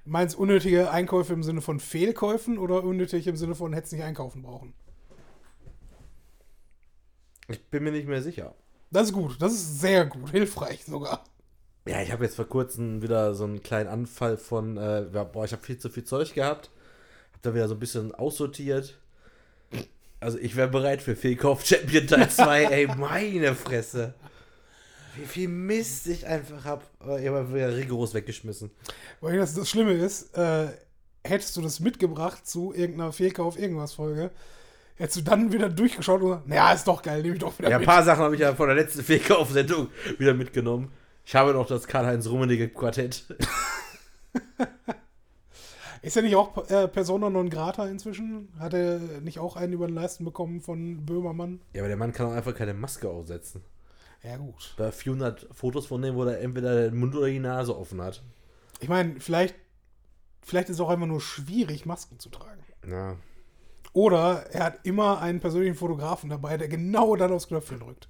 Meinst 0.05 0.36
du 0.36 0.41
unnötige 0.41 0.89
Einkäufe 0.89 1.34
im 1.34 1.43
Sinne 1.43 1.62
von 1.62 1.80
Fehlkäufen 1.80 2.57
oder 2.57 2.84
unnötig 2.84 3.28
im 3.28 3.36
Sinne 3.36 3.53
von 3.53 3.74
hättest 3.74 3.93
nicht 3.93 4.03
einkaufen 4.03 4.41
brauchen? 4.41 4.74
Ich 7.47 7.64
bin 7.68 7.84
mir 7.84 7.91
nicht 7.91 8.07
mehr 8.07 8.24
sicher. 8.24 8.55
Das 8.89 9.07
ist 9.10 9.14
gut, 9.14 9.39
das 9.39 9.53
ist 9.53 9.82
sehr 9.82 10.05
gut, 10.05 10.32
hilfreich 10.32 10.84
sogar. 10.86 11.24
Ja, 11.89 12.03
ich 12.03 12.11
habe 12.11 12.23
jetzt 12.23 12.35
vor 12.35 12.47
kurzem 12.47 13.01
wieder 13.01 13.33
so 13.33 13.45
einen 13.45 13.63
kleinen 13.63 13.89
Anfall 13.89 14.37
von, 14.37 14.77
äh, 14.77 15.05
boah, 15.11 15.43
ich 15.43 15.53
habe 15.53 15.63
viel 15.63 15.79
zu 15.79 15.89
viel 15.89 16.03
Zeug 16.03 16.35
gehabt. 16.35 16.69
Hab 17.33 17.41
da 17.41 17.55
wieder 17.55 17.67
so 17.67 17.73
ein 17.73 17.79
bisschen 17.79 18.13
aussortiert. 18.13 18.99
Also 20.19 20.37
ich 20.37 20.55
wäre 20.55 20.67
bereit 20.67 21.01
für 21.01 21.15
Fehlkauf 21.15 21.65
Champion 21.65 22.05
Teil 22.05 22.29
2, 22.29 22.63
ey, 22.65 22.87
meine 22.95 23.55
Fresse. 23.55 24.13
Wie 25.15 25.25
viel 25.25 25.47
Mist 25.47 26.05
ich 26.05 26.27
einfach 26.27 26.63
hab. 26.63 26.83
Aber 26.99 27.19
ich 27.19 27.27
habe 27.27 27.51
wieder 27.51 27.75
rigoros 27.75 28.13
weggeschmissen. 28.13 28.69
Weil 29.19 29.39
das, 29.39 29.55
das 29.55 29.67
Schlimme 29.67 29.93
ist, 29.93 30.37
äh, 30.37 30.67
hättest 31.23 31.57
du 31.57 31.61
das 31.63 31.79
mitgebracht 31.79 32.45
zu 32.45 32.71
irgendeiner 32.71 33.13
Fehlkauf-Irgendwas-Folge, 33.13 34.29
hättest 34.93 35.17
du 35.17 35.21
dann 35.21 35.51
wieder 35.51 35.69
durchgeschaut 35.69 36.21
und 36.21 36.27
gesagt, 36.27 36.47
naja, 36.49 36.71
ist 36.71 36.87
doch 36.87 37.01
geil, 37.01 37.23
nehme 37.23 37.33
ich 37.33 37.41
doch 37.41 37.57
wieder 37.57 37.71
Ja, 37.71 37.79
ein 37.79 37.83
paar 37.83 38.03
Sachen 38.03 38.25
habe 38.25 38.35
ich 38.35 38.41
ja 38.41 38.53
von 38.53 38.67
der 38.67 38.75
letzten 38.75 39.01
Fehlkauf-Sendung 39.01 39.87
wieder 40.19 40.35
mitgenommen. 40.35 40.91
Ich 41.30 41.36
habe 41.36 41.53
noch 41.53 41.67
das 41.67 41.86
Karl-Heinz 41.86 42.25
Rummenigge 42.25 42.69
Quartett. 42.69 43.23
Ist 46.01 46.17
er 46.17 46.23
nicht 46.23 46.36
auch 46.36 46.67
äh, 46.71 46.88
Persona 46.88 47.30
non 47.30 47.51
grata 47.51 47.86
inzwischen? 47.86 48.51
Hat 48.57 48.73
er 48.73 48.97
nicht 48.97 49.38
auch 49.38 49.55
einen 49.55 49.73
über 49.73 49.86
den 49.86 49.93
Leisten 49.93 50.25
bekommen 50.25 50.59
von 50.59 51.05
Böhmermann? 51.05 51.61
Ja, 51.73 51.82
aber 51.82 51.88
der 51.88 51.97
Mann 51.97 52.13
kann 52.13 52.25
auch 52.25 52.32
einfach 52.32 52.55
keine 52.55 52.73
Maske 52.73 53.07
aufsetzen. 53.07 53.61
Ja, 54.23 54.38
gut. 54.38 54.73
Da 54.77 54.91
400 54.91 55.49
Fotos 55.51 55.86
von 55.86 56.01
dem, 56.01 56.15
wo 56.15 56.23
er 56.23 56.41
entweder 56.41 56.89
den 56.89 56.97
Mund 56.97 57.13
oder 57.13 57.27
die 57.27 57.38
Nase 57.38 57.77
offen 57.77 58.01
hat. 58.01 58.23
Ich 58.80 58.89
meine, 58.89 59.19
vielleicht, 59.19 59.53
vielleicht 60.41 60.69
ist 60.69 60.77
es 60.77 60.82
auch 60.82 60.89
einfach 60.89 61.05
nur 61.05 61.21
schwierig, 61.21 61.86
Masken 61.86 62.17
zu 62.17 62.30
tragen. 62.30 62.63
Ja. 62.89 63.17
Oder 63.93 64.47
er 64.51 64.63
hat 64.63 64.80
immer 64.82 65.21
einen 65.21 65.41
persönlichen 65.41 65.75
Fotografen 65.75 66.32
dabei, 66.32 66.57
der 66.57 66.69
genau 66.69 67.15
dann 67.15 67.32
aufs 67.32 67.49
Knöpfchen 67.49 67.82
drückt. 67.82 68.09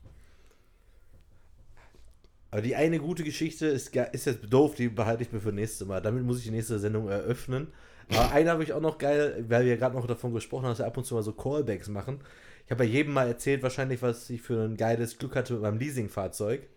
Aber 2.52 2.62
die 2.62 2.76
eine 2.76 3.00
gute 3.00 3.24
Geschichte 3.24 3.68
ist, 3.68 3.96
ist 3.96 4.26
jetzt 4.26 4.42
doof, 4.50 4.76
die 4.76 4.90
behalte 4.90 5.24
ich 5.24 5.32
mir 5.32 5.40
für 5.40 5.52
nächste 5.52 5.86
Mal. 5.86 6.02
Damit 6.02 6.24
muss 6.24 6.40
ich 6.40 6.46
die 6.46 6.52
nächste 6.52 6.80
Sendung 6.80 7.08
eröffnen. 7.08 7.68
Aber 8.12 8.32
eine 8.32 8.50
habe 8.50 8.64
ich 8.64 8.74
auch 8.74 8.82
noch 8.82 8.98
geil, 8.98 9.46
weil 9.48 9.66
wir 9.66 9.78
gerade 9.78 9.96
noch 9.96 10.08
davon 10.08 10.34
gesprochen 10.34 10.64
haben, 10.64 10.72
dass 10.72 10.80
wir 10.80 10.88
ab 10.88 10.98
und 10.98 11.06
zu 11.06 11.14
mal 11.14 11.22
so 11.22 11.34
Callbacks 11.34 11.90
machen. 11.90 12.22
Ich 12.66 12.72
habe 12.72 12.86
ja 12.86 12.92
jedem 12.92 13.14
mal 13.14 13.28
erzählt, 13.28 13.62
wahrscheinlich, 13.62 14.02
was 14.02 14.30
ich 14.30 14.42
für 14.42 14.64
ein 14.64 14.78
geiles 14.78 15.18
Glück 15.18 15.36
hatte 15.36 15.54
mit 15.54 15.62
meinem 15.62 15.78
Leasingfahrzeug. 15.78 16.68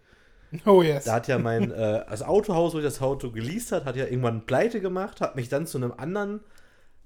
Oh 0.66 0.83
yes. 0.83 1.05
Da 1.05 1.14
hat 1.14 1.29
ja 1.29 1.39
mein, 1.39 1.70
äh, 1.70 2.05
das 2.09 2.23
Autohaus, 2.23 2.75
wo 2.75 2.79
ich 2.79 2.85
das 2.85 3.01
Auto 3.01 3.31
geleast 3.31 3.73
hat, 3.73 3.85
hat 3.87 3.97
ja 3.97 4.05
irgendwann 4.05 4.45
pleite 4.45 4.81
gemacht, 4.81 5.20
hat 5.20 5.37
mich 5.37 5.49
dann 5.49 5.66
zu 5.66 5.79
einem 5.79 5.93
anderen, 5.93 6.41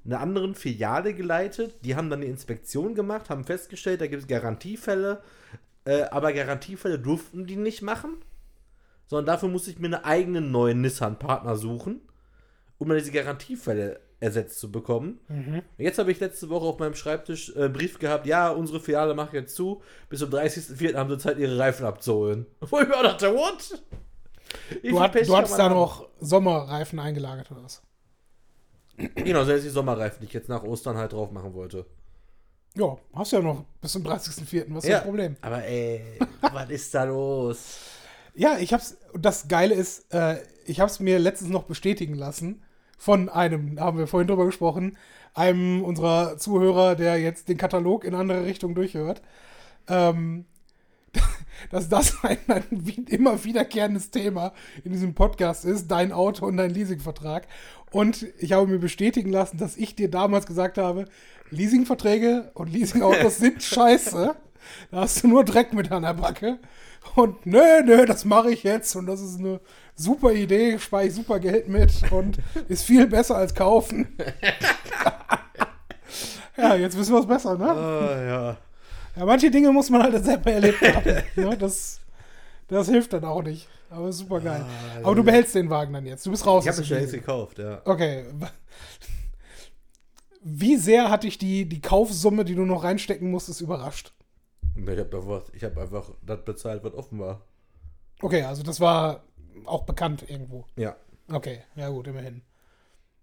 einer 0.05 0.21
anderen 0.21 0.55
Filiale 0.55 1.15
geleitet. 1.15 1.77
Die 1.85 1.95
haben 1.95 2.11
dann 2.11 2.23
die 2.23 2.27
Inspektion 2.27 2.95
gemacht, 2.95 3.31
haben 3.31 3.45
festgestellt, 3.45 4.01
da 4.01 4.09
gibt 4.09 4.23
es 4.23 4.29
Garantiefälle, 4.29 5.23
äh, 5.85 6.03
aber 6.05 6.33
Garantiefälle 6.33 6.99
durften 6.99 7.47
die 7.47 7.57
nicht 7.57 7.83
machen, 7.83 8.17
sondern 9.07 9.27
dafür 9.27 9.49
musste 9.49 9.71
ich 9.71 9.79
mir 9.79 9.87
einen 9.87 10.05
eigenen 10.05 10.51
neuen 10.51 10.81
Nissan-Partner 10.81 11.57
suchen, 11.57 12.01
um 12.79 12.89
dann 12.89 12.99
diese 12.99 13.13
Garantiefälle 13.13 14.01
ersetzt 14.19 14.59
zu 14.61 14.73
bekommen. 14.73 15.21
Und 15.29 15.63
Jetzt 15.79 15.99
habe 15.99 16.11
ich 16.11 16.21
letzte 16.21 16.49
Woche 16.49 16.65
auf 16.65 16.79
meinem 16.79 16.95
Schreibtisch 16.95 17.55
äh, 17.55 17.65
einen 17.65 17.73
Brief 17.73 17.99
gehabt, 17.99 18.27
ja, 18.27 18.51
unsere 18.51 18.81
Filiale 18.81 19.15
macht 19.15 19.35
jetzt 19.35 19.55
zu, 19.55 19.83
bis 20.09 20.21
zum 20.21 20.31
30.04. 20.31 20.97
haben 20.97 21.11
sie 21.11 21.19
Zeit, 21.19 21.39
ihre 21.39 21.59
Reifen 21.59 21.85
abzuholen. 21.85 22.47
Wo 22.61 22.81
ich 22.81 22.89
mir 22.89 22.97
auch 22.97 23.03
dachte, 23.03 23.33
what? 23.35 23.83
Wie 24.83 24.91
du, 24.91 25.01
hat, 25.01 25.15
du 25.15 25.31
man 25.31 25.45
da 25.45 25.69
noch 25.69 26.09
Sommerreifen 26.21 26.99
eingelagert 26.99 27.51
oder 27.51 27.65
was? 27.65 27.83
Genau, 28.97 29.45
sind 29.45 29.63
die 29.63 29.69
Sommerreifen, 29.69 30.21
die 30.21 30.27
ich 30.27 30.33
jetzt 30.33 30.49
nach 30.49 30.63
Ostern 30.63 30.97
halt 30.97 31.13
drauf 31.13 31.31
machen 31.31 31.53
wollte. 31.53 31.85
Ja, 32.75 32.97
hast 33.15 33.33
ja 33.33 33.41
noch 33.41 33.65
bis 33.81 33.93
zum 33.93 34.03
30.04. 34.03 34.65
Was 34.69 34.85
ist 34.85 34.93
das 34.93 35.03
Problem? 35.03 35.37
Aber 35.41 35.63
ey, 35.65 36.19
was 36.41 36.71
ist 36.71 36.95
da 36.95 37.05
los? 37.05 37.79
Ja, 38.37 38.59
ich 38.59 38.73
hab's, 38.73 38.99
das 39.19 39.49
Geile 39.49 39.75
ist, 39.75 40.13
äh, 40.13 40.37
ich 40.67 40.81
hab's 40.81 41.01
mir 41.01 41.19
letztens 41.19 41.51
noch 41.51 41.65
bestätigen 41.65 42.15
lassen 42.15 42.63
von 42.99 43.29
einem, 43.29 43.77
da 43.77 43.85
haben 43.85 43.99
wir 43.99 44.07
vorhin 44.07 44.29
drüber 44.29 44.45
gesprochen, 44.45 44.99
einem 45.35 45.83
unserer 45.83 46.37
Zuhörer, 46.37 46.97
der 46.97 47.19
jetzt 47.19 47.49
den 47.49 47.57
Katalog 47.57 48.05
in 48.05 48.15
andere 48.15 48.45
Richtungen 48.45 48.75
durchhört, 48.75 49.23
ähm, 49.89 50.45
dass 51.71 51.89
das 51.89 52.19
ein, 52.23 52.39
ein 52.49 53.07
immer 53.09 53.43
wiederkehrendes 53.43 54.11
Thema 54.11 54.53
in 54.85 54.93
diesem 54.93 55.15
Podcast 55.15 55.65
ist, 55.65 55.91
dein 55.91 56.13
Auto 56.13 56.47
und 56.47 56.59
dein 56.59 56.71
Leasingvertrag. 56.71 57.47
Und 57.91 58.27
ich 58.39 58.53
habe 58.53 58.67
mir 58.67 58.79
bestätigen 58.79 59.31
lassen, 59.31 59.57
dass 59.57 59.79
ich 59.79 59.95
dir 59.95 60.11
damals 60.11 60.47
gesagt 60.47 60.77
habe, 60.77 61.07
Leasingverträge 61.51 62.51
und 62.53 62.71
Leasingautos 62.71 63.37
sind 63.39 63.63
scheiße. 63.63 64.35
Da 64.91 65.01
hast 65.01 65.23
du 65.23 65.29
nur 65.29 65.45
Dreck 65.45 65.73
mit 65.73 65.91
an 65.91 66.03
der 66.03 66.15
Backe. 66.15 66.59
Und 67.15 67.47
nö, 67.47 67.83
nö, 67.85 68.05
das 68.05 68.25
mache 68.25 68.51
ich 68.51 68.63
jetzt. 68.63 68.95
Und 68.97 69.07
das 69.07 69.21
ist 69.21 69.39
eine 69.39 69.61
super 69.95 70.33
Idee, 70.33 70.79
spare 70.79 71.07
ich 71.07 71.15
super 71.15 71.39
Geld 71.41 71.69
mit 71.69 71.93
und 72.11 72.39
ist 72.69 72.85
viel 72.85 73.07
besser 73.07 73.37
als 73.37 73.55
kaufen. 73.55 74.17
ja, 76.57 76.75
jetzt 76.75 76.97
wissen 76.99 77.15
wir 77.15 77.21
es 77.21 77.27
besser, 77.27 77.57
ne? 77.57 77.75
Oh, 77.75 78.29
ja. 78.29 78.57
Ja, 79.17 79.25
manche 79.25 79.51
Dinge 79.51 79.73
muss 79.73 79.89
man 79.91 80.03
halt 80.03 80.15
selber 80.25 80.53
erlebt 80.53 80.81
haben. 80.83 81.23
ne? 81.37 81.57
Das, 81.57 82.01
Das 82.69 82.89
hilft 82.89 83.13
dann 83.13 83.25
auch 83.25 83.43
nicht. 83.43 83.69
Aber 83.89 84.13
super 84.13 84.41
geil. 84.41 84.65
Ah, 84.67 84.99
Aber 85.05 85.15
du 85.15 85.23
behältst 85.23 85.55
den 85.55 85.71
Wagen 85.71 85.93
dann 85.93 86.05
jetzt. 86.07 86.27
Du 86.27 86.31
bist 86.31 86.45
raus. 86.45 86.65
Ich 86.67 86.73
habe 86.73 86.85
schon 86.85 86.97
längst 86.97 87.11
Spiel. 87.11 87.21
gekauft, 87.21 87.59
ja. 87.59 87.81
Okay. 87.85 88.25
Wie 90.43 90.77
sehr 90.77 91.11
hat 91.11 91.25
dich 91.25 91.39
die, 91.39 91.69
die 91.69 91.81
Kaufsumme, 91.81 92.45
die 92.45 92.55
du 92.55 92.65
noch 92.65 92.85
reinstecken 92.85 93.31
musstest, 93.31 93.61
überrascht? 93.61 94.13
Ich 94.77 94.99
habe 94.99 95.17
einfach, 95.17 95.43
ich 95.53 95.65
hab 95.65 95.77
einfach 95.79 96.11
das 96.23 96.45
bezahlt, 96.45 96.85
was 96.85 96.95
offen 96.95 97.19
war. 97.19 97.43
Okay, 98.21 98.43
also 98.43 98.63
das 98.63 98.81
war 98.81 99.25
auch 99.65 99.85
bekannt 99.85 100.29
irgendwo. 100.29 100.67
Ja. 100.77 100.97
Okay, 101.29 101.63
ja 101.75 101.89
gut, 101.89 102.07
immerhin. 102.07 102.43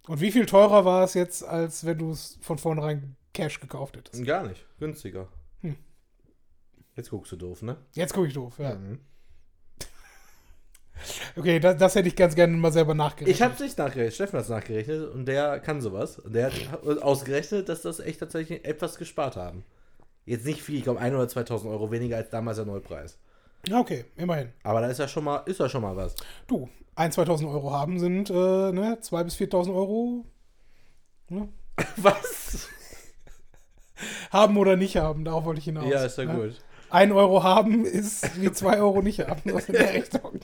Und 0.08 0.20
wie 0.20 0.32
viel 0.32 0.46
teurer 0.46 0.84
war 0.84 1.04
es 1.04 1.14
jetzt, 1.14 1.44
als 1.44 1.86
wenn 1.86 1.98
du 1.98 2.12
es 2.12 2.38
von 2.42 2.58
vornherein 2.58 3.16
Cash 3.34 3.60
gekauft 3.60 3.96
hättest? 3.96 4.24
Gar 4.26 4.48
nicht. 4.48 4.66
Günstiger. 4.80 5.30
Hm. 5.62 5.78
Jetzt 6.96 7.10
guckst 7.10 7.32
du 7.32 7.38
doof, 7.38 7.62
ne? 7.62 7.78
Jetzt 7.94 8.14
gucke 8.14 8.28
ich 8.28 8.34
doof, 8.34 8.60
ja. 8.60 8.76
Mhm. 8.76 9.00
Okay, 11.36 11.60
das, 11.60 11.78
das 11.78 11.96
hätte 11.96 12.08
ich 12.08 12.16
ganz 12.16 12.36
gerne 12.36 12.56
mal 12.56 12.72
selber 12.72 12.94
nachgerechnet. 12.94 13.36
Ich 13.36 13.42
habe 13.42 13.62
nicht 13.62 13.78
nachgerechnet. 13.78 14.14
Steffen 14.14 14.38
hat 14.38 14.44
es 14.44 14.50
nachgerechnet 14.50 15.10
und 15.10 15.26
der 15.26 15.60
kann 15.60 15.82
sowas. 15.82 16.20
Und 16.20 16.34
der 16.34 16.52
hat 16.52 16.84
ausgerechnet, 17.02 17.68
dass 17.68 17.82
das 17.82 18.00
echt 18.00 18.20
tatsächlich 18.20 18.64
etwas 18.64 18.98
gespart 18.98 19.36
haben. 19.36 19.66
Jetzt 20.26 20.46
nicht 20.46 20.62
viel, 20.62 20.78
ich 20.78 20.84
glaube 20.84 21.00
1 21.00 21.14
oder 21.16 21.28
2000 21.28 21.72
Euro 21.72 21.92
weniger 21.92 22.18
als 22.18 22.30
damals 22.30 22.58
der 22.58 22.66
Neupreis. 22.66 23.18
Ja, 23.68 23.80
okay, 23.80 24.06
immerhin. 24.18 24.50
Aber 24.64 24.82
da 24.82 24.88
ist 24.88 25.00
ja 25.00 25.08
schon 25.08 25.24
mal, 25.24 25.38
ist 25.46 25.60
ja 25.60 25.70
schon 25.70 25.82
mal 25.82 25.96
was. 25.96 26.16
Du, 26.48 26.70
1.000, 26.96 27.28
2.000 27.28 27.52
Euro 27.52 27.72
haben 27.72 28.00
sind 28.00 28.30
äh, 28.30 28.34
ne, 28.34 28.98
2.000 29.02 29.24
bis 29.24 29.36
4.000 29.36 29.76
Euro. 29.76 30.26
Ne? 31.30 31.50
Was? 31.98 32.68
Haben 34.32 34.58
oder 34.58 34.76
nicht 34.76 34.98
haben, 34.98 35.26
darauf 35.26 35.46
wollte 35.46 35.60
ich 35.60 35.66
hinaus. 35.66 35.90
Ja, 35.90 36.04
ist 36.04 36.18
ja 36.18 36.26
ne? 36.26 36.34
gut. 36.36 36.62
1 36.90 37.12
Euro 37.14 37.42
haben 37.42 37.86
ist 37.86 38.40
wie 38.40 38.52
2 38.52 38.78
Euro 38.78 39.02
nicht 39.02 39.22
haben. 39.22 39.42
Das 39.46 39.68
in 39.70 39.74
der 39.74 39.94
Richtung. 39.96 40.42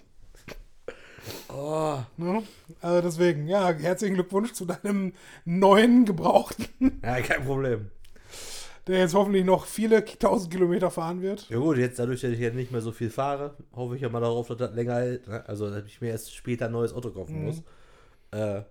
Oh. 1.50 2.00
Ne? 2.18 2.44
Also 2.82 3.02
deswegen, 3.02 3.48
ja, 3.48 3.72
herzlichen 3.72 4.16
Glückwunsch 4.16 4.54
zu 4.54 4.66
deinem 4.66 5.14
neuen 5.46 6.06
Gebrauchten, 6.06 7.02
Ja, 7.04 7.22
kein 7.22 7.46
Problem. 7.46 7.92
Der 8.90 9.00
jetzt 9.00 9.14
hoffentlich 9.14 9.46
noch 9.46 9.66
viele 9.66 10.04
tausend 10.04 10.52
Kilometer 10.52 10.92
fahren 10.92 11.22
wird. 11.22 11.48
Ja 11.50 11.58
gut, 11.58 11.78
jetzt 11.78 12.00
dadurch, 12.00 12.22
dass 12.22 12.32
ich 12.32 12.40
jetzt 12.40 12.56
nicht 12.56 12.72
mehr 12.72 12.82
so 12.82 12.92
viel 12.92 13.10
fahre, 13.10 13.56
hoffe 13.76 13.96
ich 13.96 14.02
ja 14.02 14.10
mal 14.10 14.20
darauf, 14.22 14.48
dass 14.48 14.58
das 14.58 14.74
länger 14.76 14.96
hält. 14.96 15.28
Ne? 15.28 15.44
Also, 15.48 15.70
dass 15.70 15.86
ich 15.86 16.02
mir 16.02 16.10
erst 16.10 16.34
später 16.36 16.66
ein 16.66 16.72
neues 16.72 16.94
Auto 16.94 17.12
kaufen 17.12 17.40
Mhm. 17.40 17.46
muss. 17.46 17.64
Äh, 18.32 18.62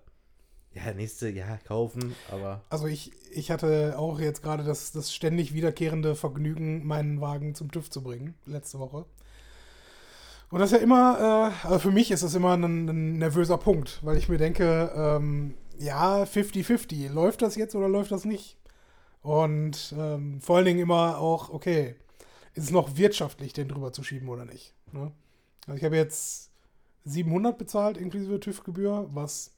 ja, 0.75 0.93
nächste, 0.95 1.29
ja, 1.29 1.57
kaufen, 1.67 2.15
aber 2.31 2.61
Also 2.69 2.85
ich, 2.85 3.11
ich 3.31 3.49
hatte 3.49 3.95
auch 3.97 4.19
jetzt 4.19 4.43
gerade 4.43 4.63
das, 4.63 4.91
das 4.91 5.11
ständig 5.13 5.53
wiederkehrende 5.55 6.15
Vergnügen, 6.15 6.85
meinen 6.85 7.21
Wagen 7.21 7.55
zum 7.55 7.71
TÜV 7.71 7.89
zu 7.89 8.03
bringen, 8.03 8.35
letzte 8.45 8.77
Woche. 8.77 9.05
Und 10.51 10.59
das 10.59 10.71
ist 10.71 10.77
ja 10.77 10.83
immer, 10.83 11.51
äh, 11.63 11.67
also 11.67 11.79
für 11.79 11.91
mich 11.91 12.11
ist 12.11 12.23
das 12.23 12.35
immer 12.35 12.53
ein, 12.55 12.63
ein 12.87 13.17
nervöser 13.17 13.57
Punkt, 13.57 13.99
weil 14.03 14.17
ich 14.17 14.29
mir 14.29 14.37
denke, 14.37 14.91
ähm, 14.95 15.55
ja, 15.79 16.23
50-50, 16.23 17.09
läuft 17.11 17.41
das 17.41 17.55
jetzt 17.55 17.73
oder 17.75 17.89
läuft 17.89 18.11
das 18.11 18.25
nicht? 18.25 18.57
Und 19.21 19.93
ähm, 19.97 20.39
vor 20.41 20.57
allen 20.57 20.65
Dingen 20.65 20.79
immer 20.79 21.17
auch, 21.17 21.49
okay, 21.49 21.95
ist 22.53 22.65
es 22.65 22.71
noch 22.71 22.95
wirtschaftlich, 22.97 23.53
den 23.53 23.67
drüber 23.67 23.91
zu 23.91 24.03
schieben 24.03 24.29
oder 24.29 24.45
nicht? 24.45 24.73
Ne? 24.91 25.11
Also 25.67 25.77
ich 25.77 25.83
habe 25.83 25.97
jetzt 25.97 26.51
700 27.05 27.57
bezahlt, 27.57 27.97
inklusive 27.97 28.39
TÜV-Gebühr, 28.39 29.09
was 29.11 29.51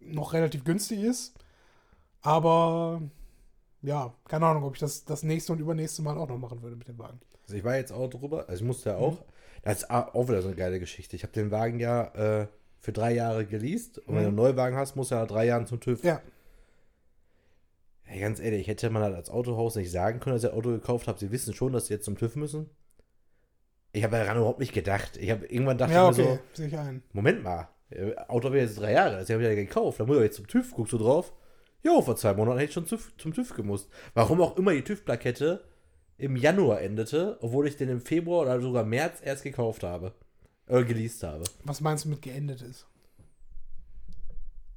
noch 0.00 0.32
relativ 0.32 0.64
günstig 0.64 1.00
ist. 1.00 1.34
Aber 2.20 3.02
ja, 3.82 4.14
keine 4.26 4.46
Ahnung, 4.46 4.64
ob 4.64 4.74
ich 4.74 4.80
das 4.80 5.04
das 5.04 5.22
nächste 5.22 5.52
und 5.52 5.60
übernächste 5.60 6.02
Mal 6.02 6.16
auch 6.18 6.28
noch 6.28 6.38
machen 6.38 6.62
würde 6.62 6.76
mit 6.76 6.88
dem 6.88 6.98
Wagen. 6.98 7.20
also 7.44 7.56
ich 7.56 7.64
war 7.64 7.76
jetzt 7.76 7.92
auch 7.92 8.08
drüber, 8.08 8.48
also 8.48 8.62
ich 8.62 8.66
musste 8.66 8.90
ja 8.90 8.96
Mhm. 8.96 9.02
auch, 9.02 9.24
das 9.62 9.78
ist 9.78 9.90
auch 9.90 10.28
wieder 10.28 10.42
so 10.42 10.48
eine 10.48 10.56
geile 10.56 10.78
Geschichte. 10.80 11.16
Ich 11.16 11.22
habe 11.22 11.32
den 11.32 11.50
Wagen 11.50 11.78
ja 11.80 12.04
äh, 12.42 12.46
für 12.80 12.92
drei 12.92 13.12
Jahre 13.14 13.44
geleast 13.46 13.98
und 13.98 14.14
wenn 14.14 14.22
du 14.22 14.28
einen 14.28 14.36
Neuwagen 14.36 14.76
hast, 14.76 14.94
musst 14.96 15.10
du 15.10 15.16
ja 15.16 15.22
nach 15.22 15.28
drei 15.28 15.46
Jahren 15.46 15.66
zum 15.66 15.80
TÜV. 15.80 16.02
Mhm. 16.02 16.08
Ja, 16.08 16.20
Hey, 18.10 18.20
ganz 18.20 18.40
ehrlich, 18.40 18.66
hätte 18.66 18.88
man 18.88 19.02
halt 19.02 19.14
als 19.14 19.28
Autohaus 19.28 19.76
nicht 19.76 19.90
sagen 19.90 20.18
können, 20.18 20.34
dass 20.34 20.42
ihr 20.42 20.54
Auto 20.54 20.70
gekauft 20.70 21.08
habt, 21.08 21.18
sie 21.18 21.30
wissen 21.30 21.52
schon, 21.52 21.74
dass 21.74 21.88
sie 21.88 21.94
jetzt 21.94 22.06
zum 22.06 22.16
TÜV 22.16 22.36
müssen. 22.36 22.70
Ich 23.92 24.02
habe 24.02 24.16
daran 24.16 24.38
überhaupt 24.38 24.60
nicht 24.60 24.72
gedacht. 24.72 25.18
Ich 25.18 25.30
habe 25.30 25.44
irgendwann 25.44 25.76
dachte 25.76 25.92
ja 25.92 26.10
ich 26.10 26.16
mir 26.16 26.24
okay, 26.24 26.38
so, 26.54 26.56
sehe 26.56 26.68
ich 26.68 26.78
ein. 26.78 27.02
Moment 27.12 27.42
mal, 27.42 27.68
äh, 27.90 28.14
Auto 28.28 28.46
habe 28.46 28.56
ich 28.56 28.64
jetzt 28.64 28.80
drei 28.80 28.92
Jahre, 28.92 29.18
das 29.18 29.28
habe 29.28 29.42
ich 29.42 29.48
ja 29.48 29.54
gekauft, 29.54 30.00
da 30.00 30.06
muss 30.06 30.16
ich 30.16 30.22
jetzt 30.22 30.36
zum 30.36 30.46
TÜV, 30.46 30.72
guckst 30.72 30.94
du 30.94 30.98
drauf. 30.98 31.34
Jo, 31.82 32.00
vor 32.00 32.16
zwei 32.16 32.32
Monaten 32.32 32.58
hätte 32.58 32.68
ich 32.70 32.74
schon 32.74 32.86
zu, 32.86 32.96
zum 33.18 33.34
TÜV 33.34 33.54
gemusst. 33.54 33.90
Warum 34.14 34.40
auch 34.40 34.56
immer 34.56 34.72
die 34.72 34.82
TÜV-Plakette 34.82 35.62
im 36.16 36.36
Januar 36.36 36.80
endete, 36.80 37.36
obwohl 37.42 37.68
ich 37.68 37.76
den 37.76 37.90
im 37.90 38.00
Februar 38.00 38.42
oder 38.42 38.58
sogar 38.60 38.84
März 38.84 39.20
erst 39.22 39.44
gekauft 39.44 39.82
habe. 39.82 40.14
Äh, 40.66 40.84
geleast 40.84 41.22
habe. 41.22 41.44
Was 41.64 41.82
meinst 41.82 42.06
du 42.06 42.08
mit 42.08 42.22
geendet 42.22 42.62
ist? 42.62 42.86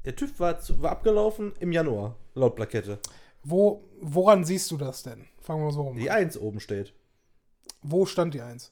Der 0.04 0.16
TÜV 0.16 0.38
war, 0.40 0.60
zu, 0.60 0.82
war 0.82 0.92
abgelaufen 0.92 1.54
im 1.60 1.72
Januar, 1.72 2.18
laut 2.34 2.56
Plakette. 2.56 3.00
Wo, 3.44 3.84
woran 4.02 4.44
siehst 4.46 4.70
du 4.72 4.78
das 4.78 5.04
denn? 5.04 5.26
Fangen 5.40 5.62
wir 5.62 5.66
mal 5.66 5.72
so 5.72 5.82
rum. 5.82 5.98
Die 5.98 6.10
an. 6.10 6.18
1 6.18 6.38
oben 6.38 6.60
steht. 6.60 6.94
Wo 7.82 8.06
stand 8.06 8.34
die 8.34 8.42
1? 8.42 8.72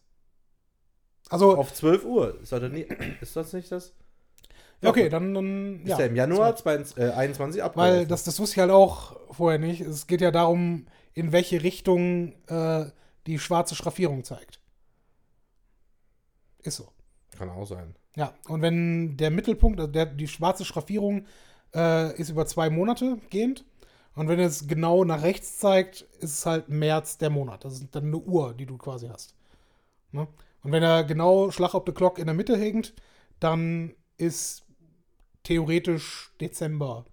Also, 1.29 1.57
Auf 1.57 1.73
12 1.73 2.05
Uhr. 2.05 2.39
Ist 2.41 2.51
das, 2.51 2.71
nie, 2.71 2.87
ist 3.21 3.35
das 3.35 3.53
nicht 3.53 3.71
das? 3.71 3.93
okay, 4.83 5.09
dann, 5.09 5.33
dann 5.33 5.81
Ist 5.81 5.89
ja. 5.89 5.99
ja 5.99 6.05
im 6.05 6.15
Januar 6.15 6.55
22, 6.55 6.97
äh, 6.97 7.11
21 7.11 7.63
abgelaufen. 7.63 7.93
Weil 7.97 8.07
das, 8.07 8.23
das 8.23 8.39
wusste 8.39 8.55
ich 8.55 8.59
halt 8.59 8.71
auch 8.71 9.19
vorher 9.31 9.59
nicht. 9.59 9.81
Es 9.81 10.07
geht 10.07 10.21
ja 10.21 10.31
darum, 10.31 10.85
in 11.13 11.31
welche 11.31 11.63
Richtung 11.63 12.33
äh, 12.47 12.85
die 13.27 13.39
schwarze 13.39 13.75
Schraffierung 13.75 14.23
zeigt. 14.23 14.59
Ist 16.61 16.77
so. 16.77 16.87
Kann 17.37 17.49
auch 17.49 17.65
sein. 17.65 17.95
Ja, 18.15 18.33
und 18.47 18.61
wenn 18.61 19.17
der 19.17 19.31
Mittelpunkt, 19.31 19.79
also 19.79 19.91
der, 19.91 20.05
die 20.05 20.27
schwarze 20.27 20.65
Schraffierung 20.65 21.25
äh, 21.73 22.15
ist 22.19 22.29
über 22.29 22.45
zwei 22.45 22.69
Monate 22.69 23.17
gehend. 23.29 23.65
Und 24.19 24.27
wenn 24.27 24.41
es 24.41 24.67
genau 24.67 25.05
nach 25.05 25.21
rechts 25.21 25.59
zeigt, 25.59 26.01
ist 26.19 26.39
es 26.39 26.45
halt 26.45 26.67
März 26.67 27.17
der 27.19 27.29
Monat. 27.29 27.63
Das 27.63 27.75
ist 27.75 27.95
dann 27.95 28.07
eine 28.07 28.17
Uhr, 28.17 28.53
die 28.53 28.65
du 28.65 28.77
quasi 28.77 29.07
hast. 29.07 29.33
Ne? 30.11 30.27
Und 30.61 30.73
wenn 30.73 30.83
er 30.83 31.05
genau 31.05 31.51
Schlag 31.51 31.73
auf 31.73 31.83
the 31.85 31.93
Clock 31.93 32.19
in 32.19 32.25
der 32.25 32.35
Mitte 32.35 32.57
hängt, 32.57 32.93
dann 33.39 33.95
ist 34.17 34.65
theoretisch 35.43 36.33
Dezember, 36.41 37.05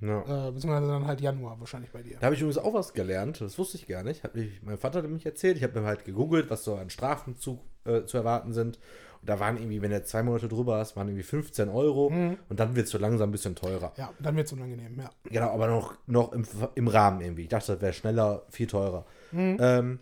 Ja. 0.00 0.48
äh, 0.48 0.52
beziehungsweise 0.52 0.86
dann 0.88 1.06
halt 1.06 1.20
Januar 1.20 1.58
wahrscheinlich 1.58 1.90
bei 1.90 2.02
dir. 2.02 2.18
Da 2.18 2.26
habe 2.26 2.34
ich 2.34 2.40
übrigens 2.40 2.58
auch 2.58 2.74
was 2.74 2.92
gelernt, 2.92 3.40
das 3.40 3.58
wusste 3.58 3.76
ich 3.78 3.86
gar 3.86 4.02
nicht. 4.04 4.22
Hat 4.22 4.34
mich, 4.36 4.62
mein 4.62 4.78
Vater 4.78 5.02
hat 5.02 5.10
mich 5.10 5.26
erzählt, 5.26 5.56
ich 5.56 5.64
habe 5.64 5.80
mir 5.80 5.86
halt 5.86 6.04
gegoogelt, 6.04 6.50
was 6.50 6.64
so 6.64 6.76
an 6.76 6.88
Strafen 6.90 7.36
zu, 7.36 7.60
äh, 7.84 8.04
zu 8.04 8.16
erwarten 8.16 8.52
sind. 8.52 8.78
Und 9.20 9.28
da 9.28 9.40
waren 9.40 9.56
irgendwie, 9.56 9.82
wenn 9.82 9.90
du 9.90 10.00
zwei 10.04 10.22
Monate 10.22 10.46
drüber 10.46 10.78
hast, 10.78 10.94
waren 10.94 11.08
irgendwie 11.08 11.24
15 11.24 11.68
Euro 11.68 12.06
und 12.06 12.60
dann 12.60 12.76
wird 12.76 12.86
es 12.86 12.92
so 12.92 12.98
langsam 12.98 13.30
ein 13.30 13.32
bisschen 13.32 13.56
teurer. 13.56 13.92
Ja, 13.96 14.12
dann 14.20 14.36
wird 14.36 14.46
es 14.46 14.52
unangenehm, 14.52 14.96
ja. 14.96 15.10
Genau, 15.24 15.48
aber 15.50 15.66
noch, 15.66 15.94
noch 16.06 16.32
im, 16.32 16.44
im 16.76 16.86
Rahmen 16.86 17.20
irgendwie. 17.20 17.42
Ich 17.42 17.48
dachte, 17.48 17.72
das 17.72 17.80
wäre 17.80 17.92
schneller, 17.92 18.44
viel 18.50 18.68
teurer. 18.68 19.04
Ähm, 19.32 19.98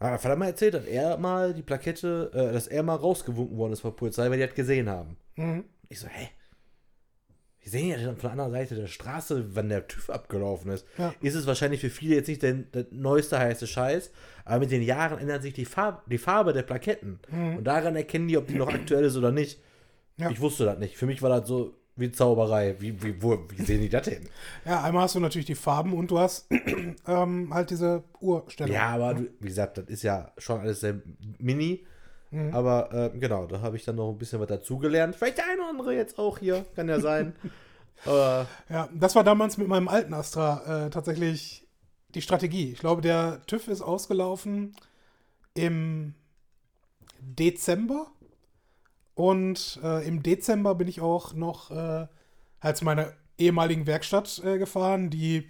aber 0.00 0.10
mein 0.10 0.18
Vater 0.18 0.32
hat 0.32 0.38
mal 0.38 0.46
erzählt, 0.46 0.74
dass 0.74 0.86
er 0.86 1.16
mal 1.18 1.54
die 1.54 1.62
Plakette, 1.62 2.30
äh, 2.34 2.52
dass 2.52 2.66
er 2.66 2.82
mal 2.82 2.96
rausgewunken 2.96 3.56
worden 3.56 3.74
ist 3.74 3.80
von 3.80 3.92
der 3.92 3.96
Polizei, 3.96 4.28
weil 4.30 4.38
die 4.38 4.46
das 4.46 4.54
gesehen 4.56 4.88
haben. 4.88 5.16
Mhm. 5.36 5.64
Ich 5.88 6.00
so, 6.00 6.08
hä? 6.08 6.30
Wir 7.62 7.70
sehen 7.70 7.88
ja 7.88 7.96
dann 7.98 8.16
von 8.16 8.22
der 8.22 8.30
anderen 8.32 8.52
Seite 8.52 8.74
der 8.74 8.86
Straße, 8.86 9.54
wann 9.54 9.68
der 9.68 9.86
TÜV 9.86 10.10
abgelaufen 10.10 10.70
ist. 10.72 10.86
Ja. 10.96 11.14
Ist 11.20 11.34
es 11.34 11.46
wahrscheinlich 11.46 11.80
für 11.80 11.90
viele 11.90 12.14
jetzt 12.14 12.28
nicht 12.28 12.42
der, 12.42 12.54
der 12.54 12.86
neueste 12.90 13.38
heiße 13.38 13.66
Scheiß, 13.66 14.10
aber 14.44 14.60
mit 14.60 14.70
den 14.70 14.82
Jahren 14.82 15.18
ändert 15.18 15.42
sich 15.42 15.52
die, 15.52 15.66
Farb, 15.66 16.08
die 16.08 16.18
Farbe 16.18 16.52
der 16.52 16.62
Plaketten. 16.62 17.20
Und 17.30 17.64
daran 17.64 17.96
erkennen 17.96 18.28
die, 18.28 18.38
ob 18.38 18.46
die 18.46 18.54
noch 18.54 18.72
aktuell 18.72 19.04
ist 19.04 19.16
oder 19.16 19.30
nicht. 19.30 19.60
Ja. 20.16 20.30
Ich 20.30 20.40
wusste 20.40 20.64
das 20.64 20.78
nicht. 20.78 20.96
Für 20.96 21.06
mich 21.06 21.22
war 21.22 21.30
das 21.30 21.48
so 21.48 21.74
wie 21.96 22.10
Zauberei. 22.10 22.76
Wie, 22.80 23.02
wie, 23.02 23.22
wo, 23.22 23.38
wie 23.48 23.62
sehen 23.62 23.80
die 23.80 23.88
das 23.88 24.08
hin? 24.08 24.28
Ja, 24.64 24.82
einmal 24.82 25.02
hast 25.02 25.14
du 25.14 25.20
natürlich 25.20 25.46
die 25.46 25.54
Farben 25.54 25.92
und 25.92 26.10
du 26.10 26.18
hast 26.18 26.48
ähm, 27.06 27.52
halt 27.52 27.70
diese 27.70 28.04
Uhrstellung. 28.20 28.74
Ja, 28.74 28.88
aber 28.88 29.14
du, 29.14 29.28
wie 29.38 29.48
gesagt, 29.48 29.78
das 29.78 29.86
ist 29.86 30.02
ja 30.02 30.32
schon 30.38 30.60
alles 30.60 30.80
sehr 30.80 31.00
mini. 31.38 31.84
Aber 32.52 32.92
äh, 32.92 33.18
genau, 33.18 33.46
da 33.46 33.60
habe 33.60 33.76
ich 33.76 33.84
dann 33.84 33.96
noch 33.96 34.10
ein 34.10 34.18
bisschen 34.18 34.40
was 34.40 34.48
dazugelernt. 34.48 35.16
Vielleicht 35.16 35.38
der 35.38 35.46
eine 35.46 35.62
oder 35.62 35.70
andere 35.70 35.94
jetzt 35.94 36.18
auch 36.18 36.38
hier, 36.38 36.64
kann 36.76 36.88
ja 36.88 37.00
sein. 37.00 37.34
aber 38.04 38.46
Ja, 38.68 38.88
das 38.94 39.16
war 39.16 39.24
damals 39.24 39.58
mit 39.58 39.66
meinem 39.66 39.88
alten 39.88 40.14
Astra 40.14 40.86
äh, 40.86 40.90
tatsächlich 40.90 41.66
die 42.14 42.22
Strategie. 42.22 42.72
Ich 42.72 42.78
glaube, 42.80 43.02
der 43.02 43.42
TÜV 43.46 43.68
ist 43.68 43.82
ausgelaufen 43.82 44.76
im 45.54 46.14
Dezember. 47.20 48.06
Und 49.14 49.78
äh, 49.82 50.06
im 50.06 50.22
Dezember 50.22 50.74
bin 50.74 50.88
ich 50.88 51.00
auch 51.00 51.34
noch 51.34 51.70
äh, 51.70 52.06
halt 52.60 52.76
zu 52.76 52.84
meiner 52.84 53.12
ehemaligen 53.38 53.86
Werkstatt 53.86 54.40
äh, 54.44 54.58
gefahren. 54.58 55.10
Die, 55.10 55.48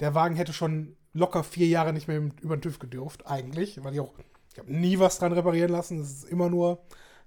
der 0.00 0.14
Wagen 0.14 0.36
hätte 0.36 0.52
schon 0.52 0.96
locker 1.12 1.44
vier 1.44 1.66
Jahre 1.66 1.92
nicht 1.92 2.08
mehr 2.08 2.18
über 2.40 2.56
den 2.56 2.62
TÜV 2.62 2.78
gedurft, 2.78 3.26
eigentlich, 3.26 3.82
weil 3.84 3.94
ich 3.94 4.00
auch, 4.00 4.14
ich 4.52 4.58
habe 4.58 4.72
nie 4.72 4.98
was 4.98 5.18
dran 5.18 5.32
reparieren 5.32 5.72
lassen. 5.72 6.00
Es 6.00 6.10
ist 6.10 6.24
immer 6.24 6.50
nur, 6.50 6.78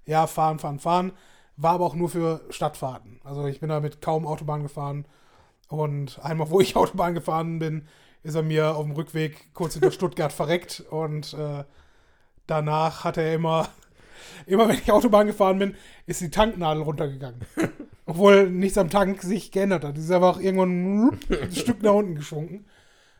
ja, 0.04 0.26
fahren, 0.26 0.58
fahren, 0.58 0.78
fahren. 0.78 1.12
War 1.56 1.74
aber 1.74 1.86
auch 1.86 1.94
nur 1.94 2.08
für 2.08 2.42
Stadtfahrten. 2.50 3.20
Also 3.24 3.46
ich 3.46 3.60
bin 3.60 3.68
damit 3.68 4.00
kaum 4.00 4.26
Autobahn 4.26 4.62
gefahren. 4.62 5.06
Und 5.68 6.20
einmal, 6.22 6.50
wo 6.50 6.60
ich 6.60 6.76
Autobahn 6.76 7.14
gefahren 7.14 7.58
bin, 7.58 7.88
ist 8.22 8.34
er 8.34 8.42
mir 8.42 8.76
auf 8.76 8.84
dem 8.84 8.94
Rückweg 8.94 9.52
kurz 9.54 9.74
hinter 9.74 9.90
Stuttgart 9.90 10.32
verreckt. 10.32 10.84
Und 10.90 11.34
äh, 11.34 11.64
danach 12.46 13.04
hat 13.04 13.16
er 13.16 13.34
immer 13.34 13.68
immer 14.46 14.68
wenn 14.68 14.78
ich 14.78 14.92
Autobahn 14.92 15.26
gefahren 15.26 15.58
bin, 15.58 15.74
ist 16.06 16.20
die 16.20 16.30
Tanknadel 16.30 16.82
runtergegangen. 16.82 17.40
Obwohl 18.06 18.50
nichts 18.50 18.78
am 18.78 18.90
Tank 18.90 19.22
sich 19.22 19.50
geändert 19.50 19.84
hat. 19.84 19.96
Die 19.96 20.00
ist 20.00 20.10
einfach 20.10 20.38
irgendwann 20.38 21.18
ein 21.30 21.52
Stück 21.52 21.82
nach 21.82 21.94
unten 21.94 22.14
geschwungen. 22.14 22.66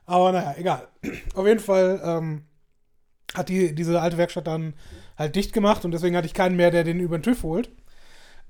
Aber 0.05 0.33
naja, 0.33 0.55
egal. 0.57 0.89
Auf 1.35 1.47
jeden 1.47 1.61
Fall 1.61 2.01
ähm, 2.05 2.46
hat 3.35 3.49
die, 3.49 3.75
diese 3.75 4.01
alte 4.01 4.19
Werkstatt 4.19 4.47
dann 4.47 4.75
halt 5.19 5.37
dicht 5.37 5.53
gemacht 5.53 5.85
und 5.85 5.93
deswegen 5.93 6.17
hatte 6.17 6.27
ich 6.27 6.35
keinen 6.35 6.57
mehr, 6.57 6.71
der 6.71 6.85
den 6.85 7.01
über 7.01 7.19
den 7.19 7.23
TÜV 7.23 7.43
holt. 7.43 7.71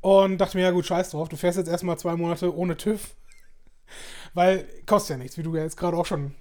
Und 0.00 0.38
dachte 0.38 0.56
mir, 0.56 0.64
ja 0.64 0.70
gut, 0.70 0.86
scheiß 0.86 1.10
drauf, 1.10 1.28
du 1.28 1.36
fährst 1.36 1.58
jetzt 1.58 1.68
erstmal 1.68 1.98
zwei 1.98 2.16
Monate 2.16 2.54
ohne 2.54 2.76
TÜV. 2.76 3.14
Weil 4.34 4.66
kostet 4.86 5.16
ja 5.16 5.16
nichts, 5.16 5.38
wie 5.38 5.42
du 5.42 5.54
ja 5.56 5.62
jetzt 5.62 5.76
gerade 5.76 5.96
auch 5.96 6.06
schon 6.06 6.34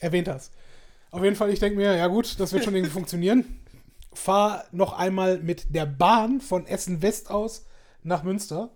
erwähnt 0.00 0.28
hast. 0.28 0.52
Auf 1.10 1.22
jeden 1.22 1.36
Fall, 1.36 1.50
ich 1.50 1.60
denke 1.60 1.78
mir, 1.78 1.96
ja 1.96 2.06
gut, 2.08 2.40
das 2.40 2.52
wird 2.52 2.64
schon 2.64 2.74
irgendwie 2.74 2.92
funktionieren. 2.92 3.60
Fahr 4.12 4.64
noch 4.72 4.94
einmal 4.94 5.38
mit 5.38 5.74
der 5.74 5.86
Bahn 5.86 6.40
von 6.40 6.66
Essen 6.66 7.02
West 7.02 7.30
aus 7.30 7.66
nach 8.02 8.22
Münster. 8.22 8.70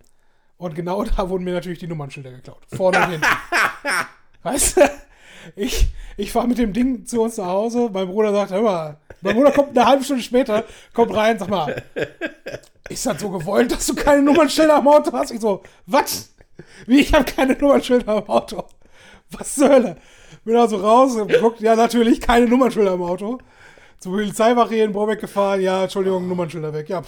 Und 0.59 0.75
genau 0.75 1.05
da 1.17 1.29
wurden 1.29 1.45
mir 1.45 1.55
natürlich 1.55 1.79
die 1.79 1.87
Nummernschilder 1.87 2.31
geklaut. 2.31 2.63
Vorne 2.69 2.99
und 2.99 3.11
hinten. 3.11 3.27
weißt 4.43 4.77
du? 4.77 4.91
Ich, 5.57 5.89
ich 6.17 6.33
fahre 6.33 6.49
mit 6.49 6.59
dem 6.59 6.73
Ding 6.73 7.07
zu 7.07 7.23
uns 7.23 7.37
nach 7.37 7.47
Hause. 7.47 7.91
Mein 7.93 8.07
Bruder 8.07 8.33
sagt, 8.33 8.53
hör 8.53 8.63
mal, 8.63 8.97
mein 9.21 9.37
Bruder 9.37 9.53
kommt 9.53 9.77
eine 9.77 9.87
halbe 9.87 10.05
Stunde 10.05 10.23
später, 10.23 10.65
kommt 10.93 11.15
rein, 11.15 11.39
sag 11.39 11.49
mal, 11.49 11.83
ist 12.89 13.07
das 13.07 13.21
so 13.21 13.31
gewollt, 13.31 13.73
dass 13.73 13.87
du 13.87 13.95
keine 13.95 14.23
Nummernschilder 14.23 14.77
am 14.77 14.89
Auto 14.89 15.13
hast? 15.13 15.31
Ich 15.31 15.41
so, 15.41 15.63
was? 15.87 16.35
Wie, 16.87 17.01
ich 17.01 17.13
habe 17.13 17.25
keine 17.25 17.55
Nummernschilder 17.55 18.09
am 18.09 18.29
Auto? 18.29 18.65
Was 19.31 19.55
zur 19.55 19.69
Hölle? 19.69 19.97
Bin 20.45 20.57
also 20.57 20.79
raus 20.79 21.17
guckt, 21.41 21.61
ja, 21.61 21.77
natürlich 21.77 22.21
keine 22.21 22.47
Nummernschilder 22.47 22.93
am 22.93 23.03
Auto. 23.03 23.39
Zur 23.99 24.13
Polizeiwache 24.13 24.75
hier 24.75 24.85
in 24.87 24.93
Borbeck 24.93 25.21
gefahren, 25.21 25.61
ja, 25.61 25.83
Entschuldigung, 25.83 26.27
Nummernschilder 26.27 26.73
weg. 26.73 26.89
Ja. 26.89 27.03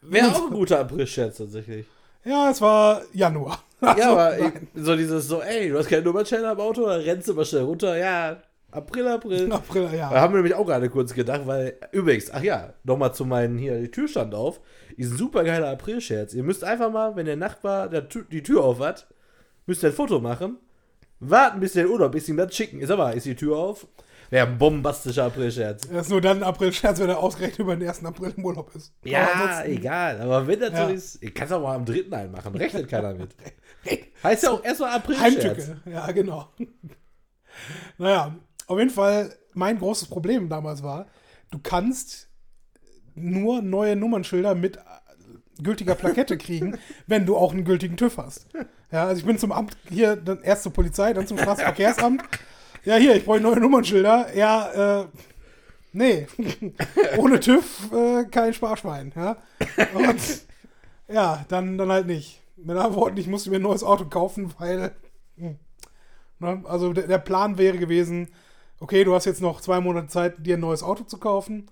Wäre 0.00 0.28
auch 0.28 0.46
ein 0.46 0.54
guter 0.54 0.80
April-Scherz 0.80 1.38
tatsächlich. 1.38 1.86
Ja 2.24 2.50
es 2.50 2.60
war 2.60 3.02
Januar. 3.12 3.62
Ja, 3.82 3.88
Also, 3.90 4.10
aber 4.10 4.38
ich, 4.38 4.44
nein. 4.44 4.68
so 4.76 4.96
dieses 4.96 5.26
so, 5.26 5.42
ey, 5.42 5.68
du 5.68 5.76
hast 5.76 5.88
keine 5.88 6.02
Nummernschilder 6.02 6.50
am 6.50 6.60
Auto, 6.60 6.86
dann 6.86 7.00
rennst 7.00 7.26
du 7.26 7.34
mal 7.34 7.44
schnell 7.44 7.62
runter. 7.64 7.96
Ja, 7.96 8.36
April, 8.70 9.08
April. 9.08 9.52
April, 9.52 9.88
Da 9.90 9.96
ja. 9.96 10.10
haben 10.10 10.32
wir 10.32 10.36
nämlich 10.38 10.54
auch 10.54 10.64
gerade 10.66 10.88
kurz 10.88 11.12
gedacht, 11.14 11.42
weil, 11.46 11.76
übrigens, 11.90 12.30
ach 12.32 12.42
ja, 12.44 12.74
nochmal 12.84 13.12
zu 13.12 13.24
meinen, 13.24 13.58
hier, 13.58 13.80
die 13.80 13.90
Tür 13.90 14.06
stand 14.06 14.36
auf. 14.36 14.60
Ist 14.96 15.10
ein 15.12 15.16
super 15.18 15.42
geiler 15.42 15.68
April-Scherz. 15.70 16.32
Ihr 16.32 16.44
müsst 16.44 16.62
einfach 16.62 16.92
mal, 16.92 17.16
wenn 17.16 17.26
der 17.26 17.34
Nachbar 17.36 17.88
der 17.88 18.08
Tür, 18.08 18.24
die 18.30 18.44
Tür 18.44 18.62
auf 18.62 18.78
hat, 18.78 19.08
müsst 19.66 19.82
ihr 19.82 19.88
ein 19.88 19.94
Foto 19.94 20.20
machen, 20.20 20.58
warten, 21.18 21.58
bis 21.58 21.72
der 21.72 21.88
Urlaub 21.90 22.14
ist, 22.14 22.28
ihm 22.28 22.36
das 22.36 22.54
schicken. 22.54 22.80
Ist 22.80 22.90
aber, 22.92 23.14
ist 23.14 23.26
die 23.26 23.34
Tür 23.34 23.56
auf? 23.56 23.88
Wäre 24.32 24.46
ein 24.46 24.56
bombastischer 24.56 25.24
April-Scherz. 25.26 25.88
Das 25.88 26.06
ist 26.06 26.08
nur 26.10 26.22
dann 26.22 26.38
ein 26.38 26.42
April-Scherz, 26.42 26.98
wenn 27.00 27.10
er 27.10 27.18
ausgerechnet 27.18 27.58
über 27.58 27.76
den 27.76 27.86
1. 27.86 28.02
April 28.06 28.32
im 28.34 28.42
Urlaub 28.46 28.74
ist. 28.74 28.94
Aber 29.02 29.10
Ja, 29.10 29.28
ansonsten- 29.30 29.72
egal. 29.72 30.20
Aber 30.22 30.46
wenn 30.46 30.58
das 30.58 30.72
Ja. 30.72 30.86
so 30.88 30.94
ist, 30.94 31.22
ich 31.22 31.34
kann 31.34 31.46
es 31.48 31.52
auch 31.52 31.60
mal 31.60 31.76
am 31.76 31.84
dritten 31.84 32.14
einmachen. 32.14 32.54
Rechnet 32.56 32.88
keiner 32.88 33.12
mit. 33.12 33.36
Heißt 34.24 34.42
ja 34.44 34.52
auch 34.52 34.64
erstmal 34.64 34.92
April-Scherz. 34.96 35.44
Heimtücke, 35.44 35.80
ja, 35.84 36.10
genau. 36.12 36.48
naja, 37.98 38.34
auf 38.68 38.78
jeden 38.78 38.90
Fall, 38.90 39.36
mein 39.52 39.78
großes 39.78 40.08
Problem 40.08 40.48
damals 40.48 40.82
war, 40.82 41.08
du 41.50 41.58
kannst 41.58 42.28
nur 43.14 43.60
neue 43.60 43.96
Nummernschilder 43.96 44.54
mit 44.54 44.78
äh, 44.78 44.80
gültiger 45.62 45.94
Plakette 45.94 46.38
kriegen, 46.38 46.78
wenn 47.06 47.26
du 47.26 47.36
auch 47.36 47.52
einen 47.52 47.64
gültigen 47.64 47.98
TÜV 47.98 48.16
hast. 48.16 48.46
Ja, 48.90 49.04
also 49.08 49.20
ich 49.20 49.26
bin 49.26 49.36
zum 49.38 49.52
Amt 49.52 49.76
hier, 49.90 50.16
dann 50.16 50.40
erst 50.42 50.62
zur 50.62 50.72
Polizei, 50.72 51.12
dann 51.12 51.26
zum 51.26 51.36
Straßenverkehrsamt. 51.38 52.22
Ja, 52.84 52.96
hier, 52.96 53.14
ich 53.16 53.24
brauche 53.24 53.40
neue 53.40 53.60
Nummernschilder. 53.60 54.34
Ja, 54.36 55.02
äh, 55.02 55.06
nee. 55.92 56.26
Ohne 57.18 57.40
TÜV 57.40 57.92
äh, 57.92 58.24
kein 58.26 58.54
Sparschwein. 58.54 59.12
Ja, 59.16 59.36
und 59.94 60.20
ja 61.08 61.44
dann, 61.48 61.78
dann 61.78 61.92
halt 61.92 62.06
nicht. 62.06 62.42
Mit 62.56 62.76
anderen 62.76 62.94
Worten, 62.96 63.16
ich 63.18 63.26
musste 63.28 63.50
mir 63.50 63.56
ein 63.56 63.62
neues 63.62 63.84
Auto 63.84 64.06
kaufen, 64.06 64.52
weil. 64.58 64.92
hm, 65.36 65.58
Ne, 66.40 66.62
also 66.66 66.92
der, 66.92 67.06
der 67.08 67.18
Plan 67.18 67.58
wäre 67.58 67.78
gewesen, 67.78 68.28
okay, 68.80 69.04
du 69.04 69.14
hast 69.14 69.26
jetzt 69.26 69.40
noch 69.42 69.60
zwei 69.60 69.80
Monate 69.80 70.08
Zeit, 70.08 70.44
dir 70.46 70.56
ein 70.56 70.60
neues 70.60 70.82
Auto 70.82 71.04
zu 71.04 71.18
kaufen. 71.18 71.70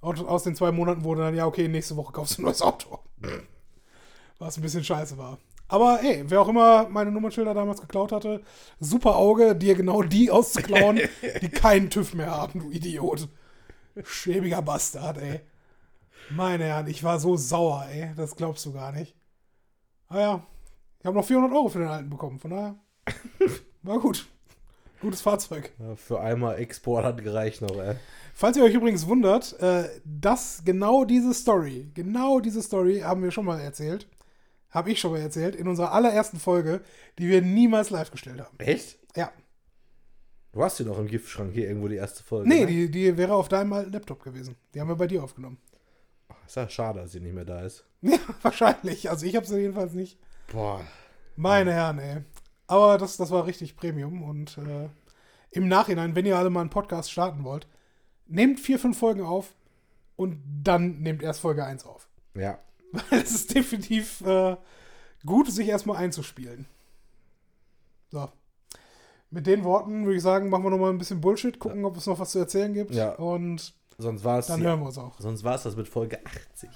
Und 0.00 0.20
aus 0.28 0.44
den 0.44 0.56
zwei 0.56 0.72
Monaten 0.72 1.04
wurde 1.04 1.22
dann, 1.22 1.34
ja, 1.36 1.46
okay, 1.46 1.68
nächste 1.68 1.96
Woche 1.96 2.12
kaufst 2.12 2.38
du 2.38 2.42
ein 2.42 2.46
neues 2.46 2.62
Auto. 2.62 3.00
Was 4.38 4.56
ein 4.56 4.62
bisschen 4.62 4.84
scheiße 4.84 5.18
war. 5.18 5.38
Aber 5.70 6.02
ey, 6.02 6.24
wer 6.26 6.40
auch 6.40 6.48
immer 6.48 6.88
meine 6.88 7.12
Nummernschilder 7.12 7.54
damals 7.54 7.80
geklaut 7.80 8.10
hatte, 8.10 8.42
super 8.80 9.14
Auge, 9.14 9.54
dir 9.54 9.76
genau 9.76 10.02
die 10.02 10.28
auszuklauen, 10.28 10.98
die 11.42 11.48
keinen 11.48 11.90
TÜV 11.90 12.14
mehr 12.14 12.32
haben, 12.32 12.58
du 12.58 12.72
Idiot. 12.72 13.28
Schäbiger 14.02 14.62
Bastard, 14.62 15.18
ey. 15.18 15.40
Meine 16.28 16.64
Herren, 16.64 16.88
ich 16.88 17.04
war 17.04 17.20
so 17.20 17.36
sauer, 17.36 17.86
ey. 17.88 18.10
Das 18.16 18.34
glaubst 18.34 18.66
du 18.66 18.72
gar 18.72 18.90
nicht. 18.90 19.14
Ah 20.08 20.20
ja, 20.20 20.46
ich 20.98 21.06
habe 21.06 21.16
noch 21.16 21.24
400 21.24 21.52
Euro 21.52 21.68
für 21.68 21.78
den 21.78 21.88
alten 21.88 22.10
bekommen, 22.10 22.40
von 22.40 22.50
daher 22.50 22.74
war 23.82 24.00
gut. 24.00 24.26
Gutes 25.00 25.20
Fahrzeug. 25.20 25.72
Ja, 25.78 25.94
für 25.94 26.20
einmal 26.20 26.58
Export 26.58 27.04
hat 27.04 27.22
gereicht 27.22 27.62
noch, 27.62 27.76
ey. 27.76 27.94
Falls 28.34 28.56
ihr 28.56 28.64
euch 28.64 28.74
übrigens 28.74 29.06
wundert, 29.06 29.58
äh, 29.60 29.88
dass 30.04 30.62
genau 30.64 31.04
diese 31.04 31.32
Story, 31.32 31.92
genau 31.94 32.40
diese 32.40 32.60
Story 32.60 33.02
haben 33.02 33.22
wir 33.22 33.30
schon 33.30 33.44
mal 33.44 33.60
erzählt, 33.60 34.08
habe 34.70 34.90
ich 34.90 35.00
schon 35.00 35.12
mal 35.12 35.20
erzählt, 35.20 35.56
in 35.56 35.68
unserer 35.68 35.92
allerersten 35.92 36.38
Folge, 36.38 36.80
die 37.18 37.28
wir 37.28 37.42
niemals 37.42 37.90
live 37.90 38.10
gestellt 38.10 38.40
haben. 38.40 38.58
Echt? 38.58 38.98
Ja. 39.16 39.32
Du 40.52 40.62
hast 40.62 40.78
hier 40.78 40.86
noch 40.86 40.98
im 40.98 41.06
Giftschrank 41.06 41.52
hier 41.52 41.68
irgendwo 41.68 41.88
die 41.88 41.96
erste 41.96 42.24
Folge. 42.24 42.48
Nee, 42.48 42.60
ne? 42.60 42.66
die, 42.66 42.90
die 42.90 43.16
wäre 43.16 43.34
auf 43.34 43.48
deinem 43.48 43.72
alten 43.72 43.92
Laptop 43.92 44.22
gewesen. 44.22 44.56
Die 44.74 44.80
haben 44.80 44.88
wir 44.88 44.96
bei 44.96 45.06
dir 45.06 45.22
aufgenommen. 45.22 45.58
Ist 46.46 46.56
ja 46.56 46.68
schade, 46.68 47.00
dass 47.00 47.12
sie 47.12 47.20
nicht 47.20 47.34
mehr 47.34 47.44
da 47.44 47.60
ist. 47.62 47.84
Ja, 48.02 48.18
wahrscheinlich. 48.42 49.10
Also 49.10 49.26
ich 49.26 49.36
habe 49.36 49.46
sie 49.46 49.58
jedenfalls 49.58 49.92
nicht. 49.92 50.18
Boah. 50.50 50.80
Meine 51.36 51.72
Herren, 51.72 51.98
ey. 51.98 52.24
Aber 52.66 52.96
das, 52.98 53.18
das 53.18 53.30
war 53.30 53.46
richtig 53.46 53.76
Premium. 53.76 54.22
Und 54.22 54.56
äh, 54.58 54.88
im 55.50 55.68
Nachhinein, 55.68 56.14
wenn 56.14 56.24
ihr 56.24 56.38
alle 56.38 56.50
mal 56.50 56.62
einen 56.62 56.70
Podcast 56.70 57.12
starten 57.12 57.44
wollt, 57.44 57.68
nehmt 58.26 58.58
vier, 58.58 58.78
fünf 58.78 58.98
Folgen 58.98 59.22
auf 59.22 59.54
und 60.16 60.40
dann 60.62 61.00
nehmt 61.00 61.22
erst 61.22 61.40
Folge 61.40 61.64
1 61.64 61.84
auf. 61.84 62.08
Ja. 62.34 62.58
Weil 63.10 63.20
es 63.22 63.32
ist 63.32 63.54
definitiv 63.54 64.20
äh, 64.22 64.56
gut, 65.24 65.50
sich 65.50 65.68
erstmal 65.68 65.96
einzuspielen. 65.96 66.66
So. 68.10 68.28
Mit 69.30 69.46
den 69.46 69.62
Worten 69.64 70.04
würde 70.04 70.16
ich 70.16 70.22
sagen, 70.22 70.48
machen 70.50 70.64
wir 70.64 70.70
nochmal 70.70 70.90
ein 70.90 70.98
bisschen 70.98 71.20
Bullshit, 71.20 71.58
gucken, 71.58 71.84
ob 71.84 71.96
es 71.96 72.06
noch 72.06 72.18
was 72.18 72.30
zu 72.30 72.40
erzählen 72.40 72.72
gibt. 72.74 72.92
Ja. 72.94 73.12
Und 73.14 73.74
Sonst 73.98 74.24
war 74.24 74.38
es 74.38 74.46
dann 74.46 74.62
hören 74.62 74.80
wir 74.80 74.86
uns 74.86 74.98
auch. 74.98 75.20
sonst 75.20 75.44
war 75.44 75.54
es 75.54 75.62
das 75.62 75.76
mit 75.76 75.86
Folge 75.86 76.18
80. 76.24 76.70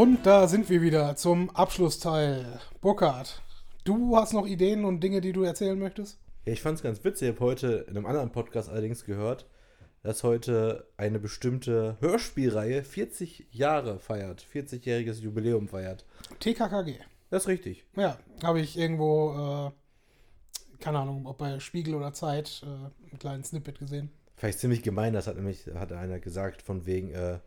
Und 0.00 0.24
da 0.24 0.48
sind 0.48 0.70
wir 0.70 0.80
wieder 0.80 1.14
zum 1.14 1.50
Abschlussteil. 1.50 2.58
Burkhard, 2.80 3.42
du 3.84 4.16
hast 4.16 4.32
noch 4.32 4.46
Ideen 4.46 4.86
und 4.86 5.00
Dinge, 5.00 5.20
die 5.20 5.32
du 5.32 5.42
erzählen 5.42 5.78
möchtest? 5.78 6.18
Ja, 6.46 6.54
ich 6.54 6.62
fand 6.62 6.78
es 6.78 6.82
ganz 6.82 7.04
witzig. 7.04 7.28
Ich 7.28 7.34
habe 7.34 7.44
heute 7.44 7.84
in 7.86 7.98
einem 7.98 8.06
anderen 8.06 8.32
Podcast 8.32 8.70
allerdings 8.70 9.04
gehört, 9.04 9.44
dass 10.02 10.24
heute 10.24 10.88
eine 10.96 11.18
bestimmte 11.18 11.98
Hörspielreihe 12.00 12.82
40 12.82 13.48
Jahre 13.50 13.98
feiert. 13.98 14.42
40-jähriges 14.42 15.20
Jubiläum 15.20 15.68
feiert. 15.68 16.06
TKKG. 16.38 16.94
Das 17.28 17.42
ist 17.42 17.48
richtig. 17.48 17.84
Ja, 17.94 18.16
habe 18.42 18.60
ich 18.60 18.78
irgendwo, 18.78 19.68
äh, 19.68 20.82
keine 20.82 21.00
Ahnung, 21.00 21.26
ob 21.26 21.36
bei 21.36 21.60
Spiegel 21.60 21.94
oder 21.94 22.14
Zeit, 22.14 22.62
äh, 22.62 22.68
einen 22.68 23.18
kleinen 23.18 23.44
Snippet 23.44 23.78
gesehen. 23.78 24.10
Vielleicht 24.36 24.60
ziemlich 24.60 24.82
gemein, 24.82 25.12
das 25.12 25.26
hat 25.26 25.36
nämlich 25.36 25.66
hat 25.74 25.92
einer 25.92 26.20
gesagt, 26.20 26.62
von 26.62 26.86
wegen, 26.86 27.10
äh, 27.10 27.40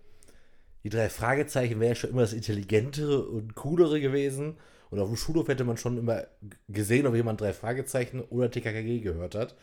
die 0.83 0.89
drei 0.89 1.09
Fragezeichen 1.09 1.79
wäre 1.79 1.95
schon 1.95 2.09
immer 2.11 2.21
das 2.21 2.33
intelligentere 2.33 3.25
und 3.27 3.55
coolere 3.55 3.99
gewesen. 4.01 4.57
Und 4.89 4.99
auf 4.99 5.07
dem 5.07 5.17
Schulhof 5.17 5.47
hätte 5.47 5.63
man 5.63 5.77
schon 5.77 5.97
immer 5.97 6.25
gesehen, 6.67 7.07
ob 7.07 7.15
jemand 7.15 7.41
drei 7.41 7.53
Fragezeichen 7.53 8.21
oder 8.21 8.51
TKKG 8.51 8.99
gehört 8.99 9.35
hat. 9.35 9.55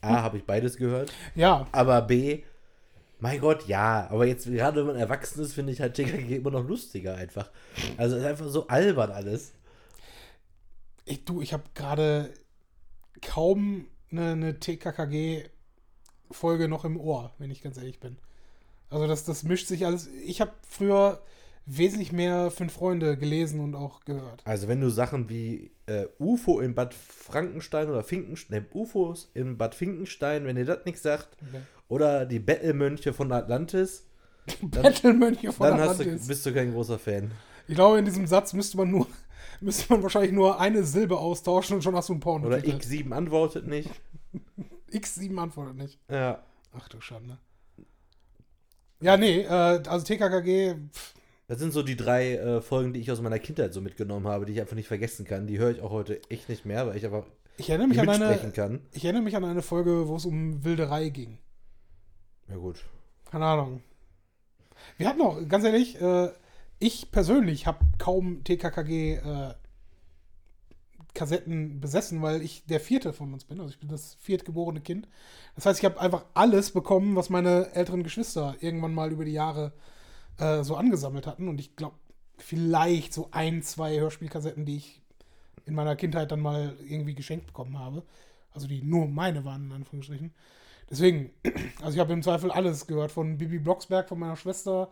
A, 0.00 0.22
habe 0.22 0.38
ich 0.38 0.44
beides 0.44 0.76
gehört. 0.76 1.12
Ja, 1.34 1.66
Aber 1.72 2.02
B, 2.02 2.42
mein 3.18 3.40
Gott, 3.40 3.66
ja. 3.66 4.08
Aber 4.10 4.26
jetzt, 4.26 4.46
gerade 4.46 4.80
wenn 4.80 4.86
man 4.86 4.96
erwachsen 4.96 5.42
ist, 5.42 5.54
finde 5.54 5.72
ich 5.72 5.80
halt 5.80 5.94
TKKG 5.94 6.36
immer 6.36 6.50
noch 6.50 6.66
lustiger 6.66 7.14
einfach. 7.16 7.50
Also 7.96 8.16
es 8.16 8.22
ist 8.22 8.28
einfach 8.28 8.48
so 8.48 8.66
albern 8.68 9.10
alles. 9.10 9.52
ich, 11.04 11.24
du, 11.24 11.40
ich 11.40 11.52
habe 11.52 11.64
gerade 11.74 12.32
kaum 13.22 13.86
eine, 14.10 14.32
eine 14.32 14.60
TKKG-Folge 14.60 16.68
noch 16.68 16.84
im 16.84 16.98
Ohr, 16.98 17.32
wenn 17.38 17.50
ich 17.50 17.62
ganz 17.62 17.76
ehrlich 17.76 18.00
bin. 18.00 18.18
Also 18.94 19.06
das, 19.08 19.24
das 19.24 19.42
mischt 19.42 19.66
sich 19.66 19.84
alles. 19.86 20.06
Ich 20.24 20.40
habe 20.40 20.52
früher 20.68 21.20
wesentlich 21.66 22.12
mehr 22.12 22.50
Fünf 22.50 22.74
Freunde 22.74 23.16
gelesen 23.16 23.58
und 23.60 23.74
auch 23.74 24.04
gehört. 24.04 24.42
Also 24.44 24.68
wenn 24.68 24.80
du 24.80 24.88
Sachen 24.90 25.28
wie 25.28 25.72
äh, 25.86 26.06
UFO 26.18 26.60
in 26.60 26.74
Bad 26.74 26.94
Frankenstein 26.94 27.88
oder 27.88 28.04
Finkenstein, 28.04 28.66
UFOs 28.72 29.30
in 29.34 29.56
Bad 29.58 29.74
Finkenstein, 29.74 30.44
wenn 30.44 30.56
dir 30.56 30.64
das 30.64 30.84
nichts 30.84 31.02
sagt, 31.02 31.36
Okay. 31.48 31.62
oder 31.88 32.26
die 32.26 32.38
Bettelmönche 32.38 33.12
von 33.12 33.32
Atlantis, 33.32 34.06
Bettelmönche 34.62 35.52
von 35.52 35.68
dann 35.70 35.80
hast 35.80 35.98
du, 35.98 36.02
Atlantis. 36.04 36.26
bist 36.28 36.46
du 36.46 36.52
kein 36.54 36.72
großer 36.72 36.98
Fan. 36.98 37.30
Ich 37.66 37.74
glaube, 37.74 37.98
in 37.98 38.04
diesem 38.04 38.26
Satz 38.26 38.52
müsste 38.52 38.76
man 38.76 38.90
nur, 38.90 39.06
müsste 39.60 39.92
man 39.92 40.02
wahrscheinlich 40.02 40.32
nur 40.32 40.60
eine 40.60 40.84
Silbe 40.84 41.18
austauschen 41.18 41.76
und 41.76 41.82
schon 41.82 41.96
hast 41.96 42.10
du 42.10 42.12
einen 42.12 42.20
Porno. 42.20 42.46
Oder 42.46 42.58
X7 42.58 43.10
antwortet 43.10 43.66
nicht. 43.66 43.90
X7 44.92 45.36
antwortet 45.38 45.76
nicht. 45.76 45.98
Ja. 46.10 46.44
Ach 46.76 46.88
du 46.88 47.00
Schande. 47.00 47.38
Ja, 49.00 49.16
nee, 49.16 49.40
äh, 49.42 49.48
also 49.48 50.04
TKKG, 50.04 50.74
pff, 50.92 51.14
Das 51.48 51.58
sind 51.58 51.72
so 51.72 51.82
die 51.82 51.96
drei 51.96 52.34
äh, 52.36 52.60
Folgen, 52.60 52.92
die 52.92 53.00
ich 53.00 53.10
aus 53.10 53.20
meiner 53.20 53.38
Kindheit 53.38 53.74
so 53.74 53.80
mitgenommen 53.80 54.26
habe, 54.26 54.46
die 54.46 54.52
ich 54.52 54.60
einfach 54.60 54.76
nicht 54.76 54.88
vergessen 54.88 55.24
kann. 55.26 55.46
Die 55.46 55.58
höre 55.58 55.70
ich 55.70 55.80
auch 55.82 55.90
heute 55.90 56.20
echt 56.30 56.48
nicht 56.48 56.64
mehr, 56.64 56.86
weil 56.86 56.96
ich 56.96 57.04
einfach 57.04 57.26
ich 57.56 57.70
erinnere 57.70 57.88
mich 57.88 57.98
nicht 57.98 58.08
an 58.08 58.22
eine, 58.22 58.52
kann. 58.52 58.80
ich 58.92 59.04
erinnere 59.04 59.22
mich 59.22 59.36
an 59.36 59.44
eine 59.44 59.62
Folge, 59.62 60.08
wo 60.08 60.16
es 60.16 60.24
um 60.24 60.64
Wilderei 60.64 61.08
ging. 61.10 61.38
Ja 62.48 62.56
gut. 62.56 62.84
Keine 63.30 63.44
Ahnung. 63.46 63.82
Wir 64.96 65.08
hatten 65.08 65.20
auch, 65.22 65.38
ganz 65.48 65.64
ehrlich, 65.64 66.00
äh, 66.00 66.30
ich 66.78 67.10
persönlich 67.10 67.66
habe 67.66 67.78
kaum 67.98 68.42
TKKG 68.44 69.14
äh, 69.14 69.54
Kassetten 71.14 71.80
besessen, 71.80 72.22
weil 72.22 72.42
ich 72.42 72.66
der 72.66 72.80
vierte 72.80 73.12
von 73.12 73.32
uns 73.32 73.44
bin. 73.44 73.60
Also 73.60 73.70
ich 73.70 73.78
bin 73.78 73.88
das 73.88 74.14
viertgeborene 74.20 74.80
Kind. 74.80 75.08
Das 75.54 75.64
heißt, 75.64 75.78
ich 75.78 75.84
habe 75.84 76.00
einfach 76.00 76.24
alles 76.34 76.72
bekommen, 76.72 77.16
was 77.16 77.30
meine 77.30 77.72
älteren 77.74 78.02
Geschwister 78.02 78.56
irgendwann 78.60 78.94
mal 78.94 79.12
über 79.12 79.24
die 79.24 79.32
Jahre 79.32 79.72
äh, 80.38 80.64
so 80.64 80.76
angesammelt 80.76 81.26
hatten. 81.26 81.48
Und 81.48 81.60
ich 81.60 81.76
glaube, 81.76 81.96
vielleicht 82.38 83.14
so 83.14 83.28
ein, 83.30 83.62
zwei 83.62 83.98
Hörspielkassetten, 83.98 84.64
die 84.64 84.76
ich 84.76 85.00
in 85.66 85.74
meiner 85.74 85.96
Kindheit 85.96 86.32
dann 86.32 86.40
mal 86.40 86.76
irgendwie 86.86 87.14
geschenkt 87.14 87.46
bekommen 87.46 87.78
habe. 87.78 88.02
Also 88.52 88.66
die 88.66 88.82
nur 88.82 89.06
meine 89.06 89.44
waren, 89.44 89.66
in 89.66 89.72
Anführungsstrichen. 89.72 90.32
Deswegen, 90.90 91.30
also 91.80 91.94
ich 91.94 92.00
habe 92.00 92.12
im 92.12 92.22
Zweifel 92.22 92.50
alles 92.50 92.86
gehört, 92.86 93.12
von 93.12 93.38
Bibi 93.38 93.58
Blocksberg, 93.58 94.08
von 94.08 94.18
meiner 94.18 94.36
Schwester, 94.36 94.90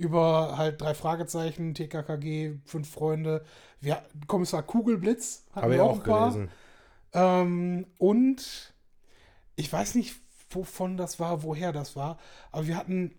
über 0.00 0.56
halt 0.56 0.80
drei 0.80 0.94
Fragezeichen, 0.94 1.74
TKKG, 1.74 2.56
fünf 2.64 2.90
Freunde, 2.90 3.44
wir, 3.80 4.02
Kommissar 4.26 4.62
Kugelblitz 4.62 5.44
hatten 5.50 5.62
Habe 5.62 5.74
ich 5.74 5.78
wir 5.78 5.84
auch 5.84 5.96
ein 5.96 6.02
paar. 6.02 6.32
gelesen. 6.32 6.50
Ähm, 7.12 7.86
und 7.98 8.74
ich 9.56 9.72
weiß 9.72 9.94
nicht, 9.94 10.16
wovon 10.50 10.96
das 10.96 11.20
war, 11.20 11.42
woher 11.42 11.72
das 11.72 11.96
war, 11.96 12.18
aber 12.50 12.66
wir 12.66 12.76
hatten, 12.76 13.14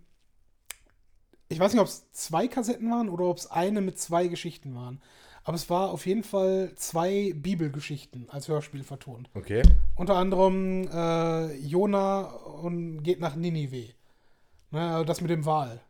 ich 1.49 1.59
weiß 1.59 1.73
nicht, 1.73 1.81
ob 1.81 1.87
es 1.87 2.11
zwei 2.11 2.47
Kassetten 2.47 2.89
waren 2.89 3.09
oder 3.09 3.25
ob 3.25 3.37
es 3.37 3.49
eine 3.49 3.81
mit 3.81 3.99
zwei 3.99 4.27
Geschichten 4.27 4.75
waren. 4.75 5.01
Aber 5.43 5.55
es 5.55 5.69
war 5.69 5.89
auf 5.89 6.05
jeden 6.05 6.23
Fall 6.23 6.73
zwei 6.75 7.33
Bibelgeschichten 7.35 8.29
als 8.29 8.47
Hörspiel 8.47 8.83
vertont. 8.83 9.29
Okay. 9.33 9.63
Unter 9.95 10.15
anderem 10.15 10.87
äh, 10.87 11.55
Jona 11.57 12.21
und 12.21 13.01
geht 13.01 13.19
nach 13.19 13.35
Ninive. 13.35 13.93
Ne, 14.69 15.03
das 15.05 15.19
mit 15.19 15.31
dem 15.31 15.45
Wal. 15.45 15.81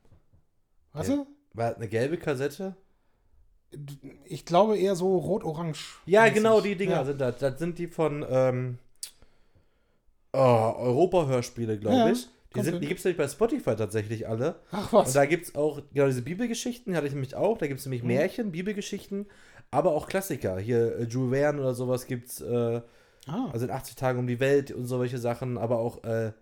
Weißt 0.94 1.10
Ja. 1.10 1.26
War 1.54 1.76
eine 1.76 1.88
gelbe 1.88 2.18
Kassette? 2.18 2.76
Ich 4.26 4.46
glaube 4.46 4.78
eher 4.78 4.96
so 4.96 5.18
rot-orange. 5.18 6.00
Ja, 6.06 6.28
genau, 6.30 6.62
die 6.62 6.76
Dinger 6.76 6.98
Ja. 6.98 7.06
sind 7.06 7.20
das. 7.22 7.38
Das 7.40 7.60
sind 7.60 7.78
die 7.78 7.88
von 7.88 8.26
ähm, 8.30 8.78
oh, 10.34 10.38
Europa-Hörspiele, 10.78 11.78
glaube 11.80 11.98
Ja, 11.98 12.10
ich. 12.10 12.28
Die, 12.56 12.62
sind, 12.62 12.82
die 12.82 12.88
gibt 12.88 13.00
es 13.00 13.06
nämlich 13.06 13.18
bei 13.18 13.28
Spotify 13.30 13.76
tatsächlich 13.78 14.28
alle. 14.28 14.60
Ach 14.72 14.92
Und 14.92 15.00
was. 15.00 15.14
da 15.14 15.26
gibt 15.26 15.46
es 15.46 15.56
auch, 15.56 15.82
genau, 15.94 16.08
diese 16.08 16.22
Bibelgeschichten 16.22 16.96
hatte 16.98 17.08
ich 17.08 17.14
nämlich 17.14 17.36
auch. 17.36 17.58
Da 17.58 17.68
gibt 17.68 17.80
es 17.80 17.86
Mhm. 17.86 17.92
nämlich 17.92 18.04
Märchen, 18.04 18.52
Bibelgeschichten, 18.52 19.26
aber 19.72 19.92
auch 19.92 20.08
Klassiker. 20.08 20.60
Hier 20.60 20.98
äh, 20.98 21.04
Jules 21.04 21.32
Verne 21.40 21.62
oder 21.62 21.74
sowas 21.74 22.08
gibt 22.08 22.28
es, 22.30 22.42
äh, 22.42 22.82
ah, 23.28 23.50
also 23.54 23.66
in 23.66 23.72
80 23.72 23.96
Tagen 23.96 24.20
um 24.20 24.28
die 24.28 24.42
Welt 24.42 24.72
und 24.72 24.86
solche 24.86 25.18
Sachen, 25.18 25.58
aber 25.58 25.80
auch 25.80 26.04
äh, 26.04 26.34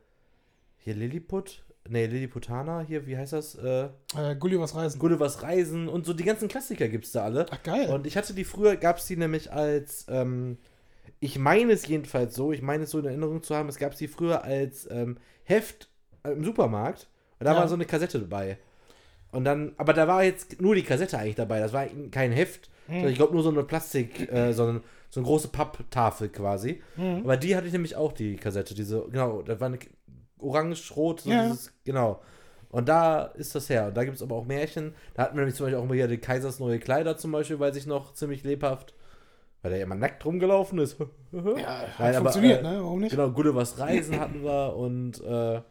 hier 0.78 0.96
Lilliput, 0.96 1.64
nee, 1.90 2.06
Lilliputana, 2.06 2.82
hier, 2.88 3.06
wie 3.08 3.18
heißt 3.18 3.34
das? 3.34 3.56
Äh, 3.56 3.86
äh, 4.18 4.36
Gullivers 4.40 4.76
Reisen. 4.76 5.00
Gullivers 5.00 5.42
Reisen 5.44 5.88
und 5.90 6.06
so 6.06 6.14
die 6.14 6.24
ganzen 6.24 6.48
Klassiker 6.48 6.88
gibt 6.88 7.06
es 7.06 7.12
da 7.12 7.24
alle. 7.24 7.46
Ach 7.52 7.64
geil. 7.64 7.90
Und 7.90 8.08
ich 8.08 8.16
hatte 8.18 8.34
die 8.34 8.44
früher, 8.46 8.76
gab 8.76 8.98
es 8.98 9.06
die 9.06 9.18
nämlich 9.18 9.52
als, 9.52 10.06
ähm, 10.10 10.58
ich 11.20 11.38
meine 11.38 11.74
es 11.74 11.86
jedenfalls 11.88 12.36
so, 12.36 12.52
ich 12.52 12.62
meine 12.62 12.84
es 12.84 12.92
so 12.92 13.00
in 13.00 13.06
Erinnerung 13.06 13.44
zu 13.44 13.56
haben, 13.56 13.68
es 13.70 13.78
gab 13.78 13.96
sie 13.96 14.08
früher 14.08 14.44
als 14.44 14.88
ähm, 14.92 15.18
Heft 15.44 15.90
äh, 16.24 16.32
im 16.32 16.44
Supermarkt. 16.44 17.08
Und 17.40 17.46
da 17.46 17.54
Ja. 17.54 17.60
war 17.60 17.68
so 17.68 17.76
eine 17.76 17.86
Kassette 17.86 18.20
dabei. 18.20 18.58
Und 19.32 19.44
dann, 19.46 19.74
aber 19.78 19.94
da 19.94 20.08
war 20.08 20.24
jetzt 20.24 20.60
nur 20.62 20.76
die 20.76 20.84
Kassette 20.84 21.18
eigentlich 21.20 21.36
dabei. 21.36 21.60
Das 21.60 21.72
war 21.74 21.86
kein 22.12 22.32
Heft, 22.32 22.70
Hm. 22.88 22.96
sondern 22.96 23.12
ich 23.12 23.18
glaube 23.18 23.34
nur 23.34 23.44
so 23.44 23.50
eine 23.50 23.64
Plastik, 23.64 24.32
äh, 24.32 24.52
so, 24.54 24.64
eine, 24.66 24.82
so 25.12 25.20
eine 25.20 25.28
große 25.28 25.50
Papptafel 25.50 26.30
quasi. 26.30 26.82
Mhm. 26.98 27.22
Aber 27.24 27.38
die 27.38 27.56
hatte 27.56 27.68
ich 27.68 27.74
nämlich 27.74 27.96
auch, 27.96 28.12
die 28.14 28.36
Kassette. 28.36 28.74
Diese, 28.74 29.06
genau, 29.12 29.44
da 29.44 29.60
war 29.60 29.68
eine 29.68 29.78
orange-rot, 30.40 31.22
so 31.22 31.30
Ja. 31.30 31.44
dieses, 31.50 31.72
genau. 31.84 32.22
Und 32.70 32.88
da 32.88 33.24
ist 33.24 33.56
das 33.56 33.70
her. 33.70 33.88
Und 33.88 33.98
da 33.98 34.04
gibt 34.04 34.18
es 34.18 34.22
aber 34.24 34.36
auch 34.36 34.46
Märchen. 34.46 34.94
Da 35.16 35.24
hatten 35.24 35.36
wir 35.36 35.42
nämlich 35.42 35.56
zum 35.56 35.66
Beispiel 35.66 35.80
auch 35.80 35.84
immer 35.86 35.96
hier 35.96 36.08
die 36.08 36.18
Kaisers 36.20 36.60
neue 36.60 36.78
Kleider 36.80 37.18
zum 37.18 37.32
Beispiel, 37.32 37.60
weiß 37.60 37.76
ich 37.76 37.88
noch, 37.88 38.14
ziemlich 38.14 38.44
lebhaft. 38.44 38.94
Weil 39.62 39.72
der 39.72 39.80
ja 39.80 39.86
immer 39.86 39.96
nackt 39.96 40.24
rumgelaufen 40.26 40.80
ist. 40.80 40.98
Ja, 41.32 41.42
hat 41.82 42.00
Nein, 42.00 42.16
aber, 42.16 42.32
funktioniert, 42.32 42.60
äh, 42.62 42.64
ne? 42.64 42.80
Warum 42.82 43.00
nicht? 43.02 43.12
Genau, 43.12 43.30
Gullivers 43.32 43.78
Reisen 43.80 44.20
hatten 44.20 44.44
wir 44.44 44.76
und 44.76 45.22
äh, 45.24 45.62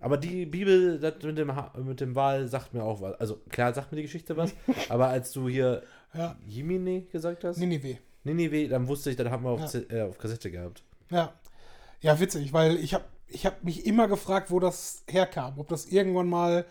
aber 0.00 0.16
die 0.16 0.44
Bibel 0.46 0.98
das 1.00 1.14
mit 1.22 1.38
dem 1.38 1.54
Ha- 1.56 1.72
mit 1.82 2.00
dem 2.00 2.14
Wal 2.14 2.46
sagt 2.48 2.72
mir 2.74 2.82
auch 2.84 3.00
was. 3.00 3.14
Also 3.20 3.36
klar 3.48 3.72
sagt 3.74 3.90
mir 3.92 3.96
die 3.96 4.02
Geschichte 4.02 4.36
was, 4.36 4.54
aber 4.88 5.08
als 5.08 5.32
du 5.32 5.48
hier 5.48 5.82
Ja. 6.14 6.36
Jimini 6.46 7.06
gesagt 7.12 7.44
hast, 7.44 7.58
Ninive. 7.58 7.98
Ninive, 8.24 8.68
dann 8.68 8.86
wusste 8.88 9.10
ich, 9.10 9.16
das 9.16 9.28
haben 9.30 9.44
wir 9.44 9.50
auf, 9.50 9.72
Ja. 9.74 9.80
Äh, 9.96 10.02
auf 10.02 10.18
Kassette 10.18 10.50
gehabt. 10.50 10.82
Ja. 11.10 11.32
Ja, 12.00 12.18
witzig, 12.20 12.52
weil 12.52 12.76
ich 12.76 12.92
habe 12.94 13.04
ich 13.28 13.46
hab 13.46 13.64
mich 13.64 13.86
immer 13.86 14.08
gefragt, 14.08 14.50
wo 14.50 14.60
das 14.60 15.04
herkam. 15.08 15.58
Ob 15.58 15.68
das 15.68 15.86
irgendwann 15.86 16.28
mal 16.28 16.66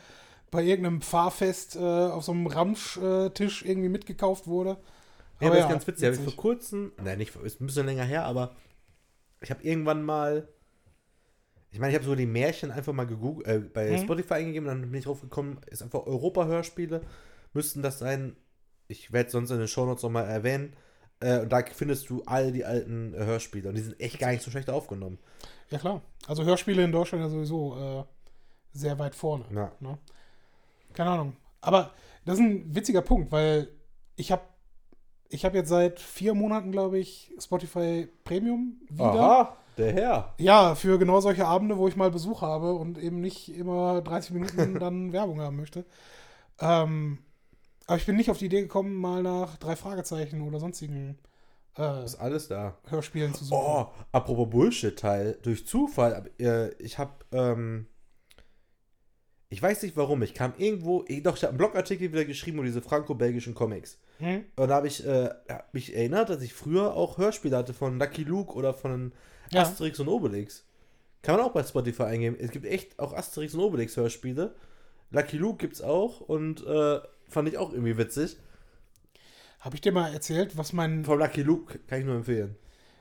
bei 0.51 0.63
irgendeinem 0.63 1.01
Pfarrfest 1.01 1.75
äh, 1.75 1.79
auf 1.79 2.23
so 2.25 2.31
einem 2.33 2.47
Ramschtisch 2.47 3.63
irgendwie 3.65 3.89
mitgekauft 3.89 4.47
wurde. 4.47 4.77
Ja, 5.39 5.47
Aber 5.47 5.57
aber 5.57 5.57
ja, 5.57 5.63
ist 5.65 5.67
ganz 5.67 5.85
witzig. 5.87 6.05
Habe 6.07 6.15
ich 6.15 6.21
vor 6.21 6.35
kurzem, 6.35 6.91
nein, 6.97 7.17
nicht, 7.19 7.31
vor- 7.31 7.43
ist 7.45 7.61
ein 7.61 7.67
bisschen 7.67 7.85
länger 7.85 8.03
her, 8.03 8.25
aber 8.25 8.55
ich 9.41 9.51
habe 9.51 9.63
irgendwann 9.63 10.03
mal, 10.03 10.49
ich 11.71 11.79
meine, 11.79 11.91
ich 11.91 11.95
habe 11.95 12.05
so 12.05 12.15
die 12.15 12.25
Märchen 12.25 12.71
einfach 12.71 12.93
mal 12.93 13.05
gegoogelt, 13.05 13.47
äh, 13.47 13.59
bei 13.59 13.95
Mhm. 13.95 13.97
Spotify 13.97 14.35
eingegeben, 14.35 14.67
dann 14.67 14.81
bin 14.81 14.93
ich 14.95 15.05
drauf 15.05 15.21
gekommen, 15.21 15.59
ist 15.67 15.83
einfach 15.83 16.05
Europa-Hörspiele, 16.05 17.01
müssten 17.53 17.81
das 17.81 17.99
sein. 17.99 18.35
Ich 18.87 19.11
werde 19.11 19.29
sonst 19.29 19.51
in 19.51 19.59
den 19.59 19.67
Shownotes 19.67 20.03
nochmal 20.03 20.25
erwähnen. 20.27 20.73
Äh, 21.19 21.39
und 21.41 21.49
da 21.51 21.63
findest 21.65 22.09
du 22.09 22.23
all 22.25 22.51
die 22.51 22.63
alten 22.65 23.13
äh, 23.13 23.17
Hörspiele 23.25 23.69
und 23.69 23.75
die 23.75 23.81
sind 23.81 23.99
echt 23.99 24.19
gar 24.19 24.31
nicht 24.31 24.43
so 24.43 24.51
schlecht 24.51 24.69
aufgenommen. 24.69 25.17
Ja, 25.69 25.77
klar. 25.77 26.01
Also 26.27 26.43
Hörspiele 26.43 26.83
in 26.83 26.91
Deutschland 26.91 27.23
ja 27.23 27.29
sowieso 27.29 27.77
äh, 27.77 28.03
sehr 28.73 28.97
weit 28.99 29.15
vorne. 29.15 29.45
Ja. 29.53 29.71
Ne? 29.79 29.97
Keine 30.93 31.11
Ahnung. 31.11 31.35
Aber 31.61 31.91
das 32.25 32.35
ist 32.35 32.41
ein 32.41 32.75
witziger 32.75 33.01
Punkt, 33.01 33.31
weil 33.31 33.69
ich 34.15 34.31
habe 34.31 34.43
ich 35.29 35.43
hab 35.45 35.53
jetzt 35.53 35.69
seit 35.69 35.99
vier 35.99 36.33
Monaten, 36.33 36.71
glaube 36.71 36.99
ich, 36.99 37.33
Spotify 37.39 38.07
Premium 38.23 38.77
wieder. 38.89 39.57
der 39.77 39.93
Herr. 39.93 40.33
Ja, 40.37 40.75
für 40.75 40.97
genau 40.97 41.19
solche 41.19 41.45
Abende, 41.45 41.77
wo 41.77 41.87
ich 41.87 41.95
mal 41.95 42.11
Besuch 42.11 42.41
habe 42.41 42.73
und 42.73 42.97
eben 42.97 43.19
nicht 43.21 43.55
immer 43.55 44.01
30 44.01 44.31
Minuten 44.31 44.79
dann 44.79 45.13
Werbung 45.13 45.41
haben 45.41 45.57
möchte. 45.57 45.85
Ähm, 46.59 47.19
aber 47.85 47.97
ich 47.97 48.05
bin 48.05 48.15
nicht 48.15 48.29
auf 48.29 48.37
die 48.37 48.45
Idee 48.45 48.61
gekommen, 48.61 48.95
mal 48.95 49.21
nach 49.21 49.57
drei 49.57 49.75
Fragezeichen 49.75 50.41
oder 50.41 50.59
sonstigen 50.59 51.17
äh, 51.77 52.03
Ist 52.05 52.15
alles 52.15 52.47
da. 52.47 52.77
Hörspielen 52.89 53.33
zu 53.33 53.45
suchen. 53.45 53.57
Oh, 53.63 53.87
apropos 54.11 54.49
Bullshit-Teil, 54.49 55.37
durch 55.41 55.65
Zufall, 55.67 56.29
äh, 56.39 56.69
ich 56.81 56.97
habe, 56.97 57.13
ähm, 57.31 57.87
ich 59.49 59.61
weiß 59.61 59.83
nicht 59.83 59.95
warum, 59.95 60.21
ich 60.23 60.33
kam 60.33 60.53
irgendwo, 60.57 61.05
ich, 61.07 61.23
doch, 61.23 61.37
ich 61.37 61.43
habe 61.43 61.51
einen 61.51 61.57
Blogartikel 61.57 62.11
wieder 62.11 62.25
geschrieben 62.25 62.57
über 62.57 62.65
diese 62.65 62.81
franco-belgischen 62.81 63.53
Comics. 63.55 63.97
Hm? 64.19 64.43
Und 64.55 64.67
da 64.69 64.75
habe 64.75 64.87
ich 64.87 65.05
äh, 65.05 65.29
hab 65.47 65.73
mich 65.73 65.95
erinnert, 65.95 66.29
dass 66.29 66.41
ich 66.41 66.53
früher 66.53 66.93
auch 66.95 67.17
Hörspiele 67.17 67.55
hatte 67.55 67.73
von 67.73 67.99
Lucky 67.99 68.23
Luke 68.23 68.53
oder 68.53 68.73
von 68.73 69.13
Ja. 69.51 69.61
Asterix 69.61 69.99
und 69.99 70.07
Obelix. 70.09 70.65
Kann 71.21 71.37
man 71.37 71.45
auch 71.45 71.51
bei 71.53 71.63
Spotify 71.63 72.03
eingeben. 72.03 72.37
Es 72.39 72.51
gibt 72.51 72.65
echt 72.65 72.99
auch 72.99 73.13
Asterix 73.13 73.53
und 73.53 73.61
Obelix 73.61 73.95
Hörspiele. 73.95 74.55
Lucky 75.11 75.37
Luke 75.37 75.57
gibt's 75.57 75.81
auch 75.81 76.21
und 76.21 76.65
äh, 76.65 76.99
fand 77.29 77.47
ich 77.47 77.57
auch 77.57 77.71
irgendwie 77.71 77.97
witzig. 77.97 78.37
Habe 79.67 79.75
ich 79.75 79.81
dir 79.81 79.91
mal 79.91 80.13
erzählt, 80.13 80.57
was 80.57 80.71
mein 80.71 81.03
Von 81.03 81.19
Lucky 81.19 81.41
Luke 81.41 81.77
kann 81.87 81.99
ich 81.99 82.05
nur 82.05 82.15
empfehlen. 82.15 82.55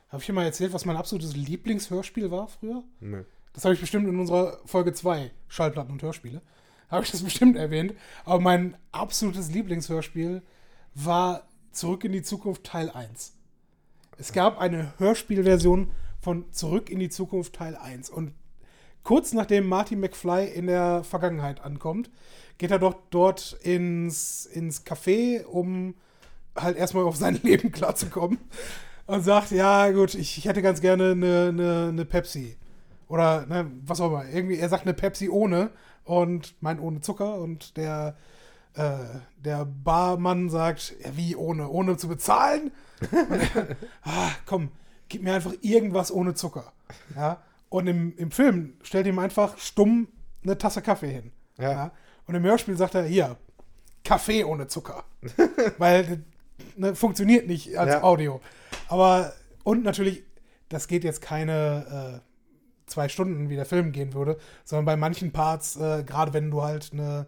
habe 0.09 0.21
ich 0.21 0.27
dir 0.27 0.33
mal 0.33 0.45
erzählt, 0.45 0.73
was 0.73 0.85
mein 0.85 0.97
absolutes 0.97 1.37
Lieblingshörspiel 1.37 2.33
war 2.33 2.49
früher? 2.49 2.83
Nee. 2.99 3.23
Das 3.53 3.65
habe 3.65 3.75
ich 3.75 3.81
bestimmt 3.81 4.09
in 4.09 4.19
unserer 4.19 4.59
Folge 4.65 4.93
2, 4.93 5.31
Schallplatten 5.47 5.93
und 5.93 6.03
Hörspiele. 6.03 6.43
Habe 6.91 7.05
ich 7.05 7.13
das 7.13 7.23
bestimmt 7.25 7.57
erwähnt. 7.57 7.95
Aber 8.25 8.41
mein 8.41 8.77
absolutes 8.91 9.49
Lieblingshörspiel 9.53 10.43
war 10.97 11.47
Zurück 11.71 12.03
in 12.03 12.11
die 12.11 12.23
Zukunft 12.23 12.65
Teil 12.65 12.91
1. 12.91 13.37
Es 14.19 14.33
gab 14.33 14.59
eine 14.59 14.93
Hörspielversion 14.99 15.93
von 16.21 16.51
Zurück 16.53 16.91
in 16.91 16.99
die 16.99 17.11
Zukunft 17.11 17.55
Teil 17.55 17.77
1. 17.77 18.11
Und 18.11 18.33
kurz 19.05 19.33
nachdem 19.33 19.69
Marty 19.69 19.95
McFly 19.95 20.49
in 20.49 20.67
der 20.67 21.05
Vergangenheit 21.05 21.61
ankommt, 21.61 22.11
geht 22.59 22.73
er 22.73 22.81
doch 22.81 22.97
dort 23.11 23.53
ins, 23.63 24.47
ins 24.47 24.85
Café, 24.85 25.45
um 25.45 25.95
halt 26.57 26.77
erstmal 26.77 27.05
auf 27.05 27.17
sein 27.17 27.35
Leben 27.43 27.73
klarzukommen. 27.73 28.39
Und 29.07 29.23
sagt, 29.23 29.53
ja 29.53 29.91
gut, 29.93 30.15
ich, 30.15 30.37
ich 30.37 30.47
hätte 30.47 30.63
ganz 30.63 30.81
gerne 30.81 31.13
eine, 31.13 31.49
eine, 31.49 31.89
eine 31.91 32.05
Pepsi. 32.05 32.57
Oder 33.09 33.47
ne, 33.47 33.71
was 33.85 34.01
auch 34.01 34.09
immer. 34.09 34.29
Irgendwie, 34.29 34.59
er 34.59 34.69
sagt 34.69 34.83
eine 34.83 34.95
Pepsi 34.95 35.29
ohne 35.29 35.71
und 36.05 36.61
meint 36.61 36.81
ohne 36.81 37.01
Zucker. 37.01 37.39
Und 37.39 37.77
der, 37.77 38.17
äh, 38.75 39.21
der 39.37 39.65
Barmann 39.65 40.51
sagt, 40.51 40.97
ja 41.05 41.17
wie 41.17 41.37
ohne? 41.37 41.69
Ohne 41.69 41.97
zu 41.97 42.09
bezahlen? 42.09 42.73
ah, 44.03 44.31
komm, 44.45 44.71
gib 45.09 45.23
mir 45.23 45.35
einfach 45.35 45.53
irgendwas 45.61 46.11
ohne 46.11 46.35
Zucker. 46.35 46.73
Ja. 47.15 47.43
Und 47.69 47.87
im, 47.87 48.17
im 48.17 48.31
Film 48.33 48.75
stellt 48.83 49.07
ihm 49.07 49.19
einfach 49.19 49.59
stumm 49.59 50.09
eine 50.43 50.59
Tasse 50.59 50.83
Kaffee 50.83 51.13
hin. 51.13 51.33
Ja. 51.59 51.71
Ja. 51.71 51.91
Und 52.27 52.35
im 52.35 52.43
Hörspiel 52.43 52.77
sagt 52.77 52.95
er, 52.95 53.05
hier, 53.05 53.37
Kaffee 54.05 54.45
ohne 54.45 54.67
Zucker. 54.69 55.05
Weil 55.79 56.25
ne, 56.77 56.95
funktioniert 56.95 57.47
nicht 57.47 57.79
als 57.79 57.91
Ja. 57.91 58.03
Audio. 58.03 58.41
Aber, 58.89 59.33
und 59.65 59.83
natürlich, 59.85 60.23
das 60.69 60.89
geht 60.89 61.05
jetzt 61.05 61.21
keine 61.21 62.21
äh, 62.23 62.91
zwei 62.91 63.09
Stunden, 63.09 63.49
wie 63.49 63.57
der 63.57 63.67
Film 63.67 63.93
gehen 63.93 64.15
würde, 64.15 64.39
sondern 64.65 64.85
bei 64.85 64.97
manchen 64.97 65.33
Parts, 65.33 65.77
äh, 65.77 66.05
gerade 66.05 66.33
wenn 66.33 66.51
du 66.51 66.63
halt 66.63 66.91
eine, 66.93 67.27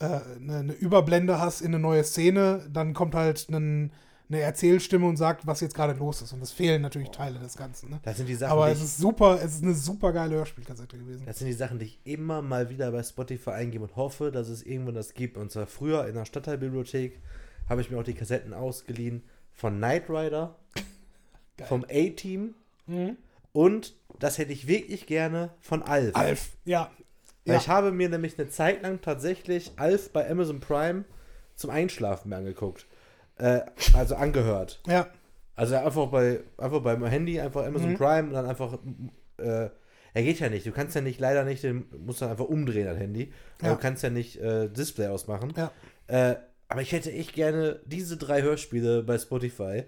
äh, 0.00 0.04
eine, 0.06 0.56
eine 0.58 0.72
Überblende 0.72 1.38
hast 1.38 1.60
in 1.60 1.68
eine 1.68 1.78
neue 1.78 2.04
Szene, 2.04 2.66
dann 2.72 2.94
kommt 2.94 3.14
halt 3.14 3.48
ein, 3.50 3.92
eine 4.30 4.40
Erzählstimme 4.40 5.06
und 5.06 5.16
sagt, 5.16 5.46
was 5.46 5.60
jetzt 5.60 5.74
gerade 5.74 5.92
los 5.94 6.22
ist. 6.22 6.32
Und 6.32 6.40
es 6.40 6.52
fehlen 6.52 6.82
natürlich 6.82 7.10
Teile 7.10 7.38
des 7.40 7.56
Ganzen. 7.56 7.90
Ne? 7.90 8.00
Das 8.04 8.16
sind 8.16 8.28
die 8.28 8.36
Sachen, 8.36 8.52
Aber 8.52 8.66
die 8.66 8.72
es 8.72 8.80
ist 8.82 8.98
super, 8.98 9.40
es 9.42 9.56
ist 9.56 9.64
eine 9.64 9.74
super 9.74 10.12
geile 10.12 10.36
Hörspielkassette 10.36 10.96
gewesen. 10.96 11.26
das 11.26 11.38
sind 11.38 11.48
die 11.48 11.52
Sachen, 11.52 11.78
die 11.80 11.86
ich 11.86 12.00
immer 12.04 12.40
mal 12.40 12.70
wieder 12.70 12.92
bei 12.92 13.02
Spotify 13.02 13.50
eingebe 13.50 13.84
und 13.84 13.96
hoffe, 13.96 14.30
dass 14.30 14.48
es 14.48 14.62
irgendwann 14.62 14.94
das 14.94 15.14
gibt. 15.14 15.36
Und 15.36 15.50
zwar 15.50 15.66
früher 15.66 16.06
in 16.06 16.14
der 16.14 16.24
Stadtteilbibliothek 16.24 17.20
habe 17.70 17.80
ich 17.80 17.90
mir 17.90 17.98
auch 17.98 18.04
die 18.04 18.12
Kassetten 18.14 18.52
ausgeliehen 18.52 19.22
von 19.52 19.76
Knight 19.78 20.10
Rider, 20.10 20.56
Geil. 21.56 21.66
vom 21.68 21.84
A-Team 21.90 22.54
Mhm. 22.86 23.16
und 23.52 23.94
das 24.18 24.36
hätte 24.38 24.52
ich 24.52 24.66
wirklich 24.66 25.06
gerne 25.06 25.50
von 25.60 25.82
Alf. 25.82 26.14
Alf, 26.16 26.48
ja. 26.64 26.90
Weil 27.46 27.54
ja. 27.54 27.60
ich 27.60 27.68
habe 27.68 27.92
mir 27.92 28.08
nämlich 28.10 28.38
eine 28.38 28.48
Zeit 28.50 28.82
lang 28.82 29.00
tatsächlich 29.00 29.72
Alf 29.76 30.12
bei 30.12 30.28
Amazon 30.28 30.60
Prime 30.60 31.04
zum 31.54 31.70
Einschlafen 31.70 32.28
mir 32.28 32.36
angeguckt. 32.36 32.86
Äh, 33.36 33.60
also 33.94 34.16
angehört. 34.16 34.80
ja. 34.86 35.06
Also 35.56 35.74
einfach 35.76 36.06
bei 36.08 36.40
einfach 36.56 36.80
beim 36.80 37.04
Handy 37.04 37.38
einfach 37.38 37.66
Amazon 37.66 37.90
Mhm. 37.92 37.96
Prime 37.98 38.28
und 38.28 38.32
dann 38.32 38.46
einfach 38.46 38.78
äh, 39.38 39.68
er 40.14 40.22
geht 40.22 40.40
ja 40.40 40.48
nicht. 40.48 40.64
Du 40.66 40.72
kannst 40.72 40.94
ja 40.94 41.02
nicht 41.02 41.20
leider 41.20 41.44
nicht, 41.44 41.62
den 41.62 41.84
musst 42.04 42.20
dann 42.22 42.30
einfach 42.30 42.46
umdrehen 42.46 42.86
das 42.86 42.98
Handy. 42.98 43.32
Aber 43.58 43.68
Ja. 43.68 43.74
Du 43.74 43.80
kannst 43.80 44.02
ja 44.02 44.08
nicht 44.10 44.38
äh, 44.40 44.68
Display 44.68 45.06
ausmachen. 45.08 45.52
Ja. 45.56 45.70
Äh, 46.06 46.36
aber 46.70 46.82
ich 46.82 46.92
hätte 46.92 47.12
echt 47.12 47.34
gerne 47.34 47.80
diese 47.86 48.16
drei 48.18 48.42
Hörspiele 48.42 49.02
bei 49.04 49.18
Spotify 49.18 49.84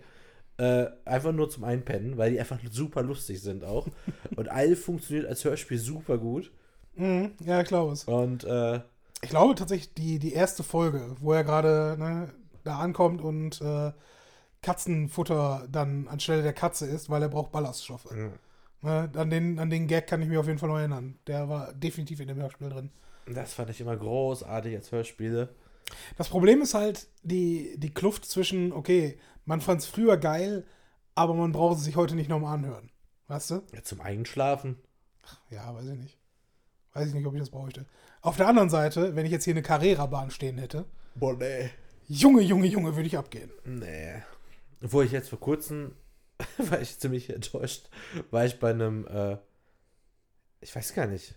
äh, 0.59 0.87
einfach 1.05 1.33
nur 1.33 1.51
zum 1.51 1.65
Einpennen, 1.65 2.19
weil 2.19 2.33
die 2.33 2.41
einfach 2.41 2.59
super 2.71 3.03
lustig 3.03 3.43
sind 3.43 3.65
auch. 3.65 3.89
und 4.37 4.49
Alf 4.51 4.85
funktioniert 4.85 5.27
als 5.29 5.45
Hörspiel 5.45 5.79
super 5.79 6.19
gut. 6.19 6.53
Mhm. 6.97 7.33
Ja, 7.41 7.61
ich 7.61 7.69
glaube 7.69 7.93
es. 7.93 8.05
Und 8.05 8.45
äh, 8.45 8.81
Ich 9.23 9.31
glaube 9.31 9.55
tatsächlich, 9.55 9.95
die, 9.95 10.19
die 10.19 10.33
erste 10.33 10.63
Folge, 10.63 11.17
wo 11.21 11.33
er 11.33 11.45
gerade 11.45 11.97
ne, 11.99 12.35
da 12.65 12.79
ankommt 12.79 13.23
und 13.23 13.61
äh, 13.61 13.93
Katzenfutter 14.63 15.67
dann 15.71 16.09
anstelle 16.09 16.43
der 16.43 16.53
Katze 16.55 16.87
ist, 16.87 17.11
weil 17.11 17.23
er 17.23 17.29
braucht 17.29 17.53
Ballaststoffe. 17.53 18.09
Ne, 18.83 19.11
an, 19.15 19.31
den, 19.31 19.59
an 19.59 19.71
den 19.71 19.87
Gag 19.89 20.07
kann 20.09 20.23
ich 20.23 20.29
mich 20.29 20.39
auf 20.39 20.47
jeden 20.47 20.59
Fall 20.59 20.69
noch 20.69 20.79
erinnern. 20.79 21.19
Der 21.27 21.49
war 21.49 21.73
definitiv 21.75 22.21
in 22.21 22.29
dem 22.29 22.39
Hörspiel 22.39 22.69
drin. 22.71 22.91
das 23.27 23.55
fand 23.55 23.71
ich 23.71 23.81
immer 23.81 23.97
großartig 23.97 24.75
als 24.77 24.93
Hörspiele. 24.93 25.49
Das 26.17 26.29
Problem 26.29 26.63
ist 26.63 26.75
halt 26.75 27.09
die, 27.23 27.75
die 27.79 27.93
Kluft 27.93 28.25
zwischen, 28.25 28.73
okay, 28.73 29.19
man 29.45 29.61
fand 29.61 29.81
es 29.81 29.87
früher 29.87 30.17
geil, 30.17 30.65
aber 31.15 31.35
man 31.35 31.53
braucht 31.53 31.79
es 31.79 31.85
sich 31.85 31.97
heute 31.97 32.15
nicht 32.15 32.29
nochmal 32.29 32.55
anhören. 32.55 32.91
Weißt 33.29 33.51
du? 33.51 33.63
Ja, 33.75 33.83
zum 33.83 34.01
Einschlafen. 34.01 34.79
Ja, 35.51 35.75
weiß 35.75 35.87
ich 35.89 35.99
nicht. 35.99 36.19
Weiß 36.93 37.09
ich 37.09 37.15
nicht, 37.15 37.27
ob 37.27 37.35
ich 37.35 37.41
das 37.41 37.51
bräuchte. 37.51 37.87
Auf 38.21 38.37
der 38.37 38.49
anderen 38.49 38.71
Seite, 38.71 39.17
wenn 39.17 39.27
ich 39.27 39.33
jetzt 39.33 39.45
hier 39.45 39.55
eine 39.55 39.63
Carrera-Bahn 39.63 40.31
stehen 40.31 40.59
hätte, 40.59 40.85
Boah, 41.15 41.35
nee. 41.37 41.71
Junge, 42.09 42.43
Junge, 42.43 42.67
Junge, 42.67 42.95
würde 42.97 43.07
ich 43.07 43.17
abgehen. 43.17 43.51
Nee. 43.65 44.23
Obwohl 44.83 45.05
ich 45.05 45.13
jetzt 45.13 45.29
vor 45.29 45.41
kurzem, 45.41 45.95
war 46.59 46.81
ich 46.81 46.99
ziemlich 46.99 47.31
enttäuscht, 47.31 47.89
war 48.31 48.45
ich 48.45 48.59
bei 48.59 48.71
einem, 48.71 49.07
äh, 49.07 49.37
ich 50.61 50.75
weiß 50.75 50.95
gar 50.95 51.07
nicht, 51.07 51.35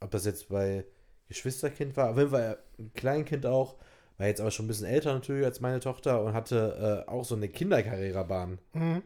ob 0.00 0.10
das 0.10 0.24
jetzt 0.24 0.48
bei 0.48 0.84
Geschwisterkind 1.32 1.96
war, 1.96 2.10
auf 2.10 2.18
jeden 2.18 2.30
Fall 2.30 2.58
ein 2.78 2.92
Kleinkind 2.94 3.46
auch, 3.46 3.76
war 4.18 4.26
jetzt 4.26 4.40
aber 4.40 4.50
schon 4.50 4.66
ein 4.66 4.68
bisschen 4.68 4.86
älter 4.86 5.12
natürlich 5.12 5.44
als 5.44 5.60
meine 5.60 5.80
Tochter 5.80 6.22
und 6.22 6.34
hatte 6.34 7.04
äh, 7.06 7.10
auch 7.10 7.24
so 7.24 7.34
eine 7.34 7.48
Kinderkarrierebahn. 7.48 8.58
Mhm. 8.72 9.02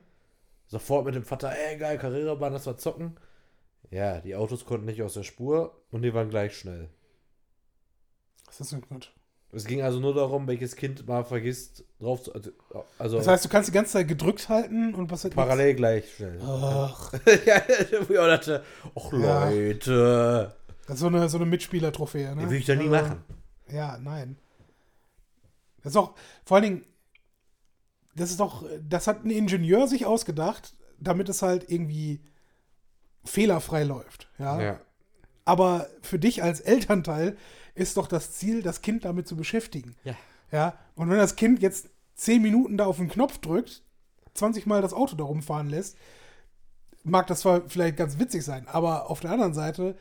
Sofort 0.66 1.07
mit 1.07 1.15
dem 1.15 1.24
Vater, 1.24 1.53
ey 1.53 1.78
geil, 1.78 1.98
Karrierebahn, 1.98 2.53
lass 2.53 2.66
mal 2.66 2.77
zocken. 2.77 3.16
Ja, 3.90 4.20
die 4.20 4.35
Autos 4.35 4.65
konnten 4.65 4.86
nicht 4.86 5.03
aus 5.03 5.15
der 5.15 5.23
Spur 5.23 5.81
und 5.90 6.03
die 6.03 6.12
waren 6.12 6.28
gleich 6.28 6.57
schnell. 6.57 6.89
Das 8.47 8.61
ist 8.61 8.73
nicht 8.73 8.89
gut. 8.89 9.12
Es 9.53 9.65
ging 9.65 9.81
also 9.81 10.01
nur 10.01 10.15
darum, 10.15 10.47
welches 10.48 10.74
Kind 10.77 11.07
mal 11.07 11.24
vergisst, 11.24 11.85
drauf 12.01 12.23
zu. 12.23 12.35
Also, 12.35 12.51
also 12.98 13.16
Das 13.19 13.28
heißt, 13.28 13.44
du 13.44 13.48
kannst 13.48 13.69
die 13.69 13.73
ganze 13.73 13.93
Zeit 13.93 14.09
gedrückt 14.09 14.48
halten 14.48 14.94
und 14.94 15.11
was 15.11 15.28
parallel 15.31 15.74
gleich 15.74 16.15
schnell. 16.16 16.39
Ach, 16.43 17.12
ja, 17.47 17.62
ich 17.69 18.09
dachte, 18.09 18.65
ach. 18.94 19.12
Leute, 19.12 20.55
das 20.87 20.95
ist 20.95 21.01
so 21.01 21.07
eine, 21.07 21.29
so 21.29 21.39
eine 21.39 21.47
Mitspieler-Trophäe, 21.47 22.35
ne? 22.35 22.43
die 22.43 22.51
will 22.51 22.59
ich 22.59 22.67
doch 22.67 22.75
nie 22.75 22.89
Also, 22.89 23.09
machen. 23.09 23.25
Ja, 23.69 23.99
nein. 23.99 24.37
Das 25.83 25.93
ist 25.93 25.97
auch, 25.97 26.15
vor 26.45 26.57
allen 26.57 26.65
Dingen, 26.65 26.85
das 28.15 28.31
ist 28.31 28.41
doch, 28.41 28.65
das 28.81 29.07
hat 29.07 29.25
ein 29.25 29.31
Ingenieur 29.31 29.87
sich 29.89 30.07
ausgedacht, 30.07 30.75
damit 30.99 31.29
es 31.29 31.43
halt 31.43 31.71
irgendwie 31.71 32.21
fehlerfrei 33.25 33.85
läuft. 33.85 34.29
Ja? 34.39 34.61
Ja. 34.61 34.81
Aber 35.45 35.89
für 36.03 36.19
dich 36.19 36.43
als 36.43 36.61
Elternteil 36.61 37.37
ist 37.75 37.97
doch 37.97 38.09
das 38.09 38.33
Ziel, 38.33 38.63
das 38.63 38.81
Kind 38.81 39.05
damit 39.05 39.29
zu 39.29 39.37
beschäftigen. 39.37 39.95
Ja. 40.05 40.17
Ja. 40.51 40.79
Und 40.95 41.11
wenn 41.11 41.19
das 41.19 41.37
Kind 41.37 41.61
jetzt 41.61 41.91
10 42.15 42.41
Minuten 42.41 42.77
da 42.77 42.87
auf 42.87 42.97
den 42.97 43.09
Knopf 43.09 43.39
drückt, 43.39 43.83
20 44.35 44.67
Mal 44.67 44.83
das 44.83 44.93
Auto 44.93 45.17
da 45.17 45.25
rumfahren 45.25 45.69
lässt, 45.69 45.97
mag 47.05 47.27
das 47.27 47.41
zwar 47.41 47.69
vielleicht 47.69 47.97
ganz 47.97 48.19
witzig 48.19 48.45
sein, 48.45 48.67
aber 48.69 49.11
auf 49.11 49.21
der 49.21 49.31
anderen 49.31 49.55
Seite 49.55 49.97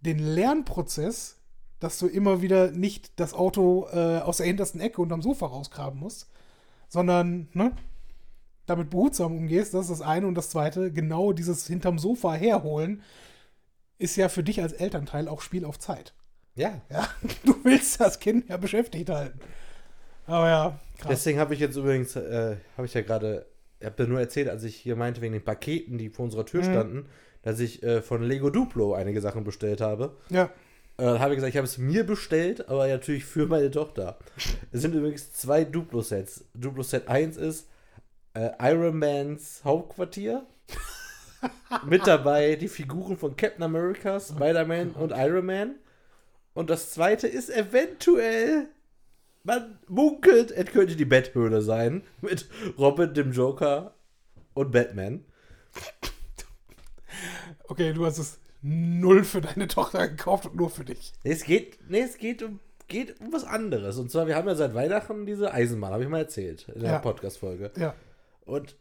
den 0.00 0.18
Lernprozess, 0.18 1.36
dass 1.80 1.98
du 1.98 2.06
immer 2.06 2.42
wieder 2.42 2.70
nicht 2.70 3.18
das 3.20 3.34
Auto 3.34 3.86
äh, 3.92 4.18
aus 4.18 4.38
der 4.38 4.46
hintersten 4.46 4.80
Ecke 4.80 5.00
unterm 5.00 5.22
Sofa 5.22 5.46
rausgraben 5.46 5.98
musst, 5.98 6.28
sondern 6.88 7.48
ne, 7.52 7.72
damit 8.66 8.90
behutsam 8.90 9.36
umgehst, 9.36 9.74
das 9.74 9.82
ist 9.90 10.00
das 10.00 10.06
eine. 10.06 10.26
Und 10.26 10.34
das 10.34 10.50
zweite, 10.50 10.92
genau 10.92 11.32
dieses 11.32 11.66
hinterm 11.66 11.98
Sofa 11.98 12.34
herholen, 12.34 13.02
ist 13.98 14.16
ja 14.16 14.28
für 14.28 14.42
dich 14.42 14.62
als 14.62 14.72
Elternteil 14.72 15.28
auch 15.28 15.40
Spiel 15.40 15.64
auf 15.64 15.78
Zeit. 15.78 16.14
ja. 16.54 16.80
Ja, 16.90 17.08
du 17.44 17.54
willst 17.64 18.00
das 18.00 18.18
Kind 18.20 18.48
ja 18.48 18.56
beschäftigt 18.56 19.10
halten. 19.10 19.38
Aber 20.26 20.48
ja, 20.48 20.78
krass. 20.98 21.08
Deswegen 21.10 21.38
habe 21.38 21.54
ich 21.54 21.60
jetzt 21.60 21.76
übrigens, 21.76 22.14
äh, 22.16 22.56
habe 22.76 22.86
ich 22.86 22.94
ja 22.94 23.00
gerade, 23.02 23.46
ich 23.80 23.86
habe 23.86 24.02
ja 24.02 24.08
nur 24.08 24.20
erzählt, 24.20 24.48
als 24.48 24.62
ich 24.64 24.76
hier 24.76 24.94
meinte, 24.96 25.20
wegen 25.20 25.32
den 25.32 25.44
Paketen, 25.44 25.96
die 25.98 26.10
vor 26.10 26.24
unserer 26.26 26.44
Tür 26.44 26.60
Mhm. 26.60 26.64
standen, 26.70 27.06
dass 27.42 27.60
ich 27.60 27.82
äh, 27.82 28.02
von 28.02 28.22
Lego 28.22 28.50
Duplo 28.50 28.94
einige 28.94 29.20
Sachen 29.20 29.44
bestellt 29.44 29.80
habe. 29.80 30.16
Ja, 30.30 30.50
Äh, 30.98 31.18
habe 31.20 31.32
ich 31.32 31.36
gesagt, 31.36 31.50
ich 31.52 31.56
habe 31.56 31.66
es 31.66 31.78
mir 31.78 32.04
bestellt, 32.04 32.68
aber 32.68 32.88
natürlich 32.88 33.24
für 33.24 33.46
meine 33.46 33.70
Tochter. 33.70 34.18
Es 34.72 34.82
sind 34.82 34.94
übrigens 34.96 35.32
zwei 35.32 35.62
Duplo-Sets. 35.64 36.44
Duplo-Set 36.54 37.06
1 37.06 37.36
ist 37.36 37.68
äh, 38.34 38.50
Iron 38.60 38.98
Mans 38.98 39.60
Hauptquartier. 39.64 40.44
Mit 41.86 42.06
dabei 42.06 42.56
die 42.56 42.66
Figuren 42.68 43.16
von 43.16 43.36
Captain 43.36 43.62
America, 43.62 44.18
Spider-Man 44.18 44.90
und 44.92 45.12
Iron 45.14 45.46
Man. 45.46 45.74
Und 46.54 46.68
das 46.68 46.90
zweite 46.90 47.28
ist 47.28 47.48
eventuell, 47.48 48.66
man 49.44 49.78
munkelt, 49.86 50.50
es 50.50 50.66
könnte 50.66 50.96
die 50.96 51.04
Betthöhle 51.04 51.62
sein. 51.62 52.02
Mit 52.20 52.48
Robin, 52.76 53.14
dem 53.14 53.30
Joker 53.30 53.94
und 54.54 54.72
Batman. 54.72 55.24
Okay, 57.68 57.92
du 57.92 58.04
hast 58.04 58.18
es 58.18 58.38
null 58.62 59.24
für 59.24 59.40
deine 59.40 59.68
Tochter 59.68 60.08
gekauft 60.08 60.46
und 60.46 60.56
nur 60.56 60.70
für 60.70 60.84
dich. 60.84 61.12
Nee, 61.24 61.32
es 61.32 61.44
geht, 61.44 61.78
nee, 61.88 62.00
es 62.00 62.18
geht 62.18 62.42
um, 62.42 62.58
geht 62.88 63.20
um 63.20 63.32
was 63.32 63.44
anderes. 63.44 63.98
Und 63.98 64.10
zwar, 64.10 64.26
wir 64.26 64.34
haben 64.36 64.48
ja 64.48 64.54
seit 64.56 64.74
Weihnachten 64.74 65.26
diese 65.26 65.52
Eisenbahn, 65.54 65.92
habe 65.92 66.02
ich 66.02 66.08
mal 66.08 66.18
erzählt 66.18 66.66
in 66.74 66.80
der 66.80 66.92
Ja. 66.92 66.98
Podcast-Folge. 66.98 67.70
Ja. 67.76 67.94
Und 68.44 68.74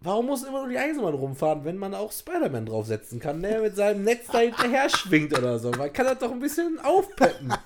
warum 0.00 0.26
muss 0.26 0.44
immer 0.44 0.60
nur 0.60 0.68
die 0.68 0.78
Eisenbahn 0.78 1.14
rumfahren, 1.14 1.64
wenn 1.64 1.76
man 1.78 1.94
auch 1.94 2.12
Spider-Man 2.12 2.66
draufsetzen 2.66 3.18
kann, 3.18 3.42
der 3.42 3.62
mit 3.62 3.74
seinem 3.74 4.04
Netz 4.04 4.26
da 4.30 4.38
hinterher 4.38 4.88
schwingt 4.90 5.36
oder 5.36 5.58
so? 5.58 5.70
Man 5.72 5.92
kann 5.92 6.06
das 6.06 6.18
doch 6.18 6.30
ein 6.30 6.40
bisschen 6.40 6.78
aufpeppen. 6.82 7.52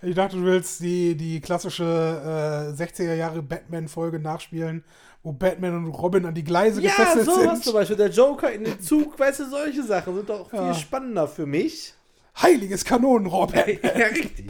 Ich 0.00 0.14
dachte, 0.14 0.36
du 0.36 0.44
willst 0.44 0.78
die, 0.80 1.16
die 1.16 1.40
klassische 1.40 1.82
äh, 1.82 2.80
60er 2.80 3.14
Jahre 3.14 3.42
Batman-Folge 3.42 4.20
nachspielen, 4.20 4.84
wo 5.22 5.32
Batman 5.32 5.74
und 5.76 5.86
Robin 5.92 6.24
an 6.26 6.34
die 6.34 6.44
Gleise 6.44 6.80
ja, 6.80 6.90
gefesselt 6.90 7.26
sowas 7.26 7.42
sind. 7.54 7.64
zum 7.64 7.72
Beispiel. 7.74 7.96
Der 7.96 8.10
Joker 8.10 8.50
in 8.52 8.64
den 8.64 8.80
Zug, 8.80 9.18
weißt 9.18 9.40
du, 9.40 9.50
solche 9.50 9.82
Sachen 9.82 10.14
sind 10.14 10.28
doch 10.28 10.48
viel 10.48 10.58
Ja. 10.58 10.74
spannender 10.74 11.26
für 11.28 11.46
mich. 11.46 11.94
heiliges 12.40 12.84
Kanonenrohr. 12.84 13.46
Batman. 13.52 13.78
ja, 13.82 14.06
richtig. 14.06 14.46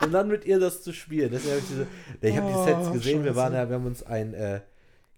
Und 0.00 0.12
dann 0.12 0.28
mit 0.28 0.44
ihr 0.44 0.58
das 0.58 0.82
zu 0.82 0.92
spielen. 0.92 1.30
Deswegen 1.30 1.52
habe 1.52 1.60
ich 1.60 1.68
diese. 1.68 1.86
Ich 2.20 2.36
habe 2.36 2.48
die 2.48 2.64
Sets 2.64 2.88
Oh, 2.88 2.92
gesehen. 2.92 3.24
Wir 3.24 3.36
waren 3.36 3.54
ja, 3.54 3.68
wir 3.68 3.76
haben 3.76 3.86
uns 3.86 4.02
ein 4.02 4.34
äh, 4.34 4.60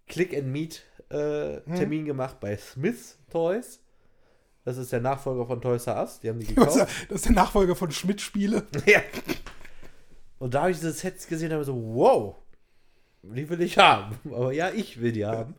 Click 0.07 0.37
and 0.37 0.49
Meet 0.49 0.83
äh, 1.09 1.61
Termin 1.77 2.05
gemacht 2.05 2.39
bei 2.41 2.57
Smith 2.57 3.19
Toys. 3.31 3.81
Das 4.65 4.77
ist 4.77 4.93
der 4.93 5.01
Nachfolger 5.01 5.47
von 5.47 5.61
Toys 5.61 5.87
R 5.87 5.97
Us. 6.03 6.21
Die 6.21 6.29
haben 6.29 6.39
die 6.41 6.47
Das 6.55 6.75
gekauft. 6.75 7.07
ist 7.11 7.25
der 7.25 7.33
Nachfolger 7.33 7.75
von 7.77 7.91
Schmidt-Spiele. 7.91 8.67
ja. 8.87 9.01
Und 10.39 10.55
da 10.55 10.63
habe 10.63 10.73
ich 10.73 10.77
diese 10.79 10.93
Sets 10.93 11.27
gesehen 11.27 11.49
und 11.49 11.55
habe 11.55 11.65
so, 11.65 11.75
wow, 11.75 12.37
die 13.23 13.49
will 13.49 13.61
ich 13.61 13.79
haben. 13.79 14.19
Aber 14.25 14.53
ja, 14.53 14.71
ich 14.71 15.01
will 15.01 15.13
die 15.13 15.25
haben. 15.25 15.55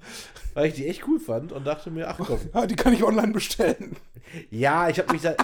Weil 0.54 0.68
ich 0.68 0.74
die 0.76 0.88
echt 0.88 1.08
cool 1.08 1.20
fand 1.20 1.52
und 1.52 1.66
dachte 1.66 1.92
mir, 1.92 2.08
ach 2.08 2.18
komm. 2.18 2.40
Ja, 2.54 2.66
die 2.66 2.76
kann 2.76 2.94
ich 2.94 3.04
online 3.04 3.34
bestellen. 3.34 3.96
Ja, 4.50 4.90
ich 4.90 5.00
habe 5.00 5.14
mich 5.14 5.22
da. 5.22 5.36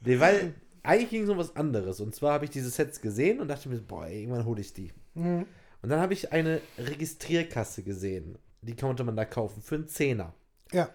Nee, 0.00 0.20
weil 0.20 0.54
eigentlich 0.82 1.10
ging 1.10 1.24
es 1.24 1.28
um 1.28 1.38
was 1.38 1.56
anderes. 1.56 2.00
Und 2.00 2.14
zwar 2.14 2.34
habe 2.34 2.44
ich 2.44 2.50
diese 2.50 2.70
Sets 2.70 3.00
gesehen 3.00 3.40
und 3.40 3.48
dachte 3.48 3.68
mir, 3.68 3.80
boah, 3.80 4.06
irgendwann 4.06 4.44
hole 4.44 4.60
ich 4.60 4.72
die. 4.72 4.92
Mhm. 5.14 5.46
Und 5.82 5.88
dann 5.88 6.00
habe 6.00 6.12
ich 6.12 6.32
eine 6.32 6.60
Registrierkasse 6.78 7.82
gesehen. 7.82 8.38
Die 8.62 8.76
konnte 8.76 9.04
man 9.04 9.16
da 9.16 9.24
kaufen 9.24 9.62
für 9.62 9.76
einen 9.76 9.88
Zehner. 9.88 10.34
Ja. 10.72 10.90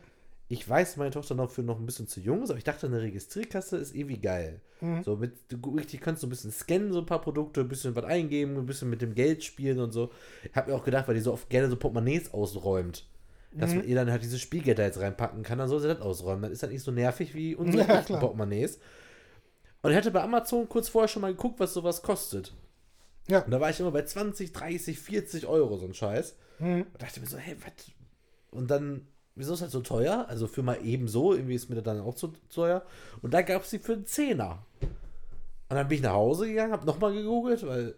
Ich 0.47 0.67
weiß, 0.69 0.97
meine 0.97 1.09
Tochter 1.09 1.33
noch 1.33 1.49
für 1.49 1.63
noch 1.63 1.79
ein 1.79 1.85
bisschen 1.87 2.07
zu 2.07 2.19
jung 2.19 2.43
ist, 2.43 2.51
aber 2.51 2.59
ich 2.59 2.63
dachte, 2.63 2.85
eine 2.85 3.01
Registrierkasse 3.01 3.77
ist 3.77 3.95
irgendwie 3.95 4.19
geil. 4.19 4.61
Mhm. 4.79 5.03
So 5.03 5.15
mit, 5.15 5.33
du 5.51 5.57
richtig 5.75 6.01
kannst 6.01 6.21
du 6.21 6.27
ein 6.27 6.29
bisschen 6.29 6.51
scannen, 6.51 6.93
so 6.93 6.99
ein 6.99 7.07
paar 7.07 7.21
Produkte, 7.21 7.61
ein 7.61 7.67
bisschen 7.67 7.95
was 7.95 8.03
eingeben, 8.05 8.55
ein 8.57 8.65
bisschen 8.67 8.89
mit 8.89 9.01
dem 9.01 9.15
Geld 9.15 9.43
spielen 9.43 9.79
und 9.79 9.91
so. 9.91 10.11
Ich 10.43 10.55
habe 10.55 10.69
mir 10.71 10.77
auch 10.77 10.83
gedacht, 10.83 11.07
weil 11.07 11.15
die 11.15 11.21
so 11.21 11.33
oft 11.33 11.49
gerne 11.49 11.67
so 11.67 11.75
Portemonnaies 11.77 12.31
ausräumt, 12.31 13.07
dass 13.53 13.71
Mhm. 13.71 13.77
man 13.77 13.87
ihr 13.87 13.95
dann 13.95 14.11
halt 14.11 14.21
dieses 14.21 14.39
Spielgeld 14.39 14.77
da 14.77 14.83
jetzt 14.83 14.99
reinpacken 14.99 15.41
kann, 15.41 15.57
dann 15.57 15.67
soll 15.67 15.79
sie 15.79 15.87
das 15.87 16.01
ausräumen. 16.01 16.43
Dann 16.43 16.51
ist 16.51 16.61
das 16.61 16.69
nicht 16.69 16.83
so 16.83 16.91
nervig 16.91 17.33
wie 17.33 17.55
unsere 17.55 17.87
Ja. 17.87 18.01
Portemonnaies. 18.01 18.79
Und 19.81 19.91
ich 19.91 19.97
hatte 19.97 20.11
bei 20.11 20.21
Amazon 20.21 20.69
kurz 20.69 20.89
vorher 20.89 21.07
schon 21.07 21.21
mal 21.23 21.31
geguckt, 21.31 21.59
was 21.59 21.73
sowas 21.73 22.03
kostet. 22.03 22.53
Ja. 23.27 23.39
Und 23.39 23.49
da 23.49 23.59
war 23.59 23.71
ich 23.71 23.79
immer 23.79 23.91
bei 23.91 24.03
20, 24.03 24.51
30, 24.51 24.99
40 24.99 25.47
Euro, 25.47 25.77
so 25.77 25.85
ein 25.87 25.93
Scheiß. 25.95 26.35
Mhm. 26.59 26.85
Und 26.93 27.01
dachte 27.01 27.19
mir 27.19 27.25
so, 27.25 27.37
hey, 27.37 27.55
was? 27.63 27.91
Und 28.51 28.69
dann, 28.69 29.07
wieso 29.35 29.53
ist 29.53 29.61
das 29.61 29.71
so 29.71 29.81
teuer? 29.81 30.25
Also 30.29 30.47
für 30.47 30.63
mal 30.63 30.83
eben 30.83 31.07
so, 31.07 31.33
irgendwie 31.33 31.55
ist 31.55 31.69
mir 31.69 31.75
das 31.75 31.83
dann 31.83 32.01
auch 32.01 32.15
zu 32.15 32.33
teuer. 32.53 32.83
Und 33.21 33.33
da 33.33 33.41
gab 33.41 33.63
es 33.63 33.69
die 33.69 33.79
für 33.79 33.93
einen 33.93 34.05
Zehner. 34.05 34.65
Und 34.81 35.75
dann 35.75 35.87
bin 35.87 35.97
ich 35.97 36.03
nach 36.03 36.13
Hause 36.13 36.47
gegangen, 36.47 36.71
habe 36.73 36.85
nochmal 36.85 37.13
gegoogelt, 37.13 37.65
weil, 37.65 37.95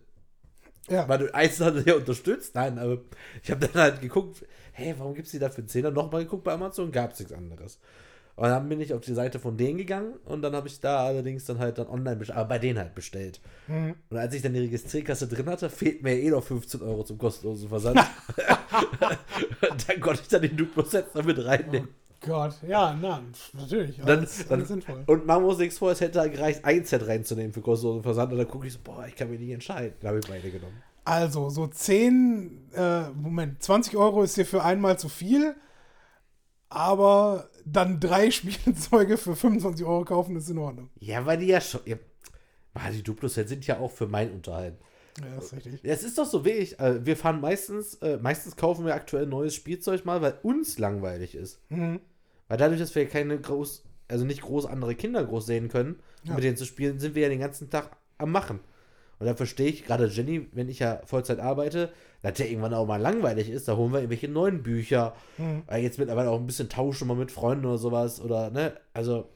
Ja. 0.90 1.08
weil 1.08 1.20
du 1.20 1.34
eins 1.36 1.60
hat 1.60 1.86
ja 1.86 1.96
unterstützt. 1.96 2.56
Nein, 2.56 2.80
aber 2.80 3.00
ich 3.44 3.52
habe 3.52 3.68
dann 3.68 3.82
halt 3.82 4.02
geguckt, 4.02 4.46
hey, 4.72 4.96
warum 4.98 5.14
gibt 5.14 5.26
es 5.28 5.32
die 5.32 5.40
da 5.40 5.50
für 5.50 5.60
einen 5.60 5.68
Zehner? 5.68 5.92
Nochmal 5.92 6.24
geguckt 6.24 6.44
bei 6.44 6.54
Amazon, 6.54 6.92
gab 6.92 7.12
es 7.14 7.20
nichts 7.20 7.34
anderes. 7.34 7.80
Und 8.38 8.50
dann 8.50 8.70
bin 8.70 8.80
ich 8.80 8.94
auf 8.94 9.02
die 9.02 9.16
Seite 9.16 9.40
von 9.40 9.58
denen 9.58 9.80
gegangen 9.80 10.14
und 10.26 10.44
dann 10.44 10.56
habe 10.56 10.68
ich 10.68 10.80
da 10.80 11.08
allerdings 11.08 11.46
dann 11.46 11.58
halt 11.58 11.80
dann 11.80 11.88
online 11.88 12.18
bestellt, 12.18 12.38
aber 12.38 12.50
bei 12.50 12.60
denen 12.60 12.78
halt 12.78 12.94
bestellt. 12.94 13.42
Mhm. 13.68 13.96
Und 14.12 14.18
als 14.18 14.32
ich 14.36 14.44
dann 14.44 14.54
die 14.54 14.60
Registrierkasse 14.60 15.28
drin 15.28 15.48
hatte, 15.48 15.72
fehlt 15.72 16.04
mir 16.04 16.14
eh 16.14 16.30
noch 16.30 16.44
15 16.44 16.84
Euro 16.84 17.04
zum 17.04 17.18
kostenlosen 17.18 17.68
Versand. 17.68 18.00
dann 19.88 20.00
konnte 20.02 20.22
ich 20.22 20.28
dann 20.28 20.44
den 20.44 20.56
Duplo-Set 20.56 21.08
damit 21.16 21.44
reinnehmen. 21.44 21.90
Gott, 22.22 22.54
ja, 22.68 22.96
na, 23.02 23.24
natürlich. 23.54 23.98
Dann, 23.98 24.20
Alles, 24.20 24.48
dann, 24.48 24.60
alles 24.60 24.68
sinnvoll. 24.68 25.04
und 25.08 25.26
man 25.26 25.42
muss 25.42 25.58
nichts 25.58 25.80
vor, 25.80 25.92
es 25.92 26.02
hätte 26.02 26.20
halt 26.20 26.34
gereicht, 26.34 26.64
ein 26.64 26.86
Set 26.86 27.08
reinzunehmen 27.08 27.54
für 27.54 27.62
kostenlosen 27.62 28.04
Versand. 28.04 28.32
Und 28.32 28.38
dann 28.38 28.48
gucke 28.48 28.68
ich 28.68 28.74
so, 28.74 28.80
boah, 28.84 29.06
ich 29.08 29.16
kann 29.16 29.32
mich 29.32 29.40
nicht 29.40 29.52
entscheiden. 29.52 29.94
Dann 30.02 30.10
habe 30.10 30.20
ich 30.20 30.28
beide 30.28 30.52
genommen. 30.52 30.78
Also, 31.06 31.50
so 31.50 31.66
10, 31.66 32.70
äh, 32.76 33.10
Moment, 33.10 33.64
20 33.64 33.98
Euro 33.98 34.22
ist 34.22 34.38
dir 34.38 34.46
für 34.46 34.64
einmal 34.64 35.00
zu 35.00 35.10
viel, 35.10 35.56
aber 36.70 37.50
dann 37.66 38.00
drei 38.00 38.32
Spielzeuge 38.32 39.18
für 39.18 39.36
25 39.36 39.86
Euro 39.86 40.06
kaufen 40.06 40.36
ist 40.36 40.50
in 40.50 40.58
Ordnung. 40.58 40.90
Ja, 41.00 41.26
weil 41.26 41.38
die 41.38 41.48
ja 41.48 41.62
schon. 41.62 41.82
Ja, 41.86 41.98
die 42.92 43.04
Duplo-Sets 43.04 43.50
sind 43.50 43.66
ja 43.68 43.80
auch 43.80 43.92
für 43.92 44.08
mein 44.08 44.32
Unterhalt. 44.32 44.76
Ja, 45.20 45.36
das 45.36 45.46
ist 45.46 45.54
richtig. 45.54 45.80
Es 45.84 46.04
ist 46.04 46.18
doch 46.18 46.26
so 46.26 46.46
ich. 46.46 46.80
Äh, 46.80 47.06
wir 47.06 47.18
fahren 47.18 47.42
meistens, 47.42 47.96
äh, 47.96 48.18
meistens 48.18 48.56
kaufen 48.56 48.86
wir 48.86 48.94
aktuell 48.94 49.26
neues 49.26 49.56
Spielzeug 49.56 50.06
mal, 50.06 50.22
weil 50.22 50.38
uns 50.44 50.78
langweilig 50.78 51.34
ist. 51.36 51.60
Mhm. 51.70 52.00
Weil 52.48 52.58
dadurch, 52.58 52.80
dass 52.80 52.94
wir 52.94 53.08
keine 53.08 53.40
groß, 53.40 53.84
also 54.08 54.26
nicht 54.26 54.42
groß 54.42 54.68
andere 54.68 54.94
Kinder 54.96 55.24
groß 55.26 55.46
sehen 55.48 55.70
können, 55.70 56.00
Ja. 56.24 56.36
mit 56.36 56.44
denen 56.44 56.58
zu 56.58 56.66
spielen, 56.66 57.00
sind 57.00 57.16
wir 57.16 57.24
ja 57.24 57.30
den 57.30 57.40
ganzen 57.40 57.70
Tag 57.70 57.98
am 58.20 58.32
Machen. 58.32 58.60
Und 59.20 59.26
dann 59.26 59.38
verstehe 59.38 59.68
ich 59.68 59.86
gerade 59.86 60.08
Jenny, 60.08 60.48
wenn 60.52 60.70
ich 60.70 60.80
ja 60.80 61.02
Vollzeit 61.06 61.40
arbeite, 61.40 61.90
dass 62.22 62.34
der 62.34 62.50
irgendwann 62.50 62.74
auch 62.74 62.86
mal 62.86 63.02
langweilig 63.02 63.50
ist, 63.50 63.68
da 63.68 63.76
holen 63.76 63.92
wir 63.92 64.00
irgendwelche 64.00 64.28
neuen 64.28 64.64
Bücher. 64.64 65.16
Mhm. 65.38 65.64
Jetzt 65.76 65.98
mittlerweile 65.98 66.30
auch 66.30 66.40
ein 66.40 66.46
bisschen 66.46 66.70
tauschen 66.70 67.08
mal 67.08 67.18
mit 67.18 67.32
Freunden 67.32 67.66
oder 67.66 67.78
sowas. 67.78 68.22
Oder, 68.22 68.50
ne, 68.52 68.74
also. 68.94 69.30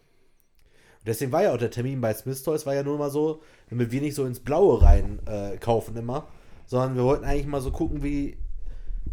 Deswegen 1.03 1.31
war 1.31 1.41
ja 1.41 1.51
auch 1.51 1.57
der 1.57 1.71
Termin 1.71 1.99
bei 1.99 2.13
Smith 2.13 2.43
Toys, 2.43 2.67
war 2.67 2.75
ja 2.75 2.83
nur 2.83 2.99
mal 2.99 3.09
so, 3.09 3.41
damit 3.71 3.91
wir 3.91 4.01
nicht 4.01 4.13
so 4.13 4.23
ins 4.23 4.39
Blaue 4.39 4.83
rein 4.83 5.19
äh, 5.25 5.57
kaufen 5.57 5.97
immer, 5.97 6.27
sondern 6.67 6.95
wir 6.95 7.03
wollten 7.03 7.25
eigentlich 7.25 7.47
mal 7.47 7.59
so 7.59 7.71
gucken, 7.71 8.03
wie 8.03 8.37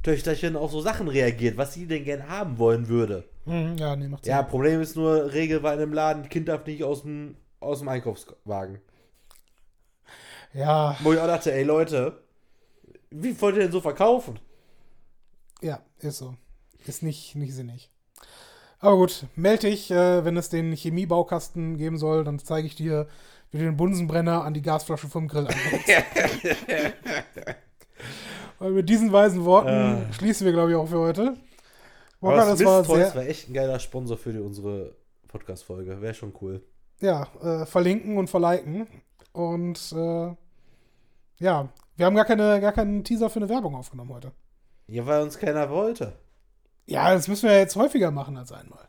Töchterchen 0.03 0.55
auf 0.55 0.71
so 0.71 0.83
Sachen 0.83 1.09
reagiert, 1.09 1.57
was 1.57 1.73
sie 1.73 1.87
denn 1.87 2.05
gern 2.05 2.29
haben 2.29 2.59
wollen 2.59 2.89
würde. 2.89 3.25
Mhm, 3.47 3.77
ja, 3.79 3.97
nee, 3.97 4.07
macht 4.07 4.27
Sinn. 4.27 4.33
Ja, 4.33 4.43
Problem 4.43 4.83
ist 4.83 4.97
nur, 4.97 5.33
Regel 5.33 5.63
war 5.63 5.73
in 5.73 5.81
dem 5.81 5.95
Laden, 5.95 6.29
Kind 6.29 6.49
darf 6.49 6.67
nicht 6.67 6.85
aus 6.85 7.03
dem, 7.03 7.37
aus 7.59 7.79
dem 7.79 7.89
Einkaufswagen. 7.89 8.81
Ja, 10.55 10.97
Wo 11.03 11.13
ich 11.13 11.19
auch 11.21 11.27
dachte, 11.27 11.53
ey 11.53 11.63
Leute, 11.65 12.21
wie 13.11 13.39
wollt 13.41 13.57
ihr 13.57 13.63
denn 13.63 13.73
so 13.73 13.81
verkaufen? 13.81 14.39
ja, 15.61 15.81
ist 15.99 16.19
so. 16.19 16.35
Ist 16.87 17.03
nicht, 17.03 17.35
nicht 17.35 17.55
sinnig. 17.55 17.91
Aber 18.79 18.97
gut, 18.97 19.27
melde 19.35 19.69
dich, 19.69 19.91
äh, 19.91 20.25
wenn 20.25 20.37
es 20.37 20.49
den 20.51 20.73
Chemiebaukasten 20.73 21.77
geben 21.77 21.99
soll, 21.99 22.23
dann 22.25 22.39
zeige 22.39 22.67
ich 22.69 22.77
dir, 22.77 23.09
wie 23.51 23.59
du 23.59 23.65
den 23.65 23.77
Bunsenbrenner 23.77 24.45
an 24.45 24.55
die 24.55 24.63
Gasflasche 24.63 25.09
vom 25.09 25.27
Grill 25.27 25.49
anlegst. 25.49 25.89
Und 28.61 28.75
mit 28.75 28.89
diesen 28.89 29.13
weisen 29.13 29.45
Worten 29.45 29.69
Ah. 29.69 30.13
schließen 30.13 30.45
wir, 30.45 30.53
glaube 30.53 30.71
ich, 30.71 30.77
auch 30.77 30.87
für 30.89 30.99
heute. 30.99 31.37
Walker, 32.21 32.47
das 32.47 32.59
Smith 32.59 32.67
war 32.69 32.85
sehr, 32.85 33.15
war 33.15 33.27
echt 33.27 33.49
ein 33.49 33.55
geiler 33.55 33.79
Sponsor 33.79 34.17
für 34.17 34.33
die, 34.33 34.39
unsere 34.41 34.95
Podcast-Folge. 35.29 36.01
Wäre 36.01 36.15
schon 36.15 36.33
cool. 36.41 36.63
ja, 37.01 37.27
äh, 37.43 37.67
verlinken 37.67 38.17
und 38.19 38.29
verliken. 38.29 38.87
Und 39.33 39.93
äh, 39.93 40.35
ja, 41.39 41.69
wir 41.97 42.07
haben 42.07 42.17
gar, 42.17 42.25
keine, 42.25 42.61
gar 42.61 42.73
keinen 42.73 43.05
Teaser 43.05 43.31
für 43.31 43.41
eine 43.41 43.49
Werbung 43.49 43.75
aufgenommen 43.75 44.13
heute. 44.13 44.33
Ja, 44.87 45.07
weil 45.07 45.23
uns 45.23 45.39
keiner 45.39 45.71
wollte. 45.71 46.15
Ja, 46.87 47.13
das 47.13 47.29
müssen 47.29 47.49
wir 47.49 47.59
jetzt 47.59 47.77
häufiger 47.77 48.11
machen 48.11 48.37
als 48.37 48.53
einmal. 48.53 48.89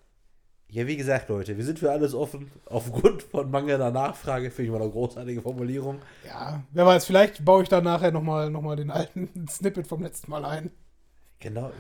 Ja, 0.72 0.86
wie 0.86 0.98
gesagt, 0.98 1.30
Leute, 1.30 1.58
wir 1.58 1.66
sind 1.66 1.80
für 1.80 1.92
alles 1.92 2.14
offen. 2.14 2.52
Aufgrund 2.66 3.24
von 3.24 3.50
mangelnder 3.50 3.90
Nachfrage 3.90 4.52
finde 4.52 4.68
ich 4.68 4.72
mal 4.72 4.82
eine 4.82 4.92
großartige 4.92 5.42
Formulierung. 5.42 6.00
Ja, 6.26 6.64
wer 6.72 6.86
weiß, 6.86 7.06
vielleicht 7.06 7.44
baue 7.44 7.64
ich 7.64 7.70
da 7.70 7.82
nachher 7.82 8.12
nochmal 8.12 8.52
noch 8.52 8.62
mal 8.62 8.76
den 8.76 8.92
alten 8.92 9.48
Snippet 9.50 9.88
vom 9.88 10.04
letzten 10.04 10.30
Mal 10.30 10.46
ein. 10.46 10.70
Genau. 11.40 11.72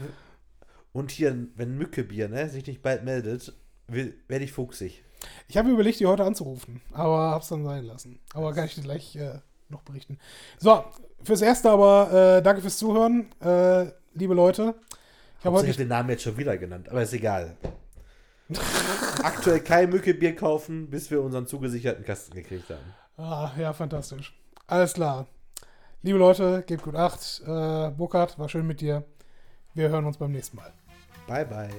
Und 0.92 1.12
hier, 1.12 1.48
wenn 1.56 1.78
Mückebier 1.78 2.30
ne, 2.30 2.50
sich 2.50 2.66
nicht 2.66 2.82
bald 2.82 3.04
meldet, 3.04 3.54
werde 3.88 4.44
ich 4.44 4.52
fuchsig. 4.52 5.04
Ich 5.48 5.58
habe 5.58 5.70
überlegt, 5.70 6.00
die 6.00 6.06
heute 6.06 6.24
anzurufen, 6.24 6.82
aber 6.92 7.32
hab's 7.32 7.50
dann 7.50 7.64
sein 7.64 7.86
lassen. 7.86 8.20
Aber 8.34 8.54
kann 8.54 8.66
ich 8.66 8.76
dir 8.76 8.82
gleich 8.82 9.16
äh, 9.16 9.40
noch 9.70 9.82
berichten. 9.82 10.18
So, 10.58 10.84
fürs 11.24 11.42
Erste 11.42 11.70
aber 11.70 12.38
äh, 12.38 12.42
danke 12.42 12.62
fürs 12.62 12.78
Zuhören, 12.78 13.32
äh, 13.42 13.92
liebe 14.14 14.34
Leute. 14.34 14.76
Ich 15.40 15.46
habe 15.46 15.58
heute 15.58 15.68
habe 15.68 15.78
den 15.78 15.88
Namen 15.88 16.10
jetzt 16.10 16.24
schon 16.24 16.38
wieder 16.38 16.58
genannt, 16.58 16.90
aber 16.90 17.02
ist 17.02 17.14
egal. 17.14 17.56
Aktuell 19.24 19.60
kein 19.62 19.90
Mückebier 19.90 20.36
kaufen, 20.36 20.90
bis 20.90 21.12
wir 21.12 21.22
unseren 21.22 21.48
zugesicherten 21.48 22.04
Kasten 22.04 22.34
gekriegt 22.34 22.70
haben. 22.70 22.94
Ah, 23.18 23.52
ja, 23.58 23.74
fantastisch. 23.74 24.34
Alles 24.68 24.94
klar. 24.94 25.28
Liebe 26.02 26.18
Leute, 26.18 26.64
gebt 26.66 26.84
gut 26.84 26.96
Acht. 26.96 27.42
Äh, 27.46 27.90
Burkhard, 27.92 28.40
war 28.40 28.50
schön 28.50 28.66
mit 28.66 28.82
dir. 28.82 29.04
Wir 29.74 29.90
hören 29.90 30.06
uns 30.06 30.18
beim 30.18 30.32
nächsten 30.32 30.58
Mal. 30.58 30.74
Bye, 31.28 31.46
bye. 31.46 31.70